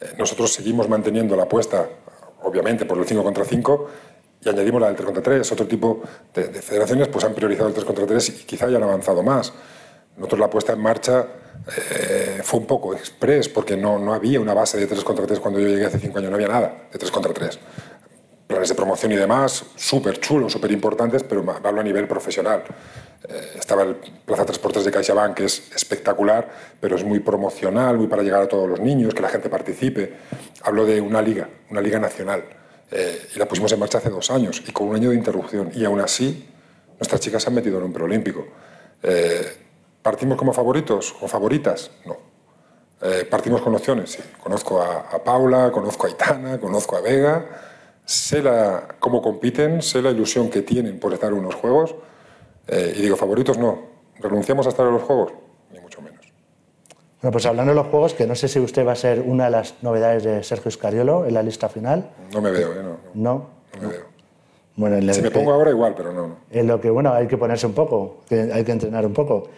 Eh, 0.00 0.14
nosotros 0.18 0.52
seguimos 0.52 0.88
manteniendo 0.88 1.34
la 1.36 1.44
apuesta, 1.44 1.88
obviamente, 2.42 2.84
por 2.84 2.98
el 2.98 3.06
5 3.06 3.22
contra 3.22 3.44
5 3.44 3.90
y 4.42 4.48
añadimos 4.48 4.80
la 4.80 4.88
del 4.88 4.96
3 4.96 5.06
contra 5.06 5.22
3. 5.22 5.52
Otro 5.52 5.66
tipo 5.66 6.02
de, 6.34 6.48
de 6.48 6.62
federaciones 6.62 7.08
pues, 7.08 7.24
han 7.24 7.34
priorizado 7.34 7.68
el 7.68 7.74
3 7.74 7.84
contra 7.84 8.06
3 8.06 8.28
y 8.28 8.32
quizá 8.44 8.66
hayan 8.66 8.82
avanzado 8.82 9.22
más. 9.22 9.52
Nosotros 10.16 10.40
la 10.40 10.50
puesta 10.50 10.72
en 10.72 10.80
marcha 10.80 11.26
eh, 11.76 12.40
fue 12.42 12.60
un 12.60 12.66
poco 12.66 12.94
express 12.94 13.48
porque 13.48 13.76
no, 13.76 13.98
no 13.98 14.12
había 14.12 14.40
una 14.40 14.54
base 14.54 14.78
de 14.78 14.86
3 14.86 15.04
contra 15.04 15.26
3 15.26 15.40
cuando 15.40 15.60
yo 15.60 15.68
llegué 15.68 15.86
hace 15.86 15.98
5 15.98 16.18
años, 16.18 16.30
no 16.30 16.36
había 16.36 16.48
nada 16.48 16.88
de 16.92 16.98
3 16.98 17.10
contra 17.10 17.32
3 17.32 17.58
planes 18.50 18.68
de 18.68 18.74
promoción 18.74 19.12
y 19.12 19.16
demás, 19.16 19.64
súper 19.76 20.18
chulos, 20.18 20.52
súper 20.52 20.72
importantes, 20.72 21.22
pero 21.22 21.44
hablo 21.62 21.80
a 21.80 21.84
nivel 21.84 22.08
profesional. 22.08 22.64
Eh, 23.28 23.52
estaba 23.56 23.84
el 23.84 23.94
Plaza 23.94 24.44
Transportes 24.44 24.84
de 24.84 24.90
CaixaBank, 24.90 25.36
que 25.36 25.44
es 25.44 25.70
espectacular, 25.72 26.50
pero 26.80 26.96
es 26.96 27.04
muy 27.04 27.20
promocional, 27.20 27.96
muy 27.96 28.08
para 28.08 28.24
llegar 28.24 28.42
a 28.42 28.48
todos 28.48 28.68
los 28.68 28.80
niños, 28.80 29.14
que 29.14 29.22
la 29.22 29.28
gente 29.28 29.48
participe. 29.48 30.14
Hablo 30.62 30.84
de 30.84 31.00
una 31.00 31.22
liga, 31.22 31.48
una 31.70 31.80
liga 31.80 32.00
nacional, 32.00 32.42
eh, 32.90 33.28
y 33.34 33.38
la 33.38 33.46
pusimos 33.46 33.72
en 33.72 33.78
marcha 33.78 33.98
hace 33.98 34.10
dos 34.10 34.30
años, 34.30 34.62
y 34.66 34.72
con 34.72 34.88
un 34.88 34.96
año 34.96 35.10
de 35.10 35.16
interrupción, 35.16 35.70
y 35.74 35.84
aún 35.84 36.00
así 36.00 36.48
nuestras 36.98 37.20
chicas 37.20 37.42
se 37.42 37.48
han 37.48 37.54
metido 37.54 37.78
en 37.78 37.84
un 37.84 37.92
preolímpico. 37.92 38.46
Eh, 39.02 39.56
¿Partimos 40.02 40.36
como 40.36 40.52
favoritos 40.52 41.14
o 41.20 41.28
favoritas? 41.28 41.90
No. 42.04 42.16
Eh, 43.02 43.26
¿Partimos 43.30 43.62
con 43.62 43.74
opciones? 43.74 44.12
Sí. 44.12 44.22
Conozco 44.42 44.82
a, 44.82 45.00
a 45.10 45.24
Paula, 45.24 45.70
conozco 45.72 46.06
a 46.06 46.10
Itana, 46.10 46.58
conozco 46.60 46.96
a 46.96 47.00
Vega, 47.00 47.46
sé 48.04 48.42
la, 48.42 48.96
cómo 48.98 49.22
compiten, 49.22 49.82
sé 49.82 50.02
la 50.02 50.10
ilusión 50.10 50.50
que 50.50 50.62
tienen 50.62 50.98
por 50.98 51.12
estar 51.12 51.32
en 51.32 51.38
unos 51.38 51.54
juegos 51.54 51.94
eh, 52.66 52.94
y 52.96 53.02
digo, 53.02 53.16
favoritos 53.16 53.58
no, 53.58 53.82
renunciamos 54.18 54.66
a 54.66 54.70
estar 54.70 54.86
en 54.86 54.92
los 54.92 55.02
juegos. 55.02 55.32
Bueno, 57.20 57.32
pues 57.32 57.44
hablando 57.44 57.72
de 57.72 57.76
los 57.76 57.86
juegos, 57.88 58.14
que 58.14 58.26
no 58.26 58.34
sé 58.34 58.48
si 58.48 58.58
usted 58.58 58.86
va 58.86 58.92
a 58.92 58.96
ser 58.96 59.20
una 59.20 59.44
de 59.44 59.50
las 59.50 59.74
novedades 59.82 60.24
de 60.24 60.42
Sergio 60.42 60.70
Escariolo 60.70 61.26
en 61.26 61.34
la 61.34 61.42
lista 61.42 61.68
final. 61.68 62.10
No 62.32 62.40
me 62.40 62.50
veo, 62.50 62.72
¿eh? 62.72 62.82
No. 62.82 62.96
No, 63.14 63.46
no 63.80 63.88
me 63.88 63.94
veo. 63.94 64.04
Bueno, 64.76 64.96
en 64.96 65.12
si 65.12 65.20
me 65.20 65.30
pongo 65.30 65.52
ahora 65.52 65.70
igual, 65.70 65.94
pero 65.94 66.12
no, 66.12 66.28
no. 66.28 66.36
En 66.50 66.66
lo 66.66 66.80
que, 66.80 66.88
bueno, 66.88 67.12
hay 67.12 67.26
que 67.26 67.36
ponerse 67.36 67.66
un 67.66 67.74
poco, 67.74 68.20
que 68.26 68.50
hay 68.50 68.64
que 68.64 68.72
entrenar 68.72 69.04
un 69.04 69.12
poco. 69.12 69.48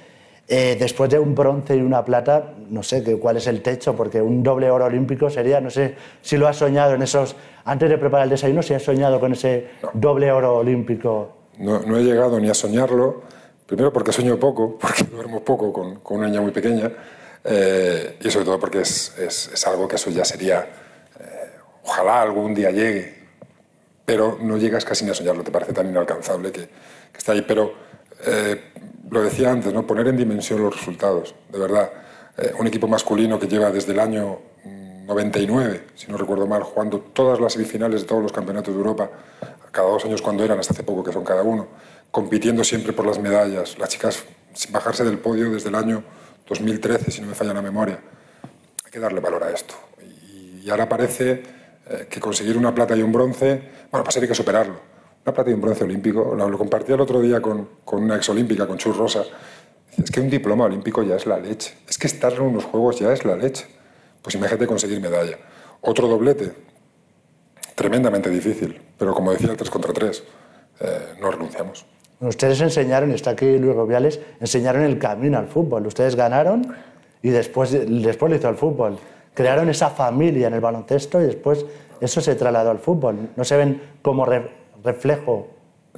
Eh, 0.48 0.76
después 0.78 1.08
de 1.08 1.20
un 1.20 1.34
bronce 1.34 1.76
y 1.76 1.80
una 1.80 2.04
plata, 2.04 2.54
no 2.68 2.82
sé 2.82 3.04
que, 3.04 3.16
cuál 3.16 3.36
es 3.36 3.46
el 3.46 3.62
techo, 3.62 3.94
porque 3.94 4.20
un 4.20 4.42
doble 4.42 4.68
oro 4.68 4.86
olímpico 4.86 5.30
sería, 5.30 5.60
no 5.60 5.70
sé 5.70 5.94
si 6.20 6.36
lo 6.36 6.48
has 6.48 6.56
soñado 6.56 6.94
en 6.94 7.02
esos, 7.02 7.36
antes 7.64 7.88
de 7.88 7.96
preparar 7.96 8.24
el 8.24 8.30
desayuno, 8.30 8.62
si 8.62 8.74
has 8.74 8.82
soñado 8.82 9.20
con 9.20 9.32
ese 9.32 9.68
no. 9.82 9.90
doble 9.94 10.32
oro 10.32 10.56
olímpico. 10.56 11.28
No, 11.58 11.80
no, 11.80 11.96
he 11.96 12.02
llegado 12.02 12.40
ni 12.40 12.50
a 12.50 12.54
soñarlo, 12.54 13.22
primero 13.66 13.92
porque 13.92 14.10
sueño 14.10 14.36
poco, 14.38 14.76
porque 14.80 15.04
duermo 15.04 15.40
poco 15.40 15.72
con, 15.72 16.00
con 16.00 16.18
una 16.18 16.26
niña 16.26 16.40
muy 16.40 16.50
pequeña, 16.50 16.90
eh, 17.44 18.18
y 18.20 18.30
sobre 18.30 18.44
todo 18.44 18.60
porque 18.60 18.80
es, 18.80 19.16
es, 19.18 19.66
algo 19.66 19.88
que 19.88 19.96
eso 19.96 20.10
ya 20.10 20.24
sería, 20.24 20.60
eh, 21.18 21.50
ojalá 21.82 22.22
algún 22.22 22.54
día 22.54 22.70
llegue, 22.70 23.22
pero 24.04 24.38
no 24.40 24.56
llegas 24.56 24.84
casi 24.84 25.04
ni 25.04 25.10
a 25.10 25.14
soñarlo, 25.14 25.42
te 25.42 25.50
parece 25.50 25.72
tan 25.72 25.88
inalcanzable 25.88 26.52
que, 26.52 26.60
que 26.60 27.18
está 27.18 27.32
ahí. 27.32 27.42
Pero 27.42 27.74
eh, 28.26 28.72
lo 29.10 29.22
decía 29.22 29.50
antes, 29.50 29.72
¿no? 29.72 29.86
poner 29.86 30.08
en 30.08 30.16
dimensión 30.16 30.62
los 30.62 30.76
resultados, 30.76 31.34
de 31.50 31.58
verdad. 31.58 31.90
un 32.58 32.66
equipo 32.66 32.88
masculino 32.88 33.38
que 33.38 33.46
lleva 33.46 33.70
desde 33.70 33.92
el 33.92 34.00
año 34.00 34.38
99, 35.06 35.88
si 35.94 36.10
no 36.10 36.16
recuerdo 36.16 36.46
mal, 36.46 36.62
jugando 36.62 37.00
todas 37.00 37.40
las 37.40 37.52
semifinales 37.52 38.02
de 38.02 38.06
todos 38.06 38.22
los 38.22 38.32
campeonatos 38.32 38.72
de 38.74 38.80
Europa, 38.80 39.10
cada 39.70 39.88
dos 39.88 40.04
años 40.04 40.22
cuando 40.22 40.44
eran, 40.44 40.58
hasta 40.58 40.72
hace 40.72 40.82
poco 40.82 41.02
que 41.02 41.12
son 41.12 41.24
cada 41.24 41.42
uno, 41.42 41.68
compitiendo 42.10 42.62
siempre 42.64 42.92
por 42.92 43.06
las 43.06 43.18
medallas, 43.18 43.78
las 43.78 43.88
chicas 43.88 44.24
sin 44.54 44.72
bajarse 44.72 45.04
del 45.04 45.18
podio 45.18 45.50
desde 45.50 45.68
el 45.70 45.74
año 45.74 46.04
2013, 46.52 47.10
si 47.10 47.20
no 47.22 47.28
me 47.28 47.34
falla 47.34 47.54
la 47.54 47.62
memoria. 47.62 47.98
Hay 48.84 48.90
que 48.90 49.00
darle 49.00 49.20
valor 49.20 49.42
a 49.44 49.50
esto. 49.50 49.74
Y, 50.62 50.68
ahora 50.68 50.88
parece 50.88 51.42
eh, 51.88 52.06
que 52.08 52.20
conseguir 52.20 52.56
una 52.56 52.74
plata 52.74 52.94
y 52.94 53.02
un 53.02 53.10
bronce, 53.10 53.62
bueno, 53.90 54.04
pues 54.04 54.16
hay 54.16 54.28
que 54.28 54.34
superarlo. 54.34 54.78
Una 55.24 55.34
plata 55.34 55.50
y 55.50 55.54
un 55.54 55.60
bronce 55.60 55.84
olímpico, 55.84 56.34
lo, 56.36 56.58
compartí 56.58 56.92
el 56.92 57.00
otro 57.00 57.20
día 57.20 57.40
con, 57.40 57.68
con 57.84 58.02
una 58.02 58.16
exolímpica, 58.16 58.66
con 58.66 58.76
Chus 58.76 58.96
Rosa. 58.96 59.24
Es 59.96 60.10
que 60.10 60.20
un 60.20 60.28
diploma 60.28 60.64
olímpico 60.64 61.02
ya 61.02 61.16
es 61.16 61.26
la 61.26 61.38
leche. 61.38 61.74
Es 61.88 61.96
que 61.96 62.06
estar 62.06 62.32
en 62.34 62.42
unos 62.42 62.64
juegos 62.64 62.98
ya 62.98 63.12
es 63.12 63.24
la 63.24 63.36
leche. 63.36 63.66
Pues 64.20 64.34
imagínate 64.34 64.66
conseguir 64.66 65.00
medalla. 65.00 65.38
Otro 65.80 66.06
doblete, 66.06 66.52
tremendamente 67.74 68.30
difícil, 68.30 68.80
pero 68.98 69.14
como 69.14 69.32
decía 69.32 69.50
el 69.50 69.56
3 69.56 69.70
contra 69.70 69.92
3, 69.92 70.22
eh, 70.80 71.14
no 71.20 71.30
renunciamos. 71.30 71.86
Ustedes 72.22 72.60
enseñaron, 72.60 73.10
está 73.10 73.30
aquí 73.30 73.58
Luis 73.58 73.74
Robiales, 73.74 74.20
enseñaron 74.40 74.82
el 74.82 74.98
camino 74.98 75.38
al 75.38 75.48
fútbol. 75.48 75.86
Ustedes 75.86 76.16
ganaron 76.16 76.74
y 77.22 77.30
después, 77.30 77.72
después 77.72 78.30
lo 78.30 78.36
hizo 78.36 78.48
el 78.48 78.56
fútbol. 78.56 78.98
Crearon 79.34 79.68
esa 79.68 79.90
familia 79.90 80.46
en 80.46 80.54
el 80.54 80.60
baloncesto 80.60 81.20
y 81.20 81.24
después 81.24 81.66
eso 82.00 82.20
se 82.20 82.34
trasladó 82.34 82.70
al 82.70 82.78
fútbol. 82.78 83.30
¿No 83.36 83.44
se 83.44 83.56
ven 83.56 83.82
como 84.02 84.26
reflejo? 84.84 85.48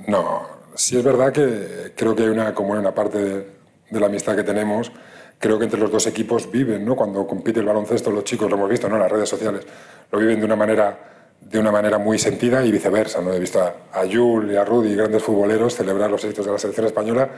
No, 0.07 0.43
sí 0.75 0.97
es 0.97 1.05
verdad 1.05 1.33
que 1.33 1.93
creo 1.95 2.17
que 2.17 2.25
hay 2.25 2.31
una, 2.31 2.55
como 2.55 2.73
una 2.73 2.95
parte 2.95 3.19
de, 3.19 3.47
de 3.91 4.01
la 4.01 4.07
amistad 4.07 4.35
que 4.35 4.43
tenemos 4.43 4.91
creo 5.39 5.59
que 5.59 5.65
entre 5.65 5.79
los 5.79 5.91
dos 5.91 6.07
equipos 6.07 6.51
viven, 6.51 6.85
¿no? 6.85 6.97
Cuando 6.97 7.27
compite 7.27 7.61
el 7.61 7.67
baloncesto, 7.67 8.11
los 8.11 8.25
chicos, 8.25 8.49
lo 8.49 8.57
hemos 8.57 8.71
visto, 8.71 8.89
¿no? 8.89 8.97
En 8.97 9.03
las 9.03 9.13
redes 9.13 9.29
sociales, 9.29 9.67
lo 10.11 10.19
viven 10.19 10.39
de 10.39 10.47
una 10.47 10.57
manera, 10.57 10.99
de 11.45 11.59
una 11.59 11.71
manera 11.71 11.99
muy 11.99 12.19
sentida 12.19 12.65
y 12.65 12.73
viceversa, 12.73 13.21
¿no? 13.21 13.33
He 13.33 13.39
visto 13.39 13.61
a, 13.61 14.03
Jul 14.11 14.51
y 14.51 14.57
a 14.57 14.65
Rudy, 14.65 14.95
grandes 14.95 15.23
futboleros, 15.23 15.75
celebrar 15.75 16.11
los 16.11 16.23
éxitos 16.25 16.47
de 16.47 16.53
la 16.53 16.59
selección 16.59 16.87
española 16.87 17.31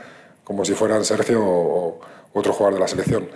como 0.43 0.63
si 0.63 0.73
fueran 0.73 1.03
Sergio 1.03 1.43
o, 1.43 1.99
otro 2.33 2.53
jugador 2.53 2.75
de 2.75 2.79
la 2.79 2.87
selección. 2.87 3.27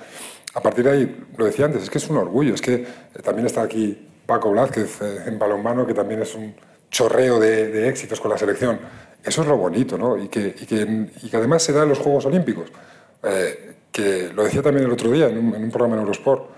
A 0.53 0.61
partir 0.61 0.85
de 0.85 0.91
ahí, 0.91 1.25
lo 1.37 1.45
decía 1.45 1.65
antes, 1.65 1.83
es 1.83 1.89
que 1.89 1.97
es 1.97 2.09
un 2.09 2.17
orgullo, 2.17 2.53
es 2.53 2.61
que 2.61 2.73
eh, 2.73 2.85
también 3.23 3.47
está 3.47 3.63
aquí 3.63 4.07
Paco 4.25 4.51
Blázquez 4.51 5.01
eh, 5.01 5.23
en 5.27 5.39
balonmano, 5.39 5.85
que 5.85 5.93
también 5.93 6.21
es 6.21 6.35
un 6.35 6.53
chorreo 6.89 7.39
de, 7.39 7.87
éxitos 7.87 8.21
con 8.21 8.31
la 8.31 8.37
selección. 8.37 8.79
Eso 9.23 9.41
es 9.41 9.47
lo 9.47 9.57
bonito, 9.57 9.97
¿no? 9.97 10.17
Y 10.17 10.27
que, 10.27 10.55
y 10.59 10.65
que, 10.65 11.09
y 11.21 11.29
que 11.29 11.37
además 11.37 11.63
se 11.63 11.73
da 11.73 11.83
en 11.83 11.89
los 11.89 11.99
Juegos 11.99 12.25
Olímpicos. 12.25 12.71
Eh, 13.23 13.73
que 13.91 14.31
lo 14.33 14.43
decía 14.43 14.61
también 14.61 14.85
el 14.85 14.91
otro 14.93 15.11
día 15.11 15.27
en 15.27 15.37
un, 15.37 15.69
programa 15.69 15.95
en 15.95 16.01
Eurosport, 16.01 16.49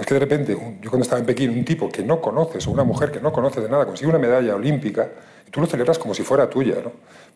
es 0.00 0.06
que 0.06 0.14
de 0.14 0.20
repente, 0.20 0.56
yo 0.80 0.90
cuando 0.90 1.04
estaba 1.04 1.20
en 1.20 1.26
Pekín, 1.26 1.50
un 1.50 1.64
tipo 1.64 1.88
que 1.88 2.02
no 2.02 2.20
conoces 2.20 2.66
o 2.66 2.70
una 2.70 2.84
mujer 2.84 3.12
que 3.12 3.20
no 3.20 3.32
conoces 3.32 3.62
de 3.62 3.68
nada 3.68 3.86
consigue 3.86 4.08
una 4.08 4.18
medalla 4.18 4.54
olímpica 4.54 5.08
y 5.46 5.50
tú 5.50 5.60
lo 5.60 5.66
celebras 5.66 5.98
como 5.98 6.14
si 6.14 6.22
fuera 6.22 6.50
tuya, 6.50 6.76
¿no? 6.82 6.92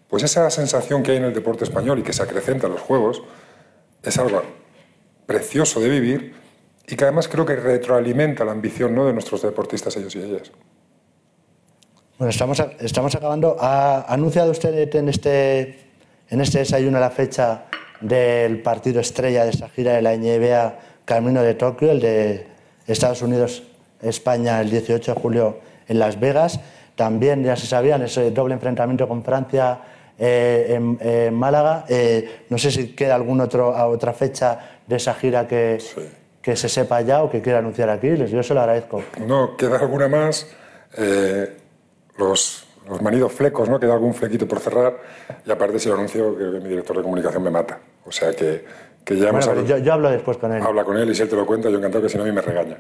Pues 0.09 0.23
esa 0.23 0.49
sensación 0.51 1.03
que 1.03 1.13
hay 1.13 1.17
en 1.19 1.25
el 1.25 1.35
deporte 1.35 1.65
español 1.65 1.99
y 1.99 2.03
que 2.03 2.13
se 2.13 2.23
acrecenta 2.23 2.67
en 2.67 2.73
los 2.73 2.83
Juegos 2.83 3.23
es 4.03 4.19
algo 4.19 4.43
precioso 5.27 5.81
de 5.81 5.89
vivir 5.89 6.35
y 6.87 6.97
que 6.97 7.05
además 7.05 7.29
creo 7.29 7.45
que 7.45 7.55
retroalimenta 7.55 8.45
la 8.45 8.53
ambición 8.53 8.95
¿no? 8.95 9.05
de 9.07 9.13
nuestros 9.13 9.43
deportistas, 9.43 9.97
ellos 9.97 10.17
y 10.17 10.21
ellas. 10.21 10.51
Bueno, 12.17 12.31
estamos, 12.31 12.61
estamos 12.81 13.15
acabando. 13.15 13.57
¿Ha 13.61 14.13
anunciado 14.13 14.51
usted 14.51 14.93
en 14.97 15.09
este, 15.11 15.79
en 16.29 16.41
este 16.41 16.61
desayuno 16.61 16.99
la 16.99 17.11
fecha 17.11 17.67
del 18.01 18.63
partido 18.63 19.01
estrella 19.01 19.45
de 19.45 19.51
esa 19.51 19.69
gira 19.69 19.93
de 19.93 20.03
la 20.03 20.17
NBA 20.17 20.79
Camino 21.09 21.43
de 21.43 21.55
Tokio, 21.55 21.91
el 21.91 22.01
de 22.01 22.47
Estados 22.87 23.23
Unidos-España 23.23 24.61
el 24.61 24.69
18 24.69 25.15
de 25.15 25.19
julio 25.19 25.59
en 25.89 25.99
Las 25.99 26.21
Vegas. 26.21 26.61
También 26.97 27.43
ya 27.43 27.57
se 27.57 27.67
sabían 27.67 28.03
ese 28.03 28.31
doble 28.31 28.53
enfrentamiento 28.53 29.09
con 29.09 29.25
Francia 29.25 29.81
eh, 30.19 30.79
en, 31.01 31.35
Málaga. 31.35 31.87
Eh, 31.89 32.45
no 32.51 32.59
sé 32.59 32.71
si 32.71 32.95
queda 32.95 33.15
alguna 33.15 33.45
otra 33.45 34.13
fecha 34.13 34.81
de 34.87 34.97
esa 34.97 35.15
gira 35.15 35.49
que, 35.49 35.79
que 36.43 36.57
se 36.57 36.69
sepa 36.69 37.01
ya 37.01 37.23
o 37.23 37.31
que 37.31 37.41
quiera 37.41 37.61
anunciar 37.61 37.89
aquí. 37.89 38.15
Yo 38.15 38.43
se 38.43 38.53
lo 38.53 38.61
agradezco. 38.61 39.03
No, 39.27 39.57
queda 39.57 39.79
alguna 39.79 40.09
más. 40.09 40.47
Eh, 40.99 41.57
los 42.19 42.69
los 42.89 43.03
manidos 43.03 43.33
flecos, 43.33 43.69
¿no? 43.69 43.79
Queda 43.79 43.93
algún 43.93 44.15
flequito 44.15 44.49
por 44.49 44.61
cerrar 44.61 44.97
y 45.45 45.51
aparte 45.51 45.79
si 45.79 45.89
lo 45.89 45.95
anuncio 45.95 46.37
que 46.37 46.45
mi 46.45 46.69
director 46.71 46.97
de 46.97 47.03
comunicación 47.03 47.43
me 47.43 47.51
mata. 47.51 47.79
O 48.05 48.11
sea 48.11 48.33
que, 48.33 48.65
que 49.09 49.17
ya 49.17 49.31
hemos 49.31 49.47
yo, 49.67 49.79
yo, 49.79 49.93
hablo 49.95 50.11
después 50.11 50.37
con 50.37 50.53
él. 50.53 50.63
Habla 50.63 50.85
con 50.85 50.99
él 50.99 51.09
y 51.09 51.15
si 51.15 51.23
él 51.23 51.31
te 51.31 51.37
lo 51.37 51.47
cuenta, 51.47 51.71
yo 51.71 51.79
encantado 51.79 52.03
que 52.03 52.11
si 52.11 52.19
no 52.19 52.25
a 52.25 52.27
mí 52.27 52.33
me 52.33 52.43
regaña. 52.43 52.77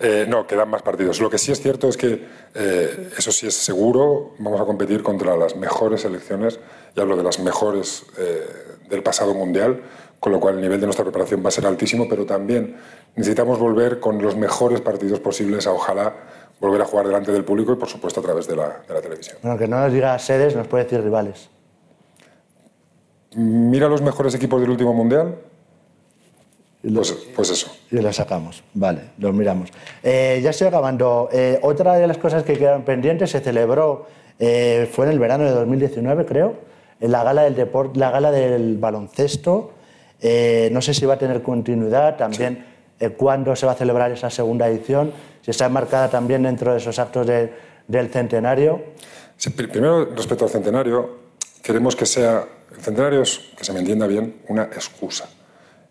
Eh, 0.00 0.26
no, 0.28 0.44
quedan 0.44 0.68
más 0.68 0.82
partidos. 0.82 1.20
Lo 1.20 1.30
que 1.30 1.38
sí 1.38 1.52
es 1.52 1.60
cierto 1.60 1.88
es 1.88 1.96
que, 1.96 2.26
eh, 2.56 3.10
eso 3.16 3.30
sí 3.30 3.46
es 3.46 3.54
seguro, 3.54 4.34
vamos 4.40 4.60
a 4.60 4.64
competir 4.64 5.04
contra 5.04 5.36
las 5.36 5.54
mejores 5.54 6.00
selecciones, 6.00 6.58
y 6.96 7.00
hablo 7.00 7.16
de 7.16 7.22
las 7.22 7.38
mejores 7.38 8.06
eh, 8.18 8.44
del 8.90 9.04
pasado 9.04 9.34
mundial, 9.34 9.80
con 10.18 10.32
lo 10.32 10.40
cual 10.40 10.56
el 10.56 10.62
nivel 10.62 10.80
de 10.80 10.86
nuestra 10.86 11.04
preparación 11.04 11.44
va 11.44 11.48
a 11.48 11.52
ser 11.52 11.64
altísimo, 11.64 12.08
pero 12.10 12.26
también 12.26 12.76
necesitamos 13.14 13.60
volver 13.60 14.00
con 14.00 14.20
los 14.20 14.34
mejores 14.34 14.80
partidos 14.80 15.20
posibles 15.20 15.68
a 15.68 15.72
ojalá 15.72 16.12
volver 16.58 16.82
a 16.82 16.86
jugar 16.86 17.06
delante 17.06 17.30
del 17.30 17.44
público 17.44 17.72
y, 17.72 17.76
por 17.76 17.88
supuesto, 17.88 18.18
a 18.18 18.24
través 18.24 18.48
de 18.48 18.56
la, 18.56 18.82
de 18.88 18.94
la 18.94 19.00
televisión. 19.00 19.38
Bueno, 19.42 19.56
que 19.56 19.68
no 19.68 19.78
nos 19.78 19.92
diga 19.92 20.18
sedes, 20.18 20.56
nos 20.56 20.66
puede 20.66 20.82
decir 20.82 21.00
rivales. 21.04 21.50
Mira 23.36 23.88
los 23.88 24.02
mejores 24.02 24.34
equipos 24.34 24.60
del 24.60 24.70
último 24.70 24.92
mundial. 24.92 25.36
Pues, 26.94 27.12
pues, 27.34 27.50
eso. 27.50 27.70
Y 27.90 27.96
los 27.96 28.16
sacamos, 28.16 28.62
vale, 28.74 29.00
los 29.18 29.34
miramos. 29.34 29.70
Eh, 30.02 30.40
ya 30.42 30.50
estoy 30.50 30.68
acabando. 30.68 31.28
Eh, 31.32 31.58
otra 31.62 31.94
de 31.94 32.06
las 32.06 32.18
cosas 32.18 32.42
que 32.42 32.54
quedaron 32.54 32.82
pendientes 32.82 33.30
se 33.30 33.40
celebró, 33.40 34.06
eh, 34.38 34.88
fue 34.92 35.06
en 35.06 35.12
el 35.12 35.18
verano 35.18 35.44
de 35.44 35.50
2019, 35.50 36.24
creo, 36.24 36.56
en 37.00 37.12
la 37.12 37.24
gala 37.24 37.42
del, 37.42 37.54
deporte, 37.54 37.98
la 37.98 38.10
gala 38.10 38.30
del 38.30 38.76
baloncesto. 38.78 39.72
no 40.70 40.82
sé 40.82 40.94
si 40.94 41.06
va 41.06 41.14
a 41.14 41.18
tener 41.18 41.42
continuidad, 41.42 42.16
también 42.16 42.64
cuándo 43.16 43.54
se 43.54 43.66
va 43.66 43.72
a 43.72 43.76
celebrar 43.76 44.10
esa 44.10 44.30
segunda 44.30 44.66
edición 44.66 45.12
si 45.48 45.52
está 45.52 45.66
enmarcada 45.66 46.10
también 46.10 46.42
dentro 46.42 46.72
de 46.72 46.78
esos 46.78 46.98
actos 46.98 47.26
del 47.26 48.10
centenario. 48.10 48.82
primero, 49.56 50.04
respecto 50.14 50.44
al 50.44 50.50
centenario, 50.50 51.18
queremos 51.62 51.94
que 51.96 52.06
sea, 52.06 52.44
el 52.76 52.82
centenario 52.82 53.22
es, 53.22 53.40
que 53.56 53.64
se 53.64 53.72
me 53.72 53.78
entienda 53.78 54.06
bien, 54.06 54.42
una 54.48 54.64
excusa. 54.64 55.28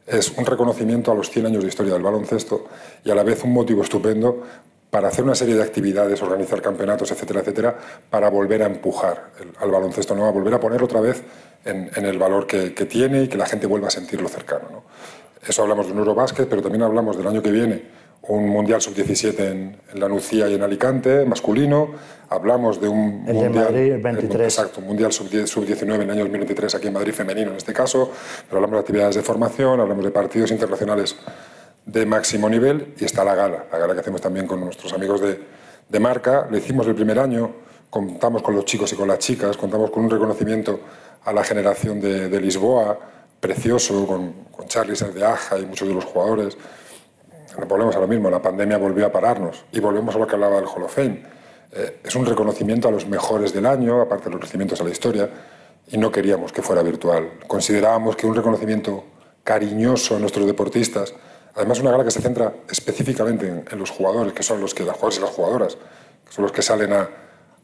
Es 0.08 0.32
un 0.38 0.46
reconocimiento 0.46 1.12
a 1.12 1.16
los 1.16 1.30
100 1.30 1.48
años 1.48 1.64
de 1.64 1.70
historia 1.70 1.92
del 1.92 2.02
baloncesto 2.02 2.66
y 3.04 3.12
a 3.12 3.16
la 3.16 3.24
vez 3.24 3.44
un 3.44 3.52
motivo 3.52 3.84
estupendo 3.84 4.42
para 4.90 5.10
hacer 5.10 5.26
una 5.26 5.36
serie 5.36 5.56
de 5.56 5.64
actividades, 5.64 6.22
organizar 6.22 6.62
campeonatos, 6.62 7.12
etcétera, 7.12 7.42
etcétera, 7.42 7.78
para 8.10 8.30
volver 8.30 8.64
a 8.64 8.68
empujar 8.68 9.32
al 9.60 9.70
baloncesto, 9.70 10.16
¿no? 10.16 10.26
a 10.26 10.32
volver 10.32 10.54
a 10.54 10.62
poner 10.62 10.82
otra 10.82 11.02
vez 11.02 11.22
en, 11.66 12.06
el 12.06 12.18
valor 12.18 12.48
que, 12.48 12.70
tiene 12.70 13.24
y 13.24 13.28
que 13.28 13.38
la 13.38 13.46
gente 13.46 13.68
vuelva 13.68 13.90
a 13.90 13.92
sentirlo 13.92 14.30
cercano. 14.30 14.84
Eso 15.46 15.62
hablamos 15.62 15.88
de 15.88 15.92
un 15.92 16.00
Eurobásquet, 16.00 16.48
pero 16.48 16.62
también 16.62 16.84
hablamos 16.84 17.18
del 17.18 17.28
año 17.28 17.44
que 17.44 17.52
viene 17.52 17.84
un 18.28 18.50
Mundial 18.50 18.82
Sub-17 18.82 19.40
en, 19.40 19.78
la 19.94 20.10
Nucía 20.10 20.48
y 20.48 20.56
en 20.56 20.62
Alicante, 20.62 21.26
masculino. 21.26 21.92
Hablamos 22.30 22.82
de 22.82 22.90
un 22.90 23.24
Mundial, 23.24 23.54
Madrid, 23.54 23.94
23. 24.02 24.42
exacto, 24.42 24.82
un 24.82 24.88
Mundial 24.88 25.12
Sub-19 25.12 25.96
en 25.96 26.02
el 26.02 26.10
año 26.10 26.22
2023 26.24 26.76
aquí 26.76 26.88
en 26.88 26.94
Madrid, 26.94 27.14
femenino 27.14 27.52
en 27.52 27.58
este 27.58 27.74
caso. 27.74 28.12
Pero 28.46 28.58
hablamos 28.58 28.76
de 28.76 28.80
actividades 28.82 29.16
de 29.16 29.22
formación, 29.22 29.80
hablamos 29.80 30.04
de 30.04 30.12
partidos 30.12 30.52
internacionales 30.52 31.16
de 31.86 32.06
máximo 32.06 32.50
nivel 32.50 32.94
y 33.00 33.06
está 33.06 33.24
la 33.24 33.34
gala, 33.34 33.66
la 33.72 33.78
gala 33.78 33.94
que 33.94 34.02
hacemos 34.02 34.20
también 34.20 34.46
con 34.46 34.60
nuestros 34.60 34.92
amigos 34.92 35.22
de, 35.22 35.40
de 35.88 36.00
marca. 36.00 36.48
Lo 36.50 36.58
hicimos 36.58 36.86
el 36.88 36.96
primer 36.96 37.20
año, 37.20 37.50
contamos 37.90 38.42
con 38.42 38.56
los 38.56 38.66
chicos 38.66 38.92
y 38.92 38.98
con 38.98 39.08
las 39.08 39.20
chicas, 39.20 39.56
contamos 39.56 39.90
con 39.90 40.04
un 40.04 40.10
reconocimiento 40.10 40.82
a 41.24 41.32
la 41.32 41.46
generación 41.46 42.02
de, 42.02 42.28
de 42.28 42.42
Lisboa, 42.42 43.00
precioso, 43.40 44.06
con, 44.06 44.34
con 44.52 44.68
Charlie 44.68 44.96
de 44.96 45.26
Aja 45.26 45.58
y 45.58 45.66
muchos 45.66 45.88
de 45.88 45.94
los 45.94 46.04
jugadores 46.04 46.58
volvemos 47.66 47.96
a 47.96 48.00
lo 48.00 48.08
mismo, 48.08 48.30
la 48.30 48.42
pandemia 48.42 48.78
volvió 48.78 49.06
a 49.06 49.12
pararnos 49.12 49.66
y 49.72 49.80
volvemos 49.80 50.16
a 50.16 50.20
lo 50.20 50.28
que 50.28 50.36
hablaba 50.36 50.58
del 50.58 50.66
Hall 50.66 50.84
of 50.84 50.94
Fame. 50.94 51.24
Eh, 51.72 52.00
es 52.04 52.16
un 52.16 52.26
reconocimiento 52.26 52.88
a 52.88 52.92
los 52.92 53.08
mejores 53.08 53.54
del 53.54 53.66
año, 53.66 54.02
aparte 54.02 54.26
de 54.26 54.32
los 54.32 54.36
reconocimientos 54.36 54.82
a 54.82 54.84
la 54.84 54.90
historia, 54.90 55.30
y 55.90 55.98
no 55.98 56.12
queríamos 56.12 56.52
que 56.52 56.62
fuera 56.62 56.84
virtual. 56.84 57.32
Considerábamos 57.48 58.16
que 58.16 58.28
un 58.28 58.36
reconocimiento 58.36 59.04
cariñoso 59.44 60.16
a 60.16 60.20
nuestros 60.20 60.46
deportistas, 60.46 61.14
además 61.56 61.80
una 61.80 61.92
gala 61.92 62.04
que 62.04 62.12
se 62.12 62.22
centra 62.22 62.54
específicamente 62.70 63.48
en, 63.48 63.80
los 63.80 63.92
jugadores, 63.92 64.34
que 64.34 64.44
son 64.44 64.60
los 64.60 64.74
que, 64.74 64.84
las 64.84 64.96
jugadoras 64.96 65.18
y 65.18 65.22
las 65.22 65.30
jugadoras, 65.30 65.78
que 66.26 66.34
son 66.34 66.44
los 66.44 66.52
que 66.52 66.62
salen 66.62 66.94
a, 66.94 67.10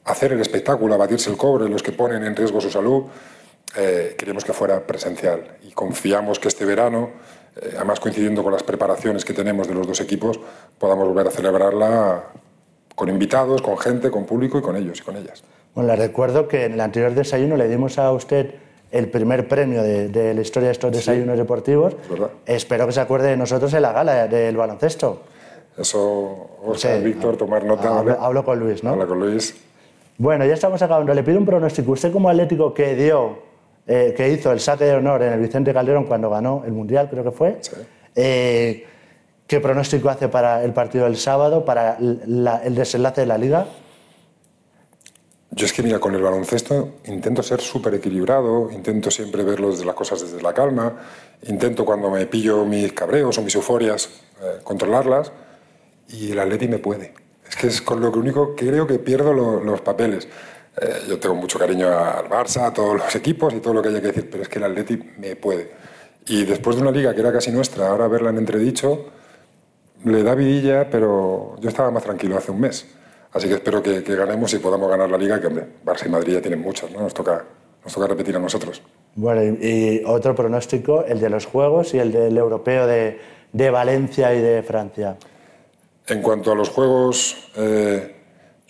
hacer 0.05 0.33
el 0.33 0.41
espectáculo, 0.41 0.93
a 0.93 0.97
batirse 0.97 1.29
el 1.29 1.37
cobre, 1.37 1.69
los 1.69 1.81
que 1.81 1.91
ponen 1.91 2.23
en 2.23 2.35
riesgo 2.35 2.59
su 2.59 2.69
salud, 2.69 3.03
eh, 3.75 4.15
queríamos 4.17 4.43
que 4.43 4.53
fuera 4.53 4.85
presencial 4.85 5.57
y 5.63 5.71
confiamos 5.71 6.39
que 6.39 6.47
este 6.47 6.65
verano 6.65 7.11
eh, 7.61 7.73
además 7.75 7.99
coincidiendo 7.99 8.43
con 8.43 8.51
las 8.51 8.63
preparaciones 8.63 9.25
que 9.25 9.33
tenemos 9.33 9.67
de 9.67 9.73
los 9.73 9.87
dos 9.87 10.01
equipos, 10.01 10.39
podamos 10.77 11.07
volver 11.07 11.27
a 11.27 11.31
celebrarla 11.31 12.23
con 12.95 13.09
invitados, 13.09 13.61
con 13.61 13.77
gente, 13.77 14.11
con 14.11 14.25
público 14.25 14.57
y 14.57 14.61
con 14.61 14.75
ellos 14.75 14.99
y 14.99 15.03
con 15.03 15.17
ellas. 15.17 15.43
Bueno, 15.75 15.89
le 15.89 15.95
recuerdo 15.95 16.47
que 16.47 16.65
en 16.65 16.73
el 16.73 16.81
anterior 16.81 17.13
desayuno 17.13 17.57
le 17.57 17.67
dimos 17.67 17.97
a 17.97 18.11
usted 18.11 18.55
el 18.91 19.09
primer 19.09 19.47
premio 19.47 19.81
de, 19.81 20.33
la 20.35 20.41
historia 20.41 20.67
de 20.67 20.73
estos 20.73 20.91
desayunos 20.91 21.35
deportivos. 21.35 21.95
Espero 22.45 22.85
que 22.85 22.93
se 22.93 23.01
acuerde 23.01 23.29
de 23.29 23.37
nosotros 23.37 23.73
en 23.73 23.81
la 23.81 23.91
gala 23.91 24.27
del 24.27 24.55
baloncesto. 24.55 25.23
Eso, 25.75 25.99
o 26.63 26.75
sea, 26.75 26.97
Víctor, 26.99 27.35
tomar 27.35 27.63
nota. 27.65 28.03
Hablo, 28.19 28.45
con 28.45 28.59
Luis, 28.59 28.83
¿no? 28.83 28.91
Hablo 28.91 29.07
con 29.07 29.19
Luis. 29.19 29.55
Bueno, 30.19 30.45
ya 30.45 30.53
estamos 30.53 30.79
acabando. 30.83 31.11
Le 31.11 31.23
pido 31.23 31.39
un 31.39 31.45
pronóstico. 31.45 31.93
Usted 31.93 32.11
como 32.11 32.29
atlético 32.29 32.75
que 32.75 32.93
dio, 32.93 33.39
eh, 33.87 34.13
que 34.15 34.29
hizo 34.29 34.51
el 34.51 34.59
saque 34.59 34.85
de 34.85 34.95
honor 34.95 35.23
en 35.23 35.33
el 35.33 35.39
Vicente 35.39 35.73
Calderón 35.73 36.05
cuando 36.05 36.29
ganó 36.29 36.63
el 36.65 36.71
Mundial, 36.71 37.09
creo 37.09 37.23
que 37.23 37.31
fue, 37.31 37.59
eh, 38.15 38.85
¿qué 39.47 39.59
pronóstico 39.59 40.09
hace 40.09 40.29
para 40.29 40.63
el 40.63 40.73
partido 40.73 41.05
del 41.05 41.17
sábado, 41.17 41.65
para 41.65 41.97
el 41.97 42.75
desenlace 42.75 43.21
de 43.21 43.27
la 43.27 43.37
Liga? 43.37 43.67
Yo 45.55 45.67
es 45.67 45.73
que, 45.73 45.83
mira, 45.83 45.99
con 45.99 46.15
el 46.15 46.21
baloncesto 46.21 46.95
intento 47.05 47.43
ser 47.43 47.61
súper 47.61 47.93
equilibrado, 47.93 48.71
intento 48.71 49.11
siempre 49.11 49.43
ver 49.43 49.59
las 49.59 49.95
cosas 49.95 50.21
desde 50.21 50.41
la 50.41 50.51
calma, 50.51 50.97
intento 51.43 51.85
cuando 51.85 52.09
me 52.09 52.25
pillo 52.25 52.65
mis 52.65 52.91
cabreos 52.93 53.37
o 53.37 53.41
mis 53.43 53.53
euforias 53.53 54.09
eh, 54.41 54.59
controlarlas 54.63 55.31
y 56.09 56.31
el 56.31 56.39
Atleti 56.39 56.67
me 56.67 56.79
puede. 56.79 57.13
Es 57.47 57.55
que 57.55 57.67
es 57.67 57.83
con 57.83 58.01
lo 58.01 58.09
único 58.09 58.55
que 58.55 58.67
creo 58.67 58.87
que 58.87 58.97
pierdo 58.97 59.31
los 59.33 59.81
papeles. 59.81 60.27
Eh, 60.81 61.03
yo 61.07 61.19
tengo 61.19 61.35
mucho 61.35 61.59
cariño 61.59 61.87
al 61.87 62.27
Barça, 62.27 62.67
a 62.67 62.73
todos 62.73 62.97
los 62.97 63.15
equipos 63.15 63.53
y 63.53 63.59
todo 63.59 63.75
lo 63.75 63.81
que 63.81 63.89
haya 63.89 64.01
que 64.01 64.07
decir, 64.07 64.29
pero 64.29 64.43
es 64.43 64.49
que 64.49 64.59
el 64.59 64.65
Atleti 64.65 64.97
me 65.17 65.35
puede. 65.35 65.71
Y 66.25 66.45
después 66.45 66.75
de 66.75 66.81
una 66.81 66.91
liga 66.91 67.13
que 67.13 67.21
era 67.21 67.31
casi 67.31 67.51
nuestra, 67.51 67.89
ahora 67.89 68.07
verla 68.07 68.29
en 68.29 68.37
entredicho, 68.37 69.05
le 70.05 70.23
da 70.23 70.35
vidilla, 70.35 70.89
pero 70.89 71.55
yo 71.59 71.69
estaba 71.69 71.91
más 71.91 72.03
tranquilo 72.03 72.37
hace 72.37 72.51
un 72.51 72.61
mes. 72.61 72.87
Así 73.33 73.47
que 73.47 73.55
espero 73.55 73.81
que, 73.81 74.01
ganemos 74.01 74.53
y 74.53 74.59
podamos 74.59 74.89
ganar 74.89 75.09
la 75.09 75.17
liga, 75.17 75.39
que 75.39 75.47
hombre, 75.47 75.65
Barça 75.85 76.05
y 76.05 76.09
Madrid 76.09 76.33
ya 76.33 76.41
tienen 76.41 76.61
muchos, 76.61 76.91
¿no? 76.91 77.01
Nos 77.01 77.13
toca, 77.13 77.43
nos 77.83 77.93
toca 77.93 78.07
repetir 78.07 78.35
a 78.35 78.39
nosotros. 78.39 78.81
Bueno, 79.15 79.43
y, 79.43 80.03
otro 80.05 80.35
pronóstico, 80.35 81.03
el 81.05 81.19
de 81.19 81.29
los 81.29 81.45
Juegos 81.45 81.93
y 81.93 81.99
el 81.99 82.11
del 82.11 82.37
europeo 82.37 82.85
de, 82.87 83.19
de 83.51 83.69
Valencia 83.69 84.33
y 84.35 84.41
de 84.41 84.61
Francia. 84.63 85.17
En 86.07 86.21
cuanto 86.21 86.51
a 86.51 86.55
los 86.55 86.69
Juegos, 86.69 87.51
eh, 87.55 88.12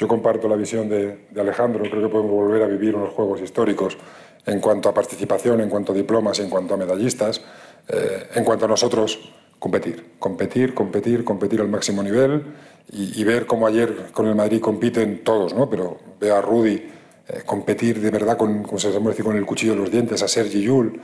yo 0.04 0.08
comparto 0.10 0.50
la 0.50 0.58
visión 0.58 0.90
de, 0.90 1.28
de, 1.32 1.42
Alejandro, 1.42 1.82
creo 1.90 2.02
que 2.02 2.10
podemos 2.10 2.34
volver 2.34 2.62
a 2.62 2.68
vivir 2.68 2.94
unos 2.94 3.12
Juegos 3.12 3.40
históricos 3.40 3.98
en 4.46 4.60
cuanto 4.60 4.90
a 4.90 4.94
participación, 4.94 5.62
en 5.62 5.70
cuanto 5.70 5.94
a 5.94 5.96
diplomas, 5.96 6.40
en 6.40 6.50
cuanto 6.50 6.74
a 6.74 6.78
medallistas, 6.78 7.40
eh, 7.88 8.28
en 8.36 8.44
cuanto 8.44 8.66
a 8.66 8.68
nosotros, 8.68 9.32
competir, 9.60 10.16
competir, 10.20 10.74
competir, 10.74 11.24
competir 11.24 11.62
al 11.62 11.70
máximo 11.70 12.04
nivel 12.04 12.44
y, 12.92 13.24
ver 13.24 13.46
cómo 13.46 13.66
ayer 13.66 14.12
con 14.12 14.28
el 14.28 14.36
Madrid 14.36 14.60
compiten 14.60 15.24
todos, 15.24 15.54
¿no? 15.54 15.70
Pero 15.70 15.98
veo 16.20 16.36
a 16.36 16.42
Rudy 16.42 16.74
eh, 16.74 17.44
competir 17.46 18.02
de 18.02 18.12
verdad 18.12 18.36
con, 18.36 18.64
con, 18.64 18.78
con 18.78 19.38
el 19.38 19.46
cuchillo 19.46 19.72
de 19.72 19.80
los 19.80 19.90
dientes, 19.90 20.22
a 20.22 20.28
Sergi 20.28 20.64
Yul. 20.64 21.00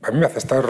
A 0.00 0.10
mí 0.10 0.18
me 0.18 0.24
hace 0.24 0.38
estar 0.38 0.64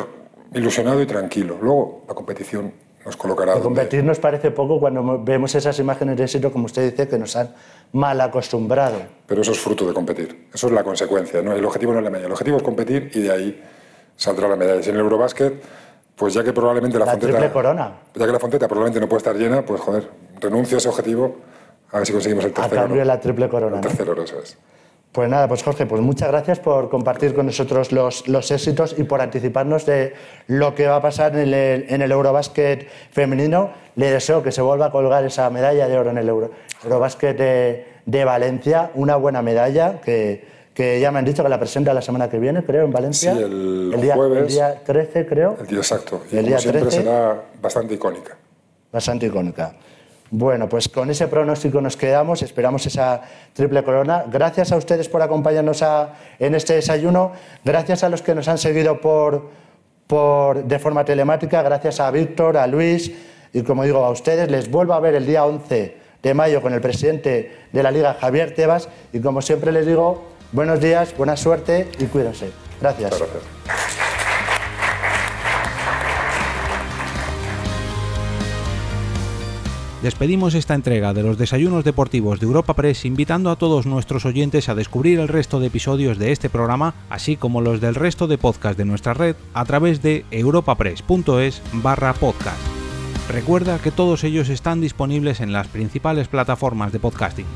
ilusionado 0.52 1.00
y 1.00 1.06
tranquilo. 1.06 1.56
Luego, 1.62 2.04
la 2.08 2.14
competición 2.14 2.72
nos 3.04 3.16
colocará. 3.16 3.58
competir 3.60 4.04
nos 4.04 4.18
parece 4.18 4.50
poco 4.50 4.78
cuando 4.78 5.22
vemos 5.22 5.54
esas 5.54 5.78
imágenes 5.78 6.16
de 6.16 6.24
éxito, 6.24 6.52
como 6.52 6.66
usted 6.66 6.90
dice, 6.90 7.08
que 7.08 7.18
nos 7.18 7.34
han 7.36 7.54
mal 7.92 8.20
acostumbrado. 8.20 8.98
Pero 9.26 9.42
eso 9.42 9.52
es 9.52 9.58
fruto 9.58 9.86
de 9.86 9.92
competir. 9.92 10.48
Eso 10.52 10.68
es 10.68 10.72
la 10.72 10.84
consecuencia. 10.84 11.42
¿no? 11.42 11.52
El 11.52 11.64
objetivo 11.64 11.92
no 11.92 11.98
es 11.98 12.04
la 12.04 12.10
medalla. 12.10 12.26
El 12.26 12.32
objetivo 12.32 12.56
es 12.58 12.62
competir 12.62 13.10
y 13.14 13.20
de 13.20 13.32
ahí 13.32 13.62
saldrá 14.16 14.48
la 14.48 14.56
medalla. 14.56 14.82
Si 14.82 14.90
en 14.90 14.96
el 14.96 15.02
Eurobásquet 15.02 15.62
pues 16.16 16.34
ya 16.34 16.44
que 16.44 16.52
probablemente 16.52 16.98
la, 16.98 17.06
la 17.06 17.12
Fonteta... 17.12 17.52
corona. 17.52 17.92
Ya 18.14 18.26
que 18.26 18.32
la 18.32 18.38
Fonteta 18.38 18.68
probablemente 18.68 19.00
no 19.00 19.08
puede 19.08 19.18
estar 19.18 19.34
llena, 19.34 19.64
pues 19.64 19.80
joder, 19.80 20.08
renuncio 20.40 20.76
a 20.76 20.78
ese 20.78 20.88
objetivo 20.88 21.36
a 21.90 21.98
ver 21.98 22.06
si 22.06 22.12
conseguimos 22.12 22.44
el 22.44 22.52
tercero. 22.52 22.80
A 22.80 22.84
cambio 22.84 23.00
de 23.00 23.06
la 23.06 23.20
triple 23.20 23.48
corona. 23.48 23.76
El 23.76 23.82
tercer 23.82 24.08
oro, 24.08 24.22
eso 24.22 24.38
es. 24.40 24.56
Pues 25.12 25.28
nada, 25.28 25.46
pues 25.46 25.62
Jorge, 25.62 25.84
pues 25.84 26.00
muchas 26.00 26.28
gracias 26.28 26.58
por 26.58 26.88
compartir 26.88 27.34
con 27.34 27.44
nosotros 27.44 27.92
los, 27.92 28.26
los 28.28 28.50
éxitos 28.50 28.94
y 28.98 29.04
por 29.04 29.20
anticiparnos 29.20 29.84
de 29.84 30.14
lo 30.46 30.74
que 30.74 30.86
va 30.86 30.96
a 30.96 31.02
pasar 31.02 31.36
en 31.36 31.52
el, 31.52 31.84
en 31.86 32.00
el 32.00 32.10
Eurobásquet 32.10 32.88
femenino. 33.10 33.70
Le 33.94 34.10
deseo 34.10 34.42
que 34.42 34.50
se 34.52 34.62
vuelva 34.62 34.86
a 34.86 34.90
colgar 34.90 35.22
esa 35.26 35.50
medalla 35.50 35.86
de 35.86 35.98
oro 35.98 36.10
en 36.10 36.16
el 36.16 36.28
Euro, 36.30 36.50
Eurobásquet 36.82 37.36
de, 37.36 37.86
de 38.06 38.24
Valencia, 38.24 38.90
una 38.94 39.16
buena 39.16 39.42
medalla 39.42 40.00
que, 40.00 40.46
que 40.72 40.98
ya 40.98 41.10
me 41.10 41.18
han 41.18 41.26
dicho 41.26 41.42
que 41.42 41.50
la 41.50 41.58
presenta 41.58 41.92
la 41.92 42.00
semana 42.00 42.30
que 42.30 42.38
viene, 42.38 42.64
creo, 42.64 42.86
en 42.86 42.92
Valencia. 42.92 43.34
Sí, 43.34 43.42
el, 43.42 44.00
día, 44.00 44.14
jueves. 44.14 44.38
El 44.38 44.48
día 44.48 44.82
13, 44.82 45.26
creo. 45.26 45.56
El 45.60 45.66
día 45.66 45.78
exacto. 45.78 46.22
Y 46.32 46.38
el 46.38 46.46
día 46.46 46.58
siempre 46.58 46.80
13, 46.80 46.96
será 47.02 47.42
bastante 47.60 47.94
icónica. 47.94 48.38
Bastante 48.90 49.26
icónica. 49.26 49.74
Bueno, 50.34 50.68
pues 50.68 50.88
con 50.88 51.10
ese 51.10 51.28
pronóstico 51.28 51.80
nos 51.80 51.96
quedamos, 51.96 52.42
esperamos 52.42 52.86
esa 52.86 53.20
triple 53.52 53.84
corona. 53.84 54.24
Gracias 54.28 54.72
a 54.72 54.76
ustedes 54.76 55.08
por 55.08 55.22
acompañarnos 55.22 55.84
en 56.38 56.54
este 56.54 56.74
desayuno, 56.74 57.32
gracias 57.64 58.02
a 58.02 58.08
los 58.08 58.22
que 58.22 58.34
nos 58.34 58.48
han 58.48 58.58
seguido 58.58 59.00
por, 59.00 59.50
por, 60.06 60.64
de 60.64 60.78
forma 60.78 61.04
telemática, 61.04 61.62
gracias 61.62 62.00
a 62.00 62.10
Víctor, 62.10 62.56
a 62.56 62.66
Luis 62.66 63.12
y 63.52 63.62
como 63.62 63.84
digo, 63.84 64.04
a 64.04 64.10
ustedes. 64.10 64.50
Les 64.50 64.70
vuelvo 64.70 64.94
a 64.94 65.00
ver 65.00 65.14
el 65.14 65.26
día 65.26 65.44
11 65.44 65.96
de 66.22 66.34
mayo 66.34 66.62
con 66.62 66.72
el 66.72 66.80
presidente 66.80 67.66
de 67.70 67.82
la 67.82 67.90
Liga, 67.90 68.16
Javier 68.18 68.54
Tebas, 68.54 68.88
y 69.12 69.20
como 69.20 69.42
siempre 69.42 69.70
les 69.70 69.86
digo, 69.86 70.32
Buenos 70.52 70.80
días, 70.80 71.16
buena 71.16 71.34
suerte 71.34 71.88
y 71.98 72.04
cuídense. 72.04 72.52
Gracias. 72.78 73.14
Despedimos 80.02 80.54
esta 80.54 80.74
entrega 80.74 81.14
de 81.14 81.22
los 81.22 81.38
desayunos 81.38 81.84
deportivos 81.84 82.40
de 82.40 82.46
Europa 82.46 82.74
Press 82.74 83.04
invitando 83.04 83.50
a 83.50 83.56
todos 83.56 83.86
nuestros 83.86 84.26
oyentes 84.26 84.68
a 84.68 84.74
descubrir 84.74 85.20
el 85.20 85.28
resto 85.28 85.60
de 85.60 85.68
episodios 85.68 86.18
de 86.18 86.32
este 86.32 86.50
programa, 86.50 86.94
así 87.08 87.36
como 87.36 87.60
los 87.60 87.80
del 87.80 87.94
resto 87.94 88.26
de 88.26 88.36
podcast 88.36 88.76
de 88.76 88.84
nuestra 88.84 89.14
red 89.14 89.36
a 89.54 89.64
través 89.64 90.02
de 90.02 90.24
europapress.es 90.32 91.62
barra 91.74 92.14
podcast. 92.14 92.58
Recuerda 93.28 93.78
que 93.78 93.92
todos 93.92 94.24
ellos 94.24 94.48
están 94.48 94.80
disponibles 94.80 95.40
en 95.40 95.52
las 95.52 95.68
principales 95.68 96.26
plataformas 96.26 96.92
de 96.92 96.98
podcasting. 96.98 97.46